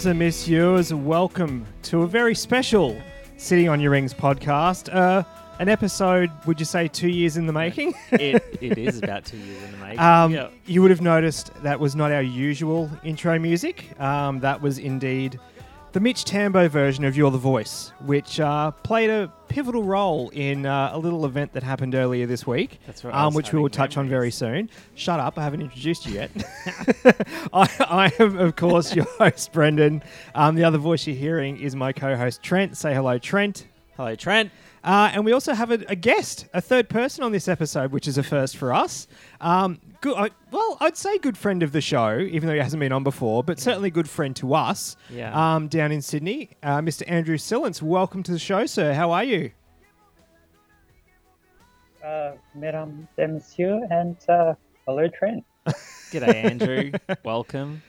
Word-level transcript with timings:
Mesdames 0.00 0.12
and 0.12 0.18
messieurs, 0.18 0.94
welcome 0.94 1.66
to 1.82 2.04
a 2.04 2.06
very 2.06 2.34
special 2.34 2.98
Sitting 3.36 3.68
on 3.68 3.80
Your 3.80 3.90
Rings 3.90 4.14
podcast. 4.14 4.88
Uh, 4.90 5.22
an 5.58 5.68
episode, 5.68 6.30
would 6.46 6.58
you 6.58 6.64
say, 6.64 6.88
two 6.88 7.10
years 7.10 7.36
in 7.36 7.46
the 7.46 7.52
making? 7.52 7.92
it, 8.12 8.42
it 8.62 8.78
is 8.78 8.96
about 9.02 9.26
two 9.26 9.36
years 9.36 9.62
in 9.62 9.72
the 9.72 9.76
making. 9.76 9.98
Um, 9.98 10.32
yeah. 10.32 10.48
You 10.64 10.80
would 10.80 10.90
have 10.90 11.02
noticed 11.02 11.52
that 11.62 11.78
was 11.78 11.94
not 11.94 12.12
our 12.12 12.22
usual 12.22 12.90
intro 13.04 13.38
music. 13.38 14.00
Um, 14.00 14.40
that 14.40 14.62
was 14.62 14.78
indeed 14.78 15.38
the 15.92 16.00
Mitch 16.00 16.24
Tambo 16.24 16.68
version 16.68 17.04
of 17.04 17.16
You're 17.16 17.32
the 17.32 17.38
Voice, 17.38 17.92
which 18.04 18.38
uh, 18.38 18.70
played 18.70 19.10
a 19.10 19.32
pivotal 19.48 19.82
role 19.82 20.28
in 20.30 20.64
uh, 20.64 20.90
a 20.92 20.98
little 20.98 21.26
event 21.26 21.52
that 21.54 21.64
happened 21.64 21.96
earlier 21.96 22.26
this 22.26 22.46
week, 22.46 22.78
That's 22.86 23.04
right, 23.04 23.14
um, 23.14 23.34
which 23.34 23.52
we 23.52 23.58
will 23.58 23.68
touch 23.68 23.96
on 23.96 24.08
very 24.08 24.30
soon. 24.30 24.70
Shut 24.94 25.18
up, 25.18 25.36
I 25.36 25.42
haven't 25.42 25.62
introduced 25.62 26.06
you 26.06 26.14
yet. 26.14 26.30
I, 27.52 27.68
I 27.80 28.12
am, 28.20 28.38
of 28.38 28.54
course, 28.54 28.94
your 28.94 29.06
host, 29.18 29.52
Brendan. 29.52 30.02
Um, 30.36 30.54
the 30.54 30.62
other 30.62 30.78
voice 30.78 31.06
you're 31.06 31.16
hearing 31.16 31.58
is 31.58 31.74
my 31.74 31.92
co 31.92 32.14
host, 32.14 32.42
Trent. 32.42 32.76
Say 32.76 32.94
hello, 32.94 33.18
Trent. 33.18 33.66
Hello, 33.96 34.14
Trent. 34.14 34.52
Uh, 34.82 35.10
and 35.12 35.24
we 35.24 35.32
also 35.32 35.52
have 35.52 35.70
a, 35.70 35.78
a 35.88 35.94
guest, 35.96 36.46
a 36.54 36.60
third 36.60 36.88
person 36.88 37.22
on 37.22 37.32
this 37.32 37.48
episode, 37.48 37.92
which 37.92 38.08
is 38.08 38.16
a 38.16 38.22
first 38.22 38.56
for 38.56 38.72
us. 38.72 39.06
Um, 39.40 39.78
good, 40.00 40.16
I, 40.16 40.30
well, 40.50 40.78
I'd 40.80 40.96
say 40.96 41.18
good 41.18 41.36
friend 41.36 41.62
of 41.62 41.72
the 41.72 41.82
show, 41.82 42.18
even 42.18 42.46
though 42.48 42.54
he 42.54 42.60
hasn't 42.60 42.80
been 42.80 42.92
on 42.92 43.04
before, 43.04 43.44
but 43.44 43.60
certainly 43.60 43.90
good 43.90 44.08
friend 44.08 44.34
to 44.36 44.54
us. 44.54 44.96
Yeah. 45.10 45.32
Um, 45.54 45.68
down 45.68 45.92
in 45.92 46.00
Sydney, 46.00 46.50
uh, 46.62 46.78
Mr. 46.78 47.02
Andrew 47.06 47.36
Sillince. 47.36 47.82
Welcome 47.82 48.22
to 48.22 48.32
the 48.32 48.38
show, 48.38 48.64
sir. 48.64 48.94
How 48.94 49.10
are 49.10 49.24
you? 49.24 49.50
uh, 52.04 52.32
Mesdames 52.54 53.06
et 53.18 53.26
Messieurs, 53.30 53.82
and 53.90 54.16
uh, 54.28 54.54
hello, 54.86 55.06
Trent. 55.08 55.44
G'day, 55.66 56.44
Andrew. 56.44 56.92
Welcome. 57.24 57.82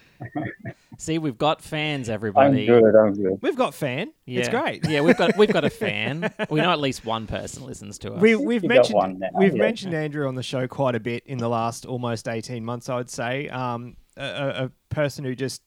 See, 0.97 1.17
we've 1.17 1.37
got 1.37 1.61
fans, 1.61 2.09
I'm 2.09 2.13
everybody. 2.13 2.65
good. 2.67 2.95
I'm 2.95 3.13
good. 3.13 3.39
We've 3.41 3.55
got 3.55 3.73
fan. 3.73 4.13
Yeah. 4.25 4.39
It's 4.41 4.49
great. 4.49 4.87
yeah, 4.87 5.01
we've 5.01 5.17
got 5.17 5.35
we've 5.37 5.51
got 5.51 5.63
a 5.63 5.69
fan. 5.69 6.31
We 6.49 6.59
know 6.59 6.71
at 6.71 6.79
least 6.79 7.05
one 7.05 7.27
person 7.27 7.65
listens 7.65 7.97
to 7.99 8.13
us. 8.13 8.21
We, 8.21 8.35
we've 8.35 8.63
You 8.63 8.69
got 8.69 8.75
mentioned 8.75 8.95
one 8.95 9.19
now, 9.19 9.29
we've 9.33 9.55
yeah. 9.55 9.61
mentioned 9.61 9.93
Andrew 9.93 10.27
on 10.27 10.35
the 10.35 10.43
show 10.43 10.67
quite 10.67 10.95
a 10.95 10.99
bit 10.99 11.23
in 11.25 11.37
the 11.37 11.49
last 11.49 11.85
almost 11.85 12.27
eighteen 12.27 12.63
months. 12.65 12.89
I 12.89 12.95
would 12.97 13.09
say 13.09 13.47
um, 13.49 13.95
a, 14.17 14.23
a, 14.23 14.65
a 14.65 14.71
person 14.89 15.23
who 15.23 15.33
just 15.35 15.61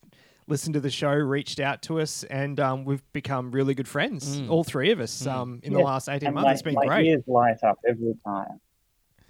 listened 0.46 0.74
to 0.74 0.80
the 0.80 0.90
show 0.90 1.10
reached 1.12 1.58
out 1.58 1.82
to 1.82 2.00
us, 2.00 2.22
and 2.24 2.60
um, 2.60 2.84
we've 2.84 3.02
become 3.12 3.50
really 3.50 3.74
good 3.74 3.88
friends. 3.88 4.38
Mm. 4.40 4.50
All 4.50 4.62
three 4.62 4.90
of 4.92 5.00
us 5.00 5.26
um, 5.26 5.60
in 5.62 5.72
the 5.72 5.78
last 5.80 6.08
eighteen 6.08 6.28
and 6.28 6.34
months. 6.34 6.46
my, 6.46 6.52
it's 6.52 6.62
been 6.62 6.74
my 6.74 6.86
great. 6.86 7.06
ears 7.06 7.22
light 7.26 7.62
up 7.62 7.78
every 7.88 8.14
time. 8.24 8.60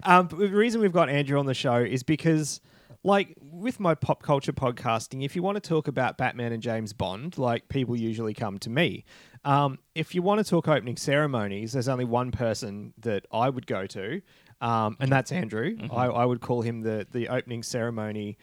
um, 0.03 0.27
but 0.27 0.39
the 0.39 0.47
reason 0.49 0.81
we've 0.81 0.91
got 0.91 1.09
Andrew 1.09 1.37
on 1.39 1.45
the 1.45 1.53
show 1.53 1.75
is 1.77 2.03
because, 2.03 2.61
like, 3.03 3.35
with 3.41 3.79
my 3.79 3.95
pop 3.95 4.21
culture 4.21 4.53
podcasting, 4.53 5.23
if 5.23 5.35
you 5.35 5.43
want 5.43 5.55
to 5.55 5.67
talk 5.67 5.87
about 5.87 6.17
Batman 6.17 6.51
and 6.51 6.61
James 6.61 6.93
Bond, 6.93 7.37
like, 7.37 7.67
people 7.69 7.95
usually 7.95 8.33
come 8.33 8.59
to 8.59 8.69
me. 8.69 9.05
Um, 9.43 9.79
if 9.95 10.13
you 10.13 10.21
want 10.21 10.43
to 10.43 10.49
talk 10.49 10.67
opening 10.67 10.97
ceremonies, 10.97 11.73
there's 11.73 11.87
only 11.87 12.05
one 12.05 12.31
person 12.31 12.93
that 12.99 13.25
I 13.31 13.49
would 13.49 13.65
go 13.65 13.87
to, 13.87 14.21
um, 14.61 14.97
and 14.99 15.11
that's 15.11 15.31
Andrew. 15.31 15.77
I, 15.91 16.05
I 16.05 16.25
would 16.25 16.41
call 16.41 16.61
him 16.61 16.81
the 16.81 17.07
the 17.11 17.29
opening 17.29 17.63
ceremony. 17.63 18.37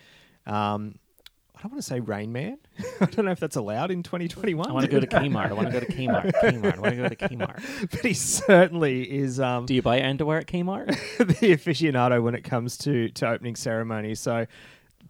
Um, 0.47 0.99
I 1.59 1.63
don't 1.63 1.73
want 1.73 1.83
to 1.83 1.89
say 1.89 1.99
Rain 1.99 2.31
Man. 2.31 2.59
I 3.01 3.07
don't 3.07 3.25
know 3.25 3.33
if 3.33 3.41
that's 3.41 3.57
allowed 3.57 3.91
in 3.91 4.05
2021. 4.05 4.69
I 4.69 4.73
want 4.73 4.87
to 4.87 4.91
go 4.93 5.01
to 5.01 5.07
Kmart. 5.09 5.51
I 5.51 5.53
want 5.55 5.67
to 5.67 5.73
go 5.73 5.81
to 5.81 5.87
Kmart. 5.93 6.33
Kmart. 6.35 6.77
I 6.77 6.81
want 6.81 6.95
to 6.95 7.03
go 7.03 7.09
to 7.09 7.17
Kmart. 7.17 7.91
but 7.91 8.01
he 8.01 8.15
certainly 8.15 9.03
is. 9.11 9.41
Um, 9.41 9.67
Do 9.67 9.75
you 9.75 9.83
buy 9.83 10.01
underwear 10.03 10.39
at 10.39 10.47
Kmart? 10.47 10.87
the 11.19 11.53
aficionado 11.57 12.23
when 12.23 12.37
it 12.37 12.45
comes 12.45 12.77
to 12.79 13.09
to 13.09 13.29
opening 13.29 13.57
ceremonies. 13.57 14.21
So, 14.21 14.47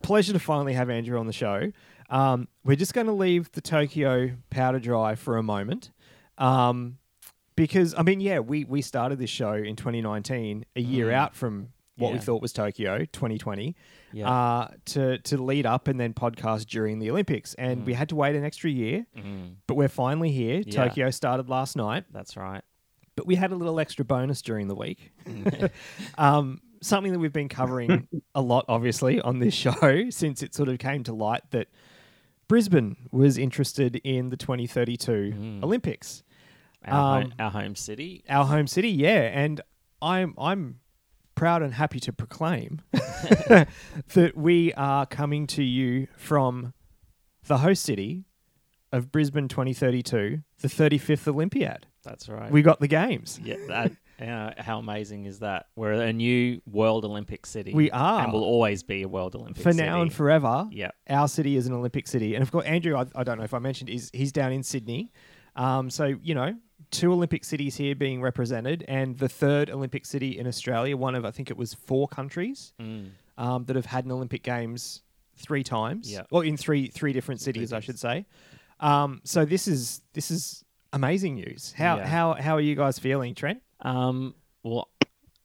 pleasure 0.03 0.33
to 0.33 0.39
finally 0.39 0.73
have 0.73 0.89
Andrew 0.89 1.19
on 1.19 1.27
the 1.27 1.33
show. 1.35 1.71
Um, 2.09 2.49
we're 2.65 2.77
just 2.77 2.95
going 2.95 3.09
to 3.09 3.13
leave 3.13 3.53
the 3.53 3.61
Tokyo 3.61 4.31
powder 4.49 4.79
dry 4.79 5.15
for 5.17 5.37
a 5.37 5.43
moment, 5.43 5.91
um, 6.39 6.97
because 7.57 7.95
I 7.99 8.03
mean, 8.03 8.21
yeah, 8.21 8.39
we 8.39 8.65
we 8.65 8.81
started 8.81 9.19
this 9.19 9.29
show 9.29 9.53
in 9.53 9.77
2019, 9.77 10.65
a 10.77 10.81
year 10.81 11.09
Mm. 11.09 11.13
out 11.13 11.35
from 11.35 11.69
what 11.99 12.13
we 12.15 12.19
thought 12.21 12.41
was 12.41 12.53
Tokyo 12.55 13.01
2020. 13.01 13.77
Yeah. 14.13 14.31
Uh, 14.31 14.69
to 14.87 15.19
to 15.19 15.43
lead 15.43 15.67
up 15.67 15.87
and 15.89 15.99
then 16.01 16.15
podcast 16.15 16.67
during 16.67 16.99
the 16.99 17.11
Olympics, 17.11 17.55
and 17.55 17.85
we 17.85 17.93
had 17.95 18.09
to 18.11 18.17
wait 18.17 18.37
an 18.37 18.45
extra 18.45 18.71
year, 18.71 19.07
Mm, 19.17 19.57
but 19.67 19.75
we're 19.75 19.89
finally 19.89 20.31
here. 20.31 20.63
Yeah. 20.65 20.85
Tokyo 20.87 21.11
started 21.11 21.49
last 21.51 21.77
night 21.77 22.05
that's 22.11 22.37
right. 22.37 22.63
but 23.17 23.27
we 23.27 23.35
had 23.37 23.53
a 23.53 23.55
little 23.57 23.79
extra 23.81 24.05
bonus 24.05 24.41
during 24.43 24.69
the 24.69 24.75
week. 24.75 25.13
Mm. 25.27 25.71
um, 26.19 26.61
something 26.81 27.13
that 27.13 27.19
we've 27.19 27.33
been 27.33 27.49
covering 27.49 28.09
a 28.35 28.41
lot, 28.41 28.65
obviously, 28.69 29.21
on 29.21 29.41
this 29.41 29.53
show 29.55 30.07
since 30.11 30.43
it 30.43 30.55
sort 30.55 30.69
of 30.69 30.79
came 30.79 31.03
to 31.05 31.13
light 31.13 31.43
that 31.51 31.69
Brisbane 32.49 32.97
was 33.13 33.37
interested 33.37 33.97
in 34.05 34.31
the 34.31 34.37
2032 34.39 35.13
Mm. 35.37 35.63
Olympics, 35.63 36.23
Our, 36.85 37.19
Um, 37.19 37.23
home, 37.25 37.35
our 37.39 37.51
home 37.51 37.75
city. 37.75 38.25
our 38.31 38.47
home 38.47 38.67
city. 38.67 38.89
Yeah, 38.91 39.21
and 39.43 39.61
I'm 40.01 40.33
I'm 40.39 40.81
proud 41.39 41.63
and 41.63 41.75
happy 41.75 42.01
to 42.01 42.13
proclaim 42.13 42.81
that 42.93 44.33
we 44.35 44.73
are 44.75 45.07
coming 45.07 45.47
to 45.47 45.63
you 45.63 46.09
from 46.17 46.75
the 47.47 47.59
host 47.59 47.85
city 47.85 48.25
of 48.93 49.13
Brisbane 49.13 49.47
2032, 49.49 50.43
the 50.61 50.69
35th 50.69 51.29
Olympiad. 51.29 51.87
That's 52.03 52.29
right. 52.29 52.51
We 52.51 52.63
got 52.63 52.81
the 52.81 52.89
games. 52.89 53.39
yeah. 53.43 53.57
That, 53.69 53.93
uh, 54.21 54.61
how 54.61 54.79
amazing 54.79 55.27
is 55.27 55.39
that? 55.39 55.67
We're 55.77 55.93
a 55.93 56.13
new 56.13 56.61
World 56.67 57.05
Olympic 57.05 57.47
city. 57.47 57.73
We 57.73 57.91
are. 57.93 58.25
and 58.25 58.33
will 58.33 58.43
always 58.43 58.83
be 58.83 59.03
a 59.03 59.09
World 59.09 59.37
Olympic 59.37 59.59
city. 59.59 59.63
for 59.63 59.73
city. 59.73 59.87
now 59.87 60.03
and 60.03 60.13
forever. 60.13 60.67
Yeah. 60.73 60.91
Our 61.09 61.29
city 61.29 61.57
is 61.57 61.67
an 61.69 61.73
Olympic 61.75 62.09
city, 62.09 62.35
and 62.35 62.43
of 62.43 62.51
course, 62.51 62.65
Andrew. 62.65 62.97
I, 62.97 63.07
I 63.15 63.23
don't 63.23 63.39
know 63.39 63.45
if 63.45 63.55
I 63.55 63.61
mentioned 63.61 63.91
is 63.91 64.11
he's 64.13 64.33
down 64.33 64.53
in 64.53 64.63
Sydney, 64.65 65.13
um, 65.55 65.89
so 65.91 66.17
you 66.21 66.35
know 66.35 66.57
two 66.91 67.13
Olympic 67.13 67.45
cities 67.45 67.77
here 67.77 67.95
being 67.95 68.21
represented, 68.23 68.85
and 68.89 69.19
the 69.19 69.29
third 69.29 69.71
Olympic 69.71 70.07
city 70.07 70.39
in 70.39 70.47
Australia. 70.47 70.97
One 70.97 71.15
of 71.15 71.25
I 71.25 71.31
think 71.31 71.51
it 71.51 71.57
was 71.57 71.75
four 71.75 72.09
countries 72.09 72.73
Mm. 72.81 73.11
um, 73.37 73.65
that 73.67 73.77
have 73.77 73.87
had 73.87 74.05
an 74.05 74.13
Olympic 74.13 74.43
Games 74.43 75.03
three 75.37 75.63
times. 75.63 76.11
Yeah. 76.11 76.23
well, 76.31 76.43
in 76.43 76.57
three 76.57 76.89
three 76.89 77.13
different 77.13 77.41
cities, 77.41 77.73
I 77.73 77.81
should 77.81 77.99
say. 77.99 78.27
Um, 78.81 79.21
so 79.25 79.45
this 79.45 79.67
is 79.69 80.01
this 80.13 80.31
is 80.31 80.65
amazing 80.93 81.35
news. 81.35 81.73
How 81.77 81.97
Yeah. 81.99 82.07
how 82.07 82.35
how 82.35 82.55
are 82.57 82.61
you 82.61 82.75
guys 82.75 82.99
feeling, 82.99 83.35
Trent? 83.35 83.63
Um, 83.81 84.35
well, 84.63 84.89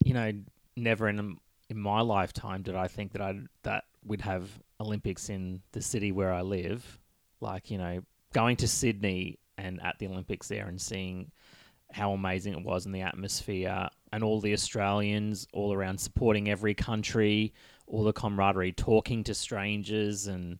you 0.03 0.13
know, 0.13 0.31
never 0.75 1.07
in 1.09 1.37
in 1.69 1.77
my 1.79 2.01
lifetime 2.01 2.61
did 2.63 2.75
I 2.75 2.87
think 2.87 3.11
that 3.13 3.21
I 3.21 3.39
that 3.63 3.83
we'd 4.05 4.21
have 4.21 4.49
Olympics 4.79 5.29
in 5.29 5.61
the 5.71 5.81
city 5.81 6.11
where 6.11 6.31
I 6.33 6.41
live. 6.41 6.99
Like 7.41 7.69
you 7.71 7.77
know, 7.77 8.01
going 8.33 8.55
to 8.57 8.67
Sydney 8.67 9.39
and 9.57 9.81
at 9.81 9.97
the 9.99 10.07
Olympics 10.07 10.47
there 10.47 10.67
and 10.67 10.79
seeing 10.81 11.31
how 11.91 12.11
amazing 12.13 12.53
it 12.53 12.63
was 12.63 12.85
in 12.85 12.91
the 12.91 13.01
atmosphere 13.01 13.87
and 14.11 14.23
all 14.23 14.39
the 14.41 14.53
Australians 14.53 15.47
all 15.53 15.73
around 15.73 15.99
supporting 15.99 16.49
every 16.49 16.73
country, 16.73 17.53
all 17.87 18.03
the 18.03 18.13
camaraderie, 18.13 18.71
talking 18.71 19.23
to 19.25 19.33
strangers 19.33 20.27
and 20.27 20.59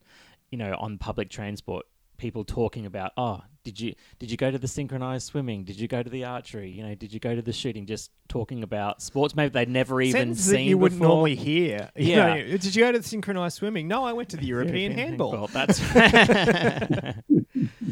you 0.50 0.58
know 0.58 0.76
on 0.78 0.98
public 0.98 1.28
transport 1.30 1.84
people 2.16 2.44
talking 2.44 2.86
about 2.86 3.10
oh 3.16 3.40
did 3.64 3.80
you 3.80 3.92
did 4.20 4.30
you 4.30 4.36
go 4.36 4.52
to 4.52 4.58
the 4.58 4.68
synchronized 4.68 5.26
swimming 5.26 5.64
did 5.64 5.80
you 5.80 5.88
go 5.88 6.00
to 6.00 6.08
the 6.08 6.22
archery 6.24 6.70
you 6.70 6.80
know 6.86 6.94
did 6.94 7.12
you 7.12 7.18
go 7.18 7.34
to 7.34 7.42
the 7.42 7.52
shooting 7.52 7.86
just 7.86 8.12
talking 8.28 8.62
about 8.62 9.02
sports 9.02 9.34
maybe 9.34 9.48
they'd 9.48 9.68
never 9.68 10.00
even 10.00 10.20
Sentences 10.20 10.44
seen 10.44 10.54
that 10.54 10.62
you 10.62 10.78
wouldn't 10.78 11.00
before. 11.00 11.12
normally 11.14 11.34
hear. 11.34 11.90
You 11.96 12.10
Yeah. 12.10 12.34
know, 12.36 12.42
did 12.58 12.72
you 12.76 12.82
go 12.84 12.92
to 12.92 12.98
the 13.00 13.04
synchronized 13.04 13.56
swimming? 13.56 13.88
No, 13.88 14.04
I 14.04 14.12
went 14.12 14.28
to 14.28 14.36
the 14.36 14.46
European 14.54 14.92
handball. 14.92 15.32
Well, 15.32 15.46
that's 15.48 15.80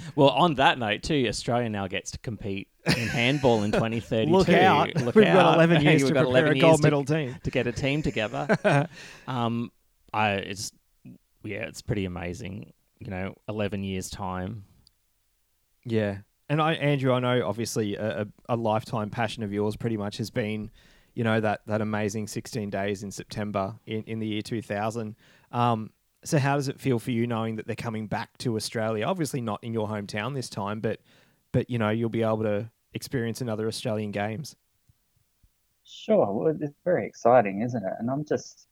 Well, 0.17 0.29
on 0.31 0.55
that 0.57 0.79
note, 0.79 1.03
too, 1.03 1.27
Australia 1.29 1.69
now 1.69 1.87
gets 1.87 2.11
to 2.13 2.19
compete 2.19 2.69
in 2.87 2.93
handball 3.09 3.63
in 3.63 3.73
2032. 3.73 4.31
Look 4.33 4.49
out. 4.49 4.95
Look 4.97 5.15
We've 5.15 5.27
out. 5.27 5.35
got 5.35 5.55
11 5.55 5.83
years 5.83 6.03
We've 6.03 6.09
to 6.09 6.15
prepare 6.15 6.25
11 6.47 6.53
a 6.57 6.61
gold 6.61 6.71
years 6.71 6.77
to- 6.81 6.83
medal 6.87 7.05
team. 7.05 7.37
to 7.45 7.51
get 7.51 7.67
a 7.67 7.73
team 7.73 8.03
together. 8.03 8.89
um, 9.27 9.71
I 10.13 10.33
it's 10.33 10.73
yeah, 11.45 11.63
it's 11.67 11.83
pretty 11.83 12.05
amazing. 12.05 12.73
You 13.01 13.11
know, 13.11 13.35
11 13.49 13.83
years 13.85 14.09
time. 14.11 14.65
Yeah. 15.85 16.19
And 16.49 16.61
I, 16.61 16.75
Andrew, 16.75 17.13
I 17.13 17.19
know 17.21 17.47
obviously 17.47 17.97
a, 17.97 18.23
a, 18.23 18.27
a 18.51 18.57
lifetime 18.57 19.11
passion 19.11 19.43
of 19.43 19.53
yours 19.53 19.75
pretty 19.77 19.97
much 19.97 20.19
has 20.19 20.31
been, 20.31 20.71
you 21.15 21.25
know, 21.25 21.41
that, 21.41 21.63
that 21.67 21.81
amazing 21.81 22.27
16 22.29 22.71
days 22.71 23.03
in 23.03 23.11
September 23.11 23.75
in, 23.87 24.03
in 24.05 24.19
the 24.19 24.27
year 24.27 24.43
2000. 24.43 25.17
Um, 25.51 25.91
so 26.25 26.39
how 26.39 26.57
does 26.57 26.69
it 26.69 26.81
feel 26.81 26.99
for 26.99 27.11
you 27.11 27.27
knowing 27.27 27.57
that 27.57 27.67
they're 27.67 27.77
coming 27.77 28.07
back 28.07 28.37
to 28.39 28.57
Australia? 28.57 29.05
Obviously 29.07 29.41
not 29.41 29.63
in 29.63 29.73
your 29.73 29.89
hometown 29.89 30.35
this 30.35 30.49
time, 30.49 30.81
but, 30.81 31.01
but 31.53 31.69
you 31.69 31.79
know, 31.79 31.91
you'll 31.91 32.09
be 32.09 32.23
able 32.23 32.43
to 32.43 32.71
experience 32.95 33.41
another 33.41 33.67
Australian 33.67 34.11
games. 34.11 34.57
Sure. 35.85 36.33
Well, 36.33 36.55
it's 36.61 36.73
very 36.85 37.07
exciting, 37.07 37.63
isn't 37.63 37.85
it? 37.85 37.93
And 37.99 38.11
I'm 38.11 38.25
just, 38.25 38.69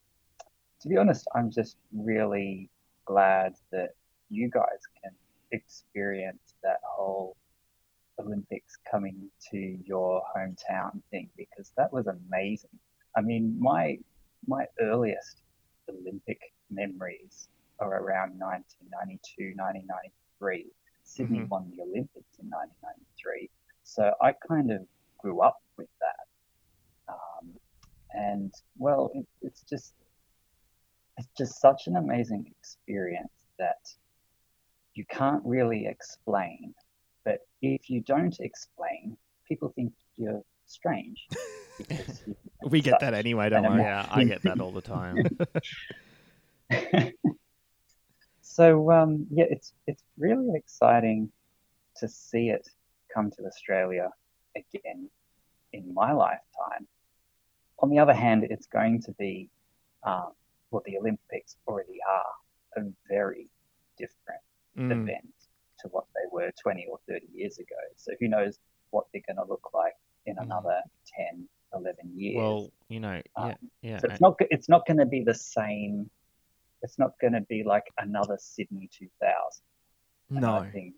to 0.83 0.89
be 0.89 0.97
honest, 0.97 1.27
I'm 1.35 1.51
just 1.51 1.77
really 1.93 2.71
glad 3.05 3.55
that 3.73 3.91
you 4.29 4.49
guys 4.49 4.81
can 5.03 5.13
experience 5.51 6.55
that 6.63 6.79
whole 6.85 7.37
Olympics 8.19 8.77
coming 8.91 9.29
to 9.51 9.79
your 9.85 10.23
hometown 10.37 11.03
thing 11.11 11.29
because 11.37 11.73
that 11.77 11.93
was 11.93 12.07
amazing. 12.07 12.71
I 13.17 13.23
mean, 13.23 13.57
my 13.59 13.99
my 14.47 14.67
earliest 14.81 15.43
Olympic 15.89 16.41
memories 16.71 17.49
are 17.79 18.03
around 18.03 18.39
1992, 18.39 19.55
1993. 19.57 20.67
Sydney 21.03 21.41
Mhm. 21.41 21.49
won 21.49 21.71
the 21.71 21.83
Olympics 21.83 22.39
in 22.39 22.49
1993. 22.51 23.51
So 23.83 24.15
I 24.21 24.33
kind 24.33 24.71
of 24.71 24.87
grew 25.19 25.41
up 25.41 25.61
with 25.77 25.89
that. 26.01 27.13
Um, 27.13 27.59
and 28.13 28.53
well, 28.79 29.11
it, 29.15 29.27
it's 29.43 29.63
just 29.63 29.95
it's 31.17 31.29
just 31.37 31.61
such 31.61 31.87
an 31.87 31.97
amazing 31.97 32.47
experience 32.59 33.33
that 33.59 33.95
you 34.95 35.05
can't 35.07 35.45
really 35.45 35.87
explain. 35.87 36.75
But 37.25 37.41
if 37.61 37.91
you 37.91 38.01
don't 38.03 38.39
explain, 38.41 39.17
people 39.47 39.71
think 39.71 39.93
you're 40.17 40.43
strange. 40.67 41.27
you- 42.27 42.37
We 42.63 42.81
get 42.81 43.01
that 43.01 43.15
anyway, 43.15 43.49
don't 43.51 43.73
we? 43.73 43.81
Yeah, 43.81 44.07
I 44.11 44.25
get 44.25 44.43
that 44.43 44.61
all 44.61 44.73
the 44.73 44.81
time. 44.83 45.27
so 48.43 48.91
um, 48.91 49.27
yeah, 49.31 49.45
it's 49.51 49.73
it's 49.87 50.03
really 50.19 50.57
exciting 50.57 51.31
to 51.97 52.09
see 52.09 52.49
it 52.51 52.69
come 53.13 53.31
to 53.33 53.45
Australia 53.47 54.11
again 54.57 55.09
in 55.73 55.93
my 55.95 56.13
lifetime. 56.13 56.87
On 57.81 57.91
the 57.91 57.99
other 57.99 58.15
hand, 58.15 58.45
it's 58.49 58.67
going 58.67 59.01
to 59.03 59.13
be 59.13 59.49
um, 60.05 60.33
well, 60.71 60.83
the 60.87 60.99
Olympics 60.99 61.57
already 61.67 61.99
are 62.09 62.83
a 62.83 62.87
very 63.09 63.49
different 63.99 64.41
Mm. 64.79 64.93
event 65.03 65.35
to 65.81 65.89
what 65.89 66.05
they 66.15 66.29
were 66.31 66.53
20 66.63 66.87
or 66.89 67.01
30 67.09 67.27
years 67.35 67.59
ago. 67.59 67.75
So 67.97 68.13
who 68.21 68.29
knows 68.29 68.61
what 68.91 69.07
they're 69.13 69.21
going 69.27 69.45
to 69.45 69.51
look 69.51 69.69
like 69.75 69.95
in 70.27 70.37
Mm. 70.37 70.43
another 70.45 70.81
10, 71.33 71.49
11 71.75 71.97
years. 72.17 72.37
well, 72.37 72.71
you 72.89 73.01
know, 73.01 73.21
yeah, 73.37 73.45
Um, 73.45 73.55
yeah. 73.83 73.99
So 73.99 74.07
it's 74.09 74.21
not 74.21 74.37
it's 74.53 74.69
not 74.69 74.87
going 74.87 74.99
to 74.99 75.07
be 75.07 75.25
the 75.25 75.35
same. 75.35 76.09
It's 76.83 76.99
not 76.99 77.13
going 77.21 77.33
to 77.35 77.43
be 77.43 77.63
like 77.65 77.85
another 77.99 78.37
Sydney 78.41 78.89
2000. 78.97 79.63
And 80.31 80.41
No. 80.41 80.55
I 80.57 80.71
think 80.71 80.95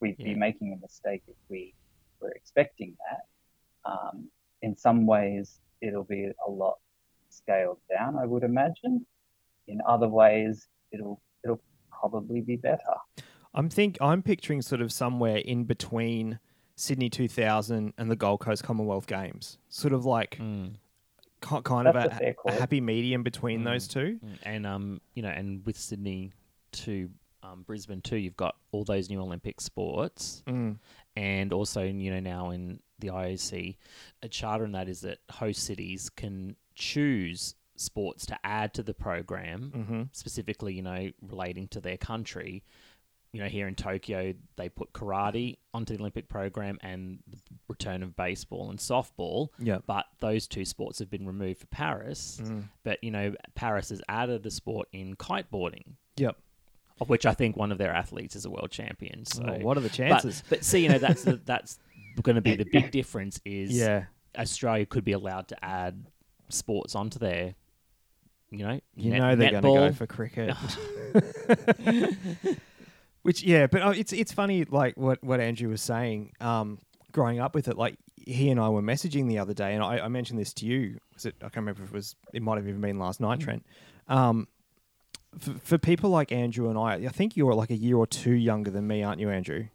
we'd 0.00 0.16
be 0.18 0.34
making 0.34 0.72
a 0.72 0.76
mistake 0.80 1.22
if 1.28 1.36
we 1.48 1.74
were 2.20 2.30
expecting 2.32 2.96
that. 3.10 3.90
Um, 3.90 4.28
in 4.62 4.76
some 4.76 5.06
ways, 5.06 5.60
it'll 5.80 6.04
be 6.04 6.30
a 6.46 6.50
lot 6.50 6.78
scaled 7.28 7.78
down, 7.90 8.16
I 8.16 8.24
would 8.26 8.42
imagine. 8.44 9.04
In 9.66 9.80
other 9.86 10.08
ways, 10.08 10.68
it'll 10.92 11.20
it'll 11.42 11.60
probably 11.90 12.40
be 12.40 12.56
better. 12.56 12.94
I'm 13.54 13.68
think 13.68 13.98
I'm 14.00 14.22
picturing 14.22 14.62
sort 14.62 14.80
of 14.80 14.92
somewhere 14.92 15.36
in 15.38 15.64
between 15.64 16.38
Sydney 16.76 17.08
2000 17.10 17.92
and 17.98 18.10
the 18.10 18.16
Gold 18.16 18.40
Coast 18.40 18.62
Commonwealth 18.64 19.06
Games, 19.06 19.58
sort 19.68 19.92
of 19.92 20.04
like 20.04 20.36
Mm, 20.38 20.74
ki- 20.74 20.78
kind 21.64 21.86
of 21.88 21.94
That's 21.94 22.20
a 22.20 22.28
a, 22.28 22.34
a 22.46 22.52
happy 22.52 22.80
medium 22.80 23.22
between 23.22 23.60
Mm. 23.60 23.64
those 23.64 23.86
two. 23.88 24.18
mm. 24.24 24.38
and 24.44 24.66
um, 24.66 25.00
you 25.14 25.22
know, 25.22 25.28
and 25.28 25.64
with 25.66 25.76
Sydney 25.78 26.32
to 26.72 27.10
um, 27.42 27.62
Brisbane 27.62 28.00
too, 28.00 28.16
you've 28.16 28.36
got 28.36 28.56
all 28.72 28.84
those 28.84 29.10
new 29.10 29.20
Olympic 29.20 29.60
sports. 29.60 30.42
Mm. 30.46 30.78
and 31.16 31.52
also 31.52 31.82
you 31.84 32.10
know 32.10 32.20
now 32.20 32.50
in 32.50 32.80
the 33.00 33.08
IOC, 33.08 33.76
a 34.22 34.28
charter 34.28 34.64
in 34.64 34.72
that 34.72 34.88
is 34.88 35.00
that 35.02 35.18
host 35.30 35.62
cities 35.64 36.08
can 36.08 36.56
choose 36.74 37.54
sports 37.76 38.24
to 38.26 38.38
add 38.44 38.72
to 38.74 38.82
the 38.82 38.94
program, 38.94 39.72
Mm-hmm. 39.76 40.02
specifically 40.12 40.74
you 40.74 40.82
know 40.82 41.10
relating 41.22 41.68
to 41.68 41.80
their 41.80 41.96
country. 41.96 42.62
You 43.34 43.40
know, 43.40 43.48
here 43.48 43.66
in 43.66 43.74
Tokyo, 43.74 44.32
they 44.54 44.68
put 44.68 44.92
karate 44.92 45.56
onto 45.74 45.94
the 45.96 46.00
Olympic 46.00 46.28
program 46.28 46.78
and 46.82 47.18
the 47.28 47.36
return 47.66 48.04
of 48.04 48.14
baseball 48.14 48.70
and 48.70 48.78
softball. 48.78 49.48
Yeah. 49.58 49.78
But 49.88 50.06
those 50.20 50.46
two 50.46 50.64
sports 50.64 51.00
have 51.00 51.10
been 51.10 51.26
removed 51.26 51.58
for 51.58 51.66
Paris. 51.66 52.40
Mm. 52.40 52.68
But 52.84 53.02
you 53.02 53.10
know, 53.10 53.34
Paris 53.56 53.88
has 53.88 54.00
added 54.08 54.46
a 54.46 54.52
sport 54.52 54.86
in 54.92 55.16
kiteboarding, 55.16 55.94
Yep. 56.16 56.36
of 57.00 57.08
which 57.08 57.26
I 57.26 57.34
think 57.34 57.56
one 57.56 57.72
of 57.72 57.78
their 57.78 57.92
athletes 57.92 58.36
is 58.36 58.44
a 58.44 58.50
world 58.50 58.70
champion. 58.70 59.24
So 59.24 59.42
Oh, 59.44 59.58
what 59.64 59.76
are 59.76 59.80
the 59.80 59.88
chances? 59.88 60.44
but 60.48 60.62
see, 60.64 60.84
you 60.84 60.88
know, 60.90 60.98
that's 60.98 61.24
the, 61.24 61.36
that's 61.44 61.80
going 62.22 62.36
to 62.36 62.40
be 62.42 62.54
the 62.54 62.66
big 62.70 62.92
difference. 62.92 63.40
Is 63.44 63.76
yeah. 63.76 64.04
Australia 64.38 64.86
could 64.86 65.04
be 65.04 65.10
allowed 65.12 65.48
to 65.48 65.64
add 65.64 66.06
sports 66.50 66.94
onto 66.94 67.18
their, 67.18 67.56
you 68.52 68.58
know, 68.64 68.80
You 68.94 69.10
net- 69.10 69.18
know 69.20 69.34
they're 69.34 69.60
going 69.60 69.62
to 69.64 69.90
go 69.90 69.92
for 69.92 70.06
cricket. 70.06 70.54
Which 73.24 73.42
yeah, 73.42 73.66
but 73.66 73.82
uh, 73.82 73.94
it's 73.96 74.12
it's 74.12 74.32
funny 74.32 74.64
like 74.64 74.98
what 74.98 75.24
what 75.24 75.40
Andrew 75.40 75.70
was 75.70 75.80
saying. 75.80 76.32
Um, 76.40 76.78
growing 77.10 77.40
up 77.40 77.54
with 77.54 77.68
it, 77.68 77.78
like 77.78 77.96
he 78.16 78.50
and 78.50 78.60
I 78.60 78.68
were 78.68 78.82
messaging 78.82 79.28
the 79.28 79.38
other 79.38 79.54
day, 79.54 79.72
and 79.72 79.82
I, 79.82 79.98
I 80.00 80.08
mentioned 80.08 80.38
this 80.38 80.52
to 80.54 80.66
you. 80.66 80.98
Was 81.14 81.24
it? 81.24 81.34
I 81.40 81.44
can't 81.44 81.56
remember 81.56 81.82
if 81.84 81.88
it 81.88 81.94
was. 81.94 82.16
It 82.34 82.42
might 82.42 82.56
have 82.56 82.68
even 82.68 82.82
been 82.82 82.98
last 82.98 83.20
night, 83.20 83.40
Trent. 83.40 83.64
Um, 84.08 84.46
for, 85.38 85.52
for 85.54 85.78
people 85.78 86.10
like 86.10 86.32
Andrew 86.32 86.68
and 86.68 86.78
I, 86.78 87.06
I 87.06 87.08
think 87.08 87.34
you're 87.34 87.54
like 87.54 87.70
a 87.70 87.76
year 87.76 87.96
or 87.96 88.06
two 88.06 88.34
younger 88.34 88.70
than 88.70 88.86
me, 88.86 89.02
aren't 89.02 89.20
you, 89.20 89.30
Andrew? 89.30 89.68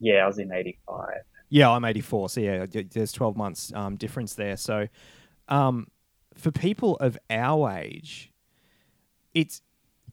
Yeah, 0.00 0.24
I 0.24 0.26
was 0.26 0.40
in 0.40 0.52
'85. 0.52 1.06
Yeah, 1.48 1.70
I'm 1.70 1.84
84, 1.84 2.30
so 2.30 2.40
yeah, 2.40 2.66
there's 2.66 3.12
12 3.12 3.36
months 3.36 3.72
um, 3.76 3.94
difference 3.94 4.34
there. 4.34 4.56
So, 4.56 4.88
um, 5.48 5.86
for 6.34 6.50
people 6.50 6.96
of 6.96 7.16
our 7.30 7.70
age, 7.70 8.32
it's 9.34 9.62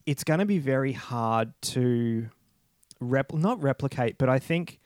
it's 0.06 0.24
going 0.24 0.40
to 0.40 0.46
be 0.46 0.60
very 0.60 0.94
hard 0.94 1.54
to 1.62 2.30
rep 3.00 3.34
not 3.34 3.62
replicate, 3.62 4.18
but 4.18 4.30
I 4.30 4.40
think 4.40 4.80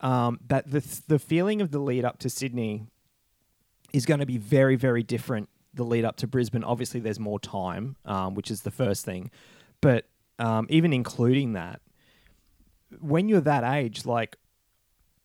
um, 0.00 0.40
that 0.48 0.70
the 0.70 0.82
the 1.08 1.18
feeling 1.18 1.60
of 1.60 1.70
the 1.70 1.78
lead 1.78 2.04
up 2.04 2.18
to 2.18 2.30
Sydney 2.30 2.86
is 3.92 4.06
going 4.06 4.20
to 4.20 4.26
be 4.26 4.38
very 4.38 4.76
very 4.76 5.02
different. 5.02 5.48
The 5.72 5.84
lead 5.84 6.04
up 6.04 6.16
to 6.16 6.26
Brisbane, 6.26 6.64
obviously, 6.64 6.98
there's 7.00 7.20
more 7.20 7.38
time, 7.38 7.96
um, 8.04 8.34
which 8.34 8.50
is 8.50 8.62
the 8.62 8.72
first 8.72 9.04
thing, 9.04 9.30
but 9.80 10.06
um, 10.40 10.66
even 10.68 10.92
including 10.92 11.52
that, 11.52 11.80
when 13.00 13.28
you're 13.28 13.40
that 13.42 13.62
age, 13.62 14.04
like 14.04 14.36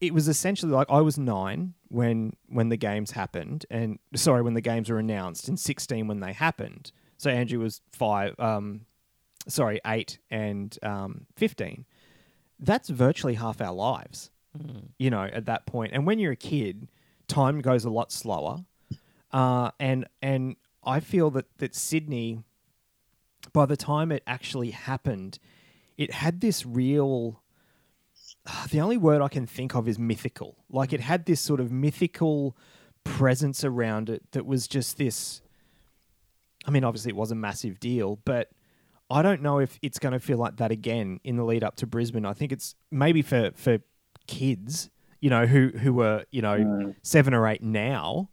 it 0.01 0.13
was 0.13 0.27
essentially 0.27 0.71
like 0.71 0.87
I 0.89 1.01
was 1.01 1.17
nine 1.17 1.73
when 1.87 2.33
when 2.47 2.69
the 2.69 2.77
games 2.77 3.11
happened, 3.11 3.65
and 3.71 3.97
sorry, 4.15 4.41
when 4.41 4.53
the 4.53 4.61
games 4.61 4.89
were 4.89 4.99
announced, 4.99 5.47
and 5.47 5.59
sixteen 5.59 6.07
when 6.07 6.19
they 6.19 6.33
happened. 6.33 6.91
So 7.17 7.29
Andrew 7.29 7.59
was 7.59 7.81
five, 7.91 8.37
um, 8.39 8.81
sorry, 9.47 9.79
eight 9.85 10.19
and 10.29 10.77
um, 10.83 11.25
fifteen. 11.35 11.85
That's 12.59 12.89
virtually 12.89 13.35
half 13.35 13.59
our 13.61 13.73
lives, 13.73 14.31
you 14.97 15.09
know, 15.09 15.23
at 15.23 15.45
that 15.45 15.65
point. 15.65 15.91
And 15.93 16.05
when 16.05 16.19
you're 16.19 16.31
a 16.31 16.37
kid, 16.37 16.87
time 17.27 17.61
goes 17.61 17.83
a 17.85 17.89
lot 17.89 18.11
slower, 18.11 18.65
uh, 19.31 19.71
and 19.79 20.07
and 20.21 20.55
I 20.83 20.99
feel 20.99 21.29
that 21.31 21.45
that 21.57 21.75
Sydney, 21.75 22.43
by 23.53 23.65
the 23.65 23.77
time 23.77 24.11
it 24.11 24.23
actually 24.25 24.71
happened, 24.71 25.39
it 25.97 26.11
had 26.11 26.41
this 26.41 26.65
real 26.65 27.41
the 28.69 28.79
only 28.79 28.97
word 28.97 29.21
I 29.21 29.27
can 29.27 29.45
think 29.47 29.75
of 29.75 29.87
is 29.87 29.97
mythical. 29.97 30.55
Like 30.69 30.93
it 30.93 31.01
had 31.01 31.25
this 31.25 31.41
sort 31.41 31.59
of 31.59 31.71
mythical 31.71 32.55
presence 33.03 33.63
around 33.63 34.09
it 34.09 34.23
that 34.31 34.45
was 34.45 34.67
just 34.67 34.97
this. 34.97 35.41
I 36.65 36.71
mean, 36.71 36.83
obviously 36.83 37.09
it 37.09 37.15
was 37.15 37.31
a 37.31 37.35
massive 37.35 37.79
deal, 37.79 38.19
but 38.25 38.49
I 39.09 39.21
don't 39.21 39.41
know 39.41 39.59
if 39.59 39.77
it's 39.81 39.99
going 39.99 40.13
to 40.13 40.19
feel 40.19 40.37
like 40.37 40.57
that 40.57 40.71
again 40.71 41.19
in 41.23 41.35
the 41.35 41.43
lead 41.43 41.63
up 41.63 41.75
to 41.77 41.87
Brisbane. 41.87 42.25
I 42.25 42.33
think 42.33 42.51
it's 42.51 42.75
maybe 42.91 43.21
for 43.21 43.51
for 43.55 43.79
kids, 44.27 44.89
you 45.21 45.29
know, 45.29 45.45
who 45.45 45.69
who 45.69 45.93
were 45.93 46.25
you 46.31 46.41
know 46.41 46.57
Mm. 46.57 46.95
seven 47.03 47.33
or 47.33 47.47
eight 47.47 47.61
now, 47.61 48.29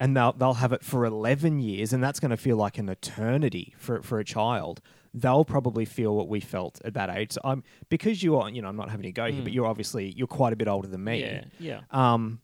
and 0.00 0.16
they'll 0.16 0.32
they'll 0.32 0.54
have 0.54 0.72
it 0.72 0.82
for 0.82 1.04
eleven 1.04 1.60
years, 1.60 1.92
and 1.92 2.02
that's 2.02 2.18
going 2.20 2.30
to 2.32 2.36
feel 2.36 2.56
like 2.56 2.78
an 2.78 2.88
eternity 2.88 3.74
for 3.78 4.02
for 4.02 4.18
a 4.18 4.24
child. 4.24 4.80
they'll 5.14 5.44
probably 5.44 5.86
feel 5.86 6.14
what 6.14 6.28
we 6.28 6.38
felt 6.38 6.80
at 6.84 6.92
that 6.94 7.08
age. 7.08 7.32
So 7.32 7.40
I'm 7.42 7.64
because 7.88 8.22
you 8.22 8.36
are, 8.36 8.50
you 8.50 8.60
know, 8.60 8.68
I'm 8.68 8.76
not 8.76 8.90
having 8.90 9.04
to 9.04 9.12
go 9.12 9.30
here, 9.32 9.42
but 9.42 9.52
you're 9.52 9.66
obviously 9.66 10.10
you're 10.16 10.26
quite 10.26 10.52
a 10.52 10.56
bit 10.56 10.68
older 10.68 10.86
than 10.86 11.02
me. 11.02 11.20
Yeah, 11.22 11.44
yeah. 11.58 11.80
Um, 11.90 12.40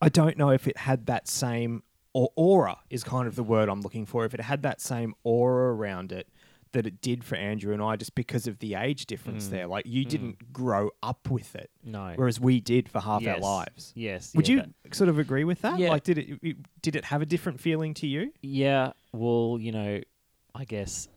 I 0.00 0.08
don't 0.08 0.36
know 0.38 0.50
if 0.50 0.68
it 0.68 0.76
had 0.76 1.06
that 1.06 1.26
same 1.28 1.82
or 2.12 2.30
aura 2.36 2.78
is 2.90 3.02
kind 3.02 3.26
of 3.26 3.34
the 3.34 3.42
word 3.42 3.68
I'm 3.68 3.80
looking 3.80 4.06
for. 4.06 4.24
If 4.24 4.34
it 4.34 4.40
had 4.40 4.62
that 4.62 4.80
same 4.80 5.14
aura 5.24 5.74
around 5.74 6.12
it 6.12 6.28
that 6.72 6.86
it 6.86 7.00
did 7.00 7.24
for 7.24 7.34
Andrew 7.36 7.72
and 7.72 7.82
I, 7.82 7.96
just 7.96 8.14
because 8.14 8.46
of 8.46 8.58
the 8.58 8.74
age 8.74 9.06
difference 9.06 9.46
Mm. 9.46 9.50
there. 9.50 9.66
Like 9.66 9.86
you 9.86 10.04
didn't 10.04 10.52
grow 10.52 10.90
up 11.02 11.30
with 11.30 11.54
it, 11.56 11.70
No. 11.84 12.12
whereas 12.16 12.38
we 12.40 12.60
did 12.60 12.88
for 12.88 13.00
half 13.00 13.26
our 13.26 13.38
lives. 13.40 13.92
Yes. 13.96 14.34
Would 14.34 14.48
yeah, 14.48 14.54
you 14.56 14.62
that- 14.84 14.94
sort 14.94 15.08
of 15.08 15.18
agree 15.18 15.44
with 15.44 15.62
that? 15.62 15.78
Yeah. 15.78 15.90
Like, 15.90 16.04
did 16.04 16.18
it, 16.18 16.38
it 16.42 16.56
did 16.82 16.96
it 16.96 17.04
have 17.06 17.22
a 17.22 17.26
different 17.26 17.60
feeling 17.60 17.94
to 17.94 18.06
you? 18.06 18.32
yeah. 18.42 18.92
Well, 19.12 19.58
you 19.60 19.72
know, 19.72 20.00
I 20.54 20.64
guess 20.64 21.08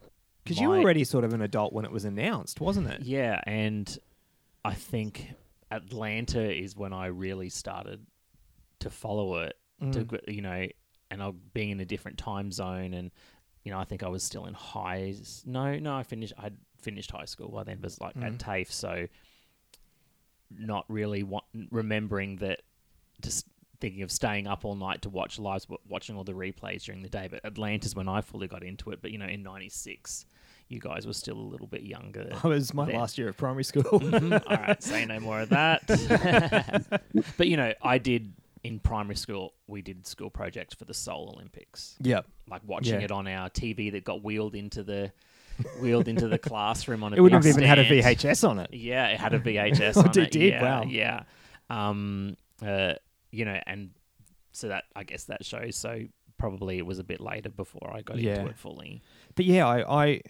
Because 0.44 0.60
you 0.60 0.70
were 0.70 0.78
already 0.80 1.04
sort 1.04 1.24
of 1.24 1.34
an 1.34 1.42
adult 1.42 1.74
when 1.74 1.86
it 1.86 1.92
was 1.92 2.06
announced, 2.06 2.60
wasn't 2.62 2.88
it? 2.88 3.02
Yeah, 3.04 3.42
and 3.46 3.98
I 4.66 4.74
think 4.74 5.34
Atlanta 5.70 6.52
is 6.52 6.76
when 6.76 6.94
I 6.94 7.08
really 7.08 7.50
started 7.50 8.06
to 8.80 8.90
follow 8.90 9.36
it. 9.40 9.56
To 9.80 9.86
Mm. 10.04 10.08
gr- 10.08 10.18
you 10.32 10.42
know, 10.42 10.68
and 11.10 11.24
I 11.24 11.32
being 11.54 11.72
in 11.72 11.80
a 11.80 11.86
different 11.86 12.18
time 12.20 12.52
zone, 12.52 12.94
and 12.94 13.12
you 13.64 13.72
know, 13.72 13.80
I 13.80 13.84
think 13.86 14.04
I 14.04 14.08
was 14.10 14.24
still 14.24 14.46
in 14.46 14.54
high. 14.54 15.14
No, 15.46 15.78
no, 15.80 15.96
I 15.96 16.04
finished. 16.04 16.34
I 16.38 16.52
finished 16.82 17.12
high 17.12 17.26
school 17.26 17.50
by 17.50 17.64
then. 17.64 17.78
It 17.78 17.84
was 17.84 18.00
like 18.02 18.16
Mm. 18.16 18.26
at 18.26 18.38
TAFE, 18.40 18.72
so 18.72 19.08
not 20.50 20.86
really 20.90 21.24
wa- 21.24 21.42
remembering 21.72 22.38
that. 22.38 22.62
Just 23.22 23.46
thinking 23.80 24.02
of 24.04 24.12
staying 24.12 24.48
up 24.48 24.66
all 24.66 24.76
night 24.76 25.02
to 25.04 25.10
watch 25.10 25.38
lives, 25.40 25.68
watching 25.88 26.16
all 26.16 26.24
the 26.24 26.34
replays 26.34 26.84
during 26.84 27.02
the 27.04 27.10
day. 27.10 27.28
But 27.30 27.42
Atlanta's 27.46 27.96
when 27.96 28.08
I 28.08 28.22
fully 28.22 28.48
got 28.48 28.64
into 28.64 28.92
it. 28.92 29.02
But 29.02 29.12
you 29.12 29.18
know, 29.18 29.26
in 29.28 29.44
'96, 29.44 30.26
you 30.68 30.80
guys 30.80 31.06
were 31.06 31.14
still 31.14 31.38
a 31.38 31.40
little 31.50 31.68
bit 31.68 31.84
younger. 31.84 32.30
I 32.44 32.48
was 32.48 32.74
my 32.74 32.86
then. 32.86 32.96
last 32.96 33.18
year 33.18 33.30
of 33.30 33.38
primary 33.38 33.64
school. 33.64 33.84
Mhm. 33.84 34.42
All 34.50 34.58
right, 34.58 34.82
say 34.82 35.06
no 35.06 35.20
more 35.20 35.42
of 35.42 35.50
that. 35.50 35.86
but 37.38 37.48
you 37.48 37.58
know, 37.58 37.74
I 37.82 37.98
did 38.00 38.34
in 38.64 38.80
primary 38.80 39.16
school. 39.16 39.54
We 39.68 39.82
did 39.82 40.06
school 40.08 40.30
projects 40.30 40.74
for 40.76 40.86
the 40.86 40.94
Seoul 40.94 41.32
Olympics, 41.36 41.96
Yeah, 42.00 42.22
like 42.50 42.62
watching 42.66 43.00
Yeah. 43.00 43.06
it 43.06 43.12
on 43.12 43.28
our 43.28 43.50
TV 43.50 43.92
that 43.94 44.04
got 44.04 44.24
wheeled 44.24 44.56
into 44.56 44.84
the 44.84 45.12
wheeled 45.80 46.08
into 46.08 46.28
the 46.28 46.38
classroom 46.50 47.04
on 47.04 47.14
a 47.14 47.18
It 47.18 47.20
wouldn't 47.22 47.44
big 47.44 47.54
have 47.54 47.58
even 47.62 47.68
had 47.70 47.80
a. 47.80 47.86
VHS 47.86 48.48
on 48.48 48.60
it. 48.60 48.74
Yeah, 48.74 49.08
it 49.08 49.20
had 49.20 49.34
a 49.34 49.40
VHS 49.40 49.94
Oh, 49.98 50.02
on 50.02 50.10
it 50.10 50.18
it. 50.18 50.32
did? 50.32 50.54
Yeah, 50.54 50.62
Wow. 50.62 50.84
Yeah. 50.84 51.24
Um. 51.70 52.38
Uh. 52.66 52.94
You 53.32 53.46
know, 53.46 53.60
and 53.66 53.92
so 54.52 54.68
that 54.68 54.84
I 54.96 55.04
guess 55.04 55.24
that 55.26 55.46
shows. 55.46 55.76
So 55.78 56.02
probably 56.38 56.78
it 56.78 56.86
was 56.86 57.00
a 57.00 57.04
bit 57.04 57.22
later 57.22 57.50
before 57.50 57.92
I 57.94 58.02
got 58.02 58.18
Yeah. 58.18 58.40
into 58.40 58.50
it 58.50 58.58
fully. 58.58 59.02
But 59.36 59.46
yeah, 59.46 59.66
I, 59.68 60.04
I 60.06 60.22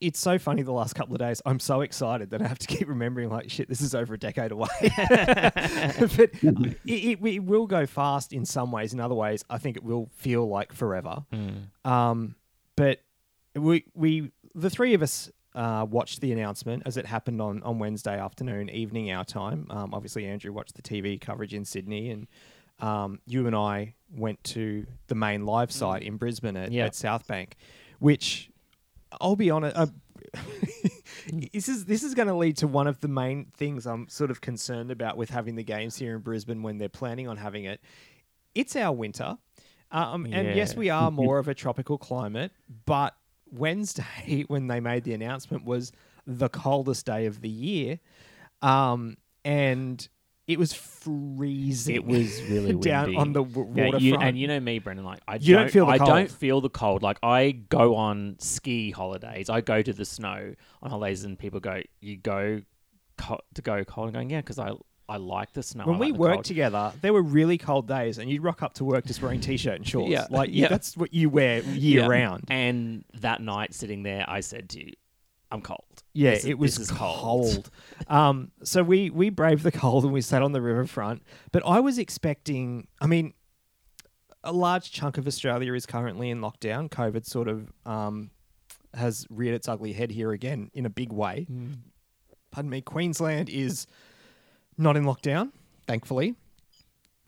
it's 0.00 0.18
so 0.18 0.38
funny 0.38 0.62
the 0.62 0.72
last 0.72 0.94
couple 0.94 1.14
of 1.14 1.18
days. 1.20 1.40
I'm 1.46 1.60
so 1.60 1.80
excited 1.82 2.30
that 2.30 2.42
I 2.42 2.46
have 2.48 2.58
to 2.58 2.66
keep 2.74 2.88
remembering 2.88 3.28
like 3.30 3.50
shit. 3.50 3.68
This 3.68 3.80
is 3.80 3.94
over 3.94 4.14
a 4.14 4.18
decade 4.18 4.52
away, 4.52 4.68
but 4.80 6.30
it, 6.42 6.76
it, 6.86 7.18
it 7.24 7.44
will 7.44 7.66
go 7.66 7.86
fast 7.86 8.32
in 8.32 8.44
some 8.44 8.70
ways. 8.72 8.92
In 8.92 9.00
other 9.00 9.14
ways, 9.14 9.44
I 9.48 9.58
think 9.58 9.76
it 9.76 9.84
will 9.84 10.08
feel 10.16 10.48
like 10.48 10.72
forever. 10.72 11.24
Um, 11.84 12.34
but 12.76 13.00
we 13.54 13.84
we 13.94 14.32
the 14.54 14.70
three 14.70 14.94
of 14.94 15.02
us 15.02 15.30
uh, 15.54 15.86
watched 15.88 16.20
the 16.20 16.32
announcement 16.32 16.82
as 16.86 16.96
it 16.96 17.06
happened 17.06 17.40
on 17.40 17.62
on 17.62 17.78
Wednesday 17.78 18.18
afternoon, 18.18 18.68
evening 18.70 19.10
our 19.12 19.24
time. 19.24 19.66
Um, 19.70 19.94
obviously, 19.94 20.26
Andrew 20.26 20.52
watched 20.52 20.74
the 20.74 20.82
TV 20.82 21.20
coverage 21.20 21.54
in 21.54 21.64
Sydney, 21.64 22.10
and 22.10 22.26
um, 22.80 23.20
you 23.26 23.46
and 23.46 23.56
I 23.56 23.94
went 24.10 24.42
to 24.44 24.86
the 25.06 25.14
main 25.14 25.46
live 25.46 25.72
site 25.72 26.02
in 26.02 26.16
Brisbane 26.16 26.56
at, 26.56 26.72
Yeah. 26.72 26.84
at 26.86 26.94
South 26.94 27.26
Bank, 27.26 27.56
which 27.98 28.50
I'll 29.20 29.36
be 29.36 29.50
honest. 29.50 29.76
Uh, 29.76 29.86
this 31.52 31.68
is 31.68 31.84
this 31.84 32.02
is 32.02 32.14
going 32.14 32.28
to 32.28 32.34
lead 32.34 32.56
to 32.58 32.66
one 32.66 32.86
of 32.86 33.00
the 33.00 33.08
main 33.08 33.46
things 33.56 33.86
I'm 33.86 34.08
sort 34.08 34.30
of 34.30 34.40
concerned 34.40 34.90
about 34.90 35.16
with 35.16 35.30
having 35.30 35.56
the 35.56 35.64
games 35.64 35.96
here 35.96 36.14
in 36.16 36.22
Brisbane 36.22 36.62
when 36.62 36.78
they're 36.78 36.88
planning 36.88 37.28
on 37.28 37.36
having 37.36 37.64
it. 37.64 37.80
It's 38.54 38.76
our 38.76 38.92
winter, 38.92 39.36
um, 39.90 40.26
and 40.26 40.56
yes, 40.56 40.74
we 40.74 40.90
are 40.90 41.10
more 41.10 41.38
of 41.38 41.48
a 41.48 41.54
tropical 41.54 41.98
climate. 41.98 42.52
But 42.86 43.14
Wednesday, 43.50 44.44
when 44.48 44.66
they 44.66 44.80
made 44.80 45.04
the 45.04 45.14
announcement, 45.14 45.64
was 45.64 45.92
the 46.26 46.48
coldest 46.48 47.06
day 47.06 47.26
of 47.26 47.40
the 47.40 47.48
year, 47.48 48.00
um, 48.62 49.16
and 49.44 50.06
it 50.46 50.58
was 50.58 50.72
freezing. 50.72 51.94
It 51.96 52.04
was 52.04 52.42
really 52.44 52.72
down 52.80 53.06
windy. 53.06 53.16
on 53.18 53.32
the 53.32 53.42
w- 53.44 53.68
Yeah, 53.74 53.84
waterfront. 53.86 54.02
you, 54.02 54.16
and 54.16 54.38
you 54.38 54.46
know 54.48 54.60
me, 54.60 54.78
Brendan. 54.78 55.04
Like 55.04 55.20
I 55.26 55.36
You 55.36 55.54
don't 55.56 55.70
feel 55.70 55.86
the 55.86 55.92
I 55.92 55.98
cold. 55.98 56.08
don't 56.10 56.30
feel 56.30 56.60
the 56.60 56.70
cold. 56.70 57.02
Like 57.02 57.18
I 57.22 57.50
go 57.50 57.96
on 57.96 58.36
ski 58.38 58.90
holidays. 58.90 59.48
I 59.50 59.60
go 59.60 59.82
to 59.82 59.92
the 59.92 60.04
snow 60.04 60.54
on 60.82 60.90
holidays, 60.90 61.24
and 61.24 61.38
people 61.38 61.60
go, 61.60 61.80
"You 62.00 62.16
go 62.16 62.60
co- 63.18 63.40
to 63.54 63.62
go 63.62 63.84
cold." 63.84 64.08
I'm 64.08 64.12
going, 64.14 64.30
"Yeah," 64.30 64.40
because 64.40 64.58
I 64.58 64.72
I 65.08 65.16
like 65.18 65.52
the 65.52 65.62
snow. 65.62 65.84
when 65.86 65.96
I 65.96 65.98
we 65.98 66.12
the 66.12 66.18
worked 66.18 66.34
cold." 66.34 66.44
together, 66.46 66.92
there 67.00 67.12
were 67.12 67.22
really 67.22 67.58
cold 67.58 67.86
days, 67.88 68.18
and 68.18 68.30
you'd 68.30 68.42
rock 68.42 68.62
up 68.62 68.74
to 68.74 68.84
work 68.84 69.04
just 69.06 69.22
wearing 69.22 69.40
t-shirt 69.40 69.76
and 69.76 69.86
shorts. 69.86 70.10
Yeah. 70.10 70.26
like 70.30 70.50
Yeah. 70.52 70.68
that's 70.68 70.96
what 70.96 71.12
you 71.14 71.28
wear 71.30 71.60
year 71.62 72.02
Yeah. 72.02 72.06
round. 72.08 72.44
And 72.50 73.04
that 73.14 73.40
night, 73.40 73.74
sitting 73.74 74.02
there, 74.02 74.24
I 74.28 74.40
said 74.40 74.68
to 74.70 74.84
you, 74.84 74.92
"I'm 75.50 75.60
cold." 75.62 76.02
Yeah, 76.16 76.32
is- 76.32 76.44
it 76.46 76.58
was 76.58 76.78
is 76.78 76.90
cold. 76.90 77.70
um, 78.08 78.50
so 78.62 78.82
we 78.82 79.10
we 79.10 79.30
braved 79.30 79.62
the 79.62 79.72
cold 79.72 80.04
and 80.04 80.12
we 80.12 80.20
sat 80.22 80.42
on 80.42 80.52
the 80.52 80.60
riverfront. 80.62 81.22
But 81.52 81.62
I 81.66 81.80
was 81.80 81.98
expecting. 81.98 82.88
I 83.00 83.06
mean, 83.06 83.34
a 84.42 84.52
large 84.52 84.90
chunk 84.92 85.18
of 85.18 85.26
Australia 85.26 85.74
is 85.74 85.84
currently 85.86 86.30
in 86.30 86.40
lockdown. 86.40 86.88
COVID 86.88 87.26
sort 87.26 87.48
of 87.48 87.70
um, 87.84 88.30
has 88.94 89.26
reared 89.28 89.54
its 89.54 89.68
ugly 89.68 89.92
head 89.92 90.10
here 90.10 90.32
again 90.32 90.70
in 90.72 90.86
a 90.86 90.90
big 90.90 91.12
way. 91.12 91.46
Pardon 92.50 92.70
me. 92.70 92.80
Queensland 92.80 93.50
is 93.50 93.86
not 94.78 94.96
in 94.96 95.04
lockdown, 95.04 95.52
thankfully, 95.86 96.34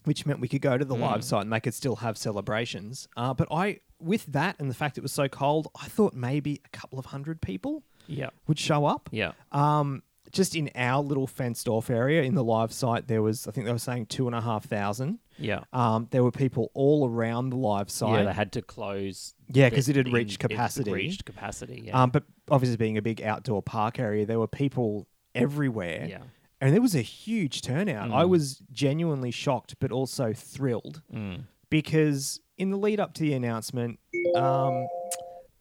which 0.05 0.25
meant 0.25 0.41
we 0.41 0.49
could 0.49 0.63
go 0.63 0.79
to 0.79 0.85
the 0.85 0.95
live 0.95 1.23
site 1.25 1.43
and 1.43 1.53
they 1.53 1.61
could 1.61 1.75
still 1.75 1.97
have 1.97 2.17
celebrations. 2.17 3.07
Uh, 3.17 3.35
but 3.35 3.49
I, 3.51 3.81
with 4.01 4.25
that 4.27 4.57
and 4.59 4.71
the 4.71 4.75
fact 4.75 4.97
it 4.97 5.03
was 5.03 5.13
so 5.13 5.29
cold, 5.29 5.69
I 5.79 5.89
thought 5.89 6.15
maybe 6.15 6.63
a 6.65 6.69
couple 6.71 6.99
of 6.99 7.07
hundred 7.07 7.43
people 7.43 7.83
Yeah, 8.09 8.31
would 8.47 8.59
show 8.59 8.87
up. 8.87 9.09
yeah, 9.13 9.33
Um, 9.53 10.03
just 10.33 10.55
in 10.55 10.71
our 10.75 11.03
little 11.03 11.27
fenced 11.27 11.69
off 11.69 11.89
area 11.89 12.23
in 12.23 12.35
the 12.35 12.45
live 12.45 12.73
site, 12.73 13.07
there 13.07 13.23
was 13.23 13.47
I 13.47 13.51
think 13.51 13.67
they 13.67 13.73
were 13.73 13.79
saying 13.79 14.07
two 14.07 14.27
and 14.27 14.35
a 14.37 14.41
half 14.41 14.65
thousand. 14.67 15.21
yeah. 15.39 15.65
Um, 15.73 16.09
there 16.11 16.23
were 16.25 16.31
people 16.33 16.71
all 16.75 17.09
around 17.09 17.51
the 17.51 17.57
live 17.57 17.91
site. 17.91 18.19
Yeah, 18.19 18.25
they 18.25 18.33
had 18.35 18.53
to 18.53 18.63
close. 18.63 19.35
Yeah, 19.53 19.69
the 19.71 19.77
'cause 19.77 19.89
it 19.89 19.97
had 19.97 20.13
reached 20.13 20.39
capacity. 20.39 20.93
reached 20.93 21.25
capacity. 21.25 21.85
Yeah, 21.87 22.03
Um, 22.03 22.11
but 22.11 22.25
obviously 22.51 22.77
being 22.77 22.99
a 22.99 23.03
big 23.03 23.23
outdoor 23.23 23.63
park 23.63 23.99
area, 23.99 24.27
there 24.27 24.39
were 24.39 24.49
people 24.49 25.07
everywhere. 25.35 26.07
yeah. 26.11 26.23
And 26.61 26.75
there 26.75 26.83
was 26.83 26.97
a 26.97 27.03
huge 27.03 27.63
turnout. 27.63 28.11
I 28.11 28.25
Mm. 28.25 28.29
was 28.31 28.63
genuinely 28.73 29.31
shocked, 29.31 29.77
but 29.79 29.93
also 29.93 30.33
thrilled 30.33 31.03
Mm. 31.15 31.45
because 31.71 32.41
in 32.59 32.71
the 32.71 32.77
lead 32.77 32.99
up 32.99 33.15
to 33.15 33.23
the 33.23 33.33
announcement, 33.33 34.01
um, 34.35 34.89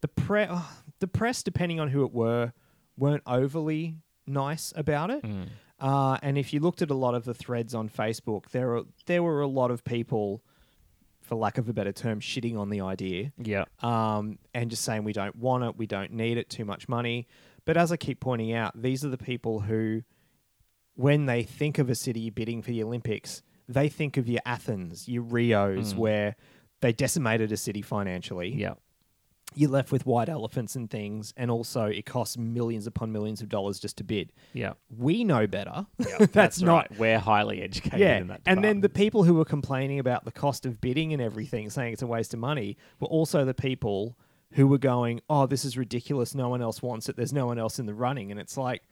the 0.01 0.07
pre- 0.07 0.47
oh, 0.49 0.67
the 0.99 1.07
press, 1.07 1.43
depending 1.43 1.79
on 1.79 1.89
who 1.89 2.03
it 2.03 2.13
were, 2.13 2.53
weren't 2.97 3.23
overly 3.25 3.97
nice 4.25 4.73
about 4.75 5.09
it. 5.09 5.23
Mm. 5.23 5.47
Uh, 5.79 6.17
and 6.21 6.37
if 6.37 6.53
you 6.53 6.59
looked 6.59 6.81
at 6.81 6.89
a 6.89 6.95
lot 6.95 7.13
of 7.13 7.23
the 7.23 7.33
threads 7.33 7.75
on 7.75 7.87
Facebook, 7.87 8.49
there 8.49 8.67
were 8.67 8.83
there 9.05 9.21
were 9.21 9.41
a 9.41 9.47
lot 9.47 9.69
of 9.69 9.83
people, 9.83 10.41
for 11.21 11.35
lack 11.35 11.57
of 11.57 11.69
a 11.69 11.73
better 11.73 11.91
term, 11.91 12.19
shitting 12.19 12.57
on 12.57 12.69
the 12.69 12.81
idea 12.81 13.31
Yeah, 13.37 13.65
um, 13.81 14.39
and 14.53 14.69
just 14.69 14.83
saying 14.83 15.03
we 15.03 15.13
don't 15.13 15.35
want 15.35 15.63
it, 15.63 15.77
we 15.77 15.85
don't 15.85 16.11
need 16.13 16.37
it, 16.37 16.49
too 16.49 16.65
much 16.65 16.89
money. 16.89 17.27
But 17.65 17.77
as 17.77 17.91
I 17.91 17.97
keep 17.97 18.19
pointing 18.19 18.53
out, 18.53 18.81
these 18.81 19.05
are 19.05 19.09
the 19.09 19.17
people 19.17 19.59
who, 19.59 20.01
when 20.95 21.25
they 21.25 21.43
think 21.43 21.77
of 21.77 21.89
a 21.89 21.95
city 21.95 22.29
bidding 22.31 22.61
for 22.61 22.71
the 22.71 22.81
Olympics, 22.81 23.43
they 23.67 23.89
think 23.89 24.17
of 24.17 24.27
your 24.27 24.41
Athens, 24.45 25.07
your 25.07 25.23
Rios, 25.23 25.93
where 25.93 26.35
they 26.81 26.93
decimated 26.93 27.51
a 27.51 27.57
city 27.57 27.81
financially. 27.81 28.53
yeah. 28.55 28.73
You're 29.57 29.71
left 29.71 29.91
with 29.91 30.05
white 30.05 30.29
elephants 30.29 30.75
and 30.75 30.89
things, 30.89 31.33
and 31.35 31.49
also 31.49 31.85
it 31.85 32.05
costs 32.05 32.37
millions 32.37 32.85
upon 32.85 33.11
millions 33.11 33.41
of 33.41 33.49
dollars 33.49 33.79
just 33.79 33.97
to 33.97 34.03
bid. 34.03 34.31
Yeah. 34.53 34.73
We 34.95 35.23
know 35.23 35.47
better. 35.47 35.87
Yeah, 35.97 36.25
That's, 36.31 36.61
not 36.61 36.89
right. 36.91 36.99
We're 36.99 37.19
highly 37.19 37.61
educated 37.63 37.99
yeah, 37.99 38.17
in 38.17 38.27
that. 38.27 38.41
and 38.45 38.63
then 38.63 38.81
the 38.81 38.89
people 38.89 39.23
who 39.23 39.33
were 39.33 39.45
complaining 39.45 39.97
about 39.97 40.25
the 40.25 40.31
cost 40.31 40.65
of 40.65 40.79
bidding 40.79 41.11
and 41.11 41.21
everything, 41.21 41.69
saying 41.71 41.93
it's 41.93 42.01
a 42.03 42.07
waste 42.07 42.33
of 42.35 42.39
money, 42.39 42.77
were 42.99 43.07
also 43.07 43.45
the 43.45 43.55
people 43.55 44.15
who 44.51 44.67
were 44.67 44.77
going, 44.77 45.21
"Oh, 45.29 45.47
this 45.47 45.65
is 45.65 45.75
ridiculous. 45.75 46.35
No 46.35 46.49
one 46.49 46.61
else 46.61 46.81
wants 46.81 47.09
it. 47.09 47.15
There's 47.15 47.33
no 47.33 47.47
one 47.47 47.57
else 47.57 47.79
in 47.79 47.87
the 47.87 47.93
running." 47.93 48.29
And 48.31 48.39
it's 48.39 48.57
like, 48.57 48.83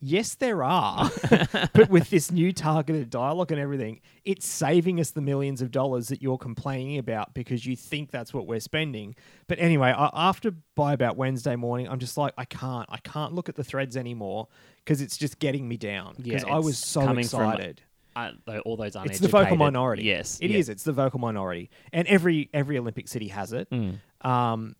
yes, 0.00 0.34
there 0.34 0.62
are, 0.62 1.10
but 1.72 1.88
with 1.90 2.10
this 2.10 2.30
new 2.30 2.52
targeted 2.52 3.10
dialogue 3.10 3.50
and 3.52 3.60
everything, 3.60 4.00
it's 4.24 4.46
saving 4.46 5.00
us 5.00 5.10
the 5.10 5.20
millions 5.20 5.60
of 5.62 5.70
dollars 5.70 6.08
that 6.08 6.22
you're 6.22 6.38
complaining 6.38 6.98
about 6.98 7.34
because 7.34 7.66
you 7.66 7.76
think 7.76 8.10
that's 8.10 8.32
what 8.32 8.46
we're 8.46 8.60
spending. 8.60 9.14
But 9.46 9.58
anyway, 9.58 9.90
I, 9.90 10.10
after 10.12 10.52
by 10.74 10.92
about 10.92 11.16
Wednesday 11.16 11.56
morning, 11.56 11.88
I'm 11.88 11.98
just 11.98 12.16
like, 12.16 12.34
I 12.38 12.44
can't, 12.44 12.86
I 12.90 12.98
can't 12.98 13.32
look 13.32 13.48
at 13.48 13.56
the 13.56 13.64
threads 13.64 13.96
anymore 13.96 14.48
because 14.84 15.00
it's 15.00 15.16
just 15.16 15.38
getting 15.38 15.68
me 15.68 15.76
down. 15.76 16.14
Because 16.20 16.44
Yeah, 16.44 16.54
I 16.54 16.58
was 16.58 16.78
so 16.78 17.00
coming 17.00 17.26
from- 17.26 17.50
excited. 17.50 17.82
uh, 18.16 18.30
all 18.64 18.76
those 18.76 18.94
uneducated. 18.96 19.10
It's 19.10 19.20
the 19.20 19.28
vocal 19.28 19.56
minority. 19.56 20.02
Yes, 20.04 20.38
it 20.40 20.50
yeah. 20.50 20.58
is. 20.58 20.68
It's 20.68 20.84
the 20.84 20.92
vocal 20.92 21.20
minority, 21.20 21.70
and 21.92 22.06
every 22.08 22.50
every 22.52 22.78
Olympic 22.78 23.06
city 23.08 23.28
has 23.28 23.52
it. 23.52 23.68
Mm. 23.70 23.98
Um, 24.26 24.74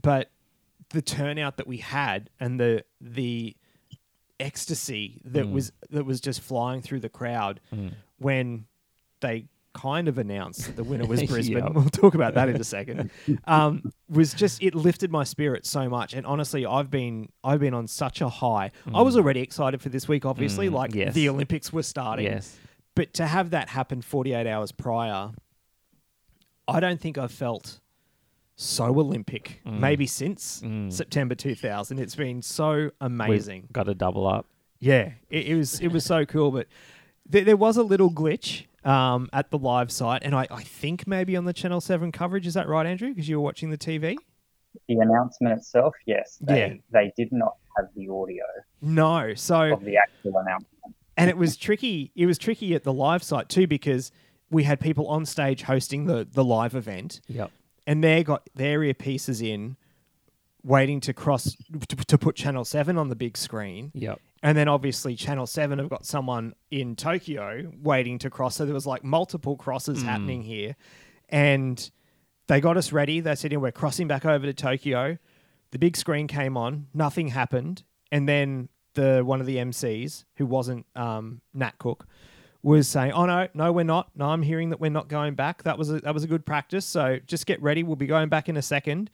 but 0.00 0.30
the 0.90 1.02
turnout 1.02 1.56
that 1.58 1.66
we 1.68 1.76
had 1.76 2.30
and 2.40 2.58
the 2.58 2.84
the 3.00 3.54
ecstasy 4.40 5.20
that 5.24 5.46
Mm. 5.46 5.52
was 5.52 5.72
that 5.90 6.04
was 6.04 6.20
just 6.20 6.40
flying 6.40 6.80
through 6.82 7.00
the 7.00 7.08
crowd 7.08 7.60
when 8.18 8.66
they 9.20 9.46
kind 9.72 10.08
of 10.08 10.18
announced 10.18 10.66
that 10.66 10.74
the 10.74 10.82
winner 10.82 11.06
was 11.06 11.22
Brisbane. 11.28 11.58
Yep. 11.58 11.72
We'll 11.74 11.84
talk 11.90 12.14
about 12.14 12.34
that 12.34 12.48
in 12.48 12.56
a 12.56 12.64
second. 12.64 13.10
Um, 13.44 13.92
was 14.08 14.34
just 14.34 14.60
it 14.62 14.74
lifted 14.74 15.10
my 15.12 15.22
spirit 15.24 15.64
so 15.64 15.88
much, 15.88 16.12
and 16.14 16.26
honestly, 16.26 16.66
I've 16.66 16.90
been 16.90 17.28
I've 17.44 17.60
been 17.60 17.74
on 17.74 17.86
such 17.86 18.20
a 18.20 18.28
high. 18.28 18.72
I 18.92 19.02
was 19.02 19.16
already 19.16 19.40
excited 19.40 19.80
for 19.80 19.88
this 19.90 20.08
week, 20.08 20.24
obviously, 20.26 20.68
Mm, 20.68 20.72
like 20.72 20.94
yes. 20.94 21.14
the 21.14 21.28
Olympics 21.28 21.72
were 21.72 21.84
starting. 21.84 22.24
Yes. 22.26 22.56
But 22.96 23.14
to 23.14 23.26
have 23.26 23.50
that 23.50 23.68
happen 23.68 24.02
48 24.02 24.46
hours 24.48 24.72
prior, 24.72 25.30
I 26.66 26.80
don't 26.80 27.00
think 27.00 27.18
I've 27.18 27.32
felt 27.32 27.80
so 28.60 28.84
Olympic, 28.86 29.60
Mm. 29.66 29.78
maybe 29.80 30.06
since 30.06 30.62
September 30.90 31.34
2000. 31.34 31.98
It's 31.98 32.14
been 32.14 32.42
so 32.42 32.90
amazing. 33.00 33.68
Got 33.72 33.84
to 33.84 33.94
double 33.94 34.26
up. 34.26 34.46
Yeah, 34.78 35.12
it, 35.30 35.46
it 35.48 35.54
was 35.56 35.80
it 35.80 35.88
was 35.88 36.04
so 36.04 36.24
cool. 36.26 36.50
But 36.50 36.66
there, 37.28 37.44
there 37.44 37.56
was 37.56 37.76
a 37.76 37.82
little 37.82 38.10
glitch 38.10 38.64
um, 38.84 39.28
at 39.32 39.50
the 39.50 39.58
live 39.58 39.90
site, 39.90 40.22
and 40.24 40.34
I, 40.34 40.46
I 40.50 40.62
think 40.62 41.06
maybe 41.06 41.36
on 41.36 41.44
the 41.44 41.52
Channel 41.52 41.80
7 41.80 42.12
coverage. 42.12 42.46
Is 42.46 42.54
that 42.54 42.68
right, 42.68 42.86
Andrew? 42.86 43.08
Because 43.10 43.28
you 43.28 43.36
were 43.38 43.44
watching 43.44 43.70
the 43.70 43.78
TV? 43.78 44.16
The 44.88 44.96
announcement 44.96 45.58
itself, 45.58 45.94
yes, 46.06 46.38
they, 46.40 46.58
Yeah. 46.60 46.74
they 46.92 47.12
did 47.16 47.32
not 47.32 47.56
have 47.76 47.86
the 47.96 48.08
audio 48.08 48.44
No. 48.80 49.34
So 49.34 49.72
of 49.74 49.84
the 49.84 49.96
actual 49.96 50.38
announcement. 50.38 50.94
and 51.16 51.28
it 51.28 51.36
was 51.36 51.56
tricky. 51.56 52.10
It 52.14 52.26
was 52.26 52.38
tricky 52.38 52.74
at 52.74 52.84
the 52.84 52.92
live 52.92 53.22
site 53.22 53.48
too 53.48 53.66
because 53.66 54.12
we 54.50 54.62
had 54.64 54.80
people 54.80 55.06
on 55.08 55.24
stage 55.26 55.62
hosting 55.62 56.06
the 56.06 56.26
the 56.30 56.44
live 56.44 56.74
event, 56.74 57.20
Yep. 57.28 57.50
And 57.90 58.04
they 58.04 58.22
got 58.22 58.48
their 58.54 58.78
earpieces 58.78 59.44
in, 59.44 59.76
waiting 60.62 61.00
to 61.00 61.12
cross 61.12 61.56
to, 61.88 61.96
to 61.96 62.16
put 62.16 62.36
Channel 62.36 62.64
Seven 62.64 62.96
on 62.96 63.08
the 63.08 63.16
big 63.16 63.36
screen. 63.36 63.90
Yep. 63.94 64.20
And 64.44 64.56
then 64.56 64.68
obviously 64.68 65.16
Channel 65.16 65.46
7 65.46 65.80
have 65.80 65.88
got 65.88 66.06
someone 66.06 66.54
in 66.70 66.94
Tokyo 66.94 67.72
waiting 67.82 68.20
to 68.20 68.30
cross. 68.30 68.54
So 68.54 68.64
there 68.64 68.74
was 68.74 68.86
like 68.86 69.02
multiple 69.02 69.56
crosses 69.56 70.02
happening 70.02 70.42
here. 70.42 70.76
And 71.28 71.90
they 72.46 72.60
got 72.60 72.76
us 72.76 72.92
ready. 72.92 73.18
They 73.18 73.34
said, 73.34 73.50
"Yeah, 73.50 73.58
we're 73.58 73.72
crossing 73.72 74.06
back 74.06 74.24
over 74.24 74.46
to 74.46 74.54
Tokyo. 74.54 75.18
The 75.72 75.78
big 75.78 75.96
screen 75.96 76.28
came 76.28 76.56
on, 76.56 76.86
nothing 76.94 77.28
happened. 77.28 77.82
And 78.12 78.28
then 78.28 78.68
the 78.94 79.22
one 79.24 79.40
of 79.40 79.46
the 79.46 79.56
MCs, 79.56 80.26
who 80.36 80.46
wasn't 80.46 80.86
um, 80.94 81.40
Nat 81.52 81.78
Cook, 81.78 82.06
was 82.62 82.88
saying, 82.88 83.12
"Oh 83.12 83.26
no, 83.26 83.48
no, 83.54 83.72
we're 83.72 83.84
not. 83.84 84.10
No, 84.16 84.26
I'm 84.26 84.42
hearing 84.42 84.70
that 84.70 84.80
we're 84.80 84.90
not 84.90 85.08
going 85.08 85.34
back. 85.34 85.62
That 85.62 85.78
was 85.78 85.90
a, 85.90 86.00
that 86.00 86.12
was 86.14 86.24
a 86.24 86.26
good 86.26 86.44
practice. 86.44 86.84
So 86.84 87.18
just 87.26 87.46
get 87.46 87.60
ready. 87.62 87.82
We'll 87.82 87.96
be 87.96 88.06
going 88.06 88.28
back 88.28 88.48
in 88.48 88.56
a 88.56 88.62
second. 88.62 89.10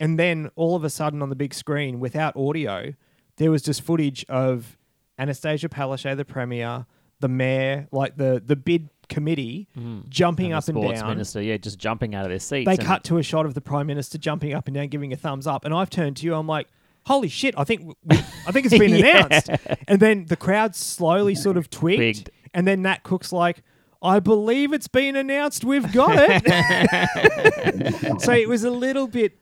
And 0.00 0.18
then 0.18 0.50
all 0.56 0.74
of 0.76 0.84
a 0.84 0.90
sudden 0.90 1.22
on 1.22 1.28
the 1.28 1.36
big 1.36 1.54
screen, 1.54 2.00
without 2.00 2.36
audio, 2.36 2.94
there 3.36 3.50
was 3.50 3.62
just 3.62 3.82
footage 3.82 4.24
of 4.28 4.76
Annastacia 5.18 5.68
Palaszczuk, 5.68 6.16
the 6.16 6.24
premier, 6.24 6.86
the 7.20 7.28
mayor, 7.28 7.86
like 7.92 8.16
the 8.16 8.42
the 8.44 8.56
bid 8.56 8.88
committee, 9.08 9.68
mm. 9.78 10.08
jumping 10.08 10.46
And 10.46 10.54
up 10.54 10.68
and 10.68 10.80
down. 10.94 11.08
minister, 11.08 11.40
yeah, 11.42 11.56
just 11.58 11.78
jumping 11.78 12.14
out 12.14 12.24
of 12.24 12.30
their 12.30 12.38
seats. 12.38 12.66
They 12.66 12.76
cut 12.76 13.04
to 13.04 13.18
a 13.18 13.22
shot 13.22 13.44
of 13.46 13.54
the 13.54 13.60
prime 13.60 13.86
minister 13.86 14.18
jumping 14.18 14.54
up 14.54 14.66
and 14.66 14.74
down, 14.74 14.88
giving 14.88 15.12
a 15.12 15.16
thumbs 15.16 15.46
up, 15.46 15.64
and 15.64 15.72
I've 15.74 15.90
turned 15.90 16.16
to 16.18 16.26
you. 16.26 16.34
I'm 16.34 16.46
like, 16.48 16.66
"Holy 17.06 17.28
shit! 17.28 17.54
I 17.56 17.64
think 17.64 17.94
we, 18.04 18.16
I 18.46 18.50
think 18.52 18.66
it's 18.66 18.78
been 18.78 18.94
Yeah. 18.96 19.26
announced." 19.26 19.50
And 19.86 20.00
then 20.00 20.26
the 20.26 20.36
crowd 20.36 20.74
slowly 20.74 21.34
sort 21.34 21.56
of 21.56 21.70
twigged, 21.70 21.98
Twigged. 22.26 22.30
And 22.54 22.66
then 22.66 22.82
Nat 22.82 23.02
Cook's 23.02 23.32
like. 23.32 23.62
I 24.02 24.20
believe 24.20 24.74
it's 24.74 24.86
been 24.88 25.16
announced. 25.16 25.64
We've 25.64 25.90
got 25.90 26.16
it. 26.18 28.20
so 28.20 28.32
it 28.34 28.46
was 28.46 28.62
a 28.62 28.68
little 28.70 29.06
bit 29.06 29.38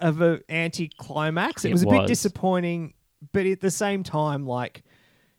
of 0.00 0.20
an 0.20 0.42
anti-climax. 0.50 1.64
It, 1.64 1.70
It 1.70 1.72
was 1.72 1.84
a 1.84 1.86
bit 1.86 2.06
disappointing, 2.08 2.92
but 3.32 3.46
at 3.46 3.60
the 3.60 3.70
same 3.70 4.02
time, 4.02 4.46
like 4.46 4.82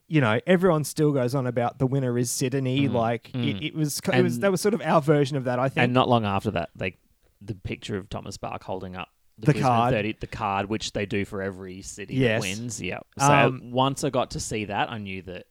you 0.07 0.21
know, 0.21 0.39
everyone 0.47 0.83
still 0.83 1.11
goes 1.11 1.35
on 1.35 1.45
about 1.47 1.77
the 1.77 1.85
winner 1.87 2.17
is 2.17 2.31
Sydney. 2.31 2.87
Like 2.87 3.29
It, 3.35 3.63
it 3.63 3.75
was, 3.75 3.99
it 4.11 4.23
was 4.23 4.37
Mm. 4.37 4.41
That 4.41 4.51
was 4.51 4.61
sort 4.61 4.73
of 4.73 4.81
our 4.81 5.01
version 5.01 5.37
of 5.37 5.43
that. 5.45 5.59
I 5.59 5.69
think. 5.69 5.83
And 5.83 5.93
not 5.93 6.09
long 6.09 6.25
after 6.25 6.49
that, 6.51 6.69
like, 6.77 6.97
the 7.41 7.55
picture 7.55 7.97
of 7.97 8.09
Thomas 8.09 8.37
Bach 8.37 8.63
holding 8.63 8.95
up 8.95 9.09
The 9.37 9.45
Brisbane 9.47 9.63
card. 9.63 9.93
30, 9.93 10.17
the 10.19 10.27
card, 10.27 10.69
which 10.69 10.93
they 10.93 11.05
do 11.05 11.25
for 11.25 11.41
every 11.41 11.81
city 11.83 12.15
Yes. 12.15 12.41
that 12.41 12.47
wins. 12.49 12.81
Yeah. 12.81 12.99
So 13.19 13.25
Um, 13.31 13.71
once 13.71 14.03
I 14.03 14.09
got 14.09 14.31
to 14.31 14.39
see 14.39 14.65
that, 14.65 14.91
I 14.91 14.97
knew 14.97 15.21
that 15.23 15.45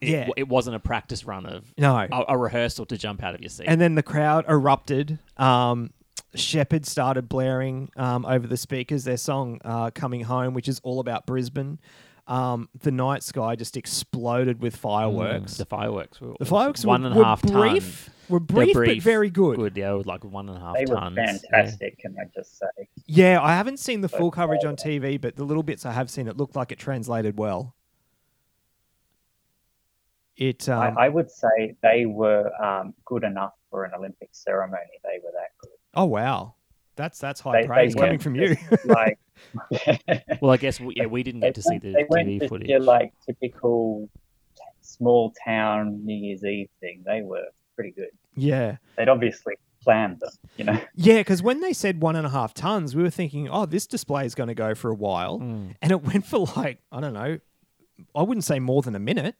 it, 0.00 0.08
Yeah. 0.08 0.28
it 0.36 0.48
wasn't 0.48 0.76
a 0.76 0.80
practice 0.80 1.24
run 1.24 1.46
of 1.46 1.72
No. 1.78 1.96
a, 1.96 2.24
a 2.28 2.38
rehearsal 2.38 2.86
to 2.86 2.96
jump 2.98 3.22
out 3.22 3.34
of 3.34 3.40
your 3.40 3.48
seat. 3.50 3.66
and 3.68 3.80
then 3.80 3.94
the 3.94 4.02
crowd 4.02 4.44
erupted. 4.48 5.18
Um, 5.36 5.90
Sheppard 6.34 6.84
started 6.84 7.28
blaring 7.28 7.90
um, 7.96 8.26
over 8.26 8.46
the 8.46 8.56
speakers 8.58 9.04
their 9.04 9.16
song 9.16 9.58
uh, 9.64 9.90
"Coming 9.90 10.22
Home," 10.22 10.52
which 10.52 10.68
is 10.68 10.80
all 10.82 11.00
about 11.00 11.24
Brisbane. 11.26 11.78
Um, 12.26 12.68
the 12.80 12.90
night 12.90 13.22
sky 13.22 13.54
just 13.56 13.76
exploded 13.76 14.60
with 14.60 14.74
fireworks. 14.76 15.54
Mm, 15.54 15.58
the 15.58 15.64
fireworks 15.66 16.20
were 16.20 16.34
The 16.40 16.44
fireworks 16.44 16.84
one 16.84 17.02
were, 17.02 17.08
and 17.10 17.20
a 17.20 17.24
half 17.24 17.40
brief, 17.42 18.06
ton. 18.06 18.14
were 18.28 18.40
They're 18.40 18.66
brief, 18.66 18.74
but 18.74 19.02
very 19.02 19.30
good. 19.30 19.56
Good, 19.56 19.76
yeah, 19.76 19.92
it 19.92 19.96
was 19.96 20.06
like 20.06 20.24
one 20.24 20.48
and 20.48 20.58
a 20.58 20.60
half 20.60 20.74
They 20.74 20.84
were 20.86 20.96
tons. 20.96 21.16
Yeah. 21.16 21.26
fantastic, 21.52 21.98
can 22.00 22.16
I 22.20 22.24
just 22.34 22.58
say? 22.58 22.88
Yeah, 23.06 23.40
I 23.40 23.54
haven't 23.54 23.78
seen 23.78 24.00
the 24.00 24.08
full 24.08 24.32
coverage 24.32 24.64
on 24.64 24.74
TV, 24.74 25.20
but 25.20 25.36
the 25.36 25.44
little 25.44 25.62
bits 25.62 25.86
I 25.86 25.92
have 25.92 26.10
seen, 26.10 26.26
it 26.26 26.36
looked 26.36 26.56
like 26.56 26.72
it 26.72 26.78
translated 26.80 27.38
well. 27.38 27.75
It, 30.36 30.68
um, 30.68 30.96
I, 30.98 31.06
I 31.06 31.08
would 31.08 31.30
say 31.30 31.76
they 31.82 32.04
were 32.06 32.50
um, 32.62 32.92
good 33.04 33.24
enough 33.24 33.52
for 33.70 33.84
an 33.84 33.92
Olympic 33.96 34.28
ceremony. 34.32 34.82
They 35.02 35.18
were 35.24 35.30
that 35.32 35.50
good. 35.60 35.70
oh 35.94 36.04
wow, 36.04 36.54
that's 36.94 37.18
that's 37.18 37.40
high 37.40 37.62
They, 37.62 37.66
praise 37.66 37.94
they 37.94 38.00
coming 38.00 38.18
from 38.18 38.34
you. 38.34 38.56
like 38.84 39.18
Well, 40.40 40.50
I 40.52 40.56
guess 40.58 40.78
we, 40.80 40.94
yeah, 40.96 41.06
we 41.06 41.22
didn't 41.22 41.40
get 41.40 41.54
to 41.54 41.62
see 41.62 41.70
weren't- 41.72 41.82
the 41.82 41.92
they 41.92 42.04
weren't 42.08 42.28
TV 42.28 42.38
just 42.40 42.48
footage. 42.50 42.68
your 42.68 42.80
like 42.80 43.12
typical 43.24 44.08
small 44.82 45.32
town 45.44 46.04
New 46.04 46.14
Year's 46.14 46.44
Eve 46.44 46.68
thing. 46.80 47.02
They 47.06 47.22
were 47.22 47.44
pretty 47.74 47.90
good. 47.92 48.10
yeah, 48.34 48.76
They'd 48.96 49.08
obviously 49.08 49.54
planned 49.82 50.20
them, 50.20 50.30
you 50.56 50.64
know. 50.64 50.80
yeah, 50.94 51.18
because 51.18 51.42
when 51.42 51.60
they 51.60 51.72
said 51.72 52.00
one 52.02 52.16
and 52.16 52.26
a 52.26 52.30
half 52.30 52.54
tons, 52.54 52.94
we 52.96 53.02
were 53.02 53.10
thinking, 53.10 53.48
oh, 53.48 53.66
this 53.66 53.86
display 53.86 54.26
is 54.26 54.34
going 54.34 54.48
to 54.48 54.54
go 54.54 54.74
for 54.74 54.90
a 54.90 54.94
while, 54.94 55.38
Mm. 55.40 55.74
and 55.82 55.92
it 55.92 56.02
went 56.02 56.26
for 56.26 56.46
like 56.56 56.78
I 56.92 57.00
don't 57.00 57.14
know, 57.14 57.38
I 58.14 58.22
wouldn't 58.22 58.44
say 58.44 58.58
more 58.58 58.82
than 58.82 58.94
a 58.94 58.98
minute. 59.00 59.34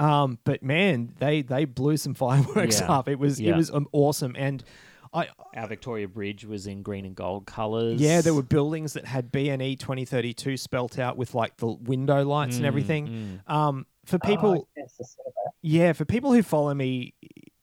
Um, 0.00 0.38
but 0.44 0.62
man, 0.62 1.12
they 1.18 1.42
they 1.42 1.64
blew 1.66 1.96
some 1.96 2.14
fireworks 2.24 2.80
Yeah. 2.80 2.90
up. 2.92 3.08
It 3.08 3.18
was 3.18 3.38
it 3.38 3.52
was 3.52 3.70
um, 3.70 3.86
awesome, 3.92 4.34
and 4.38 4.64
I 5.12 5.28
Our 5.54 5.66
Victoria 5.66 6.08
Bridge 6.08 6.44
was 6.44 6.66
in 6.66 6.82
green 6.82 7.04
and 7.04 7.14
gold 7.14 7.44
colours. 7.46 8.00
Yeah, 8.00 8.20
there 8.22 8.32
were 8.34 8.42
buildings 8.42 8.92
that 8.94 9.04
had 9.04 9.30
BNE 9.32 9.78
2032 9.78 10.56
spelt 10.56 10.98
out 10.98 11.16
with 11.16 11.34
like 11.34 11.56
the 11.58 11.66
window 11.66 12.24
lights 12.24 12.56
and 12.56 12.64
Mm, 12.64 12.68
everything. 12.68 13.40
Um, 13.46 13.86
for 14.06 14.18
people, 14.18 14.50
Oh, 14.50 14.68
yes, 14.76 14.94
I 15.00 15.04
saw 15.04 15.22
yeah, 15.62 15.92
for 15.92 16.04
people 16.04 16.32
who 16.32 16.42
follow 16.42 16.72
me, 16.72 17.12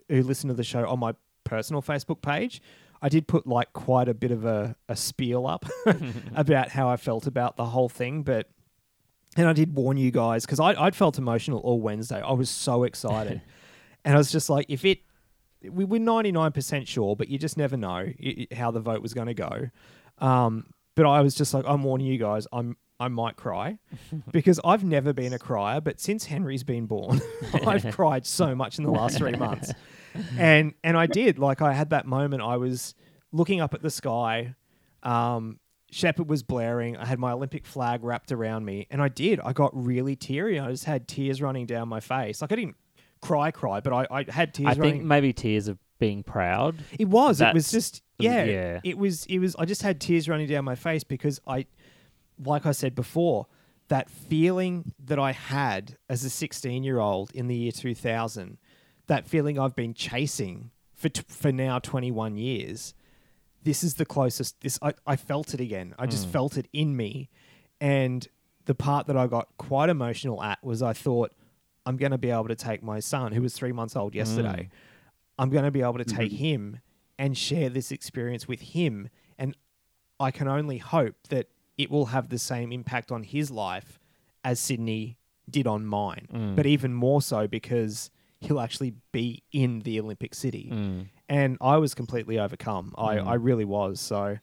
who 0.10 0.22
listen 0.24 0.50
to 0.50 0.54
the 0.54 0.64
show 0.64 0.88
on 0.88 1.00
my 1.00 1.14
personal 1.46 1.82
Facebook 1.82 2.22
page, 2.22 2.62
I 3.02 3.10
did 3.10 3.28
put 3.28 3.48
like 3.48 3.74
quite 3.74 4.08
a 4.10 4.14
bit 4.14 4.32
of 4.32 4.46
a, 4.46 4.76
a 4.90 4.96
spiel 4.96 5.48
up 5.48 5.66
about 6.36 6.70
how 6.70 6.90
I 6.90 6.98
felt 6.98 7.26
about 7.28 7.56
the 7.58 7.66
whole 7.66 7.90
thing, 7.90 8.22
but. 8.24 8.48
And 9.38 9.48
I 9.48 9.54
did 9.54 9.74
warn 9.76 9.96
you 9.98 10.12
guys 10.12 10.46
because 10.46 10.60
I'd 10.60 10.96
felt 10.96 11.18
emotional 11.18 11.60
all 11.60 11.80
Wednesday. 11.80 12.20
I 12.22 12.32
was 12.34 12.50
so 12.50 12.84
excited. 12.84 13.42
and 14.06 14.16
I 14.16 14.18
was 14.18 14.32
just 14.32 14.50
like, 14.50 14.66
if 14.68 14.84
it, 14.84 15.00
we 15.70 15.86
were 15.86 16.00
99% 16.00 16.88
sure, 16.88 17.16
but 17.16 17.30
you 17.30 17.38
just 17.38 17.56
never 17.58 17.78
know 17.78 17.88
i- 17.90 18.48
i- 18.52 18.56
how 18.56 18.72
the 18.72 18.80
vote 18.80 19.02
was 19.02 19.14
going 19.14 19.28
to 19.28 19.34
go. 19.34 19.70
Um, 20.18 20.66
but 20.96 21.06
I 21.06 21.22
was 21.22 21.36
just 21.36 21.54
like, 21.54 21.66
I'm 21.68 21.84
warning 21.84 22.08
you 22.08 22.18
guys, 22.18 22.48
I'm 22.52 22.76
I 23.00 23.10
might 23.10 23.36
cry 23.36 23.78
because 24.32 24.60
I've 24.66 24.84
never 24.84 25.14
been 25.14 25.32
a 25.34 25.38
crier, 25.38 25.80
but 25.82 26.00
since 26.00 26.26
Henry's 26.26 26.64
been 26.64 26.88
born, 26.88 27.22
I've 27.68 27.94
cried 27.96 28.26
so 28.26 28.56
much 28.56 28.80
in 28.80 28.84
the 28.86 28.90
last 28.92 29.20
three 29.20 29.34
months, 29.34 29.72
and 30.36 30.74
and 30.84 30.98
I 30.98 31.06
did 31.06 31.38
like 31.38 31.62
I 31.62 31.74
had 31.74 31.92
that 31.92 32.08
moment. 32.08 32.42
I 32.42 32.58
was 32.58 32.96
looking 33.32 33.62
up 33.62 33.76
at 33.76 33.84
the 33.84 33.92
sky. 33.92 34.56
Um, 35.04 35.60
Sheppard 35.92 36.30
was 36.30 36.44
blaring. 36.44 36.98
I 36.98 37.06
had 37.06 37.20
my 37.20 37.32
Olympic 37.32 37.66
flag 37.66 38.04
wrapped 38.04 38.32
around 38.32 38.66
me, 38.66 38.88
and 38.92 39.02
I 39.02 39.08
did. 39.08 39.40
I 39.40 39.54
got 39.54 39.72
really 39.74 40.16
teary. 40.16 40.60
I 40.60 40.70
just 40.70 40.86
had 40.86 41.08
tears 41.08 41.42
running 41.42 41.66
down 41.66 41.88
my 41.88 42.00
face. 42.00 42.42
Like 42.42 42.52
I 42.52 42.56
didn't 42.56 42.76
cry, 43.22 43.52
cry, 43.52 43.80
but 43.80 43.94
I, 43.94 44.08
I 44.12 44.26
had 44.30 44.54
tears 44.54 44.68
I 44.68 44.80
running. 44.80 44.94
think 44.96 45.04
maybe 45.06 45.34
tears 45.34 45.68
of 45.68 45.78
being 46.00 46.24
proud. 46.24 46.76
It 47.00 47.08
was. 47.08 47.42
It 47.42 47.54
was 47.54 47.72
just 47.72 48.02
yeah, 48.20 48.44
yeah. 48.44 48.80
It 48.84 48.98
was. 48.98 49.26
It 49.28 49.40
was. 49.40 49.56
I 49.56 49.66
just 49.66 49.82
had 49.82 50.02
tears 50.02 50.28
running 50.28 50.48
down 50.48 50.66
my 50.66 50.76
face 50.76 51.04
because 51.04 51.40
I, 51.48 51.66
like 52.44 52.66
I 52.66 52.72
said 52.72 52.94
before, 52.94 53.48
that 53.88 54.10
feeling 54.10 54.94
that 55.06 55.20
I 55.20 55.32
had 55.32 55.98
as 56.10 56.24
a 56.26 56.30
sixteen-year-old 56.30 57.32
in 57.32 57.48
the 57.48 57.56
year 57.56 57.72
two 57.72 57.96
thousand, 57.96 58.58
that 59.08 59.28
feeling 59.28 59.58
I've 59.58 59.76
been 59.76 59.94
chasing 59.94 60.72
for 60.94 61.10
t- 61.10 61.24
for 61.30 61.52
now 61.52 61.80
twenty-one 61.80 62.36
years. 62.38 62.94
This 63.68 63.84
is 63.84 63.96
the 63.96 64.06
closest. 64.06 64.62
This 64.62 64.80
I, 64.82 64.94
I 65.06 65.18
felt 65.18 65.54
it 65.54 65.60
again. 65.60 65.94
I 66.00 66.06
just 66.06 66.30
mm. 66.30 66.32
felt 66.32 66.56
it 66.56 66.70
in 66.72 66.96
me, 66.96 67.28
and 67.82 68.26
the 68.64 68.74
part 68.74 69.08
that 69.08 69.18
I 69.18 69.28
got 69.28 69.50
quite 69.58 69.90
emotional 69.90 70.42
at 70.42 70.64
was 70.64 70.82
I 70.82 70.94
thought 70.94 71.34
I'm 71.86 71.98
going 71.98 72.14
to 72.14 72.18
be 72.18 72.30
able 72.30 72.48
to 72.48 72.56
take 72.56 72.82
my 72.82 73.02
son, 73.02 73.34
who 73.34 73.42
was 73.42 73.54
three 73.54 73.74
months 73.74 73.98
old 73.98 74.16
yesterday. 74.16 74.70
Mm. 74.70 74.78
I'm 75.40 75.50
going 75.50 75.66
to 75.66 75.72
be 75.72 75.82
able 75.82 75.98
to 75.98 76.06
take 76.06 76.32
mm-hmm. 76.32 76.46
him 76.46 76.80
and 77.20 77.38
share 77.38 77.70
this 77.70 77.92
experience 77.92 78.48
with 78.48 78.62
him. 78.62 79.10
And 79.38 79.54
I 80.18 80.32
can 80.32 80.48
only 80.48 80.78
hope 80.78 81.16
that 81.28 81.48
it 81.78 81.92
will 81.92 82.08
have 82.08 82.30
the 82.30 82.40
same 82.40 82.72
impact 82.72 83.12
on 83.12 83.24
his 83.24 83.52
life 83.52 84.00
as 84.46 84.62
Sydney 84.62 85.18
did 85.50 85.68
on 85.68 85.86
mine, 85.86 86.28
Mm. 86.34 86.56
but 86.56 86.66
even 86.66 86.94
more 86.94 87.22
so 87.22 87.48
because 87.48 88.12
he'll 88.40 88.60
actually 88.60 88.94
be 89.12 89.44
in 89.52 89.80
the 89.80 90.00
Olympic 90.00 90.34
City. 90.36 90.70
Mm. 90.74 91.08
And 91.30 91.58
I 91.60 91.78
was 91.78 91.94
completely 91.94 92.40
overcome. 92.40 92.94
I, 92.98 93.16
Mm. 93.18 93.28
I 93.28 93.34
really 93.36 93.66
was. 93.66 94.00
So, 94.00 94.38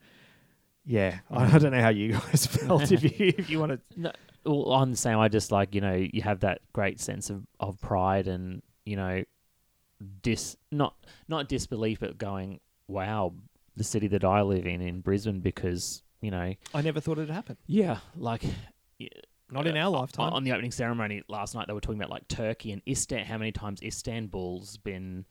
yeah, 0.84 1.20
I, 1.30 1.54
I 1.54 1.58
don't 1.58 1.72
know 1.72 1.80
how 1.80 1.88
you 1.90 2.12
guys 2.12 2.46
felt. 2.50 2.90
if 2.92 3.02
you 3.02 3.10
if 3.38 3.48
you 3.50 3.58
want 3.58 3.72
to, 3.72 3.80
No, 3.96 4.12
well, 4.44 4.72
I'm 4.74 4.90
the 4.90 4.96
same. 4.96 5.18
I 5.18 5.28
just 5.28 5.50
like 5.50 5.74
you 5.74 5.80
know 5.80 5.94
you 5.94 6.22
have 6.22 6.40
that 6.40 6.60
great 6.72 7.00
sense 7.00 7.30
of, 7.30 7.42
of 7.60 7.80
pride 7.80 8.26
and 8.28 8.62
you 8.84 8.96
know 8.96 9.24
dis 10.22 10.56
not 10.70 10.94
not 11.28 11.48
disbelief, 11.48 12.00
but 12.00 12.18
going 12.18 12.60
wow, 12.88 13.32
the 13.76 13.84
city 13.84 14.08
that 14.08 14.24
I 14.24 14.42
live 14.42 14.66
in 14.66 14.82
in 14.82 15.00
Brisbane 15.00 15.40
because 15.40 16.02
you 16.20 16.30
know 16.30 16.52
I 16.74 16.82
never 16.82 17.00
thought 17.00 17.16
it'd 17.18 17.30
happen. 17.30 17.56
yeah 17.66 17.98
like 18.16 18.42
yeah, 19.50 19.54
Not 19.56 19.66
in 19.66 19.76
our 19.76 19.90
lifetime. 19.90 20.32
On 20.32 20.44
the 20.44 20.52
opening 20.52 20.70
ceremony 20.72 21.22
last 21.28 21.54
night, 21.54 21.66
they 21.66 21.72
were 21.74 21.80
talking 21.80 22.00
about 22.00 22.10
like 22.10 22.26
Turkey 22.28 22.72
and 22.72 22.82
Istanbul. 22.88 23.26
How 23.26 23.38
many 23.38 23.52
times 23.52 23.82
Istanbul's 23.82 24.76
been 24.78 25.24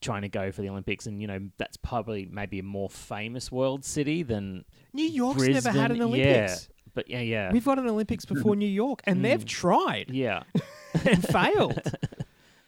trying 0.00 0.22
to 0.22 0.28
go 0.28 0.50
for 0.50 0.62
the 0.62 0.68
Olympics, 0.68 1.06
and 1.06 1.20
you 1.20 1.26
know 1.26 1.40
that's 1.58 1.76
probably 1.76 2.26
maybe 2.30 2.58
a 2.58 2.62
more 2.62 2.88
famous 2.88 3.50
world 3.52 3.84
city 3.84 4.22
than 4.22 4.64
New 4.92 5.04
York's 5.06 5.42
never 5.46 5.70
had 5.70 5.90
an 5.90 5.98
Brisbane, 5.98 6.02
Olympics. 6.02 6.68
but 6.94 7.08
yeah, 7.10 7.20
yeah, 7.20 7.52
We've 7.52 7.64
got 7.64 7.78
an 7.78 7.88
Olympics 7.88 8.24
before 8.24 8.56
New 8.56 8.68
York, 8.68 9.00
and 9.04 9.24
they've 9.24 9.44
Mm. 9.44 9.48
tried 9.48 10.10
yeah. 10.10 10.42
and 11.04 11.26
failed. 11.26 11.80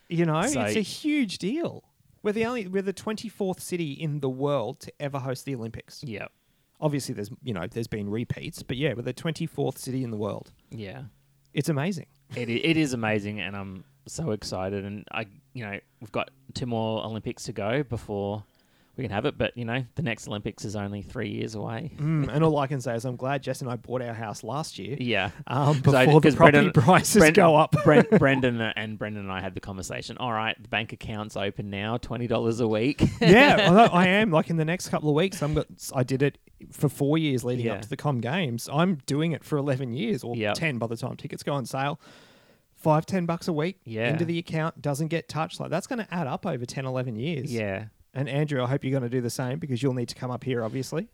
You 0.08 0.24
know, 0.24 0.40
So- 0.46 0.60
it's 0.60 0.76
a 0.76 0.80
huge 0.82 1.38
deal. 1.38 1.82
We're 2.22 2.30
the 2.30 2.44
only 2.46 2.68
we're 2.68 2.82
the 2.82 2.92
twenty 2.92 3.28
fourth 3.28 3.58
city 3.60 3.90
in 3.92 4.20
the 4.20 4.28
world 4.30 4.78
to 4.80 4.92
ever 5.00 5.18
host 5.18 5.44
the 5.46 5.54
Olympics. 5.56 6.04
Yeah, 6.04 6.26
Obviously, 6.80 7.14
there's 7.14 7.30
you 7.42 7.54
know 7.54 7.66
there's 7.66 7.86
been 7.86 8.10
repeats, 8.10 8.62
but 8.62 8.76
yeah, 8.76 8.92
we're 8.94 9.02
the 9.02 9.12
twenty 9.12 9.46
fourth 9.46 9.78
city 9.78 10.04
in 10.04 10.10
the 10.10 10.16
world. 10.16 10.52
yeah. 10.70 11.02
It's 11.54 11.70
amazing. 11.70 12.06
It 12.36 12.50
i- 12.50 12.60
it 12.70 12.76
is 12.76 12.92
amazing, 12.92 13.40
and 13.40 13.56
I'm 13.56 13.84
so 14.06 14.32
excited. 14.32 14.84
And 14.84 15.04
I, 15.10 15.24
you 15.54 15.64
know, 15.64 15.78
we've 16.02 16.12
got 16.12 16.30
two 16.52 16.66
more 16.66 17.02
Olympics 17.02 17.44
to 17.44 17.52
go 17.54 17.82
before 17.82 18.44
we 18.96 19.04
can 19.04 19.10
have 19.12 19.26
it. 19.26 19.36
But 19.38 19.56
you 19.56 19.64
know, 19.64 19.84
the 19.94 20.02
next 20.02 20.26
Olympics 20.28 20.64
is 20.64 20.74
only 20.76 21.02
three 21.02 21.28
years 21.30 21.54
away. 21.54 21.92
Mm, 21.98 22.28
and 22.32 22.42
all 22.44 22.56
I 22.64 22.66
can 22.66 22.80
say 22.80 22.94
is 22.94 23.04
I'm 23.04 23.16
glad 23.16 23.42
Jess 23.42 23.60
and 23.60 23.70
I 23.70 23.76
bought 23.76 24.02
our 24.02 24.14
house 24.14 24.42
last 24.42 24.78
year 24.78 24.96
Yeah. 24.98 25.30
um, 25.46 25.80
'Cause 25.82 25.94
I- 25.94 26.06
before 26.06 26.20
the 26.20 26.32
property 26.32 26.58
Brendan- 26.58 26.72
prices 26.82 27.30
go 27.32 27.56
up. 27.56 27.74
Brent, 27.84 28.10
Brendan 28.18 28.60
and 28.60 28.98
Brendan 28.98 29.22
and 29.24 29.32
I 29.32 29.40
had 29.40 29.54
the 29.54 29.60
conversation. 29.60 30.16
All 30.18 30.32
right, 30.32 30.60
the 30.62 30.68
bank 30.68 30.92
account's 30.92 31.36
open 31.36 31.70
now, 31.70 31.96
twenty 31.98 32.26
dollars 32.26 32.60
a 32.60 32.68
week. 32.68 33.02
yeah, 33.20 33.66
although 33.68 33.92
I 33.94 34.06
am 34.08 34.30
like 34.30 34.50
in 34.50 34.56
the 34.56 34.64
next 34.64 34.88
couple 34.88 35.08
of 35.10 35.14
weeks. 35.14 35.42
I'm 35.42 35.54
got, 35.54 35.66
I 35.94 36.02
did 36.02 36.22
it 36.22 36.38
for 36.72 36.88
four 36.88 37.18
years 37.18 37.44
leading 37.44 37.66
Yeah. 37.66 37.74
up 37.74 37.82
to 37.82 37.88
the 37.88 37.96
Com 37.98 38.20
Games. 38.20 38.68
I'm 38.72 38.96
doing 39.06 39.32
it 39.32 39.44
for 39.44 39.58
eleven 39.58 39.92
years 39.92 40.24
or 40.24 40.34
Yep. 40.36 40.54
ten 40.54 40.78
by 40.78 40.86
the 40.86 40.96
time 40.96 41.16
tickets 41.16 41.42
go 41.42 41.52
on 41.52 41.66
sale. 41.66 42.00
Five, 42.74 43.06
ten 43.06 43.26
bucks 43.26 43.48
a 43.48 43.52
week 43.52 43.80
Yeah. 43.84 44.10
into 44.10 44.24
the 44.24 44.38
account 44.38 44.80
doesn't 44.80 45.08
get 45.08 45.28
touched. 45.28 45.58
Like 45.60 45.70
that's 45.70 45.86
going 45.86 45.98
to 45.98 46.14
add 46.14 46.26
up 46.26 46.44
over 46.46 46.64
10, 46.66 46.84
11 46.84 47.16
years. 47.16 47.52
yeah, 47.52 47.86
And 48.16 48.30
Andrew, 48.30 48.62
I 48.62 48.66
hope 48.66 48.82
you're 48.82 48.98
going 48.98 49.02
to 49.02 49.14
do 49.14 49.20
the 49.20 49.28
same 49.28 49.58
because 49.58 49.82
you'll 49.82 49.92
need 49.92 50.08
to 50.08 50.14
come 50.14 50.30
up 50.30 50.42
here, 50.42 50.64
obviously. 50.64 51.06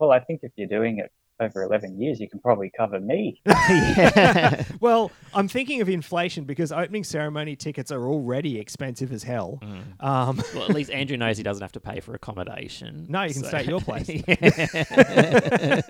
Well, 0.00 0.10
I 0.10 0.18
think 0.18 0.40
if 0.42 0.50
you're 0.56 0.66
doing 0.66 0.98
it 0.98 1.12
over 1.40 1.62
11 1.62 2.00
years, 2.00 2.20
you 2.20 2.28
can 2.28 2.38
probably 2.40 2.70
cover 2.76 3.00
me. 3.00 3.40
Well, 4.80 5.10
I'm 5.34 5.46
thinking 5.48 5.80
of 5.82 5.88
inflation 5.88 6.44
because 6.44 6.72
opening 6.72 7.04
ceremony 7.04 7.54
tickets 7.54 7.90
are 7.92 8.06
already 8.08 8.58
expensive 8.58 9.12
as 9.12 9.22
hell. 9.22 9.58
Mm. 9.62 10.02
Um, 10.04 10.42
well, 10.54 10.64
at 10.64 10.70
least 10.70 10.90
Andrew 10.90 11.16
knows 11.18 11.36
he 11.36 11.42
doesn't 11.42 11.60
have 11.60 11.72
to 11.72 11.80
pay 11.80 12.00
for 12.00 12.14
accommodation. 12.14 13.06
No, 13.08 13.22
you 13.24 13.34
can 13.34 13.44
stay 13.44 13.58
at 13.58 13.66
your 13.66 13.80
place. 13.80 14.08
Yeah. 14.08 15.80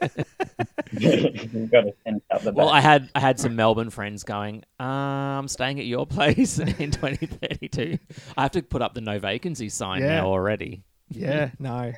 You've 0.92 1.70
got 1.70 1.82
to 1.82 1.94
send 2.04 2.22
out 2.32 2.42
the 2.42 2.52
Well. 2.52 2.68
I 2.68 2.80
had 2.80 3.08
I 3.14 3.20
had 3.20 3.38
some 3.38 3.54
Melbourne 3.54 3.90
friends 3.90 4.24
going. 4.24 4.64
Uh, 4.78 4.84
I'm 4.84 5.48
staying 5.48 5.78
at 5.78 5.86
your 5.86 6.06
place 6.06 6.58
in 6.58 6.90
2032. 6.90 7.98
I 8.36 8.42
have 8.42 8.50
to 8.52 8.62
put 8.62 8.82
up 8.82 8.94
the 8.94 9.00
no 9.00 9.18
vacancy 9.18 9.68
sign 9.68 10.00
Yeah. 10.02 10.16
now 10.16 10.26
already. 10.26 10.82
Yeah, 11.08 11.50
no. 11.58 11.92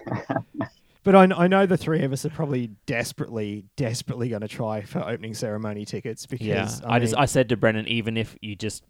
But 1.05 1.15
I, 1.17 1.23
I 1.25 1.49
know 1.49 1.67
the 1.67 1.77
three 1.77 2.03
of 2.03 2.13
us 2.13 2.25
are 2.25 2.31
probably 2.31 2.69
desperately, 2.87 3.65
desperately 3.77 4.29
going 4.29 4.43
to 4.43 4.49
try 4.49 4.83
for 4.83 5.01
opening 5.01 5.35
ceremony 5.35 5.85
tickets 5.85 6.27
because 6.27 6.47
Yeah, 6.47 6.71
I, 6.85 6.97
I, 6.97 6.99
just 7.01 7.17
I 7.17 7.25
said 7.25 7.49
to 7.49 7.57
Brennan, 7.57 7.89
even 7.89 8.17
if 8.17 8.37
you 8.41 8.55
just 8.55 8.85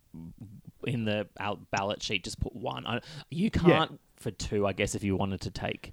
in 0.84 1.04
the 1.04 1.26
out 1.38 1.70
ballot 1.70 2.02
sheet 2.02 2.24
just 2.24 2.38
put 2.40 2.54
one, 2.54 2.86
I, 2.86 3.00
you 3.30 3.50
can't 3.50 3.98
for 4.16 4.30
two. 4.30 4.66
I 4.66 4.72
guess 4.72 4.94
if 4.94 5.02
you 5.02 5.16
wanted 5.16 5.40
to 5.42 5.50
take. 5.50 5.92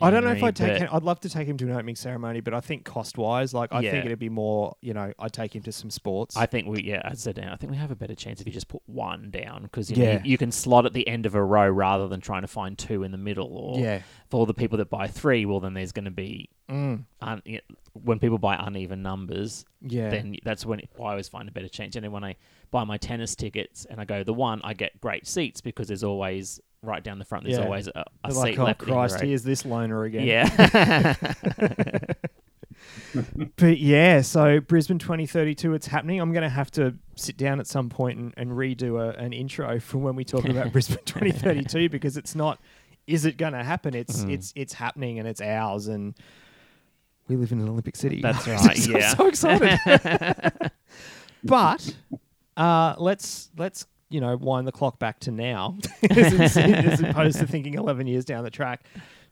I 0.00 0.10
don't 0.10 0.22
know 0.24 0.30
if 0.30 0.42
I'd 0.42 0.54
take. 0.54 0.78
Him, 0.78 0.88
I'd 0.92 1.02
love 1.02 1.20
to 1.20 1.28
take 1.28 1.48
him 1.48 1.56
to 1.58 1.64
an 1.66 1.72
opening 1.72 1.96
ceremony, 1.96 2.40
but 2.40 2.54
I 2.54 2.60
think 2.60 2.84
cost 2.84 3.18
wise, 3.18 3.52
like 3.52 3.72
I 3.72 3.80
Yeah. 3.80 3.90
think 3.90 4.06
it'd 4.06 4.18
be 4.18 4.28
more. 4.28 4.76
You 4.80 4.94
know, 4.94 5.12
I'd 5.18 5.32
take 5.32 5.56
him 5.56 5.62
to 5.64 5.72
some 5.72 5.90
sports. 5.90 6.36
I 6.36 6.46
think 6.46 6.68
we, 6.68 6.82
yeah, 6.82 7.02
I 7.04 7.14
said, 7.14 7.38
I 7.38 7.56
think 7.56 7.72
we 7.72 7.76
have 7.78 7.90
a 7.90 7.96
better 7.96 8.14
chance 8.14 8.40
if 8.40 8.46
you 8.46 8.52
just 8.52 8.68
put 8.68 8.82
one 8.86 9.30
down 9.30 9.62
because 9.64 9.90
you, 9.90 9.96
know, 9.96 10.04
Yeah. 10.04 10.12
you, 10.24 10.32
you 10.32 10.38
can 10.38 10.52
slot 10.52 10.86
at 10.86 10.92
the 10.92 11.06
end 11.08 11.26
of 11.26 11.34
a 11.34 11.42
row 11.42 11.68
rather 11.68 12.06
than 12.06 12.20
trying 12.20 12.42
to 12.42 12.48
find 12.48 12.78
two 12.78 13.02
in 13.02 13.10
the 13.10 13.18
middle. 13.18 13.48
Or 13.56 13.80
yeah, 13.80 14.02
for 14.30 14.46
the 14.46 14.54
people 14.54 14.78
that 14.78 14.88
buy 14.90 15.08
three, 15.08 15.44
well, 15.46 15.60
then 15.60 15.74
there's 15.74 15.92
going 15.92 16.04
to 16.04 16.10
be 16.10 16.48
mm, 16.70 17.04
un, 17.20 17.42
yeah, 17.44 17.60
when 17.94 18.18
people 18.20 18.38
buy 18.38 18.54
uneven 18.58 19.02
numbers, 19.02 19.64
yeah, 19.80 20.10
then 20.10 20.36
that's 20.44 20.64
when 20.64 20.78
I 20.80 21.02
always 21.02 21.28
find 21.28 21.48
a 21.48 21.52
better 21.52 21.68
chance. 21.68 21.96
And 21.96 22.04
then 22.04 22.12
when 22.12 22.22
I 22.22 22.36
buy 22.70 22.84
my 22.84 22.98
tennis 22.98 23.34
tickets 23.34 23.84
and 23.84 24.00
I 24.00 24.04
go 24.04 24.22
the 24.22 24.34
one, 24.34 24.60
I 24.62 24.74
get 24.74 25.00
great 25.00 25.26
seats 25.26 25.60
because 25.60 25.88
there's 25.88 26.04
always 26.04 26.60
right 26.82 27.02
down 27.02 27.18
the 27.18 27.24
front. 27.24 27.44
There's 27.44 27.58
Yeah. 27.58 27.64
always 27.64 27.88
a, 27.88 28.04
a 28.24 28.30
seat 28.32 28.38
like, 28.38 28.58
oh 28.58 28.64
left. 28.64 28.82
in 28.82 28.88
your 28.88 28.94
Christ, 28.96 29.20
row." 29.20 29.26
here's 29.26 29.42
this 29.42 29.64
loner 29.64 30.04
again. 30.04 30.26
Yeah. 30.26 31.14
But 33.56 33.78
yeah, 33.78 34.20
so 34.20 34.60
Brisbane 34.60 34.98
2032, 34.98 35.74
it's 35.74 35.86
happening. 35.86 36.20
I'm 36.20 36.32
going 36.32 36.42
to 36.42 36.48
have 36.48 36.70
to 36.72 36.94
sit 37.16 37.36
down 37.36 37.58
at 37.58 37.66
some 37.66 37.88
point 37.88 38.18
and, 38.18 38.34
and 38.36 38.50
redo 38.52 39.00
a, 39.00 39.18
an 39.18 39.32
intro 39.32 39.80
for 39.80 39.98
when 39.98 40.14
we 40.14 40.24
talk 40.24 40.44
about 40.48 40.72
Brisbane 40.72 40.98
2032 41.04 41.88
because 41.88 42.16
it's 42.16 42.34
not, 42.34 42.60
is 43.06 43.24
it 43.24 43.36
going 43.36 43.54
to 43.54 43.64
happen? 43.64 43.94
It's 43.94 44.22
Mm. 44.24 44.32
it's 44.32 44.52
it's 44.54 44.72
happening 44.74 45.18
and 45.18 45.26
it's 45.26 45.40
ours 45.40 45.88
and 45.88 46.14
we 47.26 47.36
live 47.36 47.50
in 47.52 47.60
an 47.60 47.68
Olympic 47.68 47.96
city. 47.96 48.20
That's 48.20 48.46
I'm 48.46 48.66
right, 48.66 48.76
so- 48.76 48.90
yeah. 48.98 49.14
so 49.14 49.26
excited. 49.26 50.70
but 51.42 51.94
uh, 52.56 52.94
let's 52.98 53.50
let's 53.56 53.86
you 54.10 54.20
know 54.20 54.36
wind 54.36 54.66
the 54.66 54.72
clock 54.72 54.98
back 54.98 55.20
to 55.20 55.30
now 55.30 55.76
as, 56.10 56.56
as 56.56 57.00
opposed 57.00 57.38
to 57.38 57.46
thinking 57.46 57.74
11 57.74 58.06
years 58.06 58.24
down 58.24 58.44
the 58.44 58.50
track. 58.50 58.84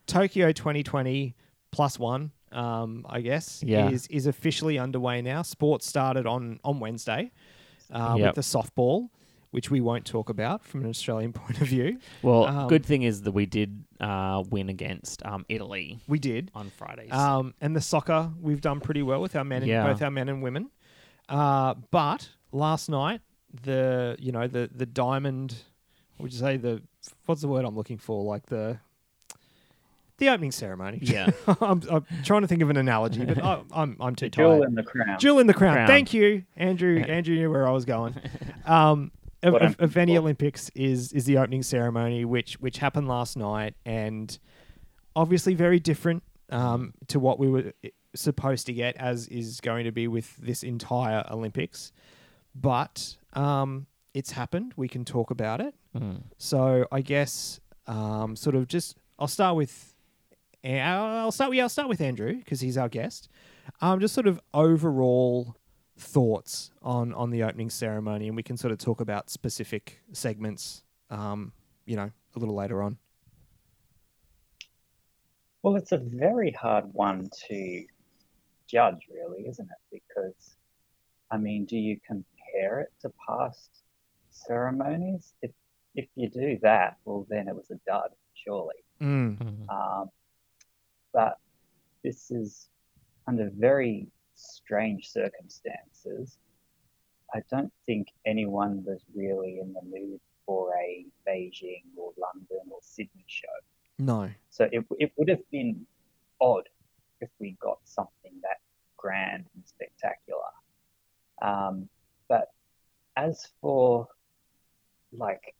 Tokyo 0.05 0.51
2020 0.51 1.35
plus 1.71 1.99
one, 1.99 2.31
um, 2.51 3.05
I 3.09 3.21
guess, 3.21 3.61
Yeah. 3.63 3.89
is 3.89 4.07
is 4.07 4.25
officially 4.27 4.77
underway 4.79 5.21
now. 5.21 5.41
Sports 5.41 5.85
started 5.87 6.25
on 6.25 6.59
on 6.63 6.79
Wednesday 6.79 7.31
uh, 7.91 8.15
Yep. 8.17 8.25
with 8.27 8.35
the 8.35 8.41
softball, 8.57 9.09
which 9.51 9.69
we 9.69 9.81
won't 9.81 10.05
talk 10.05 10.29
about 10.29 10.63
from 10.63 10.83
an 10.83 10.89
Australian 10.89 11.33
point 11.41 11.59
of 11.61 11.67
view. 11.67 11.99
well, 12.21 12.45
Um, 12.45 12.67
good 12.69 12.85
thing 12.85 13.01
is 13.03 13.23
that 13.23 13.31
we 13.31 13.45
did 13.45 13.83
uh, 13.99 14.43
win 14.49 14.69
against 14.69 15.25
um, 15.25 15.45
Italy 15.49 15.99
We 16.07 16.19
did. 16.19 16.51
on 16.55 16.69
Fridays. 16.69 17.11
Um, 17.11 17.53
and 17.59 17.75
the 17.75 17.81
soccer 17.81 18.31
we've 18.39 18.61
done 18.61 18.79
pretty 18.79 19.01
well 19.03 19.21
with 19.21 19.35
our 19.35 19.43
men, 19.43 19.63
and, 19.63 19.69
Yeah. 19.71 19.85
both 19.91 20.01
our 20.01 20.11
men 20.11 20.29
and 20.29 20.41
women. 20.41 20.69
Uh, 21.27 21.73
but 21.91 22.29
last 22.53 22.87
night, 22.89 23.19
the 23.63 24.15
you 24.19 24.31
know 24.31 24.47
the 24.47 24.69
the 24.73 24.85
diamond, 24.85 25.55
what 26.17 26.23
would 26.23 26.33
you 26.33 26.39
say 26.39 26.57
the 26.57 26.81
what's 27.25 27.41
the 27.41 27.47
word 27.47 27.65
I'm 27.65 27.75
looking 27.75 27.97
for? 27.97 28.23
Like 28.23 28.47
the 28.47 28.79
the 30.17 30.29
opening 30.29 30.51
ceremony. 30.51 30.99
yeah. 31.01 31.29
I'm, 31.61 31.81
I'm 31.89 32.05
trying 32.23 32.41
to 32.41 32.47
think 32.47 32.61
of 32.61 32.69
an 32.69 32.77
analogy, 32.77 33.23
but 33.25 33.43
I, 33.43 33.61
I'm 33.71 33.97
I'm 33.99 34.15
too 34.15 34.29
Jewel 34.31 34.59
tired. 34.59 34.69
in 34.69 34.75
the 34.75 34.83
crown. 34.83 35.19
Jewel 35.19 35.39
in 35.39 35.47
the 35.47 35.53
crown. 35.53 35.75
Crown. 35.75 35.87
Thank 35.87 36.13
you, 36.13 36.43
Andrew. 36.55 36.97
Andrew 37.07 37.35
knew 37.35 37.51
where 37.51 37.67
I 37.67 37.71
was 37.71 37.85
going. 37.85 38.15
Um, 38.65 39.11
of, 39.43 39.53
of, 39.55 39.75
of 39.79 39.97
Any 39.97 40.15
for. 40.15 40.21
Olympics 40.21 40.69
is 40.75 41.13
is 41.13 41.25
the 41.25 41.37
opening 41.37 41.63
ceremony, 41.63 42.25
which 42.25 42.59
which 42.59 42.79
happened 42.79 43.07
last 43.07 43.37
night, 43.37 43.75
and 43.85 44.37
obviously 45.15 45.53
very 45.53 45.79
different 45.79 46.23
um, 46.49 46.93
to 47.07 47.19
what 47.19 47.39
we 47.39 47.47
were 47.47 47.73
eh, 47.83 47.89
supposed 48.15 48.65
to 48.65 48.73
get, 48.73 48.97
as 48.97 49.27
is 49.27 49.61
going 49.61 49.85
to 49.85 49.91
be 49.91 50.07
with 50.07 50.35
this 50.37 50.63
entire 50.63 51.23
Olympics. 51.29 51.91
But 52.55 53.17
um, 53.37 53.85
it's 54.13 54.31
happened. 54.31 54.73
We 54.75 54.87
can 54.87 55.05
talk 55.05 55.31
about 55.31 55.61
it. 55.61 55.75
Mm. 55.95 56.23
So 56.37 56.85
I 56.91 57.01
guess 57.01 57.59
um, 57.85 58.35
sort 58.35 58.55
of 58.55 58.67
just 58.67 58.97
I'll 59.19 59.27
start 59.27 59.55
with 59.55 59.93
I'll 60.63 61.31
start 61.31 61.53
yeah, 61.53 61.63
I'll 61.63 61.69
start 61.69 61.87
with 61.87 62.01
Andrew 62.01 62.35
because 62.35 62.59
he's 62.61 62.77
our 62.77 62.89
guest. 62.89 63.29
Um, 63.81 63.99
just 63.99 64.13
sort 64.13 64.27
of 64.27 64.41
overall 64.53 65.55
thoughts 65.97 66.71
on 66.81 67.13
on 67.13 67.29
the 67.29 67.43
opening 67.43 67.69
ceremony, 67.69 68.27
and 68.27 68.35
we 68.35 68.43
can 68.43 68.57
sort 68.57 68.71
of 68.71 68.79
talk 68.79 69.01
about 69.01 69.29
specific 69.29 70.01
segments. 70.11 70.83
Um, 71.09 71.53
you 71.85 71.95
know, 71.95 72.11
a 72.35 72.39
little 72.39 72.55
later 72.55 72.81
on. 72.81 72.97
Well, 75.63 75.75
it's 75.75 75.91
a 75.91 75.97
very 75.97 76.51
hard 76.51 76.93
one 76.93 77.29
to 77.47 77.85
judge, 78.67 79.07
really, 79.09 79.47
isn't 79.47 79.67
it? 79.69 80.01
Because, 80.01 80.57
I 81.31 81.37
mean, 81.37 81.65
do 81.65 81.77
you 81.77 81.97
compare 82.47 82.81
it 82.81 82.93
to 83.01 83.11
past 83.27 83.69
ceremonies? 84.29 85.33
If 85.41 85.51
if 85.95 86.07
you 86.15 86.29
do 86.29 86.59
that, 86.61 86.97
well, 87.05 87.25
then 87.29 87.47
it 87.47 87.55
was 87.55 87.71
a 87.71 87.79
dud, 87.87 88.11
surely. 88.35 88.75
Mm. 89.01 89.37
Mm. 89.37 89.69
Um, 89.69 90.09
but 91.11 91.37
this 92.03 92.29
is 92.29 92.69
under 93.27 93.49
very 93.57 94.07
strange 94.35 95.09
circumstances. 95.09 96.37
I 97.33 97.41
don't 97.49 97.73
think 97.87 98.09
anyone 98.25 98.83
was 98.85 99.01
really 99.15 99.59
in 99.59 99.73
the 99.73 99.81
mood 99.81 100.19
for 100.45 100.71
a 100.75 101.05
Beijing 101.27 101.83
or 101.97 102.13
London 102.15 102.61
or 102.69 102.79
Sydney 102.81 103.25
show. 103.25 103.47
No. 103.97 104.29
So 104.51 104.69
it, 104.71 104.85
it 104.99 105.11
would 105.17 105.29
have 105.29 105.49
been 105.51 105.85
odd 106.39 106.69
if 107.21 107.29
we 107.39 107.57
got 107.59 107.79
something 107.85 108.33
that 108.43 108.57
grand 108.97 109.45
and 109.55 109.63
spectacular. 109.65 110.41
Um, 111.41 111.89
but 112.29 112.47
as 113.15 113.47
for 113.61 114.07
like 115.11 115.55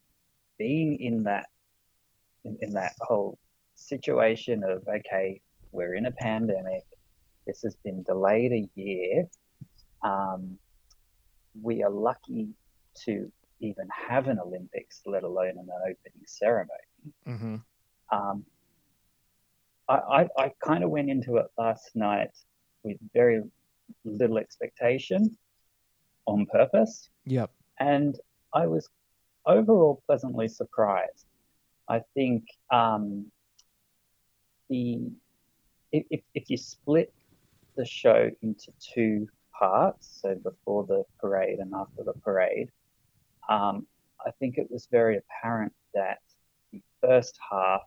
being 0.58 0.99
in 0.99 1.23
that 1.23 1.47
in, 2.43 2.58
in 2.62 2.73
that 2.73 2.93
whole 3.01 3.38
situation 3.75 4.63
of 4.63 4.84
okay, 4.88 5.41
we're 5.71 5.95
in 5.95 6.06
a 6.06 6.12
pandemic, 6.12 6.84
this 7.45 7.62
has 7.62 7.75
been 7.84 8.03
delayed 8.03 8.51
a 8.51 8.69
year. 8.80 9.27
Um, 10.03 10.58
we 11.62 11.84
are 11.84 11.89
lucky 11.89 12.49
to 13.06 13.32
even 13.60 13.88
have 14.10 14.27
an 14.27 14.39
Olympics, 14.39 15.01
let 15.06 15.23
alone 15.23 15.58
an 15.58 15.67
opening 15.82 16.25
ceremony. 16.25 16.69
Mm-hmm. 17.27 17.56
Um, 18.12 18.45
I, 19.89 19.95
I, 19.95 20.27
I 20.38 20.51
kind 20.63 20.84
of 20.84 20.89
went 20.89 21.10
into 21.10 21.38
it 21.38 21.47
last 21.58 21.95
night 21.95 22.30
with 22.84 22.97
very 23.13 23.41
little 24.03 24.38
expectation 24.38 25.38
on 26.27 26.45
purpose, 26.45 27.09
Yep. 27.25 27.49
and 27.79 28.19
I 28.53 28.67
was 28.67 28.89
overall 29.45 30.01
pleasantly 30.05 30.47
surprised. 30.47 31.25
I 31.89 32.01
think 32.13 32.43
um, 32.71 33.25
the 34.69 34.99
if, 35.93 36.03
if, 36.09 36.21
if 36.35 36.49
you 36.49 36.57
split 36.57 37.13
the 37.77 37.85
show 37.85 38.29
into 38.41 38.71
two 38.93 39.27
parts, 39.57 40.19
so 40.21 40.35
before 40.35 40.85
the 40.85 41.03
parade 41.19 41.59
and 41.59 41.73
after 41.73 42.03
the 42.03 42.13
parade, 42.13 42.69
um, 43.49 43.87
I 44.25 44.31
think 44.31 44.57
it 44.57 44.69
was 44.69 44.87
very 44.91 45.17
apparent 45.17 45.73
that 45.93 46.19
the 46.73 46.81
first 47.01 47.39
half 47.49 47.81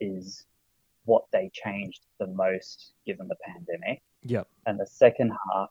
is 0.00 0.44
what 1.04 1.24
they 1.32 1.50
changed 1.54 2.00
the 2.18 2.26
most 2.26 2.92
given 3.06 3.28
the 3.28 3.36
pandemic, 3.46 4.02
Yep. 4.22 4.48
and 4.66 4.80
the 4.80 4.86
second 4.86 5.30
half 5.52 5.68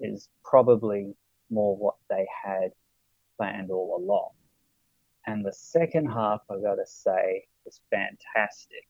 is 0.00 0.28
probably 0.44 1.14
more 1.50 1.76
what 1.76 1.96
they 2.10 2.26
had 2.44 2.70
planned 3.36 3.70
all 3.70 3.96
along. 4.02 4.30
And 5.26 5.44
the 5.44 5.52
second 5.52 6.06
half, 6.06 6.40
I've 6.50 6.62
got 6.62 6.76
to 6.76 6.86
say, 6.86 7.44
was 7.64 7.80
fantastic. 7.90 8.86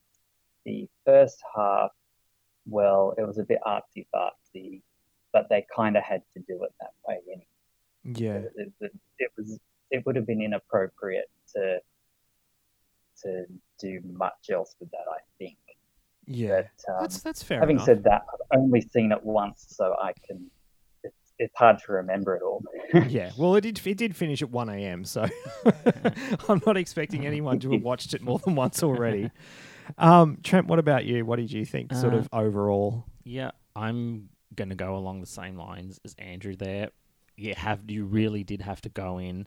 The 0.65 0.89
first 1.05 1.39
half, 1.57 1.91
well, 2.67 3.15
it 3.19 3.27
was 3.27 3.39
a 3.39 3.43
bit 3.45 3.59
artsy 3.67 4.07
fartsy, 4.15 4.83
but 5.33 5.49
they 5.49 5.67
kind 5.75 5.97
of 5.97 6.03
had 6.03 6.23
to 6.35 6.41
do 6.41 6.63
it 6.65 6.73
that 6.81 6.91
way 7.07 7.19
anyway 7.27 7.47
Yeah. 8.05 8.35
it, 8.57 8.73
it, 8.81 8.93
it 9.19 9.31
was 9.37 9.59
it 9.91 10.05
would 10.05 10.17
have 10.17 10.27
been 10.27 10.43
inappropriate 10.43 11.31
to 11.55 11.79
to 13.23 13.45
do 13.81 14.01
much 14.13 14.51
else 14.53 14.77
with 14.79 14.91
that. 14.91 15.05
I 15.11 15.19
think. 15.39 15.57
Yeah. 16.27 16.63
But, 16.87 16.93
um, 16.95 17.01
that's 17.01 17.23
that's 17.23 17.43
fair 17.43 17.59
having 17.61 17.77
enough. 17.77 17.87
said 17.87 18.05
that, 18.05 18.23
I've 18.53 18.61
only 18.61 18.81
seen 18.83 19.13
it 19.13 19.23
once, 19.25 19.65
so 19.69 19.97
I 20.01 20.13
can. 20.27 20.51
It's, 21.39 21.51
it's 21.51 21.59
hard 21.59 21.79
to 21.87 21.93
remember 21.93 22.37
it 22.37 22.43
all. 22.43 22.63
yeah. 23.09 23.31
Well, 23.39 23.55
it 23.57 23.63
did. 23.63 23.81
It 23.87 23.97
did 23.97 24.17
finish 24.17 24.43
at 24.43 24.51
one 24.51 24.69
a.m. 24.69 25.05
So 25.05 25.27
I'm 26.49 26.61
not 26.67 26.77
expecting 26.77 27.27
anyone 27.27 27.59
to 27.61 27.73
have 27.73 27.83
watched 27.83 28.15
it 28.15 28.23
more 28.23 28.39
than 28.39 28.55
once 28.55 28.83
already. 28.83 29.31
Um, 29.97 30.39
Trent, 30.43 30.67
what 30.67 30.79
about 30.79 31.05
you? 31.07 31.25
What 31.25 31.37
did 31.37 31.51
you 31.51 31.65
think, 31.65 31.95
sort 31.95 32.13
Uh, 32.15 32.19
of 32.19 32.29
overall? 32.33 33.05
Yeah, 33.25 33.53
I'm 33.75 34.29
going 34.55 34.69
to 34.69 34.75
go 34.75 34.97
along 34.97 35.21
the 35.21 35.27
same 35.27 35.57
lines 35.57 36.01
as 36.05 36.15
Andrew 36.19 36.57
there. 36.57 36.91
You 37.37 37.55
have 37.55 37.81
you 37.89 38.05
really 38.05 38.43
did 38.45 38.61
have 38.63 38.81
to 38.83 38.89
go 38.89 39.19
in 39.19 39.47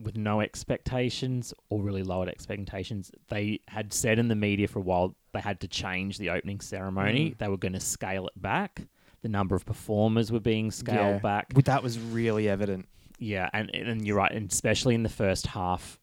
with 0.00 0.16
no 0.16 0.40
expectations 0.40 1.54
or 1.70 1.80
really 1.80 2.02
lowered 2.02 2.28
expectations. 2.28 3.12
They 3.28 3.60
had 3.68 3.92
said 3.92 4.18
in 4.18 4.28
the 4.28 4.34
media 4.34 4.66
for 4.66 4.80
a 4.80 4.82
while 4.82 5.14
they 5.32 5.40
had 5.40 5.60
to 5.60 5.68
change 5.68 6.18
the 6.18 6.30
opening 6.30 6.60
ceremony. 6.60 7.34
They 7.38 7.48
were 7.48 7.56
going 7.58 7.74
to 7.74 7.80
scale 7.80 8.26
it 8.26 8.40
back. 8.40 8.82
The 9.22 9.28
number 9.28 9.54
of 9.54 9.64
performers 9.64 10.32
were 10.32 10.40
being 10.40 10.70
scaled 10.70 11.22
back. 11.22 11.46
Well, 11.54 11.62
that 11.66 11.82
was 11.82 11.98
really 11.98 12.48
evident. 12.48 12.88
Yeah, 13.18 13.48
and 13.52 13.70
and 13.74 14.04
you're 14.06 14.16
right, 14.16 14.32
and 14.32 14.50
especially 14.50 14.94
in 14.96 15.02
the 15.04 15.08
first 15.08 15.46
half, 15.46 16.00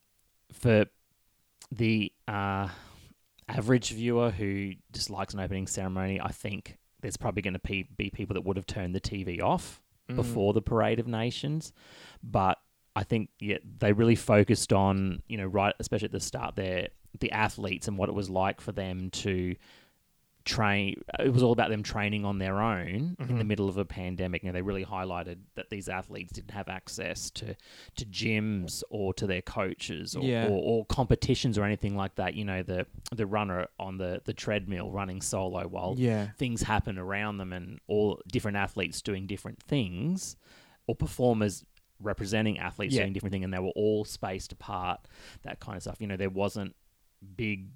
for 0.54 0.86
the 1.72 2.12
uh, 2.28 2.70
average 3.48 3.92
viewer 3.92 4.32
who 4.32 4.74
dislikes 4.92 5.34
an 5.34 5.40
opening 5.42 5.68
ceremony, 5.68 6.20
I 6.22 6.30
think 6.32 6.78
there's 7.02 7.18
probably 7.18 7.42
going 7.42 7.54
to 7.54 7.60
be, 7.60 7.88
be 7.98 8.10
people 8.10 8.34
that 8.36 8.42
would 8.46 8.58
have 8.58 8.66
turned 8.66 8.94
the 8.96 9.02
TV 9.02 9.42
off 9.42 9.82
Mm. 10.10 10.16
before 10.16 10.54
the 10.54 10.62
Parade 10.62 11.00
of 11.00 11.06
Nations, 11.08 11.72
but 12.24 12.58
I 12.96 13.04
think 13.04 13.30
yeah, 13.40 13.60
they 13.78 13.94
really 13.94 14.16
focused 14.16 14.74
on 14.74 15.22
you 15.28 15.38
know 15.38 15.46
right, 15.46 15.76
especially 15.80 16.06
at 16.08 16.12
the 16.12 16.20
start 16.20 16.56
there, 16.56 16.88
the 17.20 17.32
athletes 17.32 17.88
and 17.88 17.96
what 17.96 18.10
it 18.10 18.16
was 18.16 18.28
like 18.28 18.60
for 18.60 18.72
them 18.72 19.12
to 19.12 19.56
train. 20.50 21.02
It 21.20 21.32
was 21.32 21.44
all 21.44 21.52
about 21.52 21.70
them 21.70 21.84
training 21.84 22.26
on 22.26 22.40
their 22.40 22.60
own 22.62 23.16
in 23.20 23.38
the 23.38 23.44
Mhm. 23.44 23.48
middle 23.48 23.70
of 23.70 23.78
a 23.78 23.86
pandemic. 23.86 24.42
You 24.44 24.50
know, 24.50 24.54
they 24.54 24.62
really 24.62 24.84
highlighted 24.86 25.38
that 25.56 25.70
these 25.70 25.88
athletes 25.88 26.32
didn't 26.34 26.52
have 26.52 26.68
access 26.70 27.30
to 27.32 27.56
to 27.96 28.06
gyms 28.06 28.82
or 28.90 29.14
to 29.14 29.28
their 29.28 29.42
coaches 29.42 30.16
or, 30.16 30.24
Yeah. 30.24 30.48
or, 30.48 30.60
or 30.72 30.86
competitions 30.86 31.58
or 31.58 31.64
anything 31.66 31.96
like 31.96 32.16
that. 32.16 32.34
You 32.34 32.46
know, 32.46 32.64
the 32.64 32.88
the 33.12 33.28
runner 33.28 33.68
on 33.80 33.98
the 33.98 34.22
the 34.26 34.34
treadmill 34.34 34.92
running 34.92 35.22
solo 35.22 35.68
while 35.68 35.96
Yeah. 35.98 36.32
things 36.38 36.64
happen 36.64 36.98
around 36.98 37.38
them 37.38 37.54
and 37.54 37.80
all 37.88 38.20
different 38.28 38.58
athletes 38.58 39.02
doing 39.02 39.28
different 39.28 39.62
things 39.62 40.36
or 40.88 40.96
performers 40.96 41.64
representing 42.02 42.58
athletes 42.60 42.96
Yeah. 42.96 43.02
doing 43.02 43.14
different 43.14 43.34
things 43.34 43.44
and 43.44 43.54
they 43.54 43.60
were 43.60 43.76
all 43.76 44.06
spaced 44.06 44.52
apart 44.54 45.06
that 45.44 45.60
kind 45.60 45.76
of 45.76 45.82
stuff 45.84 45.98
you 46.00 46.08
know 46.08 46.16
there 46.16 46.30
wasn't 46.30 46.74
big 47.36 47.68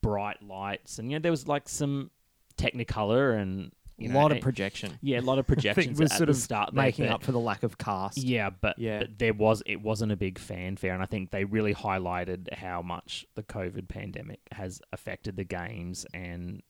bright 0.00 0.42
lights 0.42 0.98
and 0.98 1.10
you 1.10 1.18
know 1.18 1.22
there 1.22 1.30
was 1.32 1.46
like 1.48 1.68
some 1.68 2.10
technicolor 2.56 3.40
and 3.40 3.72
A 3.98 4.02
you 4.02 4.08
know, 4.08 4.18
lot 4.20 4.30
of 4.32 4.38
eh, 4.38 4.40
projection. 4.40 4.98
yeah 5.00 5.20
a 5.20 5.22
lot 5.22 5.38
of 5.38 5.46
projections 5.52 5.98
was 6.00 6.10
at 6.12 6.18
sort 6.18 6.26
the 6.28 6.32
of 6.32 6.36
start 6.36 6.74
there, 6.74 6.84
making 6.84 7.06
but- 7.06 7.14
up 7.14 7.22
for 7.22 7.32
the 7.32 7.38
lack 7.40 7.62
of 7.62 7.78
cast. 7.78 8.18
yeah, 8.18 8.50
but, 8.50 8.78
Yeah. 8.78 9.00
but 9.00 9.18
there 9.18 9.34
was 9.34 9.62
it 9.66 9.80
wasn't 9.80 10.12
a 10.12 10.16
big 10.16 10.38
fanfare, 10.38 10.92
and 10.94 11.02
I 11.02 11.06
think 11.06 11.30
they 11.30 11.44
really 11.44 11.74
highlighted 11.74 12.52
how 12.54 12.82
much 12.82 13.26
the 13.34 13.42
COVID 13.42 13.88
pandemic 13.88 14.40
has 14.52 14.80
affected 14.92 15.36
the 15.36 15.44
games 15.44 16.06
and 16.14 16.62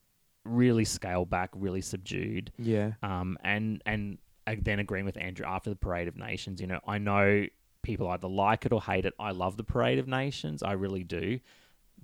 really 0.44 0.84
scaled 0.84 1.28
back, 1.30 1.50
really 1.54 1.80
subdued. 1.82 2.52
Yeah. 2.58 2.92
Um, 3.02 3.36
and 3.44 3.82
and 3.86 4.18
then 4.62 4.78
agreeing 4.78 5.04
with 5.04 5.18
Andrew 5.20 5.44
after 5.46 5.68
the 5.68 5.76
Parade 5.76 6.08
of 6.08 6.16
Nations, 6.16 6.60
you 6.60 6.66
know, 6.66 6.80
I 6.86 6.96
know 6.98 7.44
people 7.82 8.08
either 8.08 8.28
like 8.28 8.64
it 8.66 8.72
or 8.72 8.80
hate 8.82 9.04
it. 9.04 9.12
I 9.18 9.30
love 9.32 9.56
the 9.58 9.64
Parade 9.64 9.98
of 9.98 10.08
Nations, 10.08 10.62
I 10.62 10.72
really 10.72 11.04
do. 11.04 11.40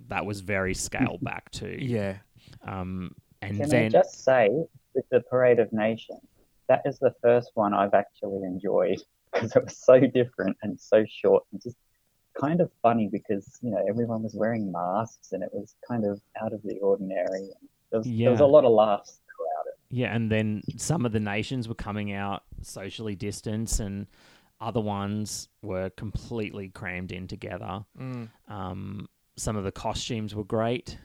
That 0.07 0.25
was 0.25 0.41
very 0.41 0.73
scaled 0.73 1.19
back 1.23 1.51
too. 1.51 1.77
Yeah. 1.79 2.17
Um, 2.65 3.15
and 3.41 3.59
Can 3.59 3.69
then 3.69 3.85
I 3.85 3.89
just 3.89 4.23
say, 4.23 4.49
with 4.93 5.05
the 5.09 5.21
Parade 5.21 5.59
of 5.59 5.71
Nations, 5.71 6.21
that 6.67 6.81
is 6.85 6.97
the 6.99 7.13
first 7.21 7.51
one 7.53 7.73
I've 7.73 7.93
actually 7.93 8.43
enjoyed 8.43 8.99
because 9.33 9.55
it 9.55 9.63
was 9.63 9.77
so 9.77 9.99
different 9.99 10.57
and 10.63 10.79
so 10.79 11.05
short 11.07 11.43
and 11.51 11.61
just 11.61 11.77
kind 12.39 12.59
of 12.59 12.69
funny 12.81 13.07
because 13.09 13.59
you 13.61 13.71
know 13.71 13.83
everyone 13.87 14.21
was 14.21 14.33
wearing 14.35 14.71
masks 14.71 15.31
and 15.31 15.41
it 15.41 15.49
was 15.53 15.75
kind 15.87 16.05
of 16.05 16.21
out 16.41 16.53
of 16.53 16.61
the 16.63 16.77
ordinary. 16.79 17.49
There 17.91 17.99
was, 17.99 18.07
there 18.07 18.31
was 18.31 18.39
a 18.41 18.45
lot 18.45 18.65
of 18.65 18.71
laughs 18.71 19.19
throughout 19.25 19.67
it. 19.67 19.79
Yeah, 19.89 20.13
and 20.13 20.31
then 20.31 20.63
some 20.77 21.05
of 21.05 21.11
the 21.11 21.19
nations 21.19 21.67
were 21.67 21.75
coming 21.75 22.11
out 22.13 22.43
socially 22.61 23.15
distanced, 23.15 23.79
and 23.79 24.07
other 24.59 24.81
ones 24.81 25.49
were 25.61 25.89
completely 25.91 26.69
crammed 26.69 27.11
in 27.11 27.27
together. 27.27 27.85
Mm. 27.99 28.29
Um, 28.47 29.07
some 29.37 29.55
of 29.55 29.63
the 29.63 29.71
costumes 29.71 30.33
were 30.35 30.43
great. 30.43 30.97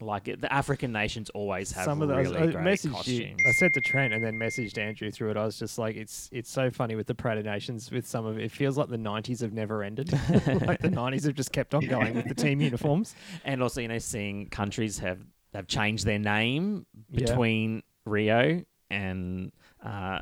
Like 0.00 0.28
it, 0.28 0.40
the 0.40 0.52
African 0.52 0.92
nations 0.92 1.28
always 1.30 1.72
have 1.72 1.84
Some 1.84 2.02
of 2.02 2.08
those. 2.08 2.28
really 2.28 2.38
I 2.38 2.46
great 2.52 2.64
messaged 2.64 2.92
costumes. 2.92 3.18
you. 3.18 3.34
I 3.48 3.50
said 3.58 3.72
to 3.74 3.80
Trent 3.80 4.14
and 4.14 4.24
then 4.24 4.34
messaged 4.34 4.78
Andrew 4.78 5.10
through 5.10 5.30
it. 5.32 5.36
I 5.36 5.44
was 5.44 5.58
just 5.58 5.76
like, 5.76 5.96
it's 5.96 6.28
it's 6.32 6.48
so 6.50 6.70
funny 6.70 6.94
with 6.94 7.08
the 7.08 7.16
Parade 7.16 7.38
of 7.38 7.44
Nations. 7.44 7.90
With 7.90 8.06
some 8.06 8.24
of 8.24 8.38
it, 8.38 8.44
it 8.44 8.52
feels 8.52 8.78
like 8.78 8.88
the 8.90 8.96
'90s 8.96 9.40
have 9.40 9.52
never 9.52 9.82
ended. 9.82 10.12
like 10.66 10.80
the 10.80 10.88
'90s 10.88 11.24
have 11.24 11.34
just 11.34 11.50
kept 11.50 11.74
on 11.74 11.84
going 11.86 12.14
with 12.14 12.28
the 12.28 12.34
team 12.36 12.60
uniforms. 12.70 13.16
and 13.44 13.60
also, 13.60 13.80
you 13.80 13.88
know, 13.88 13.98
seeing 13.98 14.46
countries 14.50 15.00
have 15.00 15.18
have 15.52 15.66
changed 15.66 16.06
their 16.06 16.20
name 16.20 16.86
Yeah. 17.10 17.24
between 17.26 17.82
Rio 18.04 18.62
and 18.90 19.50
uh, 19.84 20.20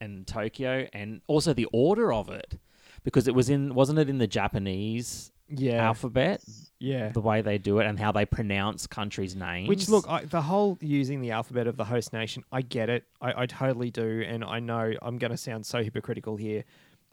and 0.00 0.26
Tokyo, 0.26 0.88
and 0.92 1.20
also 1.28 1.52
the 1.54 1.68
order 1.72 2.12
of 2.12 2.28
it, 2.28 2.58
because 3.04 3.28
it 3.28 3.36
was 3.36 3.50
in 3.50 3.72
wasn't 3.72 4.00
it 4.00 4.08
in 4.10 4.18
the 4.18 4.26
Japanese 4.26 5.30
Yeah. 5.48 5.84
alphabet 5.86 6.42
Yeah. 6.78 7.10
the 7.10 7.20
way 7.20 7.40
they 7.40 7.58
do 7.58 7.78
it 7.78 7.86
and 7.86 7.98
how 7.98 8.12
they 8.12 8.26
pronounce 8.26 8.86
countries' 8.86 9.36
names. 9.36 9.68
Which 9.68 9.88
look, 9.88 10.08
I, 10.08 10.24
the 10.24 10.42
whole 10.42 10.76
using 10.80 11.20
the 11.20 11.30
alphabet 11.30 11.66
of 11.66 11.76
the 11.76 11.84
host 11.84 12.12
nation, 12.12 12.42
I 12.52 12.62
get 12.62 12.90
it. 12.90 13.04
I, 13.20 13.42
I 13.42 13.46
totally 13.46 13.90
do, 13.90 14.24
and 14.26 14.42
I 14.44 14.58
know 14.60 14.92
I'm 15.02 15.18
going 15.18 15.30
to 15.30 15.36
sound 15.36 15.64
so 15.66 15.82
hypocritical 15.82 16.36
here. 16.36 16.64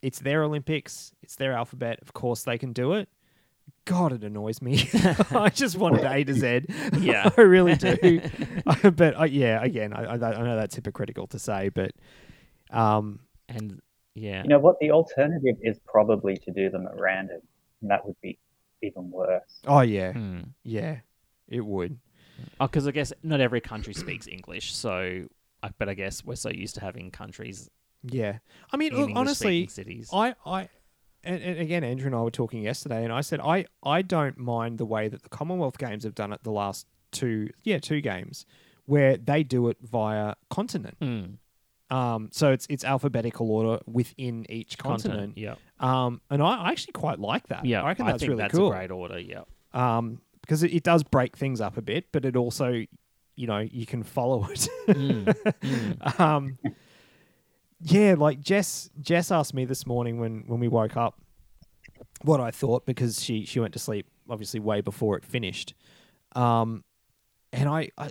It's 0.01 0.19
their 0.19 0.43
Olympics. 0.43 1.13
It's 1.21 1.35
their 1.35 1.53
alphabet. 1.53 1.99
Of 2.01 2.13
course, 2.13 2.43
they 2.43 2.57
can 2.57 2.73
do 2.73 2.93
it. 2.93 3.07
God, 3.85 4.11
it 4.11 4.23
annoys 4.23 4.61
me. 4.61 4.89
I 5.31 5.49
just 5.49 5.77
wanted 5.77 6.03
A 6.03 6.23
to 6.25 6.33
Z. 6.33 6.65
Yeah. 6.99 7.29
I 7.37 7.41
really 7.41 7.75
do. 7.75 8.19
but 8.83 9.19
uh, 9.19 9.23
yeah, 9.23 9.63
again, 9.63 9.93
I, 9.93 10.03
I, 10.03 10.13
I 10.15 10.43
know 10.43 10.55
that's 10.57 10.75
hypocritical 10.75 11.27
to 11.27 11.39
say, 11.39 11.69
but 11.69 11.91
um, 12.71 13.19
And 13.47 13.81
yeah, 14.15 14.43
You 14.43 14.49
know 14.49 14.59
what? 14.59 14.79
The 14.79 14.91
alternative 14.91 15.55
is 15.61 15.79
probably 15.87 16.35
to 16.37 16.51
do 16.51 16.69
them 16.69 16.85
at 16.87 16.99
random, 16.99 17.39
and 17.83 17.91
that 17.91 18.03
would 18.07 18.19
be 18.21 18.39
even 18.81 19.11
worse. 19.11 19.59
oh 19.67 19.81
yeah, 19.81 20.13
Hmm. 20.13 20.39
yeah, 20.63 21.01
it 21.47 21.63
would. 21.63 21.99
Oh, 22.59 22.65
because 22.67 22.87
I 22.87 22.91
guess 22.91 23.13
not 23.21 23.39
every 23.39 23.61
country 23.61 23.93
speaks 23.93 24.27
English, 24.27 24.73
so 24.75 25.25
but 25.77 25.87
I 25.87 25.93
guess 25.93 26.25
we're 26.25 26.35
so 26.35 26.49
used 26.49 26.75
to 26.75 26.81
having 26.81 27.11
countries 27.11 27.69
Yeah, 28.01 28.39
I 28.71 28.77
mean, 28.77 28.93
in 28.93 28.99
look, 28.99 29.11
honestly, 29.15 29.67
cities. 29.67 30.09
I, 30.11 30.35
I, 30.45 30.67
and, 31.23 31.41
and 31.41 31.59
again, 31.59 31.83
Andrew 31.85 32.07
and 32.07 32.15
I 32.15 32.21
were 32.21 32.31
talking 32.31 32.61
yesterday, 32.63 33.03
and 33.05 33.13
I 33.13 33.21
said 33.21 33.39
I, 33.39 33.65
I 33.83 34.01
don't 34.01 34.37
mind 34.37 34.77
the 34.77 34.85
way 34.85 35.07
that 35.07 35.23
the 35.23 35.29
Commonwealth 35.29 35.77
Games 35.77 36.03
have 36.03 36.15
done 36.15 36.33
it 36.33 36.43
the 36.43 36.51
last 36.51 36.85
two, 37.11 37.49
yeah, 37.63 37.77
two 37.79 38.01
games, 38.01 38.45
where 38.85 39.15
they 39.15 39.43
do 39.43 39.69
it 39.69 39.77
via 39.81 40.33
continent. 40.49 40.97
Mm. 40.99 41.37
Um, 41.93 42.29
so 42.31 42.51
it's 42.51 42.65
it's 42.69 42.83
alphabetical 42.83 43.51
order 43.51 43.81
within 43.85 44.45
each 44.49 44.77
continent. 44.77 45.37
Yeah, 45.37 45.55
Um, 45.79 46.21
and 46.29 46.41
I, 46.41 46.63
I 46.63 46.71
actually 46.71 46.93
quite 46.93 47.19
like 47.19 47.47
that. 47.47 47.65
yeah. 47.65 47.83
I 47.83 47.87
reckon 47.89 48.05
that's 48.07 48.19
think 48.21 48.29
really 48.31 48.41
that's 48.41 48.55
cool. 48.55 48.71
a 48.71 48.75
great 48.75 48.91
order. 48.91 49.19
Yeah, 49.19 49.43
Um, 49.73 50.19
because 50.41 50.63
it, 50.63 50.73
it 50.73 50.83
does 50.83 51.03
break 51.03 51.37
things 51.37 51.61
up 51.61 51.77
a 51.77 51.81
bit, 51.81 52.05
but 52.11 52.25
it 52.25 52.35
also, 52.35 52.83
you 53.35 53.47
know, 53.47 53.59
you 53.59 53.85
can 53.85 54.01
follow 54.03 54.45
it. 54.49 54.67
Mm. 54.87 55.35
Mm. 55.63 56.19
um, 56.19 56.57
yeah, 57.81 58.15
like 58.17 58.39
Jess. 58.41 58.89
Jess 59.01 59.31
asked 59.31 59.53
me 59.53 59.65
this 59.65 59.85
morning 59.85 60.19
when 60.19 60.43
when 60.47 60.59
we 60.59 60.67
woke 60.67 60.95
up 60.97 61.19
what 62.23 62.39
I 62.39 62.51
thought 62.51 62.85
because 62.85 63.21
she 63.21 63.45
she 63.45 63.59
went 63.59 63.73
to 63.73 63.79
sleep 63.79 64.07
obviously 64.29 64.59
way 64.59 64.81
before 64.81 65.17
it 65.17 65.25
finished. 65.25 65.73
Um, 66.35 66.83
and 67.51 67.67
I, 67.69 67.89
I 67.97 68.09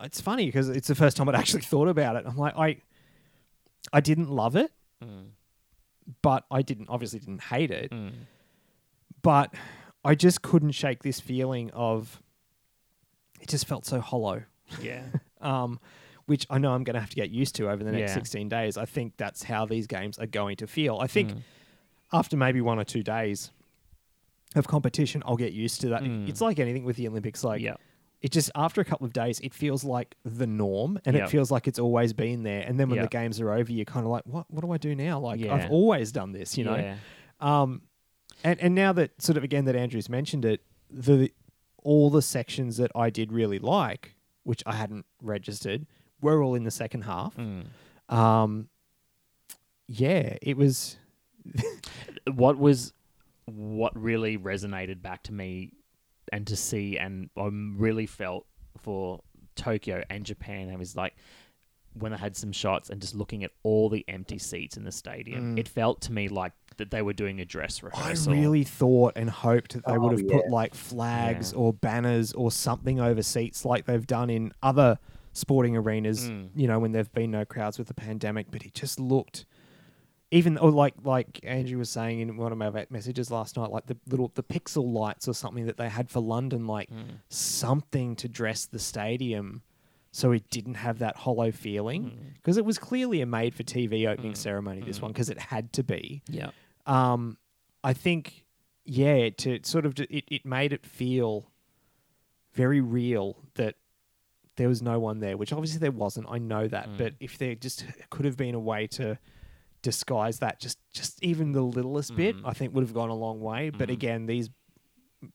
it's 0.00 0.20
funny 0.20 0.46
because 0.46 0.68
it's 0.68 0.88
the 0.88 0.94
first 0.94 1.16
time 1.16 1.28
I'd 1.28 1.34
actually 1.34 1.62
thought 1.62 1.88
about 1.88 2.16
it. 2.16 2.24
I'm 2.26 2.36
like 2.36 2.54
I, 2.56 2.76
I 3.92 4.00
didn't 4.00 4.30
love 4.30 4.56
it, 4.56 4.70
Mm. 5.02 5.30
but 6.22 6.44
I 6.50 6.62
didn't 6.62 6.88
obviously 6.88 7.18
didn't 7.20 7.42
hate 7.42 7.70
it. 7.70 7.90
Mm. 7.90 8.12
But 9.22 9.54
I 10.04 10.14
just 10.14 10.42
couldn't 10.42 10.72
shake 10.72 11.02
this 11.02 11.20
feeling 11.20 11.70
of. 11.72 12.22
It 13.40 13.48
just 13.48 13.66
felt 13.66 13.84
so 13.86 14.00
hollow. 14.00 14.42
yeah, 14.82 15.04
um, 15.40 15.78
which 16.26 16.46
I 16.50 16.58
know 16.58 16.72
I'm 16.72 16.84
going 16.84 16.94
to 16.94 17.00
have 17.00 17.10
to 17.10 17.16
get 17.16 17.30
used 17.30 17.54
to 17.56 17.70
over 17.70 17.82
the 17.84 17.92
next 17.92 18.10
Yeah. 18.10 18.14
16 18.14 18.48
days. 18.48 18.76
I 18.76 18.84
think 18.84 19.14
that's 19.16 19.44
how 19.44 19.64
these 19.66 19.86
games 19.86 20.18
are 20.18 20.26
going 20.26 20.56
to 20.56 20.66
feel. 20.66 20.98
I 20.98 21.06
think 21.06 21.32
Mm. 21.32 21.42
after 22.12 22.36
maybe 22.36 22.60
one 22.60 22.78
or 22.78 22.84
two 22.84 23.02
days 23.02 23.50
of 24.54 24.66
competition, 24.66 25.22
I'll 25.26 25.36
get 25.36 25.52
used 25.52 25.80
to 25.82 25.88
that. 25.90 26.02
Mm. 26.02 26.28
It's 26.28 26.40
like 26.40 26.58
anything 26.58 26.84
with 26.84 26.96
the 26.96 27.06
Olympics. 27.08 27.44
Like, 27.44 27.60
yeah, 27.62 27.76
it 28.20 28.32
just 28.32 28.50
after 28.54 28.80
a 28.80 28.84
couple 28.84 29.06
of 29.06 29.12
days, 29.12 29.38
it 29.40 29.54
feels 29.54 29.84
like 29.84 30.16
the 30.24 30.46
norm, 30.46 30.98
and 31.04 31.14
Yep. 31.16 31.24
it 31.26 31.30
feels 31.30 31.50
like 31.50 31.68
it's 31.68 31.78
always 31.78 32.12
been 32.12 32.42
there. 32.42 32.62
And 32.62 32.78
then 32.78 32.88
when 32.90 32.96
Yep. 32.96 33.10
the 33.10 33.16
games 33.16 33.40
are 33.40 33.52
over, 33.52 33.70
you're 33.72 33.84
kind 33.84 34.04
of 34.04 34.10
like, 34.10 34.24
what? 34.26 34.50
What 34.50 34.62
do 34.64 34.72
I 34.72 34.76
do 34.78 34.94
now? 34.94 35.20
Like, 35.20 35.40
Yeah. 35.40 35.54
I've 35.54 35.70
always 35.70 36.10
done 36.12 36.32
this, 36.32 36.58
you 36.58 36.64
know. 36.64 36.76
yeah. 36.76 36.96
Um, 37.40 37.82
and 38.44 38.58
and 38.60 38.74
now 38.74 38.92
that 38.92 39.20
sort 39.22 39.36
of 39.36 39.44
again 39.44 39.64
that 39.66 39.76
Andrew's 39.76 40.08
mentioned 40.08 40.44
it, 40.44 40.62
the 40.90 41.32
all 41.84 42.10
the 42.10 42.22
sections 42.22 42.76
that 42.78 42.90
I 42.94 43.08
did 43.10 43.32
really 43.32 43.58
like, 43.60 44.16
which 44.42 44.62
I 44.66 44.74
hadn't 44.74 45.06
registered, 45.22 45.86
were 46.20 46.42
all 46.42 46.54
in 46.56 46.64
the 46.64 46.70
second 46.72 47.02
half. 47.02 47.36
Mm. 47.36 47.66
Um, 48.12 48.68
yeah, 49.86 50.36
it 50.42 50.56
was. 50.56 50.96
what 52.34 52.58
was 52.58 52.92
what 53.46 53.96
really 54.00 54.36
resonated 54.36 55.00
back 55.00 55.22
to 55.24 55.32
me 55.32 55.72
and 56.32 56.46
to 56.46 56.56
see 56.56 56.98
and 56.98 57.30
I 57.36 57.48
really 57.52 58.06
felt 58.06 58.46
for 58.78 59.20
Tokyo 59.56 60.02
and 60.10 60.24
Japan 60.24 60.70
I 60.70 60.76
was 60.76 60.96
like 60.96 61.14
when 61.94 62.12
I 62.12 62.16
had 62.16 62.36
some 62.36 62.52
shots 62.52 62.90
and 62.90 63.00
just 63.00 63.14
looking 63.14 63.42
at 63.42 63.50
all 63.64 63.88
the 63.88 64.04
empty 64.08 64.38
seats 64.38 64.76
in 64.76 64.84
the 64.84 64.92
stadium 64.92 65.56
Mm. 65.56 65.58
it 65.58 65.66
felt 65.68 66.00
to 66.02 66.12
me 66.12 66.28
like 66.28 66.52
that 66.76 66.90
they 66.92 67.02
were 67.02 67.12
doing 67.12 67.40
a 67.40 67.44
dress 67.44 67.82
rehearsal. 67.82 68.32
I 68.32 68.36
really 68.36 68.62
thought 68.62 69.14
and 69.16 69.28
hoped 69.28 69.72
that 69.72 69.84
they 69.84 69.92
Oh, 69.94 70.00
would 70.00 70.18
have 70.18 70.28
put 70.28 70.48
like 70.48 70.74
flags 70.74 71.52
Yeah. 71.52 71.58
or 71.58 71.72
banners 71.72 72.32
or 72.34 72.52
something 72.52 73.00
over 73.00 73.22
seats 73.22 73.64
like 73.64 73.86
they've 73.86 74.06
done 74.06 74.30
in 74.30 74.52
other 74.62 74.98
sporting 75.32 75.76
arenas. 75.76 76.30
Mm. 76.30 76.50
You 76.54 76.68
know, 76.68 76.78
when 76.78 76.92
there've 76.92 77.12
been 77.12 77.32
no 77.32 77.44
crowds 77.44 77.78
with 77.78 77.88
the 77.88 77.94
pandemic, 77.94 78.50
but 78.52 78.64
it 78.64 78.74
just 78.74 79.00
looked. 79.00 79.44
Even 80.30 80.58
or 80.58 80.70
like 80.70 80.94
like 81.04 81.40
Andrew 81.42 81.78
was 81.78 81.88
saying 81.88 82.20
in 82.20 82.36
one 82.36 82.52
of 82.52 82.58
my 82.58 82.70
messages 82.90 83.30
last 83.30 83.56
night, 83.56 83.70
like 83.70 83.86
the 83.86 83.96
little 84.06 84.30
the 84.34 84.42
pixel 84.42 84.92
lights 84.92 85.26
or 85.26 85.32
something 85.34 85.64
that 85.66 85.78
they 85.78 85.88
had 85.88 86.10
for 86.10 86.20
London, 86.20 86.66
like 86.66 86.90
Mm. 86.90 87.20
something 87.30 88.14
to 88.16 88.28
dress 88.28 88.66
the 88.66 88.78
stadium 88.78 89.62
so 90.10 90.32
it 90.32 90.48
didn't 90.50 90.74
have 90.74 90.98
that 90.98 91.16
hollow 91.16 91.50
feeling 91.50 92.02
Mm. 92.04 92.34
because 92.34 92.56
it 92.58 92.64
was 92.64 92.78
clearly 92.78 93.20
a 93.22 93.26
made 93.26 93.54
for 93.54 93.62
TV 93.62 94.06
opening 94.06 94.32
Mm. 94.32 94.36
ceremony. 94.36 94.80
This 94.82 94.98
Mm. 94.98 95.02
one 95.02 95.12
because 95.12 95.30
it 95.30 95.38
had 95.38 95.72
to 95.74 95.82
be 95.82 96.22
yeah 96.28 96.50
um, 96.86 97.36
I 97.84 97.92
think, 97.92 98.44
yeah, 98.84 99.28
to 99.30 99.60
sort 99.62 99.84
of 99.86 99.98
it, 100.00 100.24
it 100.28 100.44
made 100.44 100.72
it 100.72 100.84
feel 100.86 101.50
very 102.52 102.80
real 102.80 103.44
that 103.54 103.76
there 104.56 104.68
was 104.68 104.82
no 104.82 104.98
one 104.98 105.20
there, 105.20 105.36
which 105.36 105.52
obviously 105.52 105.78
there 105.78 105.92
wasn't. 105.92 106.26
I 106.28 106.38
know 106.38 106.66
that, 106.66 106.88
Mm. 106.88 106.98
but 106.98 107.14
if 107.20 107.38
there 107.38 107.54
just 107.54 107.84
could 108.10 108.24
have 108.24 108.36
been 108.36 108.54
a 108.54 108.58
way 108.60 108.86
to 108.88 109.18
disguise 109.92 110.38
that, 110.40 110.60
just 110.60 110.78
just 110.92 111.22
even 111.24 111.52
the 111.52 111.62
littlest 111.62 112.14
bit, 112.14 112.36
Mm. 112.36 112.42
I 112.44 112.52
think 112.52 112.74
would 112.74 112.82
have 112.84 112.92
gone 112.92 113.08
a 113.08 113.14
long 113.14 113.40
way. 113.40 113.70
But 113.70 113.88
Mhm. 113.88 113.92
again, 113.92 114.26
these 114.26 114.50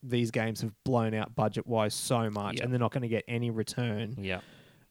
these 0.03 0.31
games 0.31 0.61
have 0.61 0.71
blown 0.85 1.13
out 1.13 1.35
budget 1.35 1.65
wise 1.67 1.93
so 1.93 2.29
much, 2.29 2.55
Yep. 2.55 2.63
and 2.63 2.71
they're 2.71 2.79
not 2.79 2.91
going 2.91 3.01
to 3.01 3.07
get 3.09 3.25
any 3.27 3.49
return. 3.49 4.15
yeah 4.17 4.39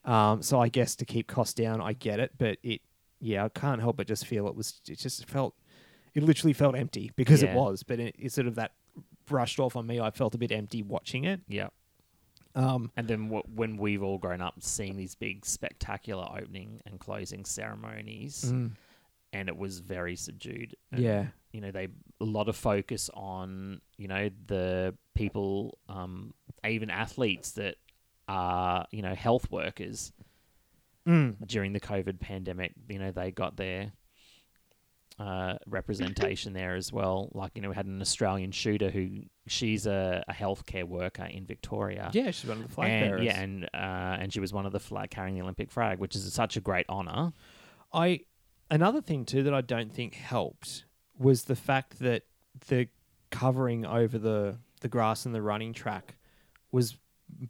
Um, 0.05 0.43
so 0.43 0.61
I 0.61 0.69
guess 0.69 0.97
to 0.97 1.05
keep 1.05 1.29
costs 1.29 1.55
down, 1.55 1.81
I 1.81 1.93
get 1.93 2.19
it, 2.21 2.33
but 2.37 2.59
it, 2.65 2.81
yeah, 3.21 3.45
I 3.45 3.49
can't 3.49 3.81
help 3.81 3.97
but 3.99 4.07
just 4.09 4.27
feel 4.27 4.49
it 4.49 4.55
was. 4.57 4.81
It 4.89 4.99
just 4.99 5.27
felt, 5.29 5.55
it 6.15 6.23
literally 6.25 6.53
felt 6.53 6.75
empty 6.77 7.13
because 7.17 7.43
it 7.45 7.55
was. 7.55 7.85
But 7.85 8.01
it, 8.01 8.17
it 8.19 8.33
sort 8.33 8.49
of 8.49 8.57
that 8.57 8.73
brushed 9.27 9.59
off 9.61 9.77
on 9.77 9.87
me. 9.87 10.01
I 10.01 10.11
felt 10.11 10.35
a 10.35 10.39
bit 10.39 10.51
empty 10.53 10.83
watching 10.83 11.25
it. 11.25 11.41
yeah 11.49 11.69
Um, 12.55 12.91
and 12.97 13.07
then 13.09 13.29
w- 13.31 13.45
when 13.55 13.77
we've 13.79 14.03
all 14.03 14.19
grown 14.19 14.41
up 14.43 14.55
seeing 14.63 14.97
these 14.97 15.15
big 15.15 15.47
spectacular 15.47 16.27
opening 16.39 16.83
and 16.85 16.99
closing 17.01 17.45
ceremonies 17.47 18.45
mm, 18.53 18.73
and 19.33 19.49
it 19.49 19.57
was 19.57 19.81
very 19.81 20.17
subdued. 20.17 20.77
And 20.91 21.03
yeah, 21.03 21.27
you 21.53 21.61
know 21.61 21.71
they 21.71 21.89
a 22.21 22.25
lot 22.25 22.49
of 22.49 22.57
focus 22.57 23.11
on 23.15 23.81
you 23.97 24.09
know 24.09 24.31
the 24.47 24.95
people 25.15 25.79
um 25.89 26.35
even 26.67 26.91
athletes 26.91 27.53
that 27.53 27.77
are 28.29 28.87
you 28.91 29.03
know 29.03 29.15
health 29.15 29.51
workers 29.51 30.13
mm, 31.07 31.37
during 31.47 31.73
the 31.73 31.81
covid 31.81 32.21
pandemic 32.21 32.73
you 32.89 32.99
know 32.99 33.11
they 33.11 33.31
got 33.31 33.57
their 33.57 33.93
uh, 35.19 35.59
representation 35.67 36.55
there 36.55 36.75
as 36.75 36.91
well. 36.91 37.29
Like 37.35 37.53
you 37.55 37.63
know 37.63 37.69
we 37.69 37.75
had 37.75 37.87
an 37.87 38.01
australian 38.01 38.51
shooter 38.51 38.91
who 38.91 39.21
she's 39.47 39.87
a, 39.87 40.25
a 40.27 40.33
healthcare 40.33 40.85
worker 40.85 41.25
in 41.25 41.45
victoria. 41.45 42.11
Yeah. 42.15 42.31
She's 42.31 42.49
one 42.49 42.59
of 42.59 42.67
the 42.67 42.73
flag 42.73 42.91
and 42.91 43.11
bearers. 43.11 43.25
yeah 43.25 43.41
and 43.41 43.65
uh, 43.75 44.17
and 44.21 44.33
she 44.33 44.41
was 44.41 44.53
one 44.53 44.67
of 44.67 44.73
the 44.73 44.81
flag 44.81 45.11
carrying 45.11 45.35
the 45.35 45.43
olympic 45.43 45.71
flag 45.71 45.99
which 45.99 46.17
is 46.17 46.33
such 46.33 46.57
a 46.57 46.61
great 46.61 46.87
honor. 46.89 47.33
I 47.93 48.21
another 48.73 49.01
thing 49.01 49.25
too 49.25 49.45
that 49.45 49.55
I 49.55 49.61
don't 49.61 49.93
think 49.93 50.15
helped 50.15 50.85
was 51.19 51.45
the 51.45 51.55
fact 51.55 52.01
that 52.01 52.23
the 52.69 52.89
covering 53.31 53.87
over 53.87 54.19
the 54.19 54.57
the 54.81 54.89
grass 54.89 55.25
and 55.27 55.35
the 55.35 55.41
running 55.43 55.73
track 55.73 56.17
was 56.73 56.97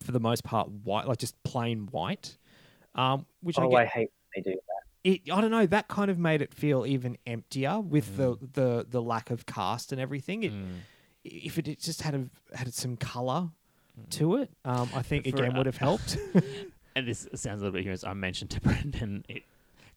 for 0.02 0.12
the 0.12 0.20
most 0.20 0.44
part 0.44 0.68
white, 0.70 1.08
like 1.08 1.18
just 1.18 1.42
plain 1.44 1.88
white. 1.90 2.36
Um, 2.94 3.24
which 3.40 3.58
I 3.58 3.62
Oh, 3.64 3.70
get, 3.70 3.80
I 3.80 3.84
hate 3.86 4.10
when 4.34 4.42
they 4.44 4.50
do 4.50 4.56
that. 4.56 5.10
it 5.10 5.32
I 5.32 5.40
don't 5.40 5.50
know 5.50 5.64
that 5.66 5.88
kind 5.88 6.10
of 6.10 6.18
made 6.18 6.42
it 6.42 6.52
feel 6.52 6.84
even 6.86 7.16
emptier 7.26 7.80
with 7.80 8.16
the, 8.18 8.36
the 8.52 8.86
the 8.88 9.00
lack 9.00 9.30
of 9.30 9.46
cast 9.46 9.92
and 9.92 10.00
everything. 10.00 10.42
It, 10.42 10.52
Mm. 10.52 10.66
If 11.24 11.56
it 11.56 11.78
just 11.78 12.02
had 12.02 12.16
a, 12.16 12.56
had 12.56 12.74
some 12.74 12.96
color 12.96 13.48
to 14.10 14.38
it, 14.38 14.50
um, 14.64 14.90
I 14.92 15.02
think 15.02 15.22
For, 15.24 15.36
again 15.36 15.52
uh, 15.54 15.58
would 15.58 15.66
have 15.66 15.76
helped. 15.76 16.18
and 16.96 17.06
this 17.06 17.28
sounds 17.34 17.62
a 17.62 17.64
little 17.64 17.70
bit 17.70 17.82
humorous. 17.82 18.02
I 18.02 18.12
mentioned 18.12 18.50
to 18.50 18.60
Brendan 18.60 19.24
it 19.28 19.44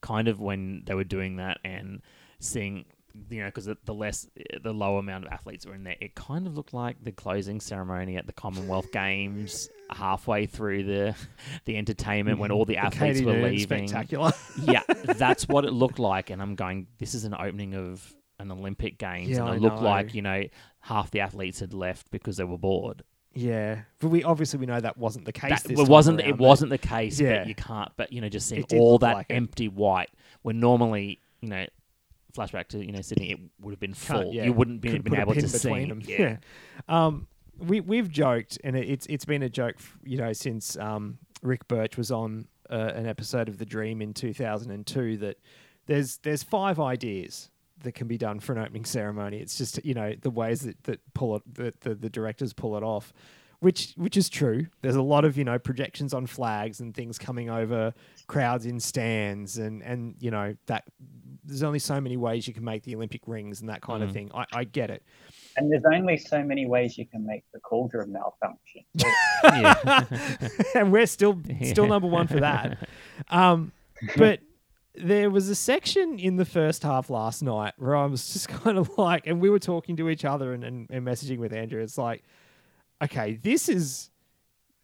kind 0.05 0.27
of 0.27 0.39
when 0.39 0.83
they 0.85 0.93
were 0.93 1.03
doing 1.03 1.37
that 1.37 1.57
and 1.65 1.99
seeing, 2.39 2.85
you 3.29 3.39
know, 3.39 3.47
because 3.47 3.65
the, 3.65 3.75
the 3.85 3.93
less, 3.93 4.29
the 4.61 4.71
lower 4.71 4.99
amount 4.99 5.25
of 5.25 5.33
athletes 5.33 5.65
were 5.65 5.73
in 5.73 5.83
there, 5.83 5.95
it 5.99 6.13
kind 6.13 6.45
of 6.45 6.55
looked 6.55 6.75
like 6.75 7.03
the 7.03 7.11
closing 7.11 7.59
ceremony 7.59 8.15
at 8.15 8.27
the 8.27 8.33
Commonwealth 8.33 8.91
Games 8.93 9.67
halfway 9.89 10.45
through 10.45 10.83
the 10.83 11.15
the 11.65 11.77
entertainment 11.77 12.37
when 12.37 12.49
mm-hmm. 12.49 12.57
all 12.57 12.65
the 12.65 12.77
athletes 12.77 13.19
Katie 13.19 13.25
were 13.25 13.49
leaving. 13.49 13.87
spectacular. 13.87 14.31
yeah, 14.61 14.83
that's 15.17 15.47
what 15.47 15.65
it 15.65 15.71
looked 15.71 15.99
like, 15.99 16.29
and 16.29 16.39
I'm 16.41 16.53
going. 16.55 16.85
This 16.99 17.15
is 17.15 17.23
an 17.23 17.33
opening 17.33 17.73
of 17.73 18.13
an 18.39 18.51
Olympic 18.51 18.99
Games, 18.99 19.29
Yeah, 19.29 19.39
and 19.39 19.49
I 19.49 19.55
it 19.55 19.61
looked 19.61 19.81
know. 19.81 19.89
like 19.89 20.13
you 20.13 20.21
know 20.21 20.43
half 20.81 21.09
the 21.09 21.21
athletes 21.21 21.61
had 21.61 21.73
left 21.73 22.11
because 22.11 22.37
they 22.37 22.43
were 22.43 22.59
bored. 22.59 23.01
Yeah, 23.35 23.81
but 23.99 24.07
we 24.07 24.23
obviously 24.23 24.59
we 24.59 24.65
know 24.65 24.79
that 24.79 24.97
wasn't 24.97 25.25
the 25.25 25.33
case. 25.33 25.63
That, 25.63 25.71
it 25.71 25.89
wasn't. 25.89 26.21
around, 26.21 26.29
It 26.29 26.37
wasn't 26.37 26.69
the 26.71 26.77
case. 26.77 27.19
Yeah. 27.19 27.39
But 27.39 27.47
you 27.47 27.55
can't. 27.55 27.91
But 27.97 28.13
you 28.13 28.21
know, 28.21 28.29
just 28.29 28.47
seeing 28.47 28.65
all 28.73 28.97
that 28.99 29.13
like 29.13 29.25
it. 29.29 29.33
empty 29.33 29.67
white, 29.67 30.09
when 30.41 30.61
normally 30.61 31.19
you 31.41 31.49
know, 31.49 31.65
flashback 32.35 32.67
to 32.69 32.83
you 32.83 32.91
know 32.91 33.01
Sydney, 33.01 33.31
it 33.31 33.39
would 33.59 33.71
have 33.71 33.79
been 33.79 33.93
full. 33.93 34.33
yeah, 34.33 34.45
You 34.45 34.53
wouldn't 34.53 34.81
be, 34.81 34.97
been 34.99 35.15
able 35.15 35.33
to 35.33 35.47
see 35.47 35.85
them. 35.85 36.01
Yeah. 36.05 36.37
um, 36.87 37.27
we 37.57 37.81
we've 37.81 38.09
joked, 38.09 38.57
and 38.63 38.75
it, 38.75 38.89
it's 38.89 39.05
it's 39.07 39.25
been 39.25 39.43
a 39.43 39.49
joke, 39.49 39.75
you 40.03 40.17
know, 40.17 40.33
since 40.33 40.77
um, 40.77 41.17
Ric 41.41 41.67
Birch 41.67 41.97
was 41.97 42.11
on 42.11 42.47
uh, 42.69 42.91
an 42.95 43.05
episode 43.05 43.49
of 43.49 43.57
The 43.57 43.65
Dream 43.65 44.01
in 44.01 44.13
2002 44.13 45.17
that 45.17 45.37
there's 45.85 46.17
there's 46.17 46.43
five 46.43 46.79
ideas 46.79 47.49
that 47.85 47.93
can 47.95 48.07
be 48.07 48.17
done 48.17 48.39
for 48.39 48.51
an 48.53 48.59
opening 48.59 48.85
ceremony. 48.85 49.37
It's 49.37 49.57
just 49.57 49.83
you 49.85 49.93
know 49.93 50.13
the 50.21 50.29
ways 50.29 50.61
that 50.61 50.83
that 50.83 50.99
pull 51.13 51.37
it 51.37 51.43
that 51.55 51.81
the, 51.81 51.95
the 51.95 52.09
directors 52.09 52.53
pull 52.53 52.75
it 52.77 52.83
off. 52.83 53.13
Which, 53.61 53.93
which 53.95 54.17
is 54.17 54.27
true. 54.29 54.67
There's 54.81 54.97
a 54.97 55.01
lot 55.01 55.23
of 55.25 55.37
you 55.37 55.43
know 55.45 55.57
projections 55.57 56.13
on 56.13 56.27
flags 56.27 56.81
and 56.81 56.93
things 56.93 57.17
coming 57.17 57.49
over 57.49 57.93
crowds 58.27 58.65
in 58.65 58.79
stands 58.79 59.57
and 59.57 59.81
and 59.81 60.15
you 60.19 60.29
know 60.29 60.55
that 60.67 60.83
there's 61.45 61.63
only 61.63 61.79
so 61.79 61.99
many 62.01 62.17
ways 62.17 62.47
you 62.47 62.53
can 62.53 62.63
make 62.65 62.83
the 62.83 62.93
Olympic 62.95 63.21
rings 63.27 63.61
and 63.61 63.69
that 63.69 63.81
kind 63.81 64.03
of 64.03 64.09
Mhm. 64.09 64.13
thing. 64.13 64.31
I, 64.35 64.45
I 64.51 64.63
get 64.65 64.89
it. 64.91 65.03
And 65.57 65.71
there's 65.71 65.85
only 65.91 66.17
so 66.17 66.43
many 66.43 66.65
ways 66.67 66.97
you 66.97 67.05
can 67.07 67.25
make 67.25 67.43
the 67.53 67.59
cauldron 67.61 68.11
malfunction. 68.11 68.83
and 70.75 70.91
we're 70.91 71.05
still 71.05 71.39
still 71.63 71.87
number 71.95 72.07
one 72.07 72.27
for 72.27 72.41
that. 72.41 72.77
Um, 73.29 73.71
but 74.17 74.41
there 74.97 75.29
was 75.29 75.49
a 75.49 75.55
section 75.55 76.17
in 76.19 76.37
the 76.37 76.45
first 76.45 76.83
half 76.83 77.09
last 77.09 77.41
night 77.43 77.73
where 77.77 77.95
I 77.95 78.05
was 78.05 78.27
just 78.33 78.47
kind 78.49 78.77
of 78.77 78.89
like, 78.97 79.27
and 79.27 79.39
we 79.41 79.49
were 79.49 79.59
talking 79.59 79.95
to 79.97 80.09
each 80.09 80.25
other 80.25 80.53
and, 80.53 80.63
and, 80.63 80.87
and 80.89 81.05
messaging 81.05 81.37
with 81.39 81.53
Andrew. 81.53 81.81
It's 81.81 81.97
like, 81.97 82.23
okay, 83.03 83.35
this 83.41 83.67
is 83.69 84.09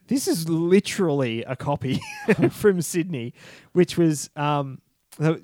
this 0.07 0.27
is 0.27 0.49
literally 0.49 1.43
a 1.45 1.55
copy 1.55 2.01
from 2.51 2.81
Sydney, 2.81 3.33
which 3.71 3.97
was 3.97 4.29
um, 4.35 4.81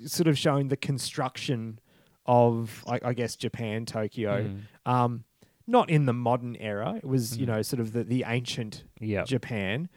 sort 0.04 0.26
of 0.28 0.36
showing 0.36 0.68
the 0.68 0.76
construction 0.76 1.78
of, 2.26 2.84
I, 2.86 3.00
I 3.02 3.12
guess, 3.14 3.34
Japan, 3.36 3.86
Tokyo. 3.86 4.42
Mm. 4.44 4.60
Um, 4.90 5.24
not 5.66 5.88
in 5.88 6.04
the 6.06 6.12
modern 6.12 6.56
era. 6.56 6.94
It 6.96 7.04
was, 7.04 7.36
you 7.38 7.44
Mhm. 7.44 7.48
know, 7.48 7.62
sort 7.62 7.80
of 7.80 7.92
the, 7.92 8.04
the 8.04 8.24
ancient 8.26 8.84
Yep. 9.00 9.26
Japan. 9.26 9.88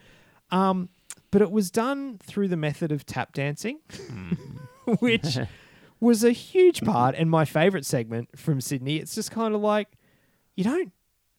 Um, 0.52 0.88
but 1.32 1.42
it 1.42 1.50
was 1.52 1.72
done 1.72 2.18
through 2.24 2.50
the 2.50 2.58
method 2.58 2.92
of 2.92 3.06
tap 3.06 3.34
dancing, 3.34 3.80
Mm. 3.90 4.51
which 5.00 5.38
was 6.00 6.24
a 6.24 6.32
huge 6.32 6.82
part 6.82 7.16
and 7.16 7.30
my 7.30 7.46
favorite 7.46 7.86
segment 7.86 8.30
from 8.38 8.60
Sydney. 8.62 8.98
It's 8.98 9.14
just 9.16 9.32
kind 9.32 9.54
of 9.56 9.62
like, 9.62 9.88
you 10.56 10.64
don't, 10.64 10.92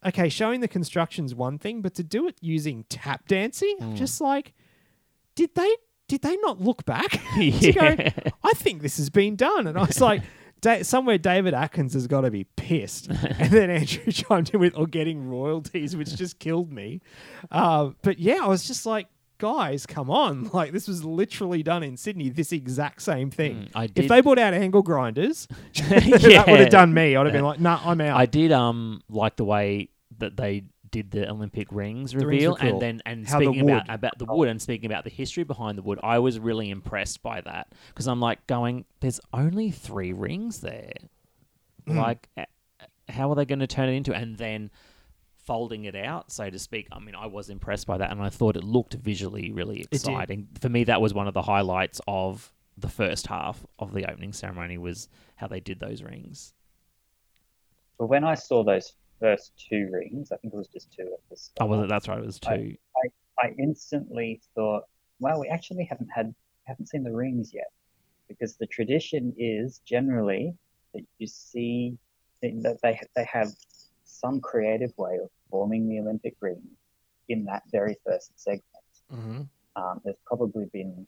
okay, 0.07 0.28
showing 0.28 0.61
the 0.61 0.68
construction's 0.68 1.34
one 1.34 1.59
thing, 1.59 1.82
but 1.82 1.95
to 1.95 2.03
do 2.05 2.26
it 2.28 2.36
using 2.40 2.84
tap 2.88 3.26
dancing, 3.28 3.76
I'm 3.80 3.95
Mm. 3.95 3.97
just 3.97 4.20
like, 4.20 4.53
did 5.34 5.55
they, 5.55 5.76
did 6.09 6.22
they 6.22 6.36
not 6.38 6.61
look 6.61 6.84
back? 6.84 7.20
To 7.36 7.72
go, 7.72 7.84
yeah. 7.99 8.11
I 8.45 8.53
think 8.53 8.82
this 8.82 8.97
has 8.99 9.11
been 9.11 9.34
done. 9.36 9.66
And 9.66 9.78
I 9.78 9.84
was 9.84 10.01
like, 10.01 10.22
da- 10.61 10.82
somewhere 10.84 11.18
David 11.18 11.55
Atkins 11.55 11.95
has 11.95 12.07
got 12.07 12.20
to 12.22 12.30
be 12.30 12.45
pissed. 12.57 13.09
and 13.09 13.51
then 13.51 13.70
Andrew 13.70 14.12
chimed 14.12 14.51
in 14.55 14.61
with, 14.61 14.76
or 14.76 14.86
getting 14.86 15.28
royalties, 15.28 15.97
which 15.97 16.14
just 16.14 16.38
killed 16.38 16.70
me. 16.72 17.01
Uh, 17.51 17.90
but 18.03 18.18
yeah, 18.18 18.38
I 18.43 18.47
was 18.47 18.64
just 18.66 18.86
like, 18.86 19.09
guys, 19.43 19.86
come 19.86 20.09
on. 20.09 20.49
Like, 20.55 20.70
this 20.72 20.86
was 20.86 21.05
literally 21.05 21.62
done 21.62 21.82
in 21.82 21.97
Sydney, 21.97 22.28
this 22.28 22.53
exact 22.53 23.03
same 23.03 23.30
thing. 23.30 23.64
Mm, 23.64 23.68
I 23.74 23.88
If 23.95 24.09
they 24.09 24.20
brought 24.20 24.38
out 24.38 24.55
angle 24.55 24.82
grinders, 24.82 25.49
that 25.74 26.45
would 26.47 26.61
have 26.61 26.70
done 26.70 26.95
me. 26.95 27.16
I'd 27.16 27.26
have 27.26 27.32
been 27.32 27.45
like, 27.45 27.59
nah, 27.61 27.80
I'm 27.84 28.01
out. 28.01 28.16
I 28.18 28.26
did 28.26 28.53
um 28.53 29.03
like 29.11 29.36
the 29.36 29.45
way 29.45 29.88
that 30.18 30.36
they 30.36 30.64
did 30.90 31.11
the 31.11 31.28
Olympic 31.28 31.68
rings 31.72 32.14
rings 32.14 32.24
reveal, 32.26 32.51
were 32.53 32.57
cool. 32.59 32.68
and 32.68 32.82
then 32.82 33.03
and 33.07 33.26
How 33.26 33.38
the 33.40 33.47
speaking 33.47 33.68
about 33.68 33.86
about 33.88 34.18
the 34.18 34.26
wood 34.26 34.49
and 34.49 34.61
speaking 34.61 34.86
about 34.86 35.05
the 35.05 35.11
history 35.11 35.43
behind 35.43 35.76
the 35.78 35.82
wood, 35.82 35.99
I 36.03 36.18
was 36.18 36.38
really 36.38 36.68
impressed 36.70 37.22
by 37.22 37.40
that 37.40 37.72
because 37.88 38.07
I'm 38.07 38.20
like 38.20 38.47
going, 38.47 38.84
there's 39.01 39.20
only 39.32 39.70
three 39.70 40.12
rings 40.12 40.61
there, 40.61 40.93
Mm. 41.88 41.97
like 41.97 42.28
how 43.09 43.30
are 43.30 43.34
they 43.34 43.45
going 43.45 43.59
to 43.59 43.66
turn 43.66 43.88
it 43.88 43.95
into? 43.95 44.14
And 44.14 44.36
then 44.38 44.70
folding 45.43 45.84
it 45.84 45.97
out, 45.97 46.30
so 46.30 46.49
to 46.51 46.59
speak. 46.59 46.86
I 46.93 46.99
mean, 46.99 47.14
I 47.14 47.26
was 47.26 47.51
impressed 47.51 47.86
by 47.86 47.99
that, 47.99 48.11
and 48.11 48.22
I 48.22 48.28
thought 48.28 48.57
it 48.57 48.64
looked 48.64 48.95
visually 48.95 49.51
really 49.51 49.80
exciting. 49.80 50.49
For 50.61 50.68
me, 50.68 50.84
that 50.84 51.01
was 51.01 51.12
one 51.14 51.28
of 51.28 51.34
the 51.34 51.43
highlights 51.43 52.01
of 52.07 52.53
the 52.78 52.88
first 52.88 53.26
half 53.26 53.64
of 53.78 53.93
the 53.93 54.11
opening 54.11 54.32
ceremony 54.32 54.78
was 54.78 55.09
how 55.36 55.47
they 55.47 55.61
did 55.61 55.80
those 55.80 56.03
rings. 56.03 56.55
But 57.99 58.07
when 58.07 58.24
I 58.24 58.34
saw 58.34 58.64
those 58.64 58.95
first 59.20 59.53
two 59.57 59.88
rings, 59.93 60.32
I 60.32 60.36
think 60.36 60.55
it 60.55 60.57
was 60.57 60.68
just 60.68 60.93
two 60.93 61.03
at 61.03 61.20
the 61.28 61.36
Oh, 61.61 61.66
was 61.66 61.84
it? 61.84 61.88
That's 61.88 62.09
right. 62.09 62.18
It 62.18 62.24
was 62.26 62.40
I- 62.47 62.57
two. 62.57 62.76
I 63.43 63.55
instantly 63.59 64.40
thought, 64.55 64.84
well, 65.18 65.40
we 65.40 65.49
actually 65.49 65.84
haven't 65.84 66.09
had 66.14 66.34
haven't 66.64 66.86
seen 66.86 67.03
the 67.03 67.11
rings 67.12 67.53
yet, 67.53 67.72
because 68.28 68.57
the 68.57 68.66
tradition 68.66 69.34
is 69.36 69.80
generally 69.84 70.55
that 70.95 71.03
you 71.18 71.26
see 71.26 71.97
that 72.40 72.78
they 72.82 73.01
they 73.16 73.24
have 73.24 73.49
some 74.22 74.40
creative 74.40 74.92
way 74.96 75.18
of 75.22 75.28
forming 75.50 75.88
the 75.88 75.98
Olympic 75.98 76.36
ring 76.40 76.62
in 77.28 77.44
that 77.44 77.62
very 77.70 77.96
first 78.06 78.30
segment. 78.38 78.90
Mhm. 79.10 79.48
Um, 79.76 80.00
there's 80.04 80.22
probably 80.24 80.66
been 80.66 81.06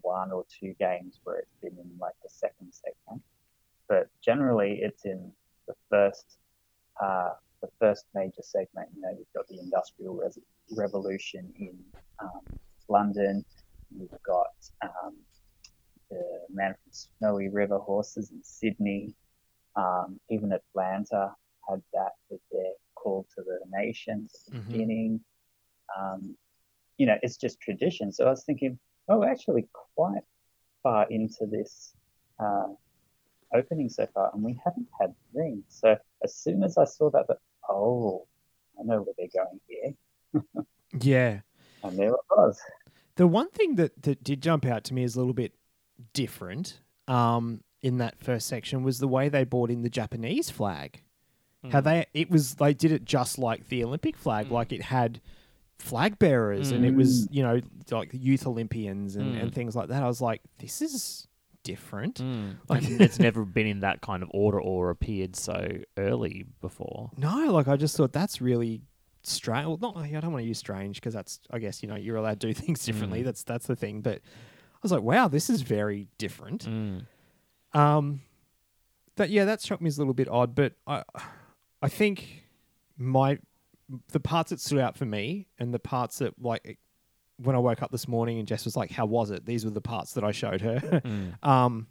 one 0.00 0.32
or 0.32 0.44
two 0.58 0.74
games 0.74 1.20
where 1.24 1.36
it's 1.36 1.56
been 1.62 1.76
in 1.78 1.90
like 1.98 2.14
the 2.22 2.30
second 2.30 2.72
segment, 2.72 3.22
but 3.88 4.08
generally 4.20 4.80
it's 4.82 5.04
in 5.04 5.32
the 5.68 5.74
first 5.88 6.26
uh, 7.00 7.34
the 7.60 7.70
first 7.78 8.06
major 8.14 8.42
segment. 8.42 8.88
You 8.94 9.02
know, 9.02 9.10
you've 9.16 9.32
got 9.34 9.46
the 9.48 9.58
Industrial 9.58 10.14
Res- 10.14 10.38
Revolution 10.76 11.52
in 11.58 11.78
um, 12.18 12.42
London. 12.88 13.44
You've 13.96 14.22
got 14.24 14.54
um, 14.82 15.14
the 16.10 16.22
Man 16.52 16.74
from 16.74 16.92
Snowy 16.92 17.48
River 17.48 17.78
horses 17.78 18.30
in 18.30 18.42
Sydney. 18.42 19.14
Um, 19.74 20.20
even 20.28 20.52
Atlanta 20.52 21.34
had 21.68 21.82
that 21.92 22.12
with 22.30 22.40
their 22.50 22.72
call 22.94 23.26
to 23.36 23.42
the 23.42 23.58
nations 23.70 24.44
at 24.48 24.52
the 24.54 24.60
Mhm. 24.60 24.66
beginning. 24.72 25.24
Um, 25.96 26.36
you 26.98 27.06
know, 27.06 27.18
it's 27.22 27.36
just 27.36 27.60
tradition. 27.60 28.12
So 28.12 28.26
I 28.26 28.30
was 28.30 28.44
thinking, 28.44 28.78
oh, 29.08 29.18
we're 29.20 29.28
actually 29.30 29.68
quite 29.94 30.22
far 30.82 31.08
into 31.10 31.46
this 31.46 31.94
uh, 32.38 32.68
opening 33.54 33.88
so 33.88 34.06
far, 34.06 34.30
and 34.34 34.42
we 34.42 34.58
haven't 34.64 34.88
had 35.00 35.14
rings. 35.34 35.64
So 35.68 35.96
as 36.24 36.34
soon 36.34 36.62
as 36.62 36.78
I 36.78 36.84
saw 36.84 37.10
that, 37.10 37.26
but 37.28 37.40
oh, 37.68 38.26
I 38.78 38.82
know 38.84 39.02
where 39.02 39.14
they're 39.16 39.28
going 39.44 39.60
here, 39.68 39.94
Yeah. 41.00 41.40
and 41.82 41.98
there 41.98 42.10
it 42.10 42.20
was. 42.30 42.58
The 43.16 43.26
one 43.26 43.50
thing 43.50 43.74
that, 43.76 44.02
that 44.02 44.24
did 44.24 44.40
jump 44.42 44.64
out 44.64 44.84
to 44.84 44.94
me 44.94 45.02
is 45.02 45.14
a 45.16 45.18
little 45.18 45.34
bit 45.34 45.52
different 46.14 46.80
um, 47.08 47.62
in 47.82 47.98
that 47.98 48.18
first 48.18 48.46
section 48.46 48.82
was 48.82 48.98
the 48.98 49.08
way 49.08 49.28
they 49.28 49.44
brought 49.44 49.70
in 49.70 49.82
the 49.82 49.90
Japanese 49.90 50.50
flag. 50.50 51.02
How 51.70 51.80
Mm. 51.80 51.84
they 51.84 52.06
it 52.14 52.30
was 52.30 52.54
they 52.56 52.74
did 52.74 52.90
it 52.92 53.04
just 53.04 53.38
like 53.38 53.68
the 53.68 53.84
Olympic 53.84 54.16
flag, 54.16 54.46
Mm. 54.48 54.50
like 54.52 54.72
it 54.72 54.82
had 54.82 55.20
flag 55.78 56.18
bearers 56.18 56.70
and 56.70 56.84
it 56.84 56.94
was 56.94 57.28
you 57.32 57.42
know 57.42 57.60
like 57.90 58.10
youth 58.12 58.46
Olympians 58.46 59.16
and, 59.16 59.36
and 59.36 59.50
Mm. 59.50 59.54
things 59.54 59.74
like 59.76 59.88
that. 59.88 60.02
I 60.02 60.06
was 60.06 60.20
like, 60.20 60.40
this 60.58 60.80
is 60.82 61.26
different. 61.64 62.16
Mm. 62.20 62.56
Like- 62.68 62.82
it's 62.88 63.18
never 63.18 63.44
been 63.58 63.66
in 63.66 63.80
that 63.80 64.00
kind 64.00 64.22
of 64.22 64.30
order 64.34 64.60
or 64.60 64.90
appeared 64.90 65.36
so 65.36 65.68
early 65.96 66.46
before. 66.60 67.10
No, 67.16 67.52
like 67.52 67.68
I 67.68 67.76
just 67.76 67.96
thought 67.96 68.12
that's 68.12 68.40
really 68.40 68.82
strange. 69.24 69.66
Well, 69.66 69.78
not 69.80 69.96
I 69.96 70.08
don't 70.20 70.32
want 70.32 70.42
to 70.42 70.48
use 70.48 70.58
strange 70.58 70.96
because 70.96 71.14
that's 71.14 71.40
I 71.50 71.58
guess 71.60 71.82
you 71.82 71.88
know 71.88 71.96
you're 71.96 72.16
allowed 72.16 72.40
to 72.40 72.48
do 72.48 72.54
things 72.60 72.84
differently. 72.84 73.20
Mm. 73.22 73.24
That's 73.24 73.42
that's 73.44 73.66
the 73.66 73.76
thing. 73.76 74.00
But 74.02 74.16
I 74.18 74.78
was 74.82 74.90
like, 74.92 75.02
wow, 75.02 75.28
this 75.28 75.48
is 75.48 75.62
very 75.62 76.08
different. 76.18 76.64
Mm. 76.68 77.06
Um, 77.72 78.20
that 79.16 79.30
yeah, 79.30 79.44
that 79.44 79.60
struck 79.60 79.80
me 79.80 79.88
as 79.88 79.96
a 79.98 80.00
little 80.00 80.14
bit 80.14 80.28
odd, 80.28 80.54
but 80.54 80.72
I, 80.86 81.02
I 81.82 81.88
think 81.88 82.44
my 82.96 83.38
the 84.12 84.20
parts 84.20 84.50
that 84.50 84.60
stood 84.60 84.78
out 84.78 84.96
for 84.96 85.04
me 85.04 85.48
and 85.58 85.74
the 85.74 85.78
parts 85.78 86.18
that 86.18 86.34
like 86.40 86.78
when 87.38 87.56
I 87.56 87.58
woke 87.58 87.82
up 87.82 87.90
this 87.90 88.06
morning 88.08 88.38
and 88.38 88.46
Jess 88.48 88.64
was 88.64 88.76
like, 88.76 88.90
"How 88.90 89.04
was 89.06 89.30
it?" 89.30 89.44
These 89.44 89.64
were 89.64 89.70
the 89.70 89.80
parts 89.80 90.12
that 90.14 90.24
I 90.24 90.32
showed 90.32 90.60
her. 90.60 90.78
Mm. 91.04 91.44
um, 91.46 91.86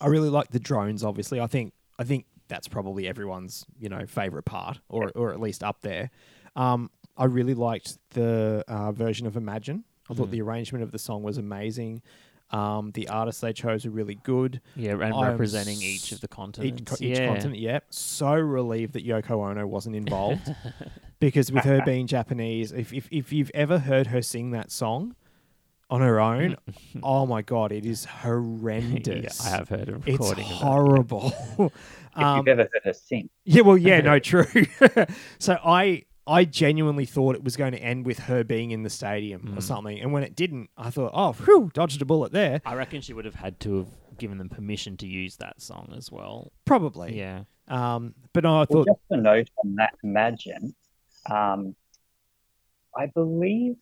I 0.00 0.06
really 0.06 0.28
like 0.30 0.48
the 0.50 0.60
drones. 0.60 1.02
Obviously, 1.04 1.40
I 1.40 1.46
think 1.46 1.72
I 1.98 2.04
think 2.04 2.26
that's 2.48 2.68
probably 2.68 3.06
everyone's 3.06 3.66
you 3.78 3.88
know 3.88 4.06
favorite 4.06 4.44
part, 4.44 4.80
or 4.88 5.10
or 5.14 5.32
at 5.32 5.40
least 5.40 5.62
up 5.62 5.80
there. 5.82 6.10
Um, 6.56 6.90
I 7.16 7.24
really 7.26 7.54
liked 7.54 7.98
the 8.10 8.64
uh, 8.68 8.92
version 8.92 9.26
of 9.26 9.36
Imagine. 9.36 9.84
I 10.10 10.14
thought 10.14 10.28
Mm. 10.28 10.30
the 10.30 10.40
arrangement 10.42 10.82
of 10.84 10.92
the 10.92 10.98
song 10.98 11.22
was 11.22 11.36
amazing. 11.36 12.00
Um, 12.50 12.92
the 12.94 13.08
artists 13.08 13.42
they 13.42 13.52
chose 13.52 13.84
were 13.84 13.90
really 13.90 14.14
good. 14.22 14.60
Yeah, 14.74 14.92
and 14.92 15.12
I'm 15.12 15.32
representing 15.32 15.76
s- 15.76 15.82
each 15.82 16.12
of 16.12 16.20
the 16.20 16.26
Each, 16.26 16.30
continents. 16.30 16.82
co- 16.90 17.04
each 17.04 17.18
yeah. 17.18 17.26
continent, 17.26 17.58
yeah. 17.58 17.80
So 17.90 18.32
relieved 18.32 18.94
that 18.94 19.06
Yoko 19.06 19.50
Ono 19.50 19.66
wasn't 19.66 19.96
involved 19.96 20.54
because 21.20 21.52
with 21.52 21.64
her 21.64 21.82
being 21.84 22.06
Japanese, 22.06 22.72
if, 22.72 22.92
if 22.92 23.06
if 23.10 23.32
you've 23.34 23.50
ever 23.52 23.78
heard 23.80 24.06
her 24.06 24.22
sing 24.22 24.52
that 24.52 24.70
song 24.70 25.14
on 25.90 26.00
her 26.00 26.18
own, 26.20 26.56
oh 27.02 27.26
my 27.26 27.42
god, 27.42 27.70
it 27.70 27.84
is 27.84 28.04
yeah, 28.06 28.10
horrendous. 28.22 29.44
I 29.44 29.50
have 29.50 29.68
heard 29.68 29.88
a 29.90 29.96
It's 29.96 30.06
recording 30.06 30.44
of 30.44 30.50
that. 30.50 30.56
horrible. 30.56 31.32
If 32.16 32.24
um, 32.24 32.38
you've 32.38 32.48
ever 32.48 32.62
heard 32.72 32.82
her 32.84 32.92
sing, 32.94 33.28
yeah, 33.44 33.60
well, 33.60 33.76
yeah, 33.76 34.00
no, 34.00 34.18
true. 34.30 34.46
so 35.38 35.58
I 35.62 36.04
I 36.28 36.44
genuinely 36.44 37.06
thought 37.06 37.34
it 37.34 37.42
was 37.42 37.56
going 37.56 37.72
to 37.72 37.78
end 37.78 38.04
with 38.04 38.18
her 38.20 38.44
being 38.44 38.70
in 38.70 38.82
the 38.82 38.90
stadium 38.90 39.54
or 39.54 39.60
Mm. 39.60 39.62
something, 39.62 39.98
and 39.98 40.12
when 40.12 40.22
it 40.22 40.36
didn't, 40.36 40.68
I 40.76 40.90
thought, 40.90 41.12
oh, 41.14 41.32
whew, 41.32 41.70
dodged 41.72 42.02
a 42.02 42.04
bullet 42.04 42.32
there. 42.32 42.60
I 42.66 42.74
reckon 42.74 43.00
she 43.00 43.14
would 43.14 43.24
have 43.24 43.34
had 43.36 43.58
to 43.60 43.78
have 43.78 43.88
given 44.18 44.36
them 44.38 44.48
permission 44.48 44.96
to 44.98 45.06
use 45.06 45.36
that 45.36 45.62
song 45.62 45.94
as 45.96 46.12
well. 46.12 46.52
Probably. 46.66 47.16
Yeah. 47.16 47.44
Um, 47.68 48.14
but 48.32 48.44
no, 48.44 48.50
I 48.50 48.66
Well, 48.68 48.84
thought 48.84 48.86
just 48.86 49.00
a 49.10 49.16
note 49.16 49.48
on 49.64 49.74
that 49.76 49.94
Imagine. 50.02 50.74
Um, 51.30 51.74
I 52.96 53.06
believe 53.06 53.76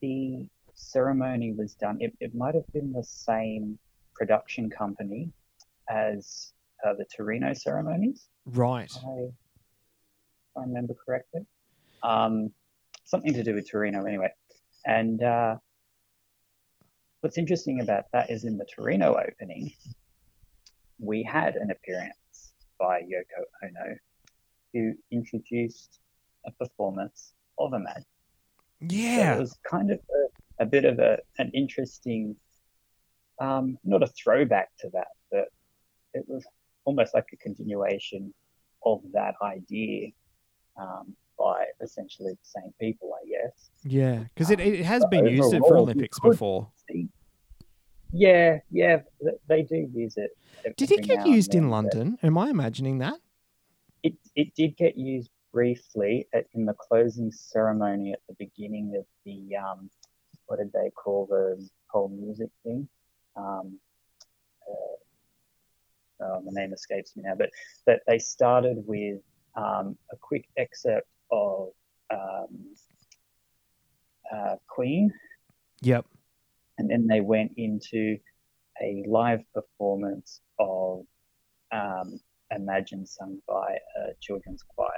the 0.00 0.46
ceremony 0.74 1.52
was 1.52 1.74
done, 1.74 1.98
it, 2.00 2.14
it 2.20 2.34
might 2.34 2.54
have 2.54 2.66
been 2.72 2.92
the 2.92 3.02
same 3.04 3.78
production 4.14 4.70
company 4.70 5.30
as 5.88 6.52
uh, 6.84 6.92
the 6.94 7.04
Torino 7.14 7.52
ceremonies, 7.54 8.26
right. 8.46 8.90
I, 9.06 9.10
if 9.20 9.32
I 10.56 10.60
remember 10.62 10.94
correctly. 10.94 11.46
Um, 12.06 12.52
something 13.04 13.34
to 13.34 13.42
do 13.42 13.54
with 13.54 13.70
Torino, 13.70 14.04
anyway. 14.04 14.32
And 14.84 15.22
uh, 15.22 15.56
what's 17.20 17.38
interesting 17.38 17.80
about 17.80 18.04
that 18.12 18.30
is 18.30 18.44
in 18.44 18.56
the 18.56 18.66
Torino 18.74 19.16
opening, 19.16 19.72
we 20.98 21.22
had 21.22 21.56
an 21.56 21.70
appearance 21.70 22.52
by 22.78 23.00
Yoko 23.00 23.42
Ono, 23.64 23.96
who 24.72 24.94
introduced 25.10 25.98
a 26.46 26.52
performance 26.52 27.32
of 27.58 27.72
a 27.72 27.78
So 27.78 28.04
Yeah. 28.80 29.34
it 29.34 29.38
was 29.38 29.58
kind 29.68 29.90
of 29.90 29.98
a, 29.98 30.64
a 30.64 30.66
bit 30.66 30.84
of 30.84 30.98
a, 31.00 31.18
an 31.38 31.50
interesting, 31.54 32.36
um, 33.40 33.78
not 33.82 34.02
a 34.02 34.06
throwback 34.06 34.68
to 34.80 34.90
that, 34.92 35.08
but 35.30 35.48
it 36.14 36.24
was 36.28 36.46
almost 36.84 37.14
like 37.14 37.26
a 37.32 37.36
continuation 37.36 38.32
of 38.84 39.02
that 39.12 39.34
idea 39.42 40.10
um, 40.80 41.16
by 41.38 41.66
essentially 41.82 42.32
the 42.32 42.60
same 42.60 42.72
people, 42.80 43.12
I 43.14 43.28
guess. 43.28 43.70
Yeah. 43.84 44.24
Because 44.34 44.50
it, 44.50 44.60
it 44.60 44.84
has 44.84 45.04
been 45.10 45.26
used 45.26 45.54
it 45.54 45.60
for 45.60 45.76
Olympics 45.76 46.18
before. 46.20 46.70
See, 46.90 47.08
yeah, 48.12 48.58
yeah, 48.70 49.00
they 49.48 49.62
do 49.62 49.90
use 49.92 50.16
it. 50.16 50.30
Did 50.76 50.92
it 50.92 51.02
get 51.02 51.26
used 51.26 51.54
in 51.54 51.70
London? 51.70 52.18
Am 52.22 52.38
I 52.38 52.48
imagining 52.48 52.98
that? 52.98 53.18
It 54.02 54.14
it 54.34 54.54
did 54.54 54.76
get 54.76 54.96
used 54.96 55.30
briefly 55.52 56.26
at, 56.32 56.46
in 56.54 56.64
the 56.64 56.74
closing 56.74 57.32
ceremony 57.32 58.12
at 58.12 58.20
the 58.28 58.34
beginning 58.34 58.94
of 58.96 59.04
the 59.24 59.56
um, 59.56 59.90
what 60.46 60.58
did 60.58 60.72
they 60.72 60.90
call 60.90 61.26
the 61.26 61.68
whole 61.88 62.08
music 62.08 62.50
thing? 62.62 62.88
Um, 63.36 63.78
uh, 64.70 66.24
oh, 66.24 66.42
the 66.44 66.52
name 66.52 66.72
escapes 66.72 67.16
me 67.16 67.24
now, 67.24 67.34
but 67.34 67.50
that 67.86 68.02
they 68.06 68.18
started 68.18 68.86
with 68.86 69.20
um, 69.56 69.96
a 70.12 70.16
quick 70.16 70.46
excerpt 70.56 71.08
of 71.30 71.68
um, 72.12 72.74
uh, 74.34 74.56
Queen, 74.68 75.12
Yep. 75.82 76.06
and 76.78 76.90
then 76.90 77.06
they 77.06 77.20
went 77.20 77.52
into 77.56 78.18
a 78.82 79.04
live 79.08 79.40
performance 79.54 80.40
of 80.58 81.04
um, 81.72 82.20
Imagine 82.54 83.04
sung 83.04 83.38
by 83.48 83.74
a 83.98 84.12
children's 84.20 84.62
choir. 84.74 84.90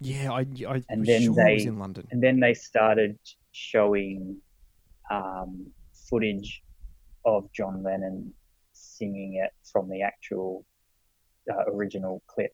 Yeah, 0.00 0.32
I, 0.32 0.40
I 0.66 0.82
And 0.88 1.00
was 1.00 1.06
then 1.08 1.22
sure 1.22 1.48
it 1.48 1.54
was 1.54 1.62
they- 1.64 1.68
in 1.68 1.78
London. 1.78 2.08
And 2.10 2.22
then 2.22 2.40
they 2.40 2.54
started 2.54 3.18
showing 3.52 4.38
um, 5.10 5.66
footage 6.08 6.62
of 7.26 7.50
John 7.52 7.82
Lennon 7.82 8.32
singing 8.72 9.34
it 9.44 9.50
from 9.70 9.88
the 9.90 10.00
actual 10.02 10.64
uh, 11.52 11.64
original 11.70 12.22
clip. 12.26 12.52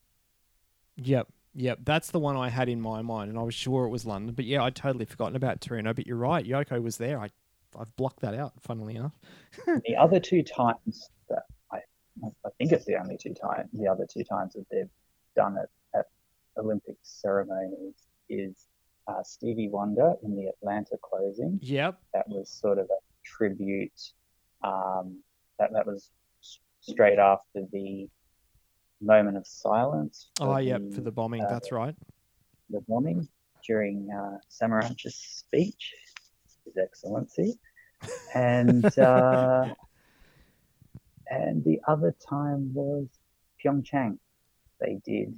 Yep. 0.96 1.28
Yep. 1.54 1.80
That's 1.84 2.10
the 2.10 2.18
one 2.18 2.36
I 2.36 2.48
had 2.48 2.68
in 2.68 2.80
my 2.80 3.02
mind, 3.02 3.30
and 3.30 3.38
I 3.38 3.42
was 3.42 3.54
sure 3.54 3.84
it 3.84 3.90
was 3.90 4.06
London. 4.06 4.34
But 4.34 4.44
yeah, 4.44 4.62
I'd 4.62 4.76
totally 4.76 5.04
forgotten 5.04 5.36
about 5.36 5.60
Torino. 5.60 5.92
But 5.92 6.06
you're 6.06 6.16
right. 6.16 6.44
Yoko 6.44 6.82
was 6.82 6.96
there. 6.96 7.18
I, 7.18 7.30
I've 7.78 7.94
blocked 7.96 8.20
that 8.20 8.34
out, 8.34 8.52
funnily 8.60 8.96
enough. 8.96 9.18
the 9.66 9.96
other 9.96 10.20
two 10.20 10.42
times 10.42 11.08
that 11.28 11.42
I, 11.72 11.78
I 12.24 12.48
think 12.58 12.72
it's 12.72 12.84
the 12.84 12.96
only 12.96 13.16
two 13.16 13.34
times, 13.34 13.68
the 13.72 13.88
other 13.88 14.06
two 14.08 14.24
times 14.24 14.54
that 14.54 14.66
they've 14.70 14.90
done 15.36 15.56
it 15.56 15.68
at 15.96 16.06
Olympic 16.56 16.96
ceremonies 17.02 17.94
is 18.28 18.68
uh, 19.08 19.22
Stevie 19.22 19.68
Wonder 19.68 20.14
in 20.22 20.36
the 20.36 20.46
Atlanta 20.46 20.96
closing. 21.02 21.58
Yep. 21.62 21.98
That 22.14 22.28
was 22.28 22.48
sort 22.48 22.78
of 22.78 22.86
a 22.86 22.98
tribute. 23.24 24.12
Um, 24.62 25.18
that 25.58 25.72
that 25.72 25.86
was 25.86 26.10
straight 26.80 27.18
after 27.18 27.62
the 27.72 28.08
moment 29.00 29.36
of 29.36 29.46
silence. 29.46 30.30
Oh, 30.40 30.56
yeah, 30.58 30.78
For 30.94 31.00
the 31.00 31.10
bombing. 31.12 31.42
uh, 31.42 31.48
That's 31.48 31.72
right. 31.72 31.94
the 32.68 32.80
bombing 32.88 33.28
during 33.66 34.08
uh, 34.10 34.38
Samaranch's 34.48 35.16
speech, 35.16 35.94
His 36.64 36.76
Excellency, 36.76 37.58
and 38.34 38.84
uh, 38.98 39.66
and 41.28 41.64
the 41.64 41.80
other 41.86 42.14
time 42.28 42.72
was 42.74 43.06
Pyeongchang. 43.64 44.18
They 44.80 44.98
did 45.04 45.34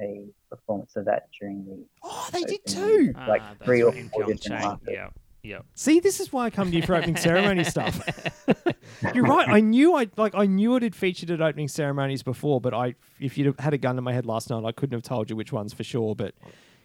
a 0.00 0.24
performance 0.50 0.94
of 0.96 1.06
that 1.06 1.28
during 1.38 1.64
the 1.64 1.84
Oh, 2.04 2.28
they 2.32 2.44
did 2.44 2.64
too. 2.66 3.14
like 3.26 3.40
Ah, 3.42 3.54
three 3.64 3.82
or 3.82 3.90
right, 3.90 3.98
in 3.98 4.08
four 4.10 4.24
different 4.24 4.42
Pyeongchang. 4.44 4.62
markets. 4.62 4.90
Yeah. 4.92 5.08
Yeah. 5.46 5.60
See, 5.74 6.00
this 6.00 6.18
is 6.18 6.32
why 6.32 6.46
I 6.46 6.50
come 6.50 6.70
to 6.70 6.76
you 6.76 6.82
for 6.82 6.94
opening 6.96 7.16
ceremony 7.16 7.62
stuff. 7.74 8.00
You're 9.14 9.24
right. 9.24 9.48
I 9.48 9.60
knew 9.60 9.94
I 9.94 10.08
like 10.16 10.34
I 10.34 10.46
knew 10.46 10.74
it 10.76 10.82
had 10.82 10.94
featured 10.94 11.30
at 11.30 11.40
opening 11.40 11.68
ceremonies 11.68 12.22
before, 12.22 12.60
but 12.60 12.74
I 12.74 12.94
if 13.20 13.38
you'd 13.38 13.46
have 13.46 13.58
had 13.60 13.72
a 13.74 13.78
gun 13.78 13.96
to 13.96 14.02
my 14.02 14.12
head 14.12 14.26
last 14.26 14.50
night, 14.50 14.64
I 14.64 14.72
couldn't 14.72 14.94
have 14.96 15.02
told 15.04 15.30
you 15.30 15.36
which 15.36 15.52
ones 15.52 15.72
for 15.72 15.84
sure. 15.84 16.16
But 16.16 16.34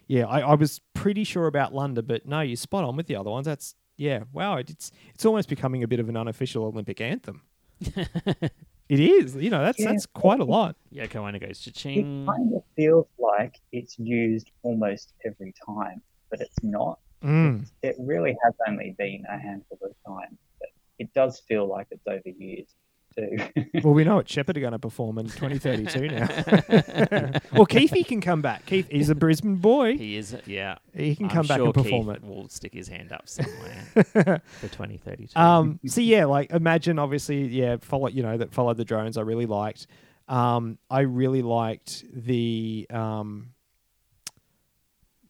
yeah, 0.06 0.26
I, 0.26 0.40
I 0.40 0.54
was 0.54 0.80
pretty 0.94 1.24
sure 1.24 1.46
about 1.46 1.74
London, 1.74 2.04
but 2.06 2.24
no, 2.26 2.40
you're 2.40 2.56
spot 2.56 2.84
on 2.84 2.96
with 2.96 3.06
the 3.06 3.16
other 3.16 3.30
ones. 3.30 3.46
That's 3.46 3.74
yeah, 3.96 4.20
wow. 4.32 4.56
It's 4.58 4.92
it's 5.14 5.24
almost 5.24 5.48
becoming 5.48 5.82
a 5.82 5.88
bit 5.88 5.98
of 6.00 6.08
an 6.08 6.16
unofficial 6.16 6.64
Olympic 6.64 7.00
anthem. 7.00 7.42
it 7.80 9.00
is. 9.00 9.34
You 9.36 9.50
know, 9.50 9.62
that's 9.64 9.80
Yeah. 9.80 9.90
that's 9.90 10.06
quite 10.06 10.40
a 10.40 10.44
lot. 10.44 10.76
Yoko 10.92 11.26
Ono 11.28 11.38
goes 11.38 11.66
It 11.66 11.72
cha-ching. 11.72 12.26
kind 12.26 12.54
of 12.54 12.62
feels 12.76 13.06
like 13.18 13.56
it's 13.72 13.98
used 13.98 14.50
almost 14.62 15.12
every 15.24 15.52
time, 15.66 16.00
but 16.30 16.40
it's 16.40 16.62
not. 16.62 16.98
Mm. 17.22 17.66
It 17.82 17.96
really 17.98 18.36
has 18.44 18.54
only 18.66 18.94
been 18.98 19.24
a 19.28 19.38
handful 19.38 19.78
of 19.82 19.92
times, 20.06 20.38
but 20.58 20.68
it 20.98 21.12
does 21.14 21.40
feel 21.40 21.66
like 21.66 21.88
it's 21.90 22.04
overused 22.06 22.74
too. 23.14 23.36
Well, 23.82 23.94
we 23.94 24.04
know 24.04 24.16
what 24.16 24.28
Sheppard 24.28 24.56
are 24.56 24.60
going 24.60 24.72
to 24.72 24.78
perform 24.78 25.18
in 25.18 25.26
2032 25.26 26.08
now. 26.08 26.18
well, 27.52 27.66
Keithy 27.66 28.06
can 28.06 28.20
come 28.20 28.42
back. 28.42 28.64
Keith, 28.66 28.86
he's 28.90 29.10
a 29.10 29.14
Brisbane 29.14 29.56
boy. 29.56 29.96
He 29.96 30.16
is, 30.16 30.36
yeah. 30.46 30.76
He 30.94 31.16
can 31.16 31.26
I'm 31.26 31.30
come 31.32 31.46
back 31.46 31.56
sure 31.56 31.66
and 31.66 31.74
perform 31.74 32.06
Keith 32.06 32.16
it. 32.16 32.24
Will 32.24 32.48
stick 32.48 32.72
his 32.72 32.86
hand 32.86 33.10
up 33.10 33.28
somewhere 33.28 33.84
for 34.60 34.68
2032. 34.68 35.38
Um, 35.38 35.80
so 35.86 36.00
yeah, 36.00 36.26
like 36.26 36.52
imagine 36.52 36.98
obviously, 36.98 37.46
yeah, 37.46 37.76
follow 37.80 38.08
you 38.08 38.22
know 38.22 38.36
that 38.36 38.52
followed 38.52 38.76
the 38.76 38.84
drones. 38.84 39.16
I 39.16 39.22
really 39.22 39.46
liked. 39.46 39.86
Um, 40.28 40.78
I 40.88 41.00
really 41.00 41.42
liked 41.42 42.04
the 42.12 42.86
um, 42.90 43.48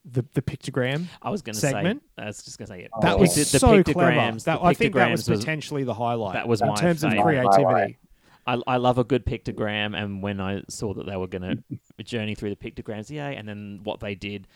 the 0.05 0.25
the 0.35 0.43
pictogram. 0.43 1.07
I 1.23 1.31
was 1.31 1.43
going 1.43 1.55
to 1.55 1.61
segment. 1.61 2.03
say, 2.19 2.23
I 2.23 2.27
was 2.27 2.43
just 2.43 2.59
going 2.59 2.67
to 2.67 2.73
say 2.73 2.81
it. 2.83 2.91
That 3.03 3.15
Oh. 3.15 3.19
was 3.19 3.35
the, 3.35 3.41
the 3.43 3.59
so 3.59 3.83
clever. 3.85 4.39
That, 4.39 4.45
the 4.45 4.63
I 4.63 4.75
think 4.75 4.95
that 4.95 5.11
was 5.11 5.23
pictograms 5.25 5.31
was- 5.31 5.41
potentially 5.41 5.85
the 5.85 5.95
highlight. 5.95 6.35
that 6.35 6.49
was 6.49 6.61
in 6.61 6.69
my 6.69 6.75
terms 6.75 7.05
of 7.05 7.13
favourite. 7.13 7.47
creativity. 7.49 7.99
I, 8.45 8.59
I 8.67 8.77
love 8.79 8.99
a 8.99 9.05
good 9.05 9.25
pictogram, 9.25 9.97
and 9.97 10.21
when 10.21 10.41
I 10.41 10.63
saw 10.69 10.93
that 10.95 11.07
they 11.07 11.17
were 11.17 11.29
going 11.29 11.63
to 11.99 12.03
journey 12.05 12.35
through 12.35 12.51
the 12.51 12.57
pictograms, 12.57 13.09
yeah, 13.11 13.29
and 13.29 13.47
then 13.49 13.81
what 13.85 14.01
they 14.01 14.17
did, 14.17 14.49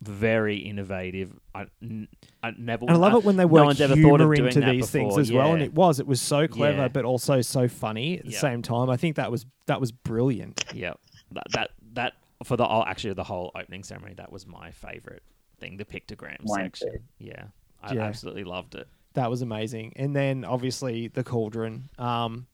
very 0.00 0.56
innovative. 0.56 1.32
I, 1.54 1.66
n- 1.82 2.08
I 2.42 2.52
never. 2.56 2.84
And 2.86 2.92
I 2.92 2.96
love 2.96 3.14
I- 3.14 3.18
it 3.18 3.24
when 3.24 3.36
they 3.36 3.44
no 3.44 3.48
work 3.48 3.64
one's 3.66 3.80
ever 3.82 3.94
thought 3.94 4.20
of 4.22 4.32
humor 4.32 4.36
doing 4.36 4.46
into 4.48 4.60
that 4.60 4.72
these 4.72 4.88
things 4.90 5.08
before, 5.08 5.20
as 5.20 5.32
well, 5.32 5.50
and 5.52 5.60
yeah. 5.60 5.66
it 5.66 5.74
was. 5.74 6.00
It 6.00 6.06
was 6.06 6.20
so 6.22 6.48
clever, 6.48 6.78
Yeah. 6.82 6.88
but 6.88 7.04
also 7.04 7.42
so 7.42 7.68
funny 7.68 8.18
at 8.18 8.24
the 8.24 8.30
Yeah. 8.32 8.38
same 8.38 8.62
time. 8.62 8.88
I 8.88 8.96
think 8.96 9.16
that 9.16 9.30
was 9.30 9.44
that 9.66 9.80
was 9.80 9.92
brilliant. 9.92 10.64
Yeah, 10.74 10.94
that 11.32 11.44
that, 11.52 11.70
that 11.92 12.12
for 12.44 12.56
the 12.56 12.66
oh, 12.68 12.84
actually 12.86 13.14
the 13.14 13.24
whole 13.24 13.50
opening 13.54 13.82
ceremony, 13.82 14.14
that 14.14 14.30
was 14.32 14.46
my 14.46 14.70
favorite 14.70 15.22
thing, 15.58 15.76
the 15.76 15.84
pictogram 15.84 16.36
Mine 16.44 16.64
section. 16.74 16.92
too. 16.92 16.98
Yeah, 17.18 17.44
I 17.82 17.94
Yeah. 17.94 18.02
absolutely 18.04 18.44
loved 18.44 18.74
it. 18.74 18.88
That 19.14 19.30
was 19.30 19.40
amazing. 19.42 19.94
And 19.96 20.14
then 20.14 20.44
obviously 20.44 21.08
the 21.08 21.24
cauldron. 21.24 21.88
Um, 21.98 22.46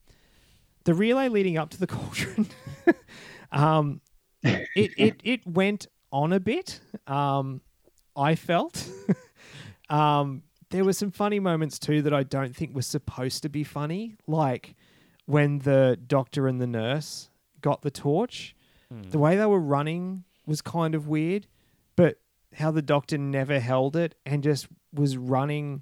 the 0.85 0.93
relay 0.93 1.27
leading 1.29 1.57
up 1.57 1.69
to 1.71 1.79
the 1.79 1.87
cauldron. 1.95 2.47
um, 3.51 4.01
it, 4.43 4.67
it 4.97 5.15
it 5.23 5.47
went 5.47 5.87
on 6.11 6.31
a 6.33 6.39
bit. 6.39 6.79
Um, 7.07 7.61
I 8.15 8.35
felt. 8.35 8.87
um, 9.89 10.43
there 10.69 10.83
were 10.83 10.93
some 10.93 11.11
funny 11.11 11.39
moments 11.39 11.77
too 11.79 12.01
that 12.03 12.13
I 12.13 12.23
don't 12.23 12.55
think 12.55 12.73
were 12.73 12.81
supposed 12.81 13.43
to 13.43 13.49
be 13.49 13.63
funny, 13.63 14.15
like 14.27 14.75
when 15.25 15.59
the 15.59 15.99
doctor 16.07 16.47
and 16.47 16.59
the 16.61 16.67
nurse 16.67 17.29
got 17.61 17.81
the 17.81 17.91
torch. 17.91 18.55
Hmm. 18.91 19.09
The 19.09 19.19
way 19.19 19.35
they 19.35 19.45
were 19.45 19.59
running 19.59 20.23
was 20.45 20.61
kind 20.61 20.95
of 20.95 21.07
weird, 21.07 21.47
but 21.95 22.17
how 22.53 22.71
the 22.71 22.81
doctor 22.81 23.17
never 23.17 23.59
held 23.59 23.95
it 23.95 24.15
and 24.25 24.43
just 24.43 24.67
was 24.93 25.17
running 25.17 25.81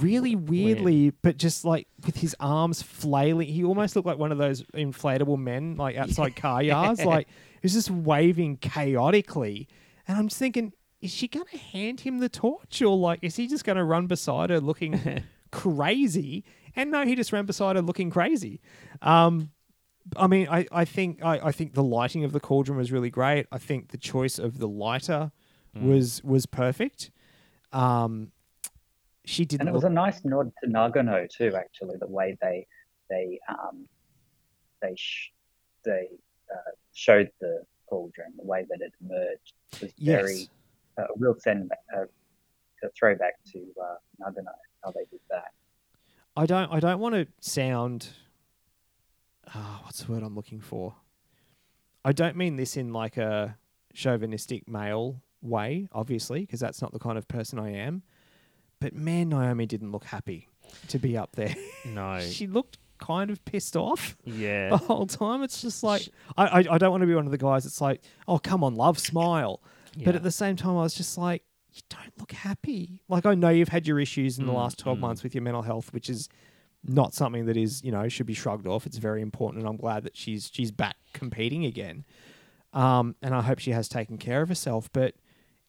really 0.00 0.34
weirdly, 0.34 1.10
but 1.10 1.36
just 1.36 1.64
like 1.64 1.86
with 2.06 2.16
his 2.16 2.34
arms 2.40 2.82
flailing. 2.82 3.48
He 3.48 3.64
almost 3.64 3.94
looked 3.96 4.06
like 4.06 4.18
one 4.18 4.32
of 4.32 4.38
those 4.38 4.62
inflatable 4.74 5.38
men, 5.38 5.76
like 5.76 5.96
outside 5.98 6.36
car 6.36 6.62
yards. 6.62 7.04
Like 7.12 7.26
he 7.26 7.58
was 7.64 7.72
just 7.72 7.90
waving 7.90 8.58
chaotically. 8.58 9.68
And 10.08 10.16
I'm 10.16 10.28
just 10.28 10.38
thinking, 10.38 10.72
is 11.00 11.10
she 11.10 11.28
going 11.28 11.46
to 11.46 11.58
hand 11.58 12.00
him 12.00 12.18
the 12.18 12.28
torch 12.28 12.80
or 12.80 12.96
like, 12.96 13.18
is 13.22 13.36
he 13.36 13.46
just 13.46 13.64
going 13.64 13.76
to 13.76 13.84
run 13.84 14.06
beside 14.06 14.50
her 14.50 14.60
looking 14.60 15.24
crazy? 15.50 16.44
And 16.74 16.90
no, 16.90 17.04
he 17.04 17.14
just 17.14 17.32
ran 17.32 17.44
beside 17.44 17.76
her 17.76 17.82
looking 17.82 18.10
crazy. 18.10 18.60
Um, 19.02 19.50
I 20.16 20.26
mean, 20.26 20.48
I, 20.50 20.66
I 20.72 20.84
think 20.84 21.22
I, 21.22 21.38
I 21.48 21.52
think 21.52 21.74
the 21.74 21.82
lighting 21.82 22.24
of 22.24 22.32
the 22.32 22.40
cauldron 22.40 22.76
was 22.76 22.90
really 22.92 23.10
great. 23.10 23.46
I 23.52 23.58
think 23.58 23.88
the 23.88 23.98
choice 23.98 24.38
of 24.38 24.58
the 24.58 24.68
lighter 24.68 25.32
Mm. 25.74 25.88
was 25.88 26.22
was 26.22 26.44
perfect. 26.44 27.10
Um, 27.72 28.30
she 29.24 29.46
didn't 29.46 29.62
And 29.62 29.68
it 29.70 29.72
was 29.72 29.84
a 29.84 29.88
nice 29.88 30.22
nod 30.22 30.52
to 30.62 30.68
Nagano 30.68 31.26
too, 31.30 31.54
actually, 31.56 31.96
the 31.98 32.08
way 32.08 32.36
they 32.42 32.66
they 33.08 33.38
um 33.48 33.88
they 34.82 34.94
sh- 34.96 35.32
they 35.84 36.08
uh, 36.52 36.72
showed 36.92 37.30
the 37.40 37.62
cauldron, 37.88 38.34
the 38.36 38.44
way 38.44 38.66
that 38.68 38.82
it 38.82 38.92
emerged 39.00 39.54
was 39.80 39.92
very 39.98 40.34
yes. 40.40 40.48
uh, 40.98 41.04
a 41.04 41.06
real 41.16 41.36
sentiment, 41.38 41.72
uh, 41.96 42.02
a 42.82 42.88
throwback 42.98 43.34
to 43.52 43.64
uh, 43.82 43.94
Nagano, 44.20 44.52
how 44.84 44.90
they 44.90 45.06
did 45.10 45.20
that. 45.30 45.52
I 46.36 46.44
don't 46.44 46.70
I 46.70 46.80
don't 46.80 46.98
want 47.00 47.14
to 47.14 47.26
sound 47.40 48.08
ah, 49.54 49.80
what's 49.84 50.02
the 50.02 50.12
word 50.12 50.22
I'm 50.22 50.34
looking 50.34 50.60
for? 50.60 50.94
I 52.04 52.12
don't 52.12 52.36
mean 52.36 52.56
this 52.56 52.76
in 52.76 52.92
like 52.92 53.16
a 53.16 53.56
chauvinistic 53.94 54.68
male 54.68 55.22
way, 55.40 55.88
obviously, 55.92 56.40
because 56.40 56.60
that's 56.60 56.82
not 56.82 56.92
the 56.92 56.98
kind 56.98 57.18
of 57.18 57.28
person 57.28 57.58
I 57.58 57.72
am. 57.72 58.02
But 58.80 58.94
man, 58.94 59.28
Naomi 59.28 59.66
didn't 59.66 59.92
look 59.92 60.04
happy 60.04 60.48
to 60.88 60.98
be 60.98 61.16
up 61.16 61.36
there. 61.36 61.54
No. 61.84 62.20
she 62.28 62.46
looked 62.46 62.78
kind 62.98 63.30
of 63.30 63.44
pissed 63.44 63.76
off 63.76 64.16
yeah. 64.24 64.70
the 64.70 64.76
whole 64.76 65.06
time. 65.06 65.42
It's 65.42 65.60
just 65.60 65.82
like 65.82 66.08
I, 66.36 66.46
I 66.46 66.58
I 66.74 66.78
don't 66.78 66.90
want 66.90 67.02
to 67.02 67.06
be 67.06 67.14
one 67.14 67.26
of 67.26 67.32
the 67.32 67.38
guys 67.38 67.64
that's 67.64 67.80
like, 67.80 68.00
oh 68.26 68.38
come 68.38 68.64
on, 68.64 68.74
love, 68.74 68.98
smile. 68.98 69.60
But 70.04 70.14
at 70.14 70.22
the 70.22 70.30
same 70.30 70.56
time, 70.56 70.70
I 70.70 70.82
was 70.82 70.94
just 70.94 71.18
like, 71.18 71.42
you 71.72 71.82
don't 71.90 72.18
look 72.18 72.32
happy. 72.32 73.02
Like 73.08 73.26
I 73.26 73.34
know 73.34 73.50
you've 73.50 73.68
had 73.68 73.86
your 73.86 74.00
issues 74.00 74.38
in 74.38 74.46
the 74.46 74.52
Mm, 74.52 74.56
last 74.56 74.78
twelve 74.78 74.98
mm. 74.98 75.02
months 75.02 75.22
with 75.22 75.34
your 75.34 75.42
mental 75.42 75.62
health, 75.62 75.92
which 75.92 76.08
is 76.08 76.28
not 76.84 77.14
something 77.14 77.46
that 77.46 77.56
is 77.56 77.82
you 77.84 77.92
know 77.92 78.08
should 78.08 78.26
be 78.26 78.34
shrugged 78.34 78.66
off. 78.66 78.86
It's 78.86 78.98
very 78.98 79.22
important, 79.22 79.60
and 79.62 79.68
I'm 79.68 79.76
glad 79.76 80.04
that 80.04 80.16
she's 80.16 80.50
she's 80.52 80.70
back 80.70 80.96
competing 81.12 81.64
again. 81.64 82.04
Um, 82.72 83.16
and 83.22 83.34
I 83.34 83.42
hope 83.42 83.58
she 83.58 83.72
has 83.72 83.88
taken 83.88 84.16
care 84.18 84.42
of 84.42 84.48
herself. 84.48 84.90
But 84.92 85.14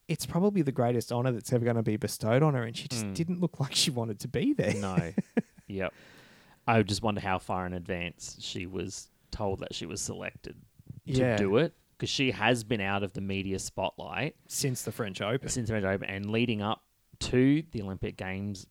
it's 0.08 0.26
probably 0.26 0.62
the 0.62 0.72
greatest 0.72 1.12
honor 1.12 1.32
that's 1.32 1.52
ever 1.54 1.64
going 1.64 1.76
to 1.78 1.84
be 1.84 1.98
bestowed 1.98 2.44
on 2.44 2.54
her, 2.54 2.64
and 2.64 2.76
she 2.76 2.88
just 2.88 3.06
Mm. 3.06 3.14
didn't 3.14 3.40
look 3.42 3.60
like 3.60 3.74
she 3.76 3.92
wanted 3.92 4.20
to 4.22 4.28
be 4.28 4.54
there. 4.54 4.74
No. 4.76 5.12
yep. 5.68 5.94
I 6.68 6.82
just 6.84 7.02
wonder 7.04 7.22
how 7.22 7.40
far 7.40 7.66
in 7.66 7.74
advance 7.74 8.38
she 8.40 8.66
was 8.66 9.10
told 9.32 9.60
that 9.60 9.74
she 9.76 9.86
was 9.86 10.00
selected 10.02 10.56
to 11.08 11.14
Yeah. 11.14 11.36
do 11.38 11.58
it 11.58 11.74
because 11.98 12.10
she 12.10 12.32
has 12.32 12.64
been 12.64 12.80
out 12.82 13.04
of 13.04 13.14
the 13.14 13.22
media 13.22 13.60
spotlight 13.60 14.36
Since 14.48 14.84
the 14.84 14.92
French 14.92 15.22
Open, 15.22 15.50
since 15.50 15.68
the 15.68 15.74
French 15.74 15.86
Open 15.86 16.10
and 16.10 16.30
leading 16.30 16.62
up 16.62 16.84
to 17.20 17.64
the 17.72 17.82
Olympic 17.82 18.16
Games. 18.18 18.66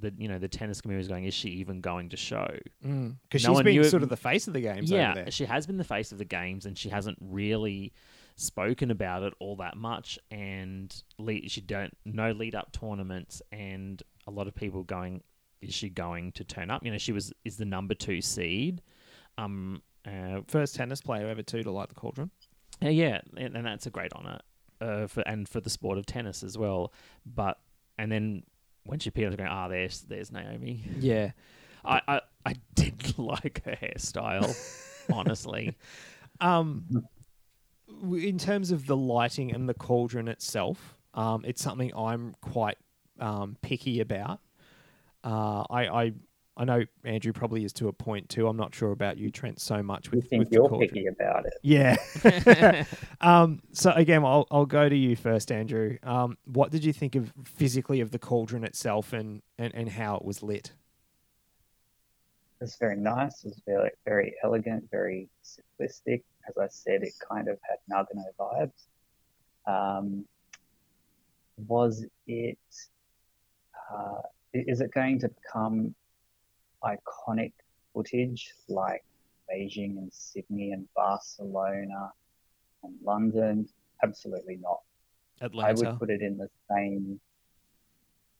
The 0.00 0.12
you 0.16 0.28
know 0.28 0.38
the 0.38 0.48
tennis 0.48 0.80
community 0.80 1.00
was 1.00 1.08
going. 1.08 1.24
Is 1.24 1.34
she 1.34 1.48
even 1.50 1.80
going 1.80 2.08
to 2.10 2.16
show? 2.16 2.46
because 2.82 3.44
No 3.46 3.54
she's 3.54 3.62
been 3.62 3.80
it- 3.80 3.90
sort 3.90 4.02
of 4.02 4.08
the 4.08 4.16
face 4.16 4.46
of 4.46 4.54
the 4.54 4.60
games 4.60 4.92
over 4.92 5.00
yeah, 5.00 5.14
there. 5.14 5.30
she 5.30 5.44
has 5.44 5.66
been 5.66 5.76
the 5.76 5.84
face 5.84 6.12
of 6.12 6.18
the 6.18 6.24
games, 6.24 6.66
and 6.66 6.76
she 6.78 6.88
hasn't 6.88 7.18
really 7.20 7.92
spoken 8.36 8.90
about 8.90 9.22
it 9.24 9.34
all 9.40 9.56
that 9.56 9.76
much. 9.76 10.18
And 10.30 10.94
lead, 11.18 11.50
she 11.50 11.60
don't 11.60 11.96
no 12.04 12.30
lead 12.32 12.54
up 12.54 12.72
tournaments, 12.72 13.42
and 13.52 14.02
a 14.26 14.30
lot 14.30 14.46
of 14.46 14.54
people 14.54 14.82
going, 14.84 15.22
is 15.60 15.74
she 15.74 15.88
going 15.88 16.32
to 16.32 16.44
turn 16.44 16.70
up? 16.70 16.84
You 16.84 16.92
know, 16.92 16.98
she 16.98 17.12
was 17.12 17.32
is 17.44 17.56
the 17.56 17.64
number 17.64 17.94
two 17.94 18.20
seed. 18.20 18.80
Um, 19.36 19.82
uh, 20.06 20.40
First 20.46 20.74
tennis 20.76 21.00
player 21.00 21.28
ever 21.28 21.42
too 21.42 21.62
to 21.62 21.70
light 21.70 21.88
the 21.88 21.94
cauldron. 21.94 22.30
uh, 22.84 22.88
yeah, 22.88 23.20
and, 23.36 23.56
and 23.56 23.66
that's 23.66 23.86
a 23.86 23.90
great 23.90 24.12
honor, 24.14 24.38
uh, 24.80 25.06
for 25.06 25.22
and 25.22 25.48
for 25.48 25.60
the 25.60 25.70
sport 25.70 25.98
of 25.98 26.06
tennis 26.06 26.42
as 26.42 26.56
well. 26.56 26.92
But 27.26 27.58
and 27.98 28.10
then 28.12 28.44
when 28.88 28.98
she 28.98 29.10
appeared, 29.10 29.26
I 29.26 29.30
was 29.30 29.36
going, 29.36 29.50
ah, 29.50 29.68
there's 29.68 30.00
there's 30.02 30.32
Naomi. 30.32 30.82
Yeah. 30.98 31.32
I 31.84 32.00
I, 32.08 32.20
I 32.46 32.54
did 32.74 33.18
like 33.18 33.62
her 33.64 33.76
hairstyle, 33.76 34.56
honestly. 35.12 35.76
Um, 36.40 37.06
in 38.02 38.38
terms 38.38 38.70
of 38.70 38.86
the 38.86 38.96
lighting 38.96 39.52
and 39.52 39.68
the 39.68 39.74
cauldron 39.74 40.28
itself, 40.28 40.98
um, 41.14 41.44
it's 41.44 41.62
something 41.62 41.92
I'm 41.94 42.34
quite 42.40 42.78
um, 43.20 43.56
picky 43.60 44.00
about. 44.00 44.40
Uh, 45.22 45.64
I, 45.68 45.88
I 45.88 46.12
I 46.58 46.64
know 46.64 46.84
Andrew 47.04 47.32
probably 47.32 47.64
is 47.64 47.72
to 47.74 47.86
a 47.86 47.92
point 47.92 48.28
too. 48.28 48.48
I'm 48.48 48.56
not 48.56 48.74
sure 48.74 48.90
about 48.90 49.16
you, 49.16 49.30
Trent, 49.30 49.60
so 49.60 49.80
much 49.80 50.06
You 50.06 50.16
with, 50.16 50.28
think 50.28 50.40
with 50.40 50.52
you're 50.52 50.68
cauldron. 50.68 50.88
picky 50.90 51.06
about 51.06 51.46
it? 51.46 51.54
Yeah. 51.62 52.84
um, 53.20 53.62
so 53.72 53.92
again, 53.92 54.24
I'll 54.24 54.46
I'll 54.50 54.66
go 54.66 54.88
to 54.88 54.96
you 54.96 55.14
first, 55.14 55.52
Andrew. 55.52 55.98
Um, 56.02 56.36
what 56.46 56.72
did 56.72 56.84
you 56.84 56.92
think 56.92 57.14
of 57.14 57.32
physically 57.44 58.00
of 58.00 58.10
the 58.10 58.18
cauldron 58.18 58.64
itself 58.64 59.12
and, 59.12 59.40
and, 59.56 59.72
and 59.72 59.88
how 59.88 60.16
it 60.16 60.24
was 60.24 60.42
lit? 60.42 60.72
It 62.60 62.64
was 62.64 62.74
very 62.74 62.96
nice. 62.96 63.44
It 63.44 63.50
was 63.50 63.62
very, 63.64 63.90
very 64.04 64.34
elegant, 64.42 64.90
very 64.90 65.28
simplistic. 65.44 66.24
As 66.48 66.58
I 66.60 66.66
said, 66.68 67.04
it 67.04 67.12
kind 67.30 67.46
of 67.46 67.56
had 67.62 67.78
Nagano 67.88 68.24
vibes. 68.36 68.72
Um, 69.72 70.24
was 71.68 72.04
it? 72.26 72.58
Uh, 73.94 74.22
is 74.52 74.80
it 74.80 74.92
going 74.92 75.20
to 75.20 75.28
become 75.28 75.94
iconic 76.84 77.52
footage 77.92 78.52
like 78.68 79.04
Beijing 79.50 79.98
and 79.98 80.12
Sydney 80.12 80.72
and 80.72 80.86
Barcelona 80.94 82.10
and 82.82 82.94
London? 83.02 83.68
Absolutely 84.02 84.56
not. 84.60 84.80
Atlanta. 85.40 85.68
I 85.70 85.72
would 85.72 85.98
put 85.98 86.10
it 86.10 86.20
in 86.22 86.36
the 86.36 86.48
same. 86.70 87.20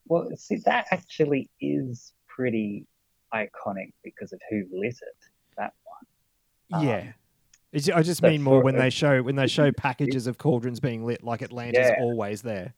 Well, 0.07 0.29
see, 0.37 0.57
that 0.65 0.87
actually 0.91 1.49
is 1.61 2.13
pretty 2.27 2.87
iconic 3.35 3.93
because 4.03 4.33
of 4.33 4.41
who 4.51 4.65
lit 4.73 4.95
it. 4.95 5.17
That 5.57 5.73
one. 5.85 6.83
yeah. 6.83 6.99
Um, 7.01 7.15
I 7.95 8.03
just 8.03 8.23
mean 8.23 8.43
more 8.43 8.63
when 8.63 8.77
they 8.77 8.89
show 8.89 9.23
when 9.23 9.37
they 9.37 9.47
show 9.47 9.71
packages 9.77 10.27
of 10.27 10.39
cauldrons 10.39 10.81
being 10.81 11.05
lit, 11.05 11.23
like 11.23 11.43
Atlanta's 11.43 11.89
Yeah. 11.89 11.97
always 12.01 12.41
there. 12.43 12.73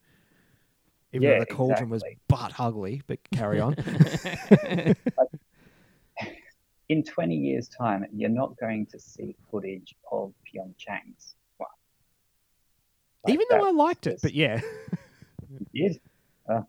Even 1.12 1.28
Yeah, 1.28 1.34
though 1.34 1.40
the 1.40 1.46
cauldron 1.46 1.90
was 1.90 2.02
butt 2.28 2.54
ugly, 2.58 3.02
but 3.06 3.18
carry 3.30 3.60
on. 3.60 3.74
In 6.90 7.04
20 7.04 7.36
years' 7.36 7.68
time, 7.68 8.04
you're 8.12 8.28
not 8.28 8.58
going 8.58 8.84
to 8.86 8.98
see 8.98 9.36
footage 9.48 9.94
of 10.10 10.32
Pyeongchang's 10.44 11.36
one. 11.56 11.68
Like 13.24 13.34
Even 13.34 13.46
though 13.48 13.64
I 13.64 13.70
liked 13.70 14.08
it, 14.08 14.18
but 14.20 14.34
yeah. 14.34 14.60
You 15.48 15.66
did. 15.74 16.00
Oh. 16.48 16.66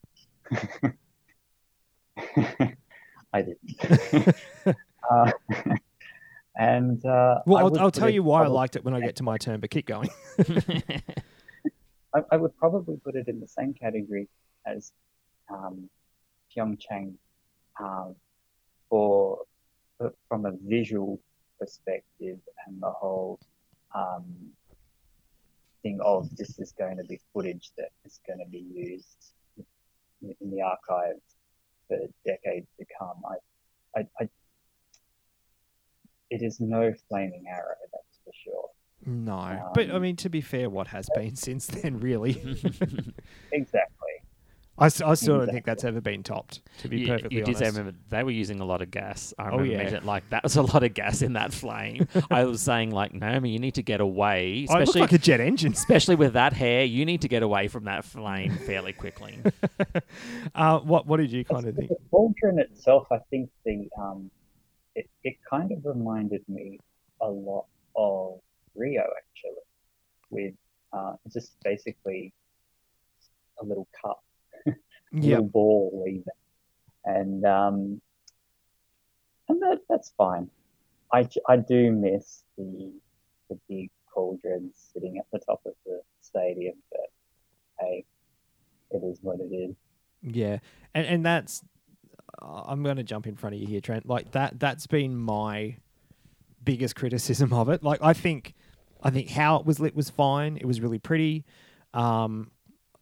I 3.34 3.42
didn't. 3.42 4.36
uh, 5.10 5.32
and 6.56 7.04
uh, 7.04 7.40
Well, 7.48 7.66
I'll, 7.66 7.80
I'll 7.80 7.92
tell 7.92 8.10
you 8.10 8.22
why 8.22 8.44
I 8.44 8.48
liked 8.48 8.76
it 8.76 8.86
when 8.86 8.94
I 8.94 9.00
get 9.00 9.16
to 9.16 9.24
my 9.24 9.40
turn, 9.40 9.60
but 9.60 9.72
keep 9.72 9.88
going. 9.88 10.10
I, 12.14 12.22
I 12.32 12.38
would 12.38 12.56
probably 12.58 12.98
put 13.04 13.16
it 13.16 13.28
in 13.28 13.40
the 13.40 13.48
same 13.48 13.74
category 13.74 14.28
as 14.68 14.92
um, 15.52 15.90
Pyeongchang 16.56 17.16
for 17.76 18.16
for- 18.90 19.40
from 20.28 20.46
a 20.46 20.52
visual 20.64 21.20
perspective 21.60 22.40
and 22.68 22.82
the 22.82 22.90
whole 22.92 23.40
um, 23.96 24.24
thing 25.84 26.00
of 26.04 26.34
this 26.36 26.60
is 26.60 26.72
going 26.78 26.98
to 26.98 27.04
be 27.04 27.20
footage 27.34 27.72
that 27.78 27.90
is 28.06 28.20
going 28.28 28.40
to 28.40 28.50
be 28.50 28.66
used 28.74 29.34
in, 30.22 30.52
the 30.52 30.62
archives 30.62 31.22
for 31.88 31.98
decades 32.26 32.68
to 32.80 32.86
come. 32.98 33.22
I, 33.26 34.00
I, 34.00 34.08
I, 34.20 34.30
it 36.30 36.42
is 36.42 36.60
no 36.60 36.94
flaming 37.10 37.46
arrow, 37.50 37.76
that's 37.92 38.20
for 38.24 38.32
sure. 38.44 38.70
No. 39.06 39.72
but 39.74 39.90
I 39.90 39.94
Um, 39.94 40.02
mean, 40.04 40.16
to 40.18 40.30
be 40.30 40.42
fair, 40.42 40.70
what 40.70 40.88
has 40.88 41.10
been 41.16 41.36
since 41.36 41.66
then, 41.68 42.00
really? 42.00 42.34
Exactly. 43.52 44.01
I, 44.82 44.86
s- 44.88 45.00
I 45.02 45.14
still 45.14 45.38
don't 45.38 45.50
think 45.52 45.66
that's 45.66 45.84
ever 45.84 46.02
been 46.02 46.24
topped, 46.24 46.62
to 46.80 46.88
be 46.88 47.02
you, 47.02 47.08
perfectly 47.08 47.38
you 47.38 47.44
did 47.46 47.58
say, 47.58 47.66
honest. 47.66 47.78
remember, 47.78 48.00
they 48.10 48.24
were 48.24 48.32
using 48.32 48.60
a 48.60 48.66
lot 48.66 48.82
of 48.82 48.90
gas. 48.92 49.34
I 49.38 49.44
Oh, 49.44 49.46
remember 49.58 49.66
yeah. 49.72 49.78
mentioning, 49.78 50.06
like, 50.06 50.30
that 50.32 50.44
was 50.44 50.56
a 50.56 50.62
lot 50.64 50.84
of 50.84 50.94
gas 50.94 51.22
in 51.22 51.34
that 51.34 51.54
flame. 51.54 52.08
I 52.32 52.46
was 52.46 52.62
saying, 52.62 52.92
like, 52.92 53.14
Naomi, 53.14 53.52
you 53.52 53.60
need 53.60 53.76
to 53.76 53.84
get 53.84 54.02
away. 54.02 54.66
I 54.70 54.74
look 54.74 54.82
Especially, 54.84 55.02
like 55.02 55.12
a 55.14 55.18
jet 55.18 55.40
engine. 55.40 55.72
especially 55.74 56.16
with 56.16 56.34
that 56.34 56.54
hair, 56.54 56.84
you 56.84 57.06
need 57.06 57.22
to 57.22 57.28
get 57.28 57.44
away 57.44 57.68
from 57.68 57.84
that 57.86 58.04
flame 58.06 58.58
fairly 58.66 58.94
quickly. 58.94 59.38
Uh, 60.56 60.80
what 60.80 61.06
What 61.08 61.18
did 61.18 61.32
you 61.32 61.46
kind 61.46 61.66
of 61.68 61.76
think? 61.76 61.90
The 61.90 61.96
cauldron 62.10 62.60
itself, 62.60 63.08
I 63.12 63.20
think 63.30 63.50
the 63.66 63.88
um, 64.00 64.30
it, 64.96 65.10
it 65.24 65.36
kind 65.50 65.72
of 65.72 65.80
reminded 65.86 66.42
me 66.50 66.80
a 67.22 67.28
lot 67.30 67.66
of 67.96 68.40
Rio 68.76 69.02
actually, 69.02 69.62
with 70.30 70.54
uh, 70.94 71.14
just 71.32 71.52
basically 71.64 72.34
a 73.62 73.66
little 73.66 73.88
cup, 74.04 74.22
Yeah. 75.12 75.32
little 75.32 75.50
ball 75.50 76.06
even, 76.08 76.24
and 77.06 77.46
um, 77.46 78.02
and 79.50 79.62
that 79.62 79.80
that's 79.90 80.14
fine. 80.18 80.50
I 81.12 81.28
I 81.48 81.58
do 81.58 81.92
miss 81.92 82.44
the 82.58 82.92
the 83.50 83.60
big 83.68 83.90
cauldron 84.14 84.72
sitting 84.74 85.18
at 85.18 85.26
the 85.32 85.40
top 85.40 85.62
of 85.66 85.74
the 85.86 86.02
stadium, 86.22 86.76
but 86.92 87.10
hey, 87.80 88.06
it 88.92 89.04
is 89.04 89.20
what 89.22 89.40
it 89.40 89.54
is. 89.54 89.76
Yeah, 90.22 90.60
and 90.94 91.06
and 91.06 91.26
that's 91.26 91.64
I'm 92.42 92.84
going 92.84 92.98
to 92.98 93.04
jump 93.04 93.28
in 93.28 93.36
front 93.36 93.56
of 93.56 93.62
you 93.62 93.68
here, 93.68 93.82
Trent. 93.82 94.08
Like 94.08 94.32
that 94.32 94.60
that's 94.60 94.88
been 94.88 95.18
my 95.18 95.78
biggest 96.64 96.96
criticism 96.96 97.54
of 97.54 97.70
it. 97.70 97.84
Like 97.84 98.00
I 98.02 98.14
think 98.14 98.54
I 99.04 99.10
think 99.10 99.30
how 99.30 99.58
it 99.58 99.66
was 99.66 99.80
lit 99.80 99.96
was 99.96 100.10
fine. 100.10 100.58
It 100.58 100.66
was 100.66 100.82
really 100.82 101.00
pretty. 101.00 101.46
Um, 101.94 102.52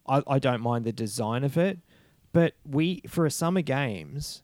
I, 0.08 0.24
I 0.26 0.40
don't 0.40 0.62
mind 0.62 0.86
the 0.86 0.92
design 0.92 1.44
of 1.44 1.58
it, 1.58 1.80
but 2.32 2.54
we 2.66 3.02
for 3.08 3.26
a 3.26 3.32
summer 3.32 3.62
games, 3.62 4.44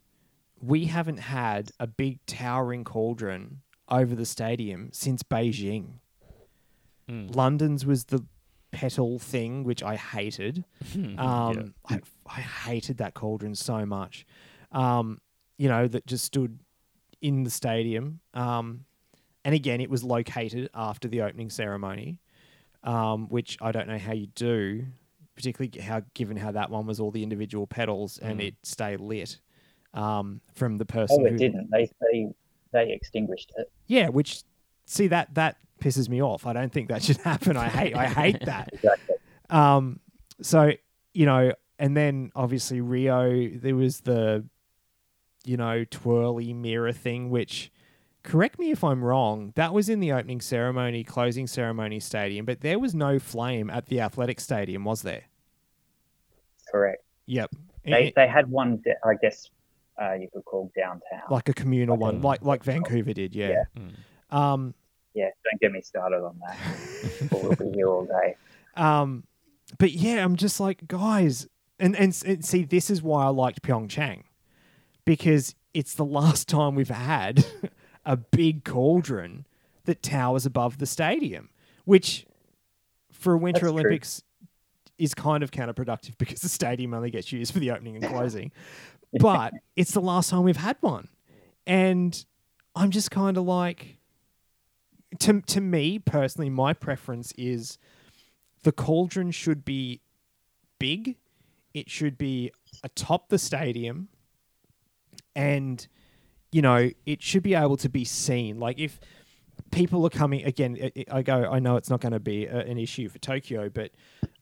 we 0.61 0.85
haven't 0.85 1.19
had 1.19 1.71
a 1.79 1.87
big 1.87 2.19
towering 2.25 2.83
cauldron 2.83 3.61
over 3.89 4.15
the 4.15 4.25
stadium 4.25 4.89
since 4.91 5.23
Beijing. 5.23 5.99
Mm. 7.09 7.35
London's 7.35 7.85
was 7.85 8.05
the 8.05 8.25
petal 8.71 9.19
thing, 9.19 9.63
which 9.63 9.83
I 9.83 9.95
hated. 9.95 10.65
Um, 11.17 11.73
I, 11.87 12.01
I 12.25 12.39
hated 12.39 12.97
that 12.97 13.13
cauldron 13.13 13.55
so 13.55 13.85
much. 13.85 14.25
Um, 14.71 15.21
you 15.57 15.69
know, 15.69 15.87
that 15.87 16.05
just 16.05 16.25
stood 16.25 16.59
in 17.21 17.43
the 17.43 17.49
stadium. 17.49 18.19
Um, 18.33 18.85
and 19.43 19.55
again, 19.55 19.79
it 19.79 19.89
was 19.89 20.03
located 20.03 20.69
after 20.73 21.07
the 21.07 21.21
opening 21.21 21.49
ceremony, 21.49 22.19
um, 22.83 23.27
which 23.29 23.57
I 23.61 23.71
don't 23.71 23.87
know 23.87 23.97
how 23.97 24.13
you 24.13 24.27
do, 24.27 24.85
particularly 25.35 25.79
how 25.81 26.01
given 26.13 26.37
how 26.37 26.51
that 26.51 26.69
one 26.69 26.85
was 26.85 26.99
all 26.99 27.11
the 27.11 27.23
individual 27.23 27.67
petals 27.67 28.17
and 28.19 28.39
Mm. 28.39 28.47
it 28.47 28.55
stayed 28.63 28.99
lit 28.99 29.37
um, 29.93 30.41
from 30.53 30.77
the 30.77 30.85
person. 30.85 31.17
Oh, 31.21 31.25
it 31.25 31.31
who, 31.33 31.37
didn't. 31.37 31.69
They 31.71 31.89
they 32.01 32.27
they 32.71 32.91
extinguished 32.91 33.53
it. 33.57 33.71
Yeah, 33.87 34.09
which 34.09 34.43
see 34.85 35.07
that 35.07 35.33
that 35.35 35.57
pisses 35.81 36.09
me 36.09 36.21
off. 36.21 36.45
I 36.45 36.53
don't 36.53 36.71
think 36.71 36.89
that 36.89 37.03
should 37.03 37.17
happen. 37.23 37.57
I 37.57 37.69
hate 37.69 37.95
I 37.95 38.07
hate 38.07 38.39
that. 38.45 38.69
Exactly. 38.73 39.15
Um, 39.49 39.99
so 40.41 40.71
you 41.13 41.25
know, 41.25 41.53
and 41.79 41.95
then 41.95 42.31
obviously 42.35 42.81
Rio, 42.81 43.49
there 43.49 43.75
was 43.75 44.01
the, 44.01 44.45
you 45.45 45.55
know, 45.57 45.85
twirly 45.89 46.53
mirror 46.53 46.91
thing, 46.91 47.29
which, 47.29 47.71
correct 48.25 48.59
me 48.59 48.71
if 48.71 48.83
I'm 48.83 49.03
wrong, 49.03 49.53
that 49.55 49.73
was 49.73 49.87
in 49.87 49.99
the 50.01 50.11
opening 50.11 50.41
ceremony, 50.41 51.03
closing 51.03 51.47
ceremony 51.47 51.99
stadium, 51.99 52.45
but 52.45 52.61
there 52.61 52.79
was 52.79 52.93
no 52.93 53.19
flame 53.19 53.69
at 53.69 53.85
the 53.85 54.01
athletic 54.01 54.39
stadium, 54.39 54.83
was 54.83 55.01
there? 55.03 55.23
Correct. 56.71 57.03
Yep. 57.27 57.51
They 57.85 58.07
It- 58.07 58.15
they 58.15 58.27
had 58.27 58.49
one. 58.49 58.83
I 59.03 59.13
guess 59.21 59.49
uh, 60.01 60.13
you 60.13 60.27
could 60.33 60.43
call 60.45 60.71
downtown. 60.75 61.21
like 61.29 61.47
a 61.49 61.53
communal 61.53 61.95
one, 61.97 62.19
Mm. 62.19 62.23
like 62.23 62.41
like 62.43 62.63
Vancouver 62.63 63.13
did, 63.13 63.33
yeah. 63.35 63.63
Mm. 63.77 64.35
Um, 64.35 64.73
yeah, 65.13 65.29
don't 65.49 65.61
get 65.61 65.71
me 65.71 65.81
started 65.81 66.17
on 66.23 66.37
that. 66.45 67.31
we'll 67.31 67.55
be 67.55 67.71
here 67.77 67.87
all 67.87 68.05
day. 68.05 68.35
Um, 68.75 69.23
but 69.77 69.91
yeah, 69.93 70.23
I'm 70.25 70.35
just 70.35 70.59
like, 70.59 70.87
guys, 70.87 71.47
and, 71.79 71.95
and 71.95 72.21
and 72.25 72.43
see, 72.43 72.63
this 72.65 72.89
is 72.89 73.01
why 73.01 73.25
I 73.25 73.29
liked 73.29 73.61
Pyeongchang 73.61 74.23
because 75.05 75.55
it's 75.73 75.93
the 75.93 76.03
last 76.05 76.49
time 76.55 76.75
we've 76.75 76.89
had 76.89 77.45
a 78.05 78.17
big 78.17 78.63
cauldron 78.63 79.45
that 79.85 80.03
towers 80.03 80.45
above 80.45 80.77
the 80.77 80.85
stadium, 80.85 81.49
which 81.85 82.25
for 83.11 83.33
a 83.33 83.37
Winter 83.37 83.61
That's 83.61 83.71
true. 83.71 83.79
Olympics 83.79 84.23
is 84.97 85.13
kind 85.13 85.43
of 85.43 85.51
counterproductive 85.51 86.17
because 86.17 86.41
the 86.41 86.49
stadium 86.49 86.93
only 86.93 87.09
gets 87.09 87.31
used 87.31 87.53
for 87.53 87.59
the 87.59 87.71
opening 87.71 87.95
and 87.95 88.05
closing. 88.05 88.51
but 89.19 89.53
it's 89.75 89.91
the 89.91 90.01
last 90.01 90.29
time 90.29 90.43
we've 90.43 90.57
had 90.57 90.77
one, 90.81 91.07
and 91.65 92.25
I'm 92.75 92.91
just 92.91 93.11
kind 93.11 93.37
of 93.37 93.45
like, 93.45 93.97
to 95.19 95.41
to 95.41 95.61
me 95.61 95.99
personally, 95.99 96.49
my 96.49 96.73
preference 96.73 97.31
is 97.37 97.77
the 98.63 98.71
cauldron 98.71 99.31
should 99.31 99.63
be 99.63 100.01
big. 100.79 101.15
It 101.73 101.89
should 101.89 102.17
be 102.17 102.51
atop 102.83 103.29
the 103.29 103.37
stadium, 103.37 104.09
and 105.35 105.87
you 106.51 106.61
know 106.61 106.89
it 107.05 107.21
should 107.21 107.43
be 107.43 107.53
able 107.55 107.77
to 107.77 107.89
be 107.89 108.05
seen. 108.05 108.59
Like 108.59 108.79
if 108.79 108.99
people 109.71 110.05
are 110.05 110.09
coming 110.09 110.43
again, 110.45 110.77
I- 110.81 110.91
I 111.11 111.17
I 111.17 111.21
go. 111.21 111.43
I 111.51 111.59
know 111.59 111.75
it's 111.75 111.89
not 111.89 112.01
going 112.01 112.13
to 112.13 112.19
be 112.19 112.45
a, 112.45 112.59
an 112.59 112.77
issue 112.77 113.09
for 113.09 113.19
Tokyo, 113.19 113.69
but 113.69 113.91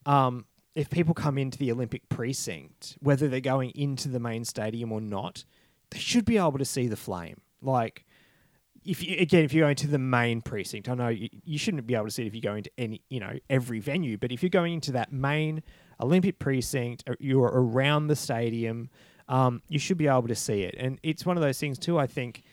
um, 0.06 0.46
if 0.76 0.90
people 0.90 1.14
come 1.14 1.38
into 1.38 1.58
the 1.58 1.72
Olympic 1.72 2.08
precinct, 2.10 2.98
whether 3.00 3.28
they're 3.28 3.40
going 3.40 3.72
into 3.72 4.10
the 4.10 4.20
main 4.20 4.44
stadium 4.46 4.92
or 4.92 5.02
not, 5.02 5.46
they 5.92 6.00
should 6.00 6.26
be 6.26 6.38
able 6.38 6.58
to 6.58 6.66
see 6.66 6.88
the 6.88 6.96
flame. 6.96 7.42
Like 7.62 8.06
if 8.86 9.02
you 9.04 9.16
again 9.20 9.46
if 9.46 9.54
you're 9.54 9.66
going 9.66 9.76
to 9.78 9.88
the 9.88 10.00
main 10.00 10.42
precinct, 10.42 10.90
I 10.90 10.96
know 10.96 11.08
you, 11.10 11.30
you 11.44 11.58
shouldn't 11.58 11.88
be 11.88 11.96
able 11.96 12.06
to 12.06 12.12
see 12.12 12.24
it 12.24 12.28
if 12.28 12.36
you 12.36 12.42
go 12.42 12.56
into 12.56 12.72
any 12.78 13.02
you 13.10 13.20
know 13.20 13.38
every 13.50 13.80
venue, 13.80 14.18
but 14.18 14.32
if 14.32 14.44
you're 14.44 14.50
going 14.50 14.74
into 14.74 14.92
that 14.94 15.12
main 15.14 15.64
Olympic 16.02 16.40
precinct, 16.40 17.04
you're 17.20 17.48
around 17.54 18.08
the 18.08 18.16
stadium, 18.16 18.90
um, 19.28 19.62
you 19.68 19.80
should 19.80 19.98
be 19.98 20.08
able 20.08 20.28
to 20.28 20.36
see 20.36 20.64
it. 20.64 20.76
And 20.78 21.00
it's 21.04 21.26
one 21.26 21.38
of 21.38 21.44
those 21.44 21.60
things 21.60 21.78
too. 21.78 21.98
I 21.98 22.08
think 22.08 22.44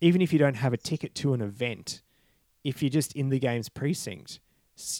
even 0.00 0.20
if 0.20 0.32
you 0.32 0.38
don't 0.38 0.54
have 0.56 0.72
a 0.72 0.76
ticket 0.76 1.14
to 1.16 1.32
an 1.34 1.40
event, 1.40 2.02
if 2.64 2.82
you're 2.82 2.90
just 2.90 3.12
in 3.14 3.28
the 3.28 3.38
game's 3.38 3.68
precinct, 3.68 4.40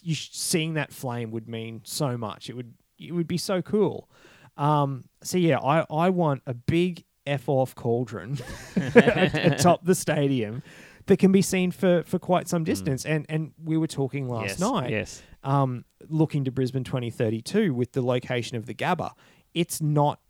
you 0.03 0.15
sh- 0.15 0.31
seeing 0.33 0.75
that 0.75 0.93
flame 0.93 1.31
would 1.31 1.49
mean 1.49 1.81
so 1.85 2.17
much. 2.17 2.49
It 2.49 2.55
would 2.57 2.75
it 2.99 3.13
would 3.13 3.27
be 3.27 3.39
so 3.39 3.63
cool. 3.63 4.09
Um, 4.57 5.05
so 5.23 5.39
yeah, 5.39 5.59
I, 5.59 5.85
I 5.91 6.11
want 6.11 6.43
a 6.47 6.55
big 6.55 7.05
f 7.27 7.49
off 7.49 7.75
cauldron 7.75 8.39
atop 8.77 9.85
the 9.85 9.95
stadium 9.95 10.63
that 11.07 11.19
can 11.19 11.33
be 11.33 11.43
seen 11.43 11.71
for, 11.73 12.03
for 12.05 12.19
quite 12.19 12.49
some 12.49 12.63
distance. 12.65 13.05
And 13.05 13.27
and 13.29 13.53
we 13.63 13.77
were 13.77 13.87
talking 13.89 14.29
last 14.29 14.51
yes. 14.51 14.61
night, 14.61 14.91
Yes. 14.91 15.23
um, 15.43 15.85
looking 16.09 16.45
to 16.45 16.53
Brisbane 16.53 16.85
2032 16.85 17.75
with 17.75 17.93
the 17.93 18.03
location 18.03 18.57
of 18.57 18.67
the 18.67 18.75
Gabba. 18.75 19.13
It's 19.55 19.81
not 19.81 20.21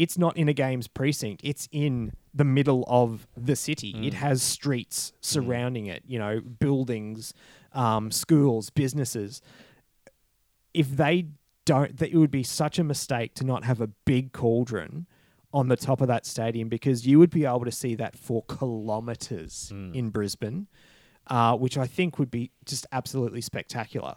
it's 0.00 0.16
not 0.16 0.34
in 0.34 0.48
a 0.48 0.54
games 0.54 0.88
precinct. 0.88 1.42
It's 1.44 1.68
in 1.72 2.12
the 2.32 2.44
middle 2.44 2.86
of 2.88 3.28
the 3.36 3.54
city. 3.54 3.94
It 4.06 4.14
has 4.14 4.42
streets 4.42 5.12
surrounding 5.20 5.86
it, 5.86 6.02
you 6.06 6.18
know, 6.18 6.40
buildings, 6.40 7.34
um, 7.74 8.10
schools, 8.10 8.70
businesses. 8.70 9.42
If 10.72 10.96
they 10.96 11.26
don't, 11.66 11.98
that 11.98 12.08
it 12.12 12.16
would 12.16 12.30
be 12.30 12.42
such 12.42 12.78
a 12.78 12.84
mistake 12.84 13.34
to 13.34 13.44
not 13.44 13.64
have 13.64 13.82
a 13.82 13.88
big 14.06 14.32
cauldron 14.32 15.06
on 15.52 15.68
the 15.68 15.76
top 15.76 16.00
of 16.00 16.08
that 16.08 16.24
stadium 16.24 16.70
because 16.70 17.06
you 17.06 17.18
would 17.18 17.30
be 17.30 17.44
able 17.44 17.66
to 17.66 17.72
see 17.72 17.94
that 17.96 18.16
for 18.16 18.42
kilometers 18.44 19.70
in 19.94 20.08
Brisbane, 20.08 20.66
uh, 21.26 21.54
which 21.58 21.76
I 21.76 21.86
think 21.86 22.18
would 22.18 22.30
be 22.30 22.52
just 22.64 22.86
absolutely 22.90 23.42
spectacular. 23.42 24.14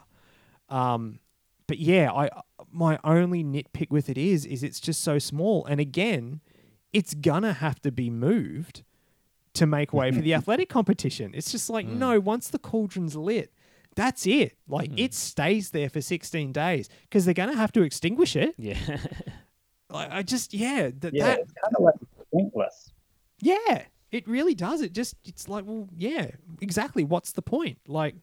Um, 0.70 1.18
but 1.66 1.78
yeah, 1.78 2.12
I 2.12 2.30
my 2.70 2.98
only 3.04 3.42
nitpick 3.44 3.90
with 3.90 4.08
it 4.08 4.18
is 4.18 4.44
is 4.44 4.62
it's 4.62 4.80
just 4.80 5.02
so 5.02 5.18
small, 5.18 5.64
and 5.66 5.80
again, 5.80 6.40
it's 6.92 7.14
gonna 7.14 7.54
have 7.54 7.80
to 7.82 7.92
be 7.92 8.10
moved 8.10 8.82
to 9.54 9.66
make 9.66 9.92
way 9.92 10.10
for 10.10 10.20
the 10.20 10.34
athletic 10.38 10.68
competition. 10.68 11.32
It's 11.34 11.52
just 11.52 11.70
like 11.70 11.86
hmm. 11.86 11.98
no, 11.98 12.20
once 12.20 12.48
the 12.48 12.58
cauldron's 12.58 13.16
lit, 13.16 13.52
that's 13.94 14.26
it. 14.26 14.56
Like 14.68 14.90
hmm. 14.90 14.98
it 14.98 15.14
stays 15.14 15.70
there 15.70 15.88
for 15.88 16.00
sixteen 16.00 16.52
days 16.52 16.88
because 17.02 17.24
they're 17.24 17.34
gonna 17.34 17.56
have 17.56 17.72
to 17.72 17.82
extinguish 17.82 18.36
it. 18.36 18.54
Yeah. 18.58 18.76
Like, 19.90 20.10
I 20.10 20.22
just 20.22 20.52
yeah, 20.52 20.90
th- 20.90 21.14
Yeah, 21.14 21.26
that 21.26 21.38
it's 21.40 21.52
kind 21.52 21.76
of 21.76 21.84
like 21.84 21.94
pointless. 22.32 22.90
yeah, 23.40 23.84
it 24.10 24.26
really 24.26 24.54
does. 24.54 24.80
It 24.80 24.92
just 24.92 25.14
it's 25.24 25.48
like 25.48 25.64
well 25.66 25.88
yeah, 25.96 26.30
exactly. 26.60 27.04
What's 27.04 27.30
the 27.32 27.42
point? 27.42 27.78
Like 27.86 28.16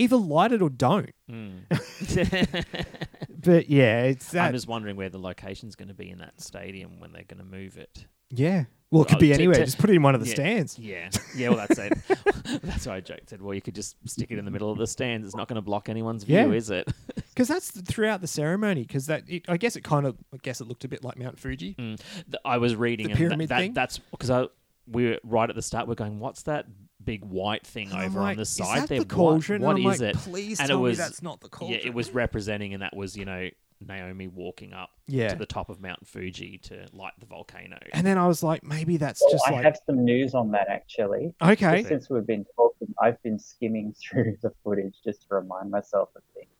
either 0.00 0.16
light 0.16 0.52
it 0.52 0.62
or 0.62 0.70
don't. 0.70 1.10
Mm. 1.30 1.62
But 3.42 3.70
yeah, 3.70 4.02
it's 4.02 4.32
that. 4.32 4.48
I'm 4.48 4.52
just 4.52 4.68
wondering 4.68 4.96
where 4.96 5.08
the 5.08 5.18
location's 5.18 5.74
going 5.74 5.88
to 5.88 5.94
be 5.94 6.10
in 6.10 6.18
that 6.18 6.40
stadium 6.42 7.00
when 7.00 7.12
they're 7.12 7.24
going 7.24 7.38
to 7.38 7.44
move 7.44 7.78
it. 7.78 8.04
yeah. 8.28 8.64
Well, 8.90 9.02
it 9.02 9.08
could 9.08 9.18
Oh, 9.18 9.20
be 9.20 9.28
to- 9.28 9.34
anywhere. 9.34 9.54
to- 9.54 9.64
just 9.64 9.78
put 9.78 9.88
it 9.88 9.94
in 9.94 10.02
one 10.02 10.16
of 10.16 10.20
the 10.20 10.26
yeah. 10.26 10.34
stands. 10.34 10.76
Yeah, 10.78 11.10
yeah. 11.36 11.48
Well, 11.50 11.58
that's 11.58 11.78
it. 11.78 11.92
that's 12.62 12.86
why 12.88 12.96
I 12.96 13.00
joked. 13.00 13.30
Said, 13.30 13.40
well, 13.40 13.54
you 13.54 13.62
could 13.62 13.76
just 13.76 13.94
stick 14.04 14.32
it 14.32 14.38
in 14.38 14.44
the 14.44 14.50
middle 14.50 14.70
of 14.72 14.78
the 14.78 14.86
stands. 14.88 15.24
It's 15.26 15.36
not 15.36 15.46
going 15.46 15.54
to 15.56 15.62
block 15.62 15.88
anyone's 15.88 16.24
view, 16.24 16.36
Yeah. 16.36 16.50
is 16.50 16.70
it? 16.70 16.90
Because 17.14 17.46
that's 17.46 17.70
th- 17.72 17.86
throughout 17.86 18.20
the 18.20 18.26
ceremony. 18.26 18.82
Because 18.82 19.06
that, 19.06 19.22
it, 19.28 19.44
I 19.48 19.56
guess 19.58 19.76
it 19.76 19.84
kind 19.84 20.06
of, 20.06 20.16
I 20.34 20.38
guess 20.42 20.60
it 20.60 20.66
looked 20.66 20.84
a 20.84 20.88
bit 20.88 21.04
like 21.04 21.16
Mount 21.18 21.38
Fuji. 21.38 21.76
Mm. 21.78 21.98
Th- 21.98 22.40
I 22.44 22.58
was 22.58 22.74
reading 22.74 23.08
The 23.10 23.14
pyramid 23.14 23.48
that, 23.50 23.58
thing? 23.60 23.72
That's 23.74 23.98
because 23.98 24.28
I 24.28 24.46
we 24.88 25.06
were 25.10 25.18
right 25.22 25.48
at 25.48 25.54
the 25.54 25.62
start. 25.62 25.86
We're 25.86 25.94
going, 25.94 26.18
what's 26.18 26.42
that 26.42 26.66
big 27.04 27.24
white 27.24 27.66
thing 27.66 27.90
And 27.92 28.02
over 28.02 28.20
like, 28.20 28.30
on 28.32 28.36
the 28.36 28.42
is 28.42 28.48
side 28.50 28.82
that 28.82 28.88
there? 28.88 28.98
the 29.00 29.04
cauldron? 29.04 29.62
What, 29.62 29.76
and 29.76 29.86
I'm 29.86 29.92
is 29.92 30.00
like, 30.00 30.14
it? 30.14 30.18
Please 30.18 30.60
And 30.60 30.66
it 30.66 30.72
tell 30.72 30.80
was- 30.82 30.98
me 30.98 31.04
that's 31.04 31.22
not 31.22 31.40
the 31.40 31.48
cauldron. 31.48 31.80
Yeah, 31.80 31.86
it 31.86 31.94
was 31.94 32.10
representing, 32.10 32.74
and 32.74 32.82
that 32.82 32.94
was 32.96 33.16
you 33.16 33.24
know 33.24 33.48
Naomi 33.82 34.28
walking 34.28 34.74
up 34.74 34.90
Yeah. 35.06 35.28
to 35.28 35.36
the 35.36 35.46
top 35.46 35.70
of 35.70 35.80
Mount 35.80 36.06
Fuji 36.06 36.58
to 36.64 36.86
light 36.92 37.14
the 37.18 37.24
volcano. 37.24 37.78
And 37.94 38.06
then 38.06 38.18
I 38.18 38.26
was 38.26 38.42
like, 38.42 38.62
maybe 38.62 38.98
that's 38.98 39.22
Well, 39.22 39.30
just 39.32 39.48
I 39.48 39.52
like 39.52 39.64
have 39.64 39.78
some 39.86 40.04
news 40.04 40.34
on 40.34 40.50
that 40.50 40.68
actually. 40.68 41.34
okay. 41.40 41.82
Since 41.84 42.10
we've 42.10 42.26
been 42.26 42.44
talking, 42.54 42.94
I've 43.00 43.20
been 43.22 43.38
skimming 43.38 43.94
through 44.00 44.36
the 44.42 44.52
footage 44.62 44.96
just 45.02 45.22
to 45.28 45.34
remind 45.36 45.70
myself 45.70 46.10
of 46.14 46.22
things. 46.34 46.50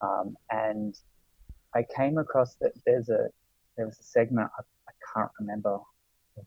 Um, 0.00 0.36
and 0.50 0.98
I 1.74 1.82
came 1.94 2.16
across 2.16 2.54
that 2.62 2.72
there's 2.86 3.10
a 3.10 3.28
there 3.76 3.84
was 3.86 3.98
a 3.98 4.02
segment 4.04 4.48
I, 4.58 4.62
I 4.88 4.92
can't 5.14 5.30
remember 5.40 5.78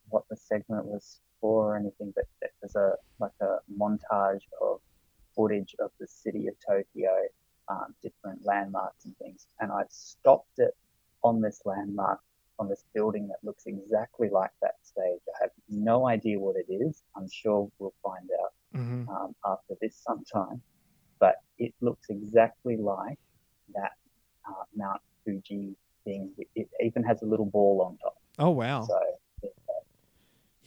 what 0.10 0.24
the 0.30 0.36
segment 0.36 0.86
was 0.86 1.20
or 1.42 1.78
anything, 1.78 2.14
but 2.16 2.26
there's 2.62 2.76
a 2.76 2.94
like 3.20 3.32
a 3.42 3.58
montage 3.72 4.42
of 4.62 4.80
footage 5.36 5.76
of 5.80 5.92
the 6.00 6.08
city 6.08 6.48
of 6.48 6.56
Tokyo, 6.68 7.12
um, 7.70 7.94
different 8.02 8.44
landmarks 8.46 9.06
and 9.06 9.16
things. 9.18 9.48
And 9.60 9.72
I 9.72 9.84
stopped 9.90 10.58
it 10.58 10.76
on 11.24 11.42
this 11.42 11.62
landmark 11.66 12.20
on 12.60 12.68
this 12.68 12.84
building 12.94 13.28
that 13.28 13.38
looks 13.44 13.68
exactly 13.68 14.30
like 14.30 14.50
that 14.64 14.76
stage. 14.82 15.22
I 15.36 15.44
have 15.44 15.52
no 15.70 16.08
idea 16.08 16.40
what 16.40 16.56
it 16.56 16.72
is. 16.74 17.04
I'm 17.16 17.30
sure 17.30 17.70
we'll 17.78 17.94
find 18.04 18.28
out 18.44 18.54
Mhm. 18.74 19.08
um, 19.10 19.36
after 19.46 19.76
this 19.80 19.96
sometime. 19.96 20.62
But 21.20 21.36
it 21.60 21.74
looks 21.82 22.10
exactly 22.10 22.78
like 22.78 23.20
that 23.76 23.92
uh, 24.48 24.64
Mount 24.76 25.02
Fuji 25.24 25.76
thing. 26.04 26.34
It, 26.38 26.48
it 26.56 26.70
even 26.80 27.04
has 27.04 27.22
a 27.22 27.26
little 27.26 27.46
ball 27.46 27.82
on 27.82 27.98
top. 27.98 28.18
Oh 28.40 28.50
wow. 28.52 28.82
So 28.84 29.00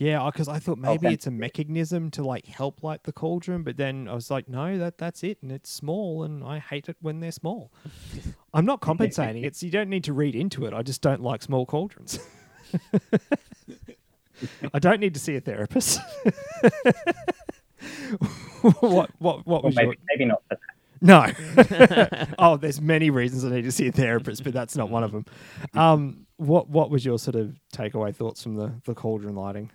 Yeah, 0.00 0.28
because 0.32 0.48
I 0.48 0.58
thought 0.58 0.78
maybe 0.78 1.08
Okay. 1.08 1.12
it's 1.12 1.26
a 1.26 1.30
mechanism 1.30 2.10
to 2.12 2.24
like 2.24 2.46
help 2.46 2.82
light 2.82 3.04
the 3.04 3.12
cauldron, 3.12 3.62
but 3.62 3.76
then 3.76 4.08
I 4.08 4.14
was 4.14 4.30
like, 4.30 4.48
no, 4.48 4.78
that 4.78 4.96
that's 4.96 5.22
it, 5.22 5.36
and 5.42 5.52
it's 5.52 5.70
small, 5.70 6.24
and 6.24 6.42
I 6.42 6.58
hate 6.58 6.88
it 6.88 6.96
when 7.02 7.20
they're 7.20 7.30
small. 7.30 7.70
I'm 8.54 8.64
not 8.64 8.80
compensating. 8.80 9.44
It's 9.44 9.62
you 9.62 9.70
don't 9.70 9.90
need 9.90 10.04
to 10.04 10.14
read 10.14 10.34
into 10.34 10.64
it. 10.64 10.72
I 10.72 10.80
just 10.82 11.02
don't 11.02 11.20
like 11.20 11.42
small 11.42 11.66
cauldrons. 11.66 12.18
I 14.72 14.78
don't 14.78 15.00
need 15.00 15.12
to 15.12 15.20
see 15.20 15.36
a 15.36 15.40
therapist. 15.42 16.00
what 18.62 19.10
what 19.18 19.18
what 19.18 19.46
well, 19.46 19.60
was 19.62 19.76
your 19.76 19.88
maybe 19.88 19.98
maybe 20.08 20.24
not 20.24 20.42
for 20.48 20.56
that. 20.56 20.60
no? 22.28 22.34
oh, 22.38 22.56
there's 22.56 22.80
many 22.80 23.10
reasons 23.10 23.44
I 23.44 23.50
need 23.50 23.64
to 23.64 23.72
see 23.72 23.88
a 23.88 23.92
therapist, 23.92 24.44
but 24.44 24.54
that's 24.54 24.76
not 24.76 24.88
one 24.88 25.04
of 25.04 25.12
them. 25.12 25.26
Um, 25.74 26.26
what 26.38 26.70
what 26.70 26.88
was 26.90 27.04
your 27.04 27.18
sort 27.18 27.36
of 27.36 27.54
takeaway 27.74 28.16
thoughts 28.16 28.42
from 28.42 28.56
the 28.56 28.72
the 28.86 28.94
cauldron 28.94 29.34
lighting? 29.34 29.70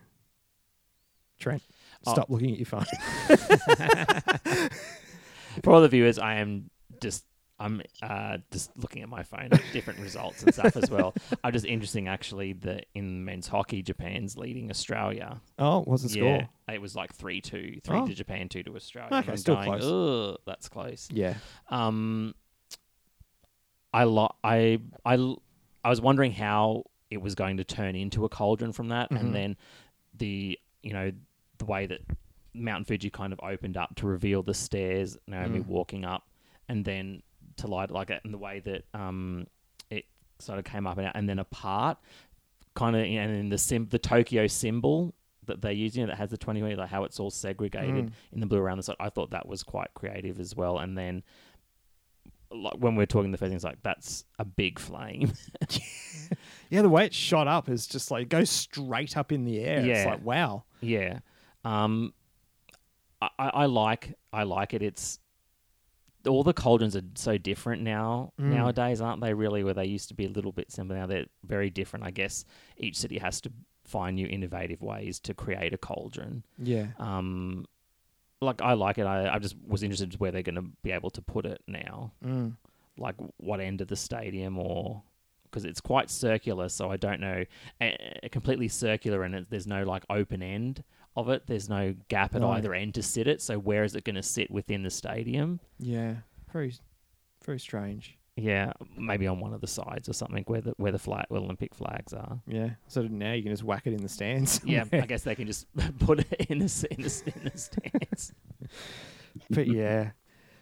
Trent, 1.40 1.62
Oh. 2.08 2.14
stop 2.14 2.30
looking 2.30 2.52
at 2.52 2.58
your 2.58 2.66
phone. 2.68 2.86
For 5.64 5.72
all 5.74 5.82
the 5.82 5.88
viewers, 5.90 6.20
I 6.20 6.36
am 6.36 6.70
just 7.02 7.26
I'm 7.58 7.82
uh, 8.04 8.40
just 8.52 8.78
looking 8.78 9.02
at 9.02 9.08
my 9.08 9.24
phone 9.24 9.48
at 9.54 9.62
different 9.72 10.00
results 10.00 10.44
and 10.44 10.54
stuff 10.54 10.76
as 10.76 10.92
well. 10.92 11.14
I'm 11.44 11.54
just 11.54 11.66
interesting 11.66 12.10
actually 12.10 12.52
that 12.54 12.88
in 12.94 13.24
men's 13.24 13.48
hockey, 13.48 13.82
Japan's 13.82 14.38
leading 14.38 14.70
Australia. 14.70 15.40
Oh, 15.58 15.82
what's 15.84 16.04
the 16.04 16.10
score? 16.10 16.50
It 16.72 16.82
was 16.82 16.96
like 16.98 17.14
three 17.14 17.40
two, 17.40 17.80
three 17.84 17.98
Oh. 18.00 18.06
to 18.08 18.14
Japan, 18.14 18.50
two 18.50 18.62
to 18.64 18.76
Australia. 18.76 19.16
Okay, 19.16 19.32
I'm 19.32 19.38
still 19.38 19.56
going, 19.56 19.80
close. 19.80 19.86
Ugh, 20.34 20.38
that's 20.46 20.68
close. 20.68 21.08
Yeah. 21.12 21.36
Um, 21.70 22.36
I 23.94 24.04
lo- 24.04 24.36
I 24.44 24.80
I 25.06 25.36
I 25.84 25.90
was 25.90 26.02
wondering 26.02 26.34
how 26.34 26.84
it 27.10 27.22
was 27.22 27.36
going 27.36 27.58
to 27.58 27.64
turn 27.64 27.96
into 27.96 28.26
a 28.26 28.30
cauldron 28.30 28.74
from 28.74 28.90
that, 28.90 29.10
Mhm. 29.12 29.20
and 29.22 29.34
then 29.36 29.56
the 30.18 30.60
you 30.84 30.92
know 30.92 31.12
the 31.58 31.66
way 31.66 31.86
that 31.86 32.02
Mount 32.54 32.88
Fuji 32.88 33.10
kind 33.10 33.34
of 33.34 33.40
opened 33.44 33.78
up 33.78 33.96
to 33.98 34.08
reveal 34.08 34.42
the 34.44 34.54
stairs, 34.54 35.18
Naomi 35.28 35.60
Mm. 35.60 35.68
walking 35.68 36.06
up, 36.06 36.28
and 36.70 36.86
then 36.86 37.22
to 37.58 37.68
light 37.68 37.90
it 37.90 37.94
like 37.94 38.08
that, 38.08 38.24
and 38.26 38.34
the 38.34 38.38
way 38.38 38.60
that 38.62 38.84
um 38.94 39.48
it 39.90 40.06
sort 40.40 40.60
of 40.60 40.66
came 40.66 40.86
up 40.88 40.98
and, 40.98 41.08
out, 41.08 41.16
and 41.16 41.28
then 41.30 41.40
apart, 41.40 41.98
kind 42.76 42.96
of, 42.96 43.04
and 43.04 43.36
then 43.36 43.50
the 43.50 43.58
sim- 43.58 43.88
the 43.90 44.00
Tokyo 44.00 44.48
symbol 44.48 45.14
that 45.46 45.62
they're 45.62 45.72
using 45.72 46.06
that 46.08 46.18
has 46.18 46.32
the 46.32 46.38
20 46.38 46.62
meter, 46.64 46.76
like 46.78 46.90
how 46.90 47.04
it's 47.04 47.20
all 47.20 47.30
segregated 47.30 48.08
Mm. 48.08 48.12
in 48.32 48.40
the 48.40 48.46
blue 48.48 48.58
around 48.60 48.78
the 48.78 48.84
side. 48.84 48.96
I 49.00 49.10
thought 49.10 49.30
that 49.32 49.48
was 49.48 49.62
quite 49.64 49.94
creative 49.94 50.40
as 50.40 50.56
well. 50.56 50.80
And 50.80 50.98
then, 50.98 51.22
like 52.52 52.74
when 52.78 52.96
we're 52.96 53.06
talking 53.06 53.32
the 53.32 53.38
first 53.38 53.50
thing, 53.50 53.56
it's 53.56 53.64
like 53.66 53.82
that's 53.84 54.26
a 54.40 54.46
big 54.46 54.80
flame. 54.80 55.34
Yeah, 56.72 56.82
the 56.82 56.90
way 56.90 57.06
it 57.06 57.14
shot 57.14 57.48
up 57.48 57.70
is 57.70 57.86
just 57.86 58.10
like 58.10 58.24
it 58.24 58.30
goes 58.30 58.50
straight 58.50 59.16
up 59.16 59.32
in 59.32 59.46
the 59.46 59.60
air. 59.60 59.78
It's 59.80 59.88
Yeah. 59.88 60.06
like 60.06 60.26
wow. 60.26 60.64
yeah, 60.82 61.20
um, 61.66 62.14
I, 63.22 63.30
I 63.40 63.66
like 63.66 64.14
I 64.32 64.44
like 64.44 64.74
it. 64.74 64.82
It's 64.82 65.20
all 66.28 66.44
the 66.44 66.54
cauldrons 66.54 66.96
are 66.96 67.04
so 67.16 67.38
different 67.38 67.82
now 67.84 68.34
Mm. 68.40 68.54
nowadays, 68.56 69.00
aren't 69.02 69.22
they? 69.22 69.34
Really, 69.34 69.64
where 69.64 69.74
they 69.74 69.86
used 69.86 70.08
to 70.10 70.14
be 70.16 70.26
a 70.26 70.30
little 70.30 70.52
bit 70.52 70.72
simpler. 70.72 70.96
Now 70.98 71.06
they're 71.06 71.26
very 71.44 71.70
different. 71.70 72.06
I 72.06 72.12
guess 72.12 72.46
each 72.78 72.98
city 72.98 73.18
has 73.20 73.42
to 73.42 73.52
find 73.84 74.16
new 74.16 74.28
innovative 74.28 74.82
ways 74.82 75.20
to 75.22 75.34
create 75.34 75.74
a 75.74 75.78
cauldron. 75.78 76.44
Yeah. 76.58 76.88
Um, 76.98 77.66
like 78.42 78.62
I 78.62 78.74
like 78.74 78.98
it. 78.98 79.06
I, 79.06 79.36
I 79.36 79.40
just 79.40 79.56
was 79.68 79.84
interested 79.84 80.14
in 80.14 80.18
where 80.20 80.32
they're 80.32 80.42
going 80.42 80.56
to 80.56 80.66
be 80.84 80.92
able 80.92 81.10
to 81.12 81.22
put 81.22 81.46
it 81.46 81.62
now. 81.68 82.12
Mm. 82.24 82.58
like 82.98 83.16
what 83.38 83.60
end 83.60 83.82
of 83.82 83.88
the 83.88 83.96
stadium 83.96 84.58
or 84.58 85.04
because 85.44 85.66
it's 85.66 85.80
quite 85.82 86.10
circular 86.10 86.68
so 86.70 86.90
i 86.92 86.98
don't 86.98 87.20
know 87.22 87.44
a, 87.82 88.30
completely 88.32 88.68
circular 88.68 89.24
and 89.24 89.36
it, 89.36 89.50
there's 89.50 89.68
no 89.68 89.84
like 89.84 90.04
open 90.10 90.42
end 90.44 90.84
of 91.16 91.30
it 91.30 91.48
there's 91.48 91.70
no 91.70 91.96
gap 92.10 92.36
at 92.36 92.42
No. 92.42 92.52
either 92.52 92.74
end 92.74 92.94
to 92.96 93.04
sit 93.04 93.28
it 93.28 93.42
so 93.42 93.58
where 93.58 93.84
is 93.84 93.96
it 93.96 94.04
going 94.04 94.16
to 94.16 94.24
sit 94.24 94.52
within 94.52 94.84
the 94.84 94.90
stadium 94.90 95.60
Yeah. 95.80 96.16
Very 96.52 96.74
very 97.46 97.60
strange. 97.60 98.18
yeah 98.36 98.74
maybe 98.98 99.28
on 99.28 99.40
one 99.40 99.54
of 99.54 99.62
the 99.62 99.68
sides 99.68 100.10
or 100.10 100.14
something 100.14 100.44
where 100.48 100.62
the 100.62 100.74
where 100.78 100.92
the 100.92 101.00
flag 101.00 101.26
where 101.30 101.40
olympic 101.42 101.74
flags 101.76 102.12
are 102.14 102.40
Yeah. 102.48 102.72
So 102.88 103.04
now 103.04 103.34
you 103.34 103.44
can 103.44 103.52
just 103.52 103.64
whack 103.64 103.84
it 103.88 103.94
in 103.94 104.02
the 104.02 104.10
stands. 104.10 104.60
yeah 104.66 104.84
i 104.92 105.02
guess 105.02 105.24
they 105.24 105.36
can 105.36 105.48
just 105.48 105.68
put 106.00 106.20
it 106.20 106.46
in 106.50 106.60
the, 106.60 106.88
in 106.92 107.02
the, 107.04 107.24
in 107.36 107.44
the 107.44 107.58
stands 107.58 108.34
but 109.50 109.68
yeah. 109.68 110.12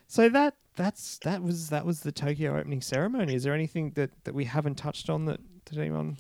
So 0.08 0.30
that 0.30 0.56
that's 0.76 1.18
that 1.20 1.42
was 1.42 1.70
that 1.70 1.86
was 1.86 2.02
the 2.02 2.12
Tokyo 2.12 2.58
opening 2.60 2.82
ceremony. 2.82 3.34
Is 3.34 3.44
there 3.44 3.54
anything 3.54 3.92
that, 3.96 4.12
that 4.26 4.36
we 4.36 4.46
haven't 4.46 4.76
touched 4.76 5.10
on 5.10 5.26
that 5.26 5.40
did 5.66 5.80
anyone? 5.80 6.18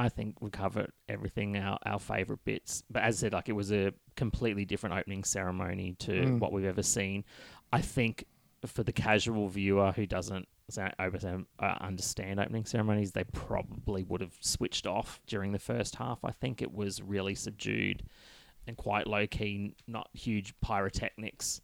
I 0.00 0.08
think 0.08 0.40
we 0.40 0.48
covered 0.50 0.92
everything 1.08 1.56
our 1.56 1.76
our 1.84 1.98
favorite 1.98 2.44
bits. 2.44 2.82
But 2.88 3.02
as 3.02 3.16
I 3.16 3.26
said, 3.26 3.32
like 3.32 3.48
it 3.48 3.52
was 3.52 3.72
a 3.72 3.92
completely 4.16 4.64
different 4.64 4.94
opening 4.96 5.24
ceremony 5.24 5.94
to 6.00 6.12
Mm. 6.12 6.38
what 6.38 6.52
we've 6.52 6.64
ever 6.64 6.82
seen. 6.84 7.24
I 7.72 7.80
think 7.82 8.24
for 8.64 8.82
the 8.84 8.92
casual 8.92 9.48
viewer 9.48 9.92
who 9.92 10.06
doesn't 10.06 10.48
uh, 11.58 11.76
understand 11.80 12.38
opening 12.40 12.64
ceremonies, 12.64 13.12
they 13.12 13.24
probably 13.24 14.02
would 14.04 14.20
have 14.20 14.36
switched 14.40 14.86
off 14.86 15.20
during 15.26 15.52
the 15.52 15.58
first 15.58 15.96
half. 15.96 16.24
I 16.24 16.30
think 16.32 16.60
it 16.62 16.72
was 16.72 17.00
really 17.02 17.34
subdued 17.34 18.02
and 18.66 18.76
quite 18.76 19.06
low 19.06 19.26
key, 19.26 19.74
not 19.86 20.08
huge 20.12 20.52
pyrotechnics 20.60 21.60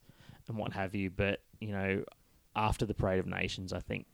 and 0.49 0.57
what 0.57 0.73
have 0.73 0.95
you. 0.95 1.11
But 1.11 1.41
you 1.61 1.73
know, 1.73 2.05
after 2.57 2.87
the 2.87 2.95
Parade 2.95 3.19
of 3.21 3.27
Nations, 3.27 3.73
I 3.73 3.81
think 3.81 4.07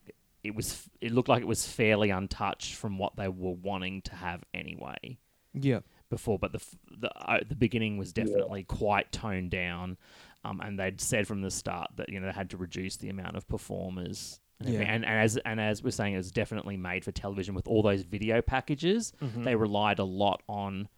it 0.43 0.55
was 0.55 0.88
it 1.01 1.12
looked 1.12 1.28
like 1.28 1.43
it 1.43 1.47
was 1.49 1.66
fairly 1.66 2.11
untouched 2.11 2.74
from 2.74 2.99
what 2.99 3.16
they 3.16 3.28
were 3.28 3.53
wanting 3.53 4.03
to 4.03 4.14
have 4.14 4.43
anyway 4.55 5.18
Yeah. 5.55 5.80
before. 6.09 6.38
But 6.38 6.53
the 6.53 6.64
the 6.99 7.11
uh, 7.16 7.41
the 7.49 7.55
beginning 7.57 7.99
was 7.99 8.12
definitely 8.12 8.64
quite 8.64 9.12
toned 9.12 9.51
down, 9.51 9.97
um, 10.45 10.61
and 10.61 10.78
they'd 10.78 11.01
said 11.01 11.26
from 11.26 11.43
the 11.43 11.51
start 11.51 11.91
that 11.97 12.09
you 12.09 12.20
know 12.20 12.26
they 12.26 12.32
had 12.32 12.51
to 12.51 12.57
reduce 12.57 12.97
the 12.97 13.09
amount 13.11 13.36
of 13.36 13.47
performers. 13.49 14.41
And. 14.61 14.68
Yeah. 14.74 14.80
and, 14.80 15.05
and 15.05 15.18
as 15.18 15.36
and 15.38 15.61
as 15.61 15.82
we're 15.82 15.91
saying, 15.91 16.14
it 16.14 16.18
was 16.18 16.30
definitely 16.30 16.76
made 16.76 17.05
for 17.05 17.12
television 17.12 17.55
with 17.55 17.66
all 17.66 17.82
those 17.82 18.03
video 18.03 18.43
packages. 18.43 19.12
Mm-hmm. 19.22 19.45
They 19.45 19.55
relied 19.57 19.99
a 19.99 20.05
lot 20.05 20.43
on 20.49 20.88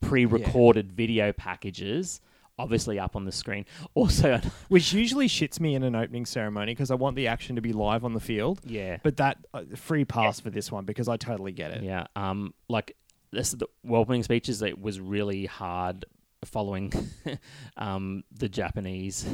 pre-recorded 0.00 0.92
video 0.92 1.32
packages, 1.32 2.20
obviously 2.58 2.98
up 2.98 3.16
on 3.16 3.24
the 3.24 3.32
screen. 3.32 3.64
Also, 3.94 4.40
Which 4.68 4.92
usually 4.92 5.28
shits 5.28 5.58
me 5.60 5.74
in 5.74 5.82
an 5.82 5.94
opening 5.94 6.26
ceremony 6.26 6.72
because 6.72 6.90
I 6.90 6.94
want 6.94 7.16
the 7.16 7.28
action 7.28 7.56
to 7.56 7.62
be 7.62 7.72
live 7.72 8.04
on 8.04 8.12
the 8.12 8.20
field. 8.20 8.60
yeah, 8.64 8.98
But 9.02 9.16
that 9.18 9.38
uh, 9.54 9.62
free 9.74 10.04
pass 10.04 10.40
for 10.40 10.50
this 10.50 10.70
one 10.70 10.84
because 10.84 11.08
I 11.08 11.16
totally 11.16 11.52
get 11.52 11.70
it. 11.70 11.82
Yeah. 11.82 12.06
Um. 12.14 12.52
Like 12.68 12.96
this, 13.30 13.52
the 13.52 13.66
opening 13.88 14.22
speeches. 14.22 14.62
It 14.62 14.80
was 14.80 15.00
really 15.00 15.46
hard 15.46 16.04
following, 16.44 16.92
um, 17.76 18.22
the 18.32 18.48
Japanese. 18.48 19.26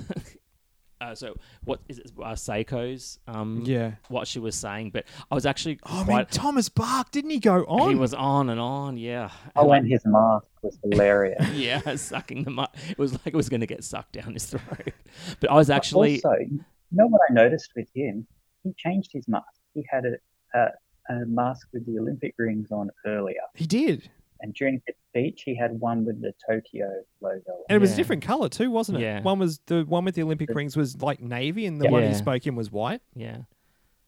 Uh, 1.03 1.15
so 1.15 1.35
what 1.65 1.81
is 1.89 1.99
it? 1.99 2.13
Uh, 2.19 2.33
Seiko's. 2.33 3.19
Um. 3.27 3.63
Yeah. 3.65 3.93
What 4.09 4.27
she 4.29 4.39
was 4.39 4.55
saying, 4.55 4.91
but 4.91 5.05
I 5.31 5.35
was 5.35 5.47
actually 5.47 5.79
Oh, 5.85 6.05
I 6.09 6.17
mean. 6.17 6.27
Thomas 6.31 6.69
Bach, 6.69 7.11
didn't 7.11 7.31
he 7.31 7.39
go 7.41 7.65
on? 7.65 7.91
he 7.91 7.95
was 7.97 8.15
on 8.15 8.51
and 8.51 8.61
on. 8.61 8.97
Yeah. 8.97 9.31
Oh, 9.57 9.71
And, 9.73 9.83
and 9.85 9.93
his 9.93 10.03
mask 10.07 10.47
was 10.63 10.79
hilarious. 10.83 11.49
yeah, 11.55 11.97
sucking 11.97 12.45
them 12.45 12.59
up. 12.59 12.77
It 12.89 12.99
was 12.99 13.13
like 13.13 13.27
it 13.29 13.35
was 13.35 13.49
going 13.49 13.61
to 13.63 13.67
get 13.67 13.83
sucked 13.85 14.13
down 14.13 14.35
his 14.35 14.47
throat. 14.47 14.93
But 15.41 15.51
I 15.51 15.55
was 15.55 15.71
actually. 15.71 16.21
also, 16.23 16.37
you 16.39 16.61
know 16.93 17.07
what 17.09 17.21
I 17.29 17.33
noticed 17.33 17.73
with 17.75 17.89
him? 17.95 18.27
He 18.63 18.73
changed 18.77 19.11
his 19.13 19.27
mask. 19.27 19.47
He 19.75 19.85
had 19.91 20.05
a, 20.05 20.59
a, 20.59 20.69
a 21.13 21.27
mask 21.27 21.67
with 21.73 21.85
the 21.87 21.99
Olympic 21.99 22.35
rings 22.39 22.71
on 22.71 22.91
earlier, 23.07 23.41
He 23.55 23.67
did. 23.67 24.09
And 24.43 24.53
during 24.55 24.83
his 24.87 24.95
speech, 25.11 25.43
he 25.45 25.55
had 25.55 25.79
one 25.81 26.05
with 26.05 26.21
the 26.21 26.35
Tokyo 26.49 26.91
logo. 27.21 27.41
And 27.69 27.77
it 27.77 27.81
was 27.81 27.91
Yeah. 27.91 27.95
a 27.95 27.97
different 27.97 28.23
color 28.23 28.49
too, 28.49 28.71
wasn't 28.71 28.99
it? 28.99 29.03
Yeah. 29.03 29.23
One 29.23 29.39
was 29.39 29.61
the 29.67 29.85
one 29.85 30.05
with 30.05 30.15
the 30.15 30.23
Olympic 30.23 30.51
Yeah. 30.51 30.57
rings 30.57 30.77
was 30.77 31.01
like 31.01 31.21
navy, 31.23 31.65
and 31.67 31.81
the 31.81 31.85
Yeah. 31.87 31.91
one 31.91 32.03
he 32.07 32.15
spoke 32.15 32.47
in 32.47 32.55
was 32.57 32.71
white. 32.71 33.01
yeah. 33.15 33.39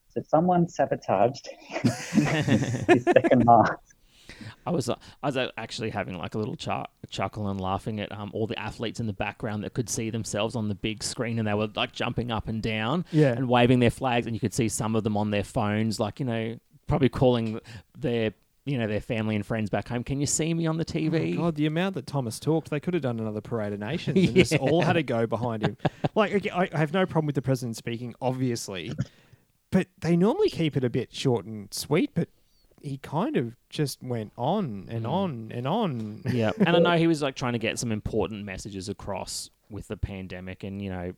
So 0.09 0.21
someone 0.29 0.67
sabotaged 0.69 1.49
his 1.69 3.03
second 3.03 3.43
mask. 3.45 3.73
I 4.65 4.71
was 4.71 4.89
uh, 4.89 4.95
I 5.21 5.27
was 5.27 5.37
uh, 5.37 5.51
actually 5.57 5.89
having 5.91 6.17
like 6.17 6.35
a 6.35 6.37
little 6.37 6.55
chuck, 6.55 6.89
chuckle 7.09 7.47
and 7.49 7.59
laughing 7.61 7.99
at 7.99 8.11
um, 8.11 8.31
all 8.33 8.47
the 8.47 8.57
athletes 8.59 8.99
in 8.99 9.07
the 9.07 9.13
background 9.13 9.63
that 9.63 9.73
could 9.73 9.89
see 9.89 10.09
themselves 10.09 10.55
on 10.55 10.67
the 10.67 10.75
big 10.75 11.03
screen 11.03 11.37
and 11.37 11.47
they 11.47 11.53
were 11.53 11.69
like 11.75 11.91
jumping 11.91 12.31
up 12.31 12.47
and 12.47 12.61
down 12.63 13.05
Yeah. 13.11 13.33
and 13.33 13.47
waving 13.47 13.79
their 13.79 13.91
flags 13.91 14.25
and 14.25 14.35
you 14.35 14.39
could 14.39 14.53
see 14.53 14.67
some 14.67 14.95
of 14.95 15.03
them 15.03 15.15
on 15.15 15.29
their 15.31 15.43
phones 15.43 15.99
like 15.99 16.19
you 16.19 16.25
know 16.25 16.57
probably 16.87 17.09
calling 17.09 17.59
their 17.97 18.33
you 18.65 18.77
know 18.79 18.87
their 18.87 18.99
family 18.99 19.35
and 19.35 19.45
friends 19.45 19.69
back 19.69 19.87
home 19.87 20.03
can 20.03 20.19
you 20.19 20.25
see 20.25 20.53
me 20.53 20.65
on 20.65 20.77
the 20.77 20.85
Oh, 20.89 20.93
TV 20.93 21.37
God, 21.37 21.55
the 21.55 21.67
amount 21.67 21.93
that 21.95 22.07
Thomas 22.07 22.39
talked, 22.39 22.69
they 22.71 22.79
could 22.79 22.93
have 22.95 23.03
done 23.03 23.19
another 23.19 23.41
Parade 23.41 23.73
of 23.73 23.79
Nations 23.79 24.17
and 24.17 24.35
just 24.35 24.55
all 24.55 24.81
had 24.81 24.93
to 24.93 25.03
go 25.03 25.27
behind 25.27 25.61
him. 25.63 25.77
Like, 26.15 26.33
okay, 26.33 26.49
I, 26.49 26.69
have 26.77 26.91
no 26.93 27.05
problem 27.05 27.27
with 27.27 27.35
the 27.35 27.41
president 27.43 27.77
speaking, 27.77 28.15
obviously, 28.21 28.91
but 29.71 29.87
they 29.99 30.15
normally 30.17 30.49
keep 30.49 30.75
it 30.75 30.83
a 30.83 30.89
bit 30.89 31.13
short 31.13 31.45
and 31.45 31.71
sweet. 31.73 32.11
But 32.15 32.29
he 32.81 32.97
kind 32.97 33.35
of 33.37 33.55
just 33.69 34.01
went 34.03 34.31
on 34.37 34.87
and 34.89 35.05
Mm. 35.05 35.09
on 35.11 35.51
and 35.53 35.67
on. 35.67 36.21
Yeah, 36.31 36.51
and 36.57 36.69
I 36.75 36.79
know 36.79 36.97
he 36.97 37.07
was 37.07 37.21
like 37.21 37.35
trying 37.35 37.53
to 37.53 37.59
get 37.59 37.77
some 37.79 37.91
important 37.91 38.45
messages 38.45 38.89
across 38.89 39.49
with 39.69 39.87
the 39.87 39.97
pandemic, 39.97 40.63
and 40.63 40.81
you 40.81 40.89
know, 40.89 41.13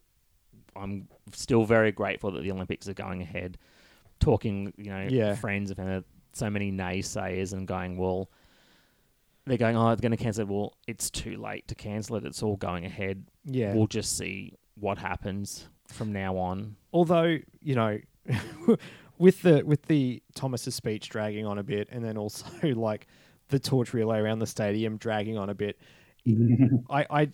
I'm 0.76 1.08
still 1.32 1.64
very 1.66 1.92
grateful 1.92 2.32
that 2.32 2.42
the 2.44 2.52
Olympics 2.52 2.88
are 2.90 2.94
going 2.94 3.22
ahead. 3.22 3.58
Talking, 4.20 4.74
you 4.78 4.90
know, 4.90 5.08
Yeah. 5.10 5.36
friends 5.36 5.70
of 5.72 5.78
had 5.78 6.04
so 6.38 6.50
many 6.50 6.72
naysayers 6.72 7.54
and 7.54 7.68
going, 7.68 7.98
well, 7.98 8.30
they're 9.46 9.58
going, 9.58 9.76
oh, 9.78 9.90
it's 9.92 10.02
going 10.02 10.12
to 10.12 10.18
cancel 10.18 10.42
it. 10.44 10.48
Well, 10.48 10.74
it's 10.88 11.10
too 11.10 11.38
late 11.38 11.68
to 11.70 11.76
cancel 11.76 12.16
it. 12.18 12.26
It's 12.26 12.44
all 12.44 12.58
going 12.58 12.86
ahead. 12.86 13.26
Yeah. 13.46 13.74
We'll 13.74 13.88
just 13.88 14.18
see 14.18 14.54
what 14.76 14.98
happens 14.98 15.68
from 15.88 16.12
now 16.12 16.36
on. 16.38 16.76
although 16.92 17.38
you 17.62 17.74
know 17.74 17.98
with 19.18 19.42
the 19.42 19.64
with 19.66 19.84
the 19.84 20.22
Thomas's 20.36 20.76
speech 20.76 21.08
dragging 21.10 21.46
on 21.46 21.58
a 21.58 21.64
bit 21.64 21.88
and 21.92 22.04
then 22.04 22.18
also 22.18 22.46
like 22.76 23.08
the 23.48 23.58
torch 23.58 23.94
relay 23.94 24.20
around 24.20 24.40
the 24.40 24.46
stadium 24.48 24.98
dragging 24.98 25.38
on 25.38 25.50
a 25.50 25.56
bit 25.56 25.80
I 26.90 27.06
I, 27.10 27.30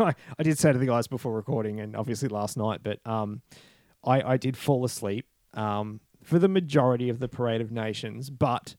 I 0.00 0.14
I 0.38 0.42
did 0.42 0.58
say 0.58 0.72
to 0.72 0.78
the 0.78 0.86
guys 0.86 1.06
before 1.06 1.32
recording 1.32 1.78
and 1.78 1.94
obviously 1.94 2.28
last 2.28 2.56
night 2.56 2.80
but 2.82 2.98
um 3.06 3.42
I 4.04 4.22
I 4.32 4.36
did 4.38 4.56
fall 4.56 4.84
asleep 4.84 5.26
um 5.54 6.00
for 6.24 6.38
the 6.40 6.48
majority 6.48 7.08
of 7.08 7.18
the 7.20 7.28
parade 7.28 7.60
of 7.60 7.70
nations 7.70 8.30
but 8.30 8.74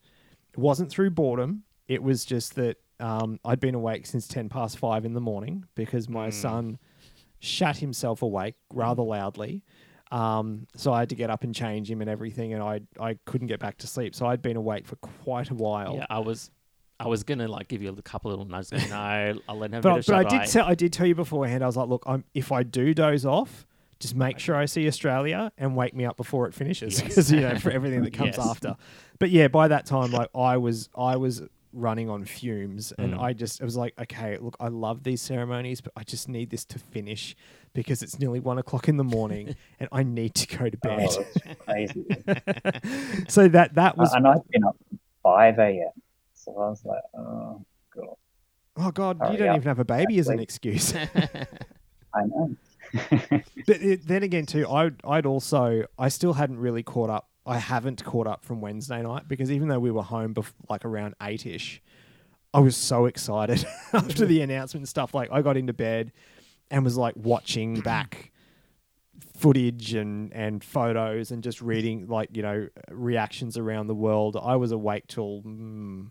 it 0.51 0.59
wasn't 0.59 0.89
through 0.89 1.09
boredom 1.09 1.63
it 1.87 2.03
was 2.03 2.25
just 2.25 2.55
that 2.55 2.77
um 2.99 3.39
I'd 3.45 3.59
been 3.59 3.75
awake 3.75 4.05
since 4.05 4.27
10 4.27 4.49
past 4.49 4.77
5 4.77 5.05
in 5.05 5.13
the 5.13 5.21
morning 5.21 5.65
because 5.75 6.09
my 6.09 6.29
son 6.29 6.77
shat 7.39 7.77
himself 7.77 8.21
awake 8.21 8.55
rather 8.73 9.03
loudly. 9.03 9.63
Um, 10.11 10.67
so 10.75 10.93
I 10.93 10.99
had 10.99 11.09
to 11.09 11.15
get 11.15 11.29
up 11.29 11.43
and 11.43 11.53
change 11.53 11.89
him 11.91 12.01
and 12.01 12.09
everything, 12.09 12.53
and 12.53 12.63
I 12.63 12.81
I 12.99 13.17
couldn't 13.25 13.47
get 13.47 13.59
back 13.59 13.77
to 13.79 13.87
sleep. 13.87 14.15
So 14.15 14.25
I'd 14.25 14.41
been 14.41 14.55
awake 14.55 14.87
for 14.87 14.95
quite 14.97 15.49
a 15.49 15.53
while. 15.55 15.95
Yeah, 15.97 16.05
I 16.09 16.19
was, 16.19 16.51
I 16.99 17.07
was 17.07 17.23
gonna 17.23 17.47
like 17.47 17.67
give 17.67 17.81
you 17.81 17.89
a 17.89 18.01
couple 18.01 18.29
little 18.31 18.45
nudges. 18.45 18.89
No, 18.89 18.95
I'll 19.49 19.57
let 19.57 19.71
him. 19.71 19.81
but 19.81 20.05
but 20.05 20.15
I 20.15 20.23
did 20.23 20.49
tell 20.49 20.65
I 20.65 20.75
did 20.75 20.93
tell 20.93 21.05
you 21.07 21.15
beforehand. 21.15 21.63
I 21.63 21.67
was 21.67 21.75
like, 21.75 21.89
look, 21.89 22.03
I'm, 22.05 22.23
if 22.33 22.51
I 22.51 22.63
do 22.63 22.93
doze 22.93 23.25
off, 23.25 23.65
just 23.99 24.15
make 24.15 24.39
sure 24.39 24.55
I 24.55 24.65
see 24.65 24.87
Australia 24.87 25.51
and 25.57 25.75
wake 25.75 25.95
me 25.95 26.05
up 26.05 26.17
before 26.17 26.47
it 26.47 26.53
finishes, 26.53 26.99
Yes. 26.99 27.07
because 27.07 27.31
you 27.31 27.41
know 27.41 27.57
for 27.59 27.71
everything 27.71 28.03
that 28.03 28.13
comes 28.13 28.35
Yes. 28.37 28.47
after. 28.47 28.75
But 29.19 29.29
yeah, 29.29 29.47
by 29.47 29.67
that 29.69 29.85
time, 29.85 30.11
like 30.11 30.29
I 30.35 30.57
was 30.57 30.89
I 30.97 31.15
was 31.17 31.41
running 31.73 32.09
on 32.09 32.23
fumes, 32.23 32.93
and 32.97 33.13
Mm. 33.13 33.19
I 33.19 33.33
just 33.33 33.59
it 33.61 33.65
was 33.65 33.75
like, 33.75 33.93
okay, 33.99 34.37
look, 34.37 34.55
I 34.59 34.69
love 34.69 35.03
these 35.03 35.21
ceremonies, 35.21 35.81
but 35.81 35.91
I 35.95 36.03
just 36.03 36.29
need 36.29 36.49
this 36.49 36.63
to 36.65 36.79
finish 36.79 37.35
because 37.73 38.01
it's 38.01 38.17
nearly 38.19 38.39
one 38.39 38.57
o'clock 38.57 38.87
in 38.87 38.95
the 38.97 39.03
morning, 39.03 39.55
and 39.79 39.89
I 39.91 40.03
need 40.03 40.35
to 40.35 40.57
go 40.57 40.69
to 40.69 40.77
bed. 40.77 41.09
Oh, 41.09 41.25
crazy. 41.59 42.05
so 43.27 43.47
that 43.49 43.75
that 43.75 43.97
was 43.97 44.13
and 44.13 44.27
I've 44.27 44.47
been 44.49 44.63
up 44.63 44.77
5 45.23 45.59
a.m. 45.59 45.89
So 46.33 46.51
I 46.53 46.69
was 46.69 46.85
like, 46.85 47.01
oh, 47.17 47.65
God. 47.95 48.15
oh 48.77 48.91
god, 48.91 49.31
you 49.31 49.37
don't 49.37 49.49
up, 49.49 49.55
even 49.57 49.67
have 49.67 49.79
a 49.79 49.85
baby 49.85 50.19
as 50.19 50.27
an 50.27 50.39
excuse. 50.39 50.93
I 50.95 52.21
know. 52.25 52.55
But 53.67 53.81
it, 53.81 54.07
then 54.07 54.23
again, 54.23 54.45
too, 54.45 54.67
I'd, 54.69 54.95
I'd 55.05 55.25
also, 55.25 55.83
I 55.97 56.09
still 56.09 56.33
hadn't 56.33 56.59
really 56.59 56.83
caught 56.83 57.09
up. 57.09 57.29
I 57.45 57.57
haven't 57.59 58.03
caught 58.03 58.25
up 58.27 58.43
from 58.43 58.59
Wednesday 58.61 59.01
night 59.03 59.27
because 59.27 59.51
even 59.51 59.67
though 59.67 59.79
we 59.79 59.91
were 59.91 60.01
home 60.03 60.33
bef- 60.33 60.53
like 60.69 60.83
around 60.85 61.13
eight 61.21 61.45
ish, 61.45 61.81
I 62.53 62.59
was 62.59 62.75
so 62.77 63.05
excited 63.05 63.65
after 63.93 64.25
the 64.25 64.41
announcement 64.41 64.81
and 64.81 64.89
stuff. 64.89 65.13
Like, 65.13 65.29
I 65.31 65.41
got 65.41 65.55
into 65.57 65.73
bed 65.73 66.11
and 66.71 66.83
was 66.83 66.97
like 66.97 67.15
watching 67.17 67.79
back 67.81 68.31
footage 69.37 69.93
and, 69.93 70.33
and 70.33 70.63
photos 70.63 71.31
and 71.31 71.43
just 71.43 71.61
reading 71.61 72.07
like, 72.07 72.35
you 72.35 72.41
know, 72.41 72.67
reactions 72.89 73.57
around 73.57 73.87
the 73.87 73.95
world. 73.95 74.37
I 74.41 74.55
was 74.55 74.71
awake 74.71 75.07
till 75.07 75.41
mm, 75.43 76.09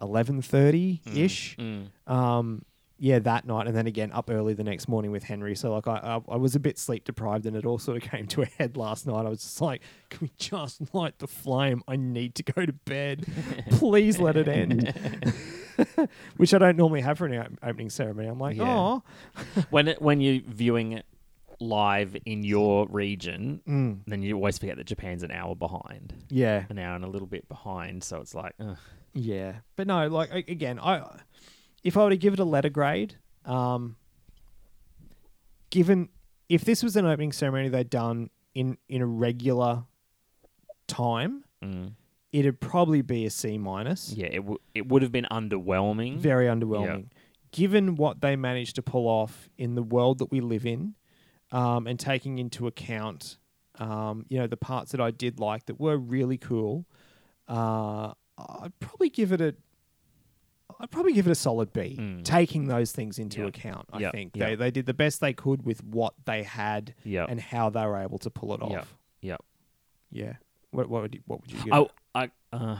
11.30 0.00 1.16
ish 1.16 1.56
Mm. 1.58 1.86
um, 2.06 2.62
yeah, 3.02 3.18
that 3.20 3.46
night, 3.46 3.66
and 3.66 3.74
then 3.74 3.86
again 3.86 4.12
up 4.12 4.28
early 4.30 4.52
the 4.52 4.62
next 4.62 4.86
morning 4.86 5.10
with 5.10 5.22
Henry. 5.24 5.56
So 5.56 5.72
like 5.72 5.88
I, 5.88 5.96
I, 6.28 6.34
I 6.34 6.36
was 6.36 6.54
a 6.54 6.60
bit 6.60 6.78
sleep 6.78 7.04
deprived, 7.04 7.46
and 7.46 7.56
it 7.56 7.64
all 7.64 7.78
sort 7.78 7.96
of 7.96 8.02
came 8.10 8.26
to 8.28 8.42
a 8.42 8.46
head 8.46 8.76
last 8.76 9.06
night. 9.06 9.24
I 9.24 9.28
was 9.30 9.40
just 9.40 9.60
like, 9.60 9.80
"Can 10.10 10.18
we 10.20 10.30
just 10.36 10.94
light 10.94 11.18
the 11.18 11.26
flame? 11.26 11.82
I 11.88 11.96
need 11.96 12.34
to 12.36 12.42
go 12.42 12.66
to 12.66 12.72
bed. 12.74 13.24
Please 13.70 14.18
let 14.18 14.36
it 14.36 14.48
end." 14.48 14.92
Which 16.36 16.52
I 16.52 16.58
don't 16.58 16.76
normally 16.76 17.00
have 17.00 17.16
for 17.16 17.26
an 17.26 17.58
opening 17.62 17.88
ceremony. 17.90 18.28
I'm 18.28 18.38
like. 18.38 18.58
"Oh, 18.60 19.02
when 19.70 19.88
it, 19.88 20.02
when 20.02 20.20
you're 20.20 20.42
viewing 20.46 20.92
it 20.92 21.06
live 21.58 22.16
in 22.26 22.42
your 22.42 22.86
region, 22.88 23.60
mm, 23.66 23.98
then 24.06 24.22
you 24.22 24.34
always 24.34 24.58
forget 24.58 24.76
that 24.76 24.86
Japan's 24.86 25.22
an 25.22 25.30
hour 25.30 25.54
behind, 25.54 26.12
yeah, 26.28 26.64
an 26.68 26.78
hour 26.78 26.96
and 26.96 27.04
a 27.04 27.08
little 27.08 27.26
bit 27.28 27.48
behind. 27.48 28.04
So 28.04 28.20
it's 28.20 28.34
like, 28.34 28.54
ugh. 28.60 28.76
yeah." 29.14 29.54
But 29.76 29.86
no, 29.86 30.06
like 30.08 30.30
a- 30.32 30.50
again, 30.52 30.78
I 30.78 31.02
if 31.82 31.96
I 31.96 32.04
were 32.04 32.10
to 32.10 32.16
give 32.16 32.34
it 32.34 32.38
a 32.38 32.44
letter 32.44 32.68
grade, 32.68 33.16
um, 33.44 33.96
given 35.70 36.08
if 36.48 36.64
this 36.64 36.82
was 36.82 36.96
an 36.96 37.06
opening 37.06 37.32
ceremony 37.32 37.68
they'd 37.68 37.90
done 37.90 38.30
in 38.54 38.76
in 38.88 39.02
a 39.02 39.06
regular 39.06 39.84
time, 40.86 41.44
mm. 41.62 41.92
it'd 42.32 42.60
probably 42.60 43.02
be 43.02 43.24
a 43.24 43.30
C 43.30 43.56
minus. 43.58 44.12
yeah, 44.12 44.26
it 44.26 44.36
w- 44.36 44.58
it 44.74 44.88
would 44.88 45.02
have 45.02 45.12
been 45.12 45.26
underwhelming. 45.30 46.18
Very 46.18 46.46
underwhelming. 46.46 47.06
Given 47.52 47.96
what 47.96 48.20
they 48.20 48.36
managed 48.36 48.76
to 48.76 48.82
pull 48.82 49.08
off 49.08 49.48
in 49.58 49.74
the 49.74 49.82
world 49.82 50.18
that 50.18 50.30
we 50.30 50.40
live 50.40 50.66
in, 50.66 50.94
um, 51.52 51.86
and 51.86 51.98
taking 51.98 52.38
into 52.38 52.66
account, 52.66 53.38
um, 53.78 54.26
you 54.28 54.38
know, 54.38 54.46
the 54.46 54.56
parts 54.56 54.92
that 54.92 55.00
I 55.00 55.10
did 55.10 55.40
like 55.40 55.66
that 55.66 55.80
were 55.80 55.96
really 55.96 56.38
cool, 56.38 56.86
uh, 57.48 58.12
I'd 58.38 58.78
probably 58.80 59.10
give 59.10 59.32
it 59.32 59.40
a. 59.40 59.54
I'd 60.80 60.90
probably 60.90 61.12
give 61.12 61.26
it 61.26 61.30
a 61.30 61.34
solid 61.36 61.72
B, 61.72 61.96
Mm. 61.98 62.24
taking 62.24 62.66
those 62.66 62.90
things 62.90 63.18
into 63.18 63.40
Yep. 63.40 63.48
account. 63.50 63.88
I 63.92 63.98
Yep. 64.00 64.12
think 64.12 64.36
Yep. 64.36 64.48
they 64.48 64.54
they 64.56 64.70
did 64.70 64.86
the 64.86 64.94
best 64.94 65.20
they 65.20 65.34
could 65.34 65.62
with 65.64 65.84
what 65.84 66.14
they 66.24 66.42
had 66.42 66.94
yeah, 67.04 67.26
and 67.28 67.38
how 67.40 67.68
they 67.70 67.84
were 67.86 67.98
able 67.98 68.18
to 68.18 68.30
pull 68.30 68.54
it 68.54 68.62
off. 68.62 68.96
Yep. 69.20 69.44
Yeah. 70.10 70.36
What 70.70 70.88
what 70.88 71.02
would 71.02 71.14
you, 71.14 71.20
what 71.26 71.42
would 71.42 71.52
you 71.52 71.62
give? 71.62 71.72
I? 71.72 71.86
I 72.14 72.30
uh, 72.52 72.78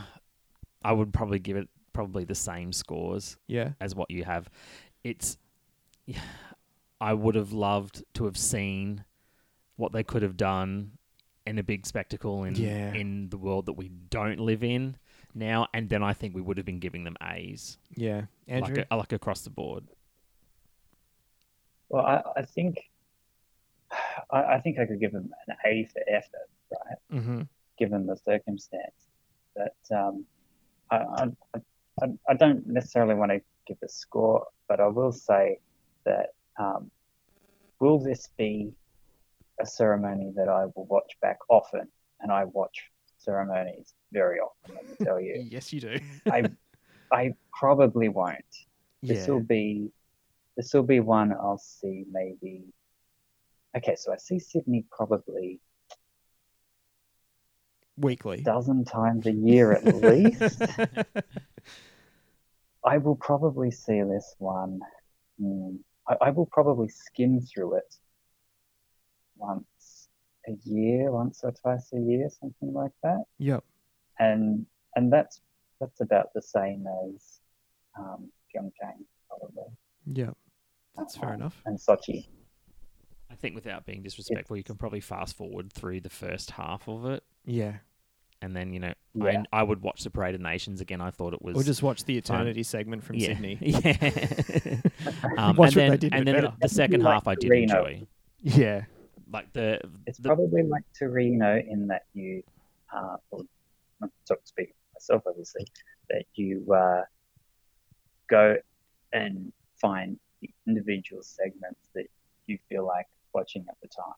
I 0.82 0.92
would 0.92 1.12
probably 1.12 1.38
give 1.38 1.57
it 1.57 1.68
probably 1.92 2.24
the 2.24 2.34
same 2.34 2.72
scores 2.72 3.36
Yeah. 3.46 3.72
as 3.80 3.94
what 3.94 4.11
you 4.11 4.24
have. 4.24 4.48
It's 5.05 5.36
I 7.01 7.14
would 7.14 7.34
have 7.34 7.53
loved 7.53 8.05
to 8.14 8.24
have 8.24 8.36
seen 8.36 9.05
what 9.76 9.92
they 9.92 10.03
could 10.05 10.22
have 10.22 10.36
done 10.36 10.92
in 11.46 11.59
a 11.59 11.62
big 11.62 11.86
spectacle 11.86 12.44
in 12.44 12.55
Yeah. 12.55 12.92
in 12.94 13.28
the 13.30 13.38
world 13.38 13.66
that 13.66 13.72
we 13.74 13.88
don't 13.88 14.38
live 14.40 14.62
in 14.62 14.96
now, 15.34 15.68
and 15.74 15.88
then 15.88 16.02
I 16.02 16.12
think 16.12 16.34
we 16.34 16.40
would 16.40 16.56
have 16.56 16.66
been 16.66 16.78
giving 16.80 17.04
them 17.04 17.16
A's, 17.22 17.78
Yeah. 17.96 18.22
Andrew. 18.48 18.76
like, 18.76 18.86
a, 18.90 18.96
like 18.96 19.12
across 19.12 19.42
the 19.42 19.50
board. 19.50 19.84
Well, 21.88 22.04
I, 22.06 22.22
I 22.36 22.42
think 22.42 22.78
I, 24.30 24.42
I 24.42 24.60
think 24.60 24.78
I 24.78 24.86
could 24.86 25.00
give 25.00 25.12
them 25.12 25.30
an 25.46 25.56
A 25.66 25.88
for 25.92 26.02
effort, 26.08 26.48
right? 26.70 27.20
mm-hmm. 27.20 27.42
Given 27.78 28.06
the 28.06 28.16
circumstance. 28.16 29.08
But 29.56 29.96
um, 29.96 30.24
I, 30.90 30.96
I, 30.96 31.26
I, 32.02 32.06
I 32.28 32.34
don't 32.34 32.66
necessarily 32.66 33.14
want 33.14 33.32
to 33.32 33.40
give 33.66 33.78
a 33.82 33.88
score, 33.88 34.46
but 34.68 34.80
I 34.80 34.86
will 34.86 35.12
say 35.12 35.58
that 36.04 36.34
um, 36.58 36.90
will 37.80 37.98
this 37.98 38.28
be 38.36 38.72
a 39.60 39.66
ceremony 39.66 40.32
that 40.36 40.48
I 40.48 40.66
will 40.74 40.86
watch 40.86 41.12
back 41.20 41.38
often? 41.48 41.88
And 42.20 42.30
I 42.30 42.44
watch 42.44 42.90
ceremonies 43.20 43.94
very 44.12 44.38
often, 44.38 44.74
let 44.74 44.88
me 44.88 44.96
tell 45.04 45.20
you. 45.20 45.46
Yes, 45.50 45.72
you 45.72 45.80
do. 45.80 45.98
I 46.30 46.44
I 47.12 47.32
probably 47.58 48.08
won't. 48.08 48.36
yeah. 49.02 49.14
This 49.14 49.28
will 49.28 49.42
be 49.42 49.90
this 50.56 50.72
will 50.74 50.82
be 50.82 51.00
one 51.00 51.32
I'll 51.32 51.58
see 51.58 52.04
maybe. 52.10 52.64
Okay, 53.76 53.94
so 53.96 54.12
I 54.12 54.16
see 54.16 54.38
Sydney 54.38 54.84
probably 54.90 55.60
Weekly. 57.96 58.38
a 58.38 58.42
dozen 58.42 58.84
times 58.84 59.26
a 59.26 59.32
year 59.32 59.72
at 59.72 59.84
least. 59.84 60.62
I 62.84 62.98
will 62.98 63.16
probably 63.16 63.70
see 63.70 64.02
this 64.02 64.34
one. 64.38 64.80
hmm, 65.38 65.76
I, 66.08 66.16
I 66.22 66.30
will 66.30 66.46
probably 66.46 66.88
skim 66.88 67.40
through 67.40 67.76
it 67.76 67.94
once 69.36 69.64
a 70.49 70.53
year, 70.64 71.11
once 71.12 71.41
or 71.43 71.53
twice 71.53 71.91
a 71.93 71.99
year, 72.01 72.28
something 72.41 72.72
like 72.72 72.93
that. 73.03 73.24
Yep. 73.38 73.64
And 74.18 74.66
and 74.97 75.12
that's 75.12 75.41
that's 75.80 76.01
about 76.01 76.32
the 76.34 76.43
same 76.43 76.86
as 77.07 77.41
um, 77.99 78.30
Pyeongchang 78.55 79.05
probably. 79.28 79.64
Yep. 80.12 80.36
That's 80.97 81.16
fair 81.16 81.30
Um, 81.30 81.34
enough. 81.36 81.62
And 81.66 81.78
Sochi. 81.78 82.26
I 83.30 83.34
think 83.36 83.55
without 83.55 83.86
being 83.86 84.03
disrespectful, 84.03 84.57
you 84.57 84.64
can 84.64 84.74
probably 84.76 85.01
fast 85.01 85.36
forward 85.36 85.72
through 85.72 86.01
the 86.01 86.11
first 86.11 86.51
half 86.51 86.88
of 86.88 87.07
it, 87.07 87.22
Yeah. 87.47 87.76
and 88.43 88.57
then 88.57 88.72
you 88.72 88.80
know, 88.80 88.93
Yeah. 89.14 89.45
I, 89.53 89.61
I 89.61 89.62
would 89.62 89.82
watch 89.82 90.03
the 90.03 90.11
Parade 90.11 90.34
of 90.34 90.41
Nations 90.41 90.80
again. 90.80 91.01
I 91.01 91.11
thought 91.12 91.32
it 91.32 91.41
was 91.41 91.57
Or 91.57 91.62
just 91.62 91.80
watch 91.82 92.05
the 92.05 92.20
fun. 92.20 92.36
eternity 92.38 92.64
segment 92.64 93.05
from 93.05 93.16
yeah. 93.16 93.28
Sydney. 93.28 93.59
Yeah. 93.61 94.80
um, 95.38 95.57
Watch 95.57 95.76
what 95.76 95.76
and 95.76 95.76
then, 95.76 95.91
they 95.93 95.97
did 95.97 96.12
and 96.12 96.26
then 96.26 96.34
better. 96.34 96.49
the, 96.49 96.57
the 96.62 96.68
second 96.68 97.03
Like 97.03 97.14
half 97.14 97.28
I 97.28 97.34
did 97.36 97.47
Torino. 97.49 97.84
enjoy. 97.86 98.07
Yeah. 98.43 98.84
Like 99.32 99.52
the, 99.52 99.80
It's 100.06 100.18
the 100.18 100.28
probably 100.28 100.62
like 100.62 100.82
Torino 100.98 101.56
in 101.58 101.86
that 101.88 102.02
you, 102.14 102.42
uh, 102.94 103.16
well, 103.30 103.44
not 104.00 104.10
to 104.26 104.36
speak 104.44 104.68
for 104.68 104.94
myself, 104.96 105.22
obviously, 105.26 105.64
that 106.08 106.24
you 106.34 106.66
uh, 106.74 107.02
go 108.28 108.56
and 109.12 109.52
find 109.80 110.18
the 110.40 110.50
individual 110.66 111.22
segments 111.22 111.80
that 111.94 112.06
you 112.46 112.58
feel 112.68 112.86
like 112.86 113.06
watching 113.34 113.64
at 113.68 113.76
the 113.82 113.88
time, 113.88 114.14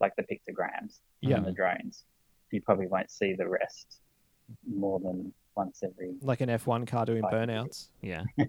like 0.00 0.14
the 0.16 0.22
pictograms 0.22 1.00
Yeah. 1.20 1.36
and 1.36 1.46
the 1.46 1.52
drones. 1.52 2.04
You 2.50 2.62
probably 2.62 2.86
won't 2.86 3.10
see 3.10 3.34
the 3.34 3.46
rest 3.48 4.00
more 4.66 4.98
than 5.00 5.32
once 5.54 5.82
every. 5.82 6.14
Like 6.22 6.40
an 6.40 6.48
F1 6.48 6.86
car 6.86 7.04
doing 7.04 7.22
Right. 7.22 7.34
burnouts. 7.34 7.88
Yeah. 8.00 8.24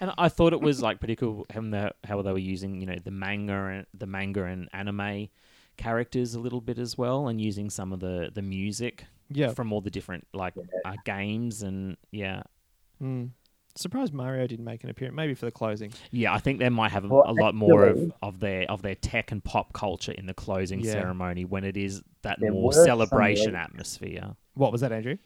and 0.00 0.12
I 0.18 0.28
thought 0.28 0.52
it 0.52 0.60
was 0.60 0.80
like 0.82 0.98
pretty 1.00 1.16
cool 1.16 1.46
how 1.52 1.60
they, 1.62 1.90
how 2.04 2.22
they 2.22 2.32
were 2.32 2.38
using, 2.38 2.80
you 2.80 2.86
know, 2.86 2.96
the 3.02 3.10
manga 3.10 3.52
and 3.66 3.86
the 3.94 4.06
manga 4.06 4.44
and 4.44 4.68
anime 4.72 5.28
characters 5.76 6.34
a 6.34 6.40
little 6.40 6.60
bit 6.60 6.78
as 6.78 6.96
well, 6.98 7.28
and 7.28 7.40
using 7.40 7.70
some 7.70 7.92
of 7.92 8.00
the 8.00 8.30
the 8.32 8.42
music 8.42 9.04
Yeah. 9.30 9.52
from 9.52 9.72
all 9.72 9.80
the 9.80 9.90
different 9.90 10.26
like 10.32 10.54
uh, 10.84 10.94
games 11.04 11.62
and 11.62 11.96
yeah, 12.10 12.42
Mm. 13.02 13.30
Surprised 13.74 14.12
Mario 14.12 14.46
didn't 14.46 14.66
make 14.66 14.84
an 14.84 14.90
appearance. 14.90 15.16
Maybe 15.16 15.32
for 15.34 15.46
the 15.46 15.50
closing. 15.50 15.92
yeah. 16.10 16.34
I 16.34 16.38
think 16.38 16.58
they 16.58 16.68
might 16.68 16.92
have 16.92 17.04
a, 17.04 17.08
a 17.08 17.32
lot 17.32 17.54
more 17.54 17.86
of, 17.86 18.12
of 18.22 18.38
their 18.38 18.70
of 18.70 18.82
their 18.82 18.94
tech 18.94 19.32
and 19.32 19.42
pop 19.42 19.72
culture 19.72 20.12
in 20.12 20.26
the 20.26 20.34
closing 20.34 20.80
Yeah. 20.80 20.92
ceremony 20.92 21.46
when 21.46 21.64
it 21.64 21.76
is 21.78 22.02
that 22.20 22.38
There 22.38 22.52
more 22.52 22.72
celebration 22.74 23.54
atmosphere. 23.56 24.36
What 24.54 24.72
was 24.72 24.82
that, 24.82 24.92
Andrew? 24.92 25.16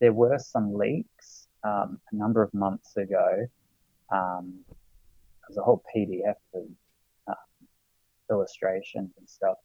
There 0.00 0.12
were 0.12 0.38
some 0.38 0.72
leaks 0.74 1.08
um, 1.64 2.00
a 2.10 2.16
number 2.16 2.42
of 2.42 2.52
months 2.54 2.96
ago. 2.96 3.46
Um, 4.12 4.64
there 4.68 5.48
was 5.48 5.56
a 5.58 5.62
whole 5.62 5.82
PDF 5.94 6.34
of 6.54 6.64
um, 7.28 7.68
illustrations 8.30 9.12
and 9.18 9.28
stuff, 9.28 9.56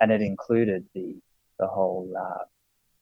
and 0.00 0.10
it 0.10 0.20
included 0.20 0.84
the 0.94 1.16
the 1.58 1.66
whole 1.66 2.12
uh, 2.18 2.44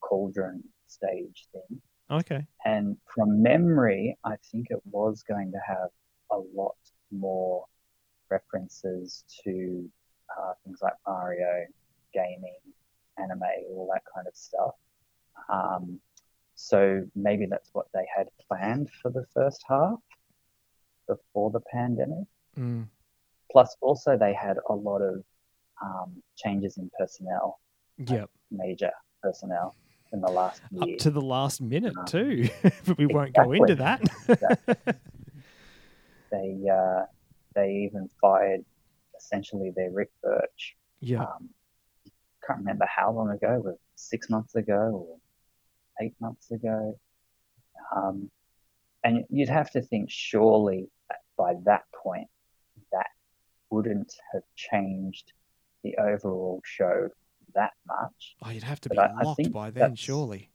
cauldron 0.00 0.62
stage 0.86 1.46
thing. 1.52 1.80
Okay. 2.10 2.46
And 2.66 2.96
from 3.14 3.42
memory, 3.42 4.18
I 4.24 4.36
think 4.50 4.66
it 4.70 4.80
was 4.90 5.22
going 5.22 5.50
to 5.52 5.58
have 5.66 5.88
a 6.30 6.38
lot 6.54 6.76
more 7.10 7.64
references 8.30 9.24
to 9.44 9.88
uh, 10.38 10.52
things 10.64 10.80
like 10.82 10.94
Mario, 11.06 11.66
gaming, 12.12 12.60
anime, 13.18 13.42
all 13.70 13.88
that 13.92 14.02
kind 14.14 14.26
of 14.26 14.34
stuff. 14.34 14.74
Um, 15.50 16.00
so 16.62 17.02
maybe 17.16 17.46
that's 17.46 17.70
what 17.72 17.86
they 17.92 18.06
had 18.16 18.28
planned 18.46 18.88
for 19.02 19.10
the 19.10 19.24
first 19.34 19.64
half 19.68 19.98
before 21.08 21.50
the 21.50 21.60
pandemic. 21.72 22.26
Mm. 22.56 22.86
Plus, 23.50 23.76
also, 23.80 24.16
they 24.16 24.32
had 24.32 24.58
a 24.70 24.72
lot 24.72 25.00
of 25.02 25.24
um, 25.84 26.22
changes 26.36 26.78
in 26.78 26.88
personnel, 26.98 27.58
Yep. 27.98 28.30
major 28.52 28.92
personnel 29.22 29.74
in 30.12 30.20
the 30.20 30.30
last 30.30 30.62
Up 30.80 30.86
year. 30.86 30.96
to 30.98 31.10
the 31.10 31.20
last 31.20 31.60
minute 31.60 31.94
Um, 31.98 32.04
too, 32.06 32.48
but 32.86 32.96
we 32.96 33.06
won't 33.06 33.34
go 33.34 33.50
into 33.52 33.74
that. 33.76 34.00
they 36.30 36.58
uh, 36.72 37.02
they 37.54 37.70
even 37.90 38.08
fired 38.20 38.64
essentially 39.18 39.72
their 39.74 39.90
Ric 39.90 40.10
Birch. 40.22 40.76
yeah. 41.00 41.22
Um, 41.24 41.48
can't 42.46 42.58
remember 42.60 42.86
how 42.86 43.12
long 43.12 43.30
ago, 43.30 43.60
was 43.64 43.76
six 43.96 44.28
months 44.30 44.54
ago 44.56 45.06
or 45.08 45.16
eight 46.00 46.14
months 46.20 46.50
ago. 46.50 46.98
Um, 47.94 48.30
and 49.04 49.24
you'd 49.30 49.48
have 49.48 49.70
to 49.72 49.82
think 49.82 50.10
surely 50.10 50.88
by 51.36 51.54
that 51.64 51.82
point 52.02 52.28
that 52.92 53.08
wouldn't 53.70 54.12
have 54.32 54.42
changed 54.54 55.32
the 55.82 55.96
overall 55.98 56.60
show 56.64 57.08
that 57.54 57.72
much. 57.86 58.36
Oh, 58.44 58.50
you'd 58.50 58.62
have 58.62 58.80
to 58.82 58.88
but 58.88 58.94
be 58.96 59.00
I- 59.00 59.06
I 59.20 59.22
locked 59.22 59.36
think 59.38 59.52
by 59.52 59.70
then, 59.70 59.94
surely. 59.96 60.50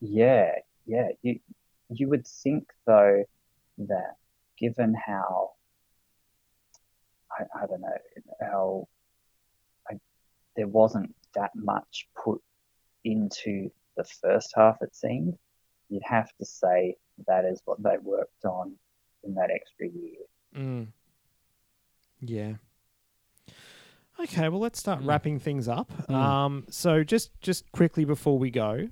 Yeah, 0.00 0.52
yeah. 0.86 1.08
You 1.22 1.40
you 1.90 2.08
would 2.08 2.26
think 2.26 2.68
though 2.86 3.24
that 3.78 4.16
given 4.58 4.94
how 4.94 5.52
I, 7.32 7.44
I 7.62 7.66
don't 7.66 7.80
know 7.80 7.96
how 8.40 8.88
I, 9.90 9.94
there 10.56 10.68
wasn't 10.68 11.14
that 11.34 11.50
much 11.54 12.08
put 12.22 12.40
into 13.04 13.70
the 13.98 14.04
first 14.04 14.52
half, 14.56 14.78
it 14.80 14.96
seemed. 14.96 15.36
You'd 15.90 16.02
have 16.04 16.30
to 16.38 16.46
say 16.46 16.96
that 17.26 17.44
is 17.44 17.60
what 17.66 17.82
they 17.82 17.96
worked 18.02 18.44
on 18.46 18.74
in 19.24 19.34
that 19.34 19.50
extra 19.50 19.88
year. 19.88 20.20
Mm. 20.56 20.86
Yeah. 22.20 22.54
Okay, 24.20 24.48
well, 24.48 24.60
let's 24.60 24.78
start 24.80 25.00
Mm. 25.00 25.06
wrapping 25.08 25.38
things 25.38 25.68
up. 25.68 25.90
Mm. 26.08 26.14
Um, 26.14 26.66
so 26.70 27.04
just 27.04 27.38
just 27.40 27.70
quickly 27.72 28.04
before 28.04 28.38
we 28.38 28.50
go, 28.50 28.88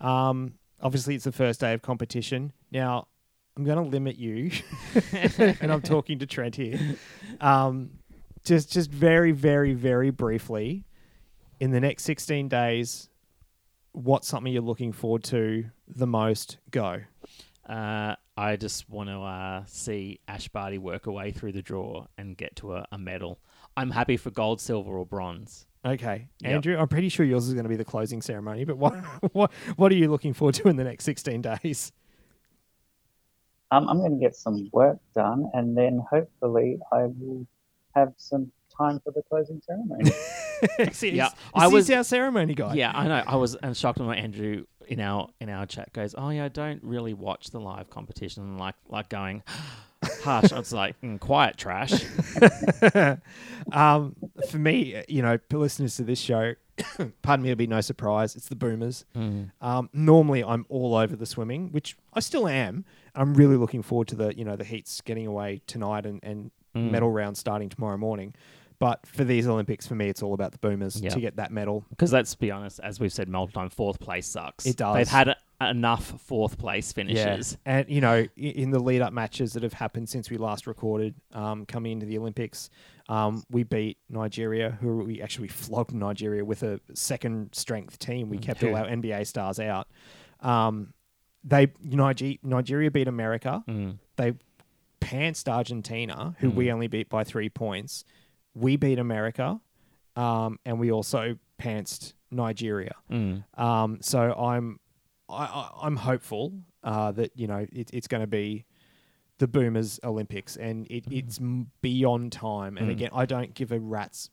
um, 0.00 0.54
obviously 0.80 1.14
it's 1.16 1.24
the 1.24 1.32
first 1.32 1.60
day 1.60 1.72
of 1.74 1.82
competition. 1.82 2.52
Now, 2.70 3.08
I'm 3.56 3.64
going 3.64 3.82
to 3.82 3.90
limit 3.90 4.16
you, 4.16 4.52
and 5.12 5.72
I'm 5.72 5.82
talking 5.82 6.20
to 6.20 6.26
Trent 6.26 6.54
here. 6.54 6.78
Um, 7.40 7.90
just 8.44 8.70
just 8.72 8.88
very 8.90 9.32
very 9.32 9.74
very 9.74 10.10
briefly, 10.10 10.84
in 11.58 11.72
the 11.72 11.80
next 11.80 12.04
16 12.04 12.48
days, 12.48 13.08
what's 13.98 14.28
something 14.28 14.52
you're 14.52 14.62
looking 14.62 14.92
forward 14.92 15.24
to 15.24 15.64
the 15.88 16.06
most? 16.06 16.58
Go. 16.70 17.00
Uh, 17.68 18.14
I 18.36 18.56
just 18.56 18.88
want 18.88 19.08
to 19.10 19.20
uh, 19.20 19.62
see 19.66 20.20
Ash 20.28 20.48
Barty 20.48 20.78
work 20.78 21.06
away 21.06 21.32
through 21.32 21.52
the 21.52 21.62
draw 21.62 22.06
and 22.16 22.36
get 22.36 22.56
to 22.56 22.74
a, 22.74 22.86
a 22.92 22.98
medal. 22.98 23.40
I'm 23.76 23.90
happy 23.90 24.16
for 24.16 24.30
gold, 24.30 24.60
silver, 24.60 24.96
or 24.96 25.04
bronze. 25.04 25.66
Okay, 25.84 26.28
Yep. 26.40 26.52
Andrew, 26.52 26.76
I'm 26.76 26.88
pretty 26.88 27.08
sure 27.08 27.24
yours 27.24 27.46
is 27.46 27.54
going 27.54 27.64
to 27.64 27.68
be 27.68 27.76
the 27.76 27.84
closing 27.84 28.22
ceremony. 28.22 28.64
But 28.64 28.78
what 28.78 28.94
what 29.32 29.52
what 29.76 29.92
are 29.92 29.96
you 29.96 30.10
looking 30.10 30.32
forward 30.32 30.54
to 30.56 30.68
in 30.68 30.76
the 30.76 30.84
next 30.84 31.04
16 31.04 31.42
days? 31.42 31.92
Um, 33.70 33.88
I'm 33.88 33.98
going 33.98 34.18
to 34.18 34.24
get 34.24 34.34
some 34.34 34.70
work 34.72 34.98
done, 35.14 35.50
and 35.52 35.76
then 35.76 36.02
hopefully 36.10 36.78
I 36.90 37.02
will 37.02 37.46
have 37.94 38.14
some 38.16 38.50
time 38.76 39.00
for 39.04 39.12
the 39.12 39.22
closing 39.28 39.60
ceremony. 39.66 40.10
See, 40.92 41.10
Yeah, 41.10 41.30
I 41.54 41.68
was- 41.68 41.90
our 41.90 42.04
ceremony 42.04 42.54
guy. 42.54 42.74
Yeah, 42.74 42.92
I 42.94 43.06
know. 43.08 43.22
I 43.26 43.36
was 43.36 43.54
and 43.56 43.76
shocked 43.76 43.98
when 43.98 44.16
Andrew 44.18 44.64
in 44.88 45.00
our 45.00 45.28
in 45.40 45.48
our 45.50 45.66
chat 45.66 45.92
goes, 45.92 46.14
"Oh 46.16 46.30
yeah, 46.30 46.44
I 46.46 46.48
don't 46.48 46.82
really 46.82 47.12
watch 47.14 47.50
the 47.50 47.60
live 47.60 47.90
competition." 47.90 48.42
And 48.42 48.58
like 48.58 48.74
like 48.88 49.08
going, 49.08 49.42
hush. 50.24 50.52
I 50.52 50.58
was 50.58 50.72
like, 50.72 51.00
mm, 51.02 51.20
quiet 51.20 51.56
trash. 51.56 51.92
um, 53.72 54.16
for 54.48 54.58
me, 54.58 55.02
you 55.08 55.22
know, 55.22 55.38
listeners 55.52 55.96
to 55.96 56.02
this 56.04 56.18
show, 56.20 56.54
pardon 57.22 57.42
me, 57.44 57.50
it'll 57.50 57.58
be 57.58 57.66
no 57.66 57.80
surprise. 57.80 58.36
It's 58.36 58.48
the 58.48 58.56
Boomers. 58.56 59.04
Um, 59.60 59.90
normally, 59.92 60.42
I'm 60.44 60.66
all 60.68 60.94
over 60.94 61.16
the 61.16 61.26
swimming, 61.26 61.68
which 61.72 61.96
I 62.14 62.20
still 62.20 62.48
am. 62.48 62.84
I'm 63.14 63.34
really 63.34 63.56
looking 63.56 63.82
forward 63.82 64.08
to 64.08 64.16
the 64.16 64.36
you 64.36 64.44
know 64.44 64.56
the 64.56 64.64
heats 64.64 65.00
getting 65.00 65.26
away 65.26 65.60
tonight 65.66 66.06
and 66.06 66.20
and 66.22 66.50
Mm. 66.76 66.90
medal 66.90 67.10
round 67.10 67.38
starting 67.38 67.70
tomorrow 67.70 67.96
morning. 67.96 68.34
But 68.80 69.04
for 69.06 69.24
these 69.24 69.46
Olympics, 69.48 69.86
for 69.88 69.96
me, 69.96 70.08
it's 70.08 70.22
all 70.22 70.34
about 70.34 70.52
the 70.52 70.58
Boomers 70.58 71.00
Yeah. 71.00 71.10
to 71.10 71.20
get 71.20 71.36
that 71.36 71.50
medal. 71.50 71.84
Because 71.90 72.12
let's 72.12 72.34
be 72.36 72.50
honest, 72.52 72.78
as 72.80 73.00
we've 73.00 73.12
said 73.12 73.28
multiple 73.28 73.62
times, 73.62 73.74
fourth 73.74 73.98
place 73.98 74.26
sucks. 74.28 74.66
It 74.66 74.76
does. 74.76 74.94
They've 74.94 75.08
had 75.08 75.34
enough 75.60 76.20
fourth 76.20 76.56
place 76.58 76.92
finishes. 76.92 77.58
And, 77.66 77.88
you 77.88 78.00
know, 78.00 78.14
i- 78.24 78.30
in 78.40 78.70
the 78.70 78.78
lead 78.78 79.02
up 79.02 79.12
matches 79.12 79.54
that 79.54 79.64
have 79.64 79.72
happened 79.72 80.08
since 80.08 80.30
we 80.30 80.36
last 80.36 80.68
recorded, 80.68 81.16
um, 81.32 81.66
coming 81.66 81.90
into 81.92 82.06
the 82.06 82.16
Olympics, 82.18 82.70
um, 83.08 83.42
we 83.50 83.64
beat 83.64 83.98
Nigeria, 84.08 84.78
who 84.80 84.98
we 84.98 85.20
actually 85.20 85.48
flogged 85.48 85.92
Nigeria 85.92 86.44
with 86.44 86.62
a 86.62 86.80
second 86.94 87.52
strength 87.56 87.98
team. 87.98 88.28
We 88.28 88.38
kept 88.38 88.62
all 88.62 88.76
our 88.76 88.86
NBA 88.86 89.24
stars 89.26 89.58
out. 89.58 89.88
Um, 90.40 90.92
they 91.42 91.72
Niger- 91.82 92.38
Nigeria 92.44 92.92
beat 92.92 93.08
America. 93.08 93.64
Mm. 93.66 93.98
They 94.14 94.34
pantsed 95.00 95.48
Argentina, 95.48 96.36
who 96.38 96.50
we 96.50 96.70
only 96.70 96.86
beat 96.86 97.08
by 97.08 97.24
three 97.24 97.48
points. 97.48 98.04
We 98.58 98.76
beat 98.76 98.98
America, 98.98 99.60
um, 100.16 100.58
and 100.64 100.78
we 100.80 100.90
also 100.90 101.38
pantsed 101.60 102.12
Nigeria. 102.30 102.94
Mm. 103.10 103.44
Um, 103.58 103.98
so 104.00 104.32
I'm 104.34 104.78
I, 105.28 105.70
I'm 105.82 105.96
hopeful 105.96 106.52
uh, 106.84 107.12
that 107.12 107.32
you 107.36 107.46
know 107.46 107.66
it, 107.72 107.90
it's 107.92 108.08
going 108.08 108.22
to 108.22 108.26
be 108.26 108.64
the 109.38 109.46
Boomers 109.46 110.00
Olympics, 110.02 110.56
and 110.56 110.86
it, 110.90 111.04
it's 111.10 111.38
beyond 111.80 112.32
time. 112.32 112.76
And 112.76 112.88
Mm. 112.88 112.92
again, 112.92 113.10
I 113.12 113.24
don't 113.26 113.54
give 113.54 113.70
a 113.72 113.78
rat's 113.78 114.30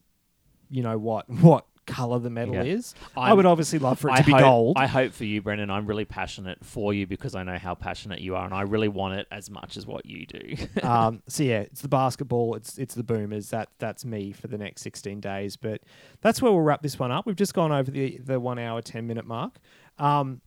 you 0.69 0.81
know 0.81 0.97
what 0.97 1.29
what 1.41 1.65
color 1.85 2.19
the 2.19 2.29
medal 2.29 2.55
Yeah. 2.55 2.63
is. 2.63 2.95
i 3.15 3.27
I'm- 3.27 3.37
would 3.37 3.45
obviously 3.45 3.79
love 3.79 3.99
for 3.99 4.09
it 4.09 4.13
I 4.13 4.17
to 4.21 4.23
be 4.25 4.31
gold. 4.33 4.77
I 4.77 4.87
hope 4.87 5.13
for 5.13 5.23
you, 5.25 5.41
Brendan. 5.41 5.69
I'm 5.69 5.85
really 5.85 6.05
passionate 6.05 6.63
for 6.65 6.93
you 6.93 7.05
because 7.07 7.35
I 7.35 7.43
know 7.43 7.57
how 7.57 7.75
passionate 7.75 8.21
you 8.21 8.35
are, 8.35 8.45
and 8.45 8.53
I 8.53 8.61
really 8.61 8.87
want 8.87 9.15
it 9.19 9.27
as 9.31 9.49
much 9.49 9.77
as 9.77 9.85
what 9.85 10.05
you 10.05 10.25
do. 10.25 10.55
um, 10.83 11.21
so 11.27 11.43
yeah, 11.43 11.59
it's 11.59 11.81
the 11.81 11.87
basketball. 11.87 12.55
It's 12.55 12.77
it's 12.77 12.95
the 12.95 13.03
Boomers. 13.03 13.49
That 13.49 13.69
that's 13.79 14.05
me 14.05 14.31
for 14.31 14.47
the 14.47 14.57
next 14.57 14.81
sixteen 14.81 15.19
days. 15.19 15.55
But 15.57 15.81
that's 16.21 16.41
where 16.41 16.51
we'll 16.51 16.61
wrap 16.61 16.81
this 16.81 16.97
one 16.99 17.11
up. 17.11 17.25
We've 17.25 17.35
just 17.35 17.53
gone 17.53 17.71
over 17.71 17.89
the 17.91 18.17
the 18.23 18.39
one 18.39 18.59
hour 18.59 18.81
ten 18.81 19.07
minute 19.07 19.25
mark. 19.25 19.57
Um, 19.99 20.41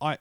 I 0.00 0.18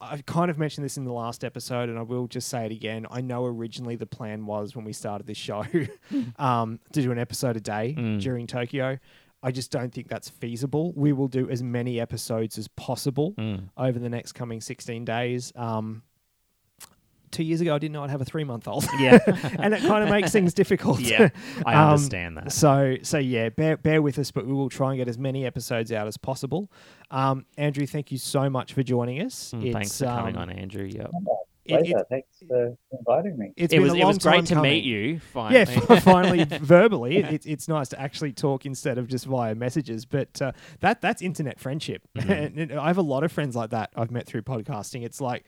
I 0.00 0.22
kind 0.24 0.50
of 0.50 0.58
mentioned 0.58 0.84
this 0.84 0.96
in 0.96 1.04
the 1.04 1.12
last 1.12 1.44
episode, 1.44 1.88
and 1.90 1.98
I 1.98 2.02
will 2.02 2.26
just 2.26 2.48
say 2.48 2.64
it 2.64 2.72
again. 2.72 3.06
I 3.10 3.20
know 3.20 3.44
originally 3.44 3.96
the 3.96 4.06
plan 4.06 4.46
was 4.46 4.74
when 4.74 4.84
we 4.84 4.92
started 4.94 5.26
this 5.26 5.36
show 5.36 5.64
um, 6.38 6.78
to 6.92 7.02
do 7.02 7.10
an 7.12 7.18
episode 7.18 7.56
a 7.56 7.60
day 7.60 7.94
Mm. 7.98 8.20
during 8.20 8.46
Tokyo. 8.46 8.98
I 9.42 9.50
just 9.50 9.70
don't 9.70 9.92
think 9.92 10.08
that's 10.08 10.28
feasible. 10.28 10.92
We 10.94 11.12
will 11.12 11.28
do 11.28 11.48
as 11.48 11.62
many 11.62 11.98
episodes 12.00 12.58
as 12.58 12.68
possible 12.68 13.32
Mm. 13.38 13.68
over 13.76 13.98
the 13.98 14.08
next 14.10 14.32
coming 14.32 14.60
16 14.60 15.04
days. 15.04 15.52
Um, 15.56 16.02
two 17.30 17.44
years 17.44 17.60
ago, 17.60 17.74
I 17.74 17.78
didn't 17.78 17.96
have 18.10 18.20
a 18.20 18.24
three 18.24 18.44
month 18.44 18.66
old. 18.68 18.84
Yeah. 18.98 19.18
and 19.58 19.72
it 19.72 19.80
kind 19.82 20.02
of 20.04 20.10
makes 20.10 20.32
things 20.32 20.52
difficult. 20.52 21.00
Yeah, 21.00 21.28
I 21.64 21.74
Um, 21.82 21.90
understand 21.90 22.36
that. 22.36 22.52
So, 22.52 22.96
so 23.02 23.18
yeah, 23.18 23.48
bear, 23.48 23.76
bear 23.76 24.02
with 24.02 24.18
us, 24.18 24.30
but 24.30 24.46
we 24.46 24.52
will 24.52 24.68
try 24.68 24.90
and 24.90 24.98
get 24.98 25.08
as 25.08 25.16
many 25.16 25.46
episodes 25.46 25.90
out 25.92 26.06
as 26.06 26.16
possible. 26.16 26.70
Um, 27.10 27.46
Andrew, 27.56 27.86
thank 27.86 28.12
you 28.12 28.18
so 28.18 28.50
much 28.50 28.74
for 28.74 28.82
joining 28.82 29.22
us. 29.22 29.52
Mm, 29.54 29.72
Thanks 29.72 29.96
for 29.98 30.04
coming 30.06 30.36
um, 30.36 30.42
on, 30.42 30.50
Andrew. 30.50 30.84
Yep. 30.92 31.10
It- 31.64 31.68
Pleasure. 31.68 31.98
it- 31.98 32.06
Thanks 32.10 32.28
for 32.48 32.76
inviting 32.98 33.38
me. 33.38 33.52
It's 33.56 33.72
It 33.72 33.76
been 33.76 33.82
was 33.82 33.92
a 33.92 33.96
it 33.96 34.00
long 34.00 34.08
was 34.08 34.18
great 34.18 34.34
time 34.36 34.44
to 34.46 34.54
coming. 34.54 34.70
meet 34.72 34.84
you. 34.84 35.20
Finally. 35.20 35.58
Yeah, 35.74 36.00
finally, 36.00 36.44
verbally, 36.44 37.16
it, 37.18 37.32
it, 37.32 37.46
it's 37.46 37.68
nice 37.68 37.88
to 37.90 38.00
actually 38.00 38.32
talk 38.32 38.66
instead 38.66 38.98
of 38.98 39.08
just 39.08 39.26
via 39.26 39.54
messages. 39.54 40.04
But 40.06 40.40
uh, 40.42 40.52
that 40.80 41.00
that's 41.00 41.22
internet 41.22 41.60
friendship. 41.60 42.02
Mm-hmm. 42.16 42.30
And- 42.40 42.58
and 42.58 42.72
I 42.80 42.86
have 42.88 42.98
a 42.98 43.02
lot 43.02 43.24
of 43.24 43.32
friends 43.32 43.54
like 43.56 43.70
that 43.70 43.90
I've 43.96 44.10
met 44.10 44.26
through 44.26 44.42
podcasting. 44.42 45.04
It's 45.04 45.20
like 45.20 45.44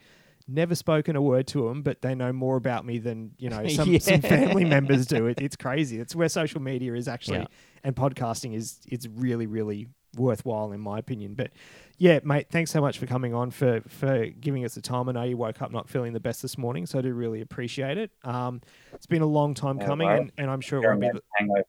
never 0.47 0.75
spoken 0.75 1.15
a 1.15 1.21
word 1.21 1.47
to 1.47 1.69
them, 1.69 1.81
but 1.83 2.01
they 2.01 2.13
know 2.13 2.33
more 2.33 2.57
about 2.57 2.85
me 2.85 2.97
than 2.99 3.31
you 3.37 3.49
know 3.49 3.65
some, 3.69 3.89
Yeah. 3.89 3.99
some 3.99 4.21
family 4.21 4.65
members 4.65 5.05
do. 5.05 5.27
It, 5.27 5.41
it's 5.41 5.55
crazy. 5.55 5.99
It's 5.99 6.15
where 6.15 6.29
social 6.29 6.61
media 6.61 6.93
is 6.95 7.07
actually, 7.07 7.39
Yeah. 7.39 7.45
and 7.83 7.95
podcasting 7.95 8.53
is 8.53 8.79
it's 8.87 9.07
really 9.07 9.47
really 9.47 9.87
worthwhile 10.17 10.71
in 10.73 10.79
my 10.79 10.99
opinion. 10.99 11.33
But 11.33 11.51
yeah, 11.97 12.19
mate, 12.23 12.47
thanks 12.49 12.71
so 12.71 12.81
much 12.81 12.97
for 12.97 13.05
coming 13.05 13.33
on 13.33 13.51
for 13.51 13.81
for 13.87 14.25
giving 14.27 14.65
us 14.65 14.75
the 14.75 14.81
time. 14.81 15.09
I 15.09 15.11
know 15.13 15.23
you 15.23 15.37
woke 15.37 15.61
up 15.61 15.71
not 15.71 15.89
feeling 15.89 16.13
the 16.13 16.19
best 16.19 16.41
this 16.41 16.57
morning, 16.57 16.85
so 16.85 16.99
I 16.99 17.01
do 17.01 17.13
really 17.13 17.41
appreciate 17.41 17.97
it. 17.97 18.11
Um, 18.23 18.61
it's 18.93 19.05
been 19.05 19.21
a 19.21 19.25
long 19.27 19.53
time 19.53 19.77
No 19.77 19.85
coming, 19.85 20.09
and, 20.09 20.31
and 20.37 20.49
I'm 20.49 20.61
sure 20.61 20.79
it 20.79 20.83
You're 20.83 20.95
won't 20.97 21.13
be. 21.13 21.19
a 21.19 21.21
hangover. 21.37 21.63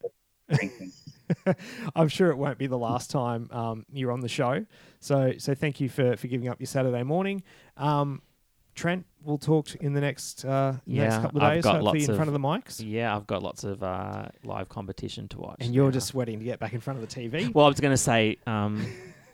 The, 0.48 1.56
I'm 1.96 2.08
sure 2.08 2.30
it 2.30 2.36
won't 2.36 2.58
be 2.58 2.66
the 2.66 2.78
last 2.78 3.10
time 3.10 3.48
um, 3.50 3.86
you're 3.92 4.12
on 4.12 4.20
the 4.20 4.28
show. 4.28 4.66
So 5.00 5.34
so 5.38 5.54
thank 5.54 5.80
you 5.80 5.88
for 5.88 6.16
for 6.16 6.26
giving 6.26 6.48
up 6.48 6.60
your 6.60 6.66
Saturday 6.66 7.02
morning. 7.02 7.42
Um, 7.76 8.22
Trent, 8.74 9.06
we'll 9.22 9.38
talk 9.38 9.72
in 9.76 9.92
the 9.92 10.00
next 10.00 10.44
uh, 10.44 10.72
next 10.72 11.14
Yeah, 11.14 11.22
couple 11.22 11.38
of 11.38 11.42
I've 11.44 11.54
days, 11.54 11.62
got 11.62 11.74
hopefully 11.76 12.00
lots 12.00 12.04
in 12.06 12.10
of- 12.10 12.16
front 12.16 12.28
of 12.28 12.32
the 12.32 12.40
mics. 12.40 12.82
Yeah, 12.84 13.14
I've 13.16 13.26
got 13.26 13.42
lots 13.42 13.62
of 13.64 13.82
uh, 13.82 14.26
live 14.42 14.68
competition 14.68 15.28
to 15.28 15.38
watch. 15.38 15.58
And 15.60 15.72
you're 15.74 15.84
now. 15.86 15.90
just 15.92 16.08
sweating 16.08 16.40
to 16.40 16.44
get 16.44 16.58
back 16.58 16.72
in 16.72 16.80
front 16.80 17.00
of 17.02 17.08
the 17.08 17.14
TV. 17.20 17.54
Well, 17.54 17.66
I 17.66 17.68
was 17.68 17.78
going 17.80 17.92
to 17.92 17.96
say, 17.96 18.36
um, 18.48 18.84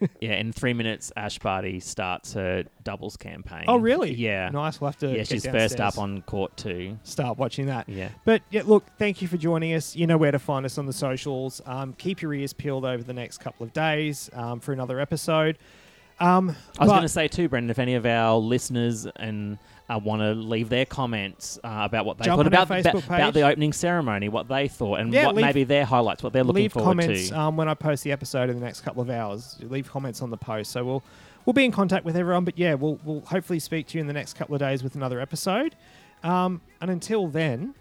yeah, 0.20 0.35
in 0.35 0.52
three 0.52 0.72
minutes, 0.72 1.12
Ash 1.16 1.39
Barty 1.39 1.81
starts 1.81 2.32
her 2.35 2.64
doubles 2.82 3.16
campaign. 3.16 3.64
oh, 3.68 3.77
really? 3.77 4.12
Yeah. 4.12 4.48
Nice. 4.51 4.81
We'll 4.81 4.90
have 4.90 4.98
to. 5.01 5.14
yeah, 5.14 5.24
she's 5.24 5.47
first 5.47 5.81
up 5.81 5.98
on 5.98 6.22
court 6.22 6.56
too. 6.56 6.98
Start 7.02 7.39
watching 7.39 7.66
that. 7.66 7.89
Yeah. 7.89 8.09
But 8.24 8.43
yeah, 8.51 8.62
look, 8.64 8.85
thank 8.98 9.22
you 9.22 9.28
for 9.28 9.36
joining 9.36 9.74
us. 9.74 9.94
You 9.97 10.06
know 10.06 10.16
where 10.16 10.32
to 10.32 10.39
find 10.39 10.64
us 10.64 10.78
on 10.78 10.86
the 10.86 10.93
socials. 10.93 11.60
Um, 11.66 11.94
keep 11.94 12.22
your 12.22 12.32
ears 12.35 12.52
peeled 12.52 12.85
over 12.85 13.02
the 13.02 13.12
next 13.12 13.39
couple 13.39 13.64
of 13.64 13.72
days 13.72 14.31
um, 14.32 14.60
for 14.60 14.72
another 14.72 15.01
episode. 15.01 15.59
Um, 16.18 16.55
I 16.78 16.85
was 16.85 16.90
going 16.93 17.02
to 17.02 17.09
say 17.09 17.28
too, 17.28 17.48
Brendan, 17.48 17.70
if 17.70 17.78
any 17.78 17.94
of 17.94 18.05
our 18.05 18.36
listeners 18.36 19.06
and 19.16 19.59
uh, 19.92 19.98
want 19.98 20.22
to 20.22 20.32
leave 20.34 20.68
their 20.68 20.84
comments 20.86 21.58
uh, 21.64 21.80
about 21.82 22.04
what 22.06 22.18
they 22.18 22.24
Jump 22.24 22.38
thought 22.38 22.46
about, 22.46 22.70
about, 22.70 23.04
about 23.04 23.34
the 23.34 23.42
opening 23.42 23.72
ceremony, 23.72 24.28
what 24.28 24.46
they 24.48 24.68
thought, 24.68 25.00
and 25.00 25.12
Yeah, 25.12 25.26
what 25.26 25.34
leave- 25.34 25.44
maybe 25.46 25.64
their 25.64 25.84
highlights, 25.84 26.22
what 26.22 26.32
they're 26.32 26.44
looking 26.44 26.62
leave 26.62 26.72
forward 26.72 26.98
comments 27.00 27.28
to. 27.30 27.38
um, 27.40 27.56
when 27.56 27.68
I 27.68 27.74
post 27.74 28.04
the 28.04 28.12
episode 28.12 28.50
in 28.50 28.58
the 28.58 28.64
next 28.64 28.82
couple 28.82 29.02
of 29.02 29.10
hours. 29.10 29.56
Leave 29.62 29.90
comments 29.90 30.22
on 30.22 30.30
the 30.30 30.36
post, 30.36 30.70
so 30.70 30.84
we'll 30.84 31.02
we'll 31.46 31.54
be 31.54 31.64
in 31.64 31.72
contact 31.72 32.04
with 32.04 32.16
everyone. 32.16 32.44
But 32.44 32.58
yeah, 32.58 32.74
we'll 32.74 32.98
we'll 33.04 33.20
hopefully 33.22 33.58
speak 33.58 33.88
to 33.88 33.98
you 33.98 34.00
in 34.00 34.06
the 34.06 34.12
next 34.12 34.34
couple 34.34 34.54
of 34.54 34.60
days 34.60 34.82
with 34.82 34.94
another 34.94 35.20
episode. 35.20 35.74
Um, 36.22 36.60
and 36.80 36.90
until 36.90 37.26
then, 37.28 37.74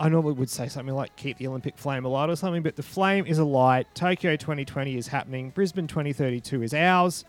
I 0.00 0.08
normally 0.08 0.34
would 0.34 0.48
say 0.48 0.68
something 0.68 0.94
like 0.94 1.14
keep 1.16 1.38
the 1.38 1.48
Olympic 1.48 1.76
flame 1.76 2.04
alight 2.04 2.30
or 2.30 2.36
something, 2.36 2.62
but 2.62 2.76
the 2.76 2.82
flame 2.84 3.26
is 3.26 3.38
alight. 3.38 3.86
Tokyo 3.94 4.36
2020 4.36 4.96
is 4.96 5.08
happening. 5.08 5.50
Brisbane 5.50 5.88
2032 5.88 6.62
is 6.62 6.72
ours. 6.72 7.24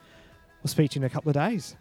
We'll 0.61 0.69
speak 0.69 0.91
to 0.91 0.99
you 0.99 1.03
in 1.03 1.07
a 1.07 1.09
couple 1.09 1.30
of 1.30 1.34
days. 1.35 1.76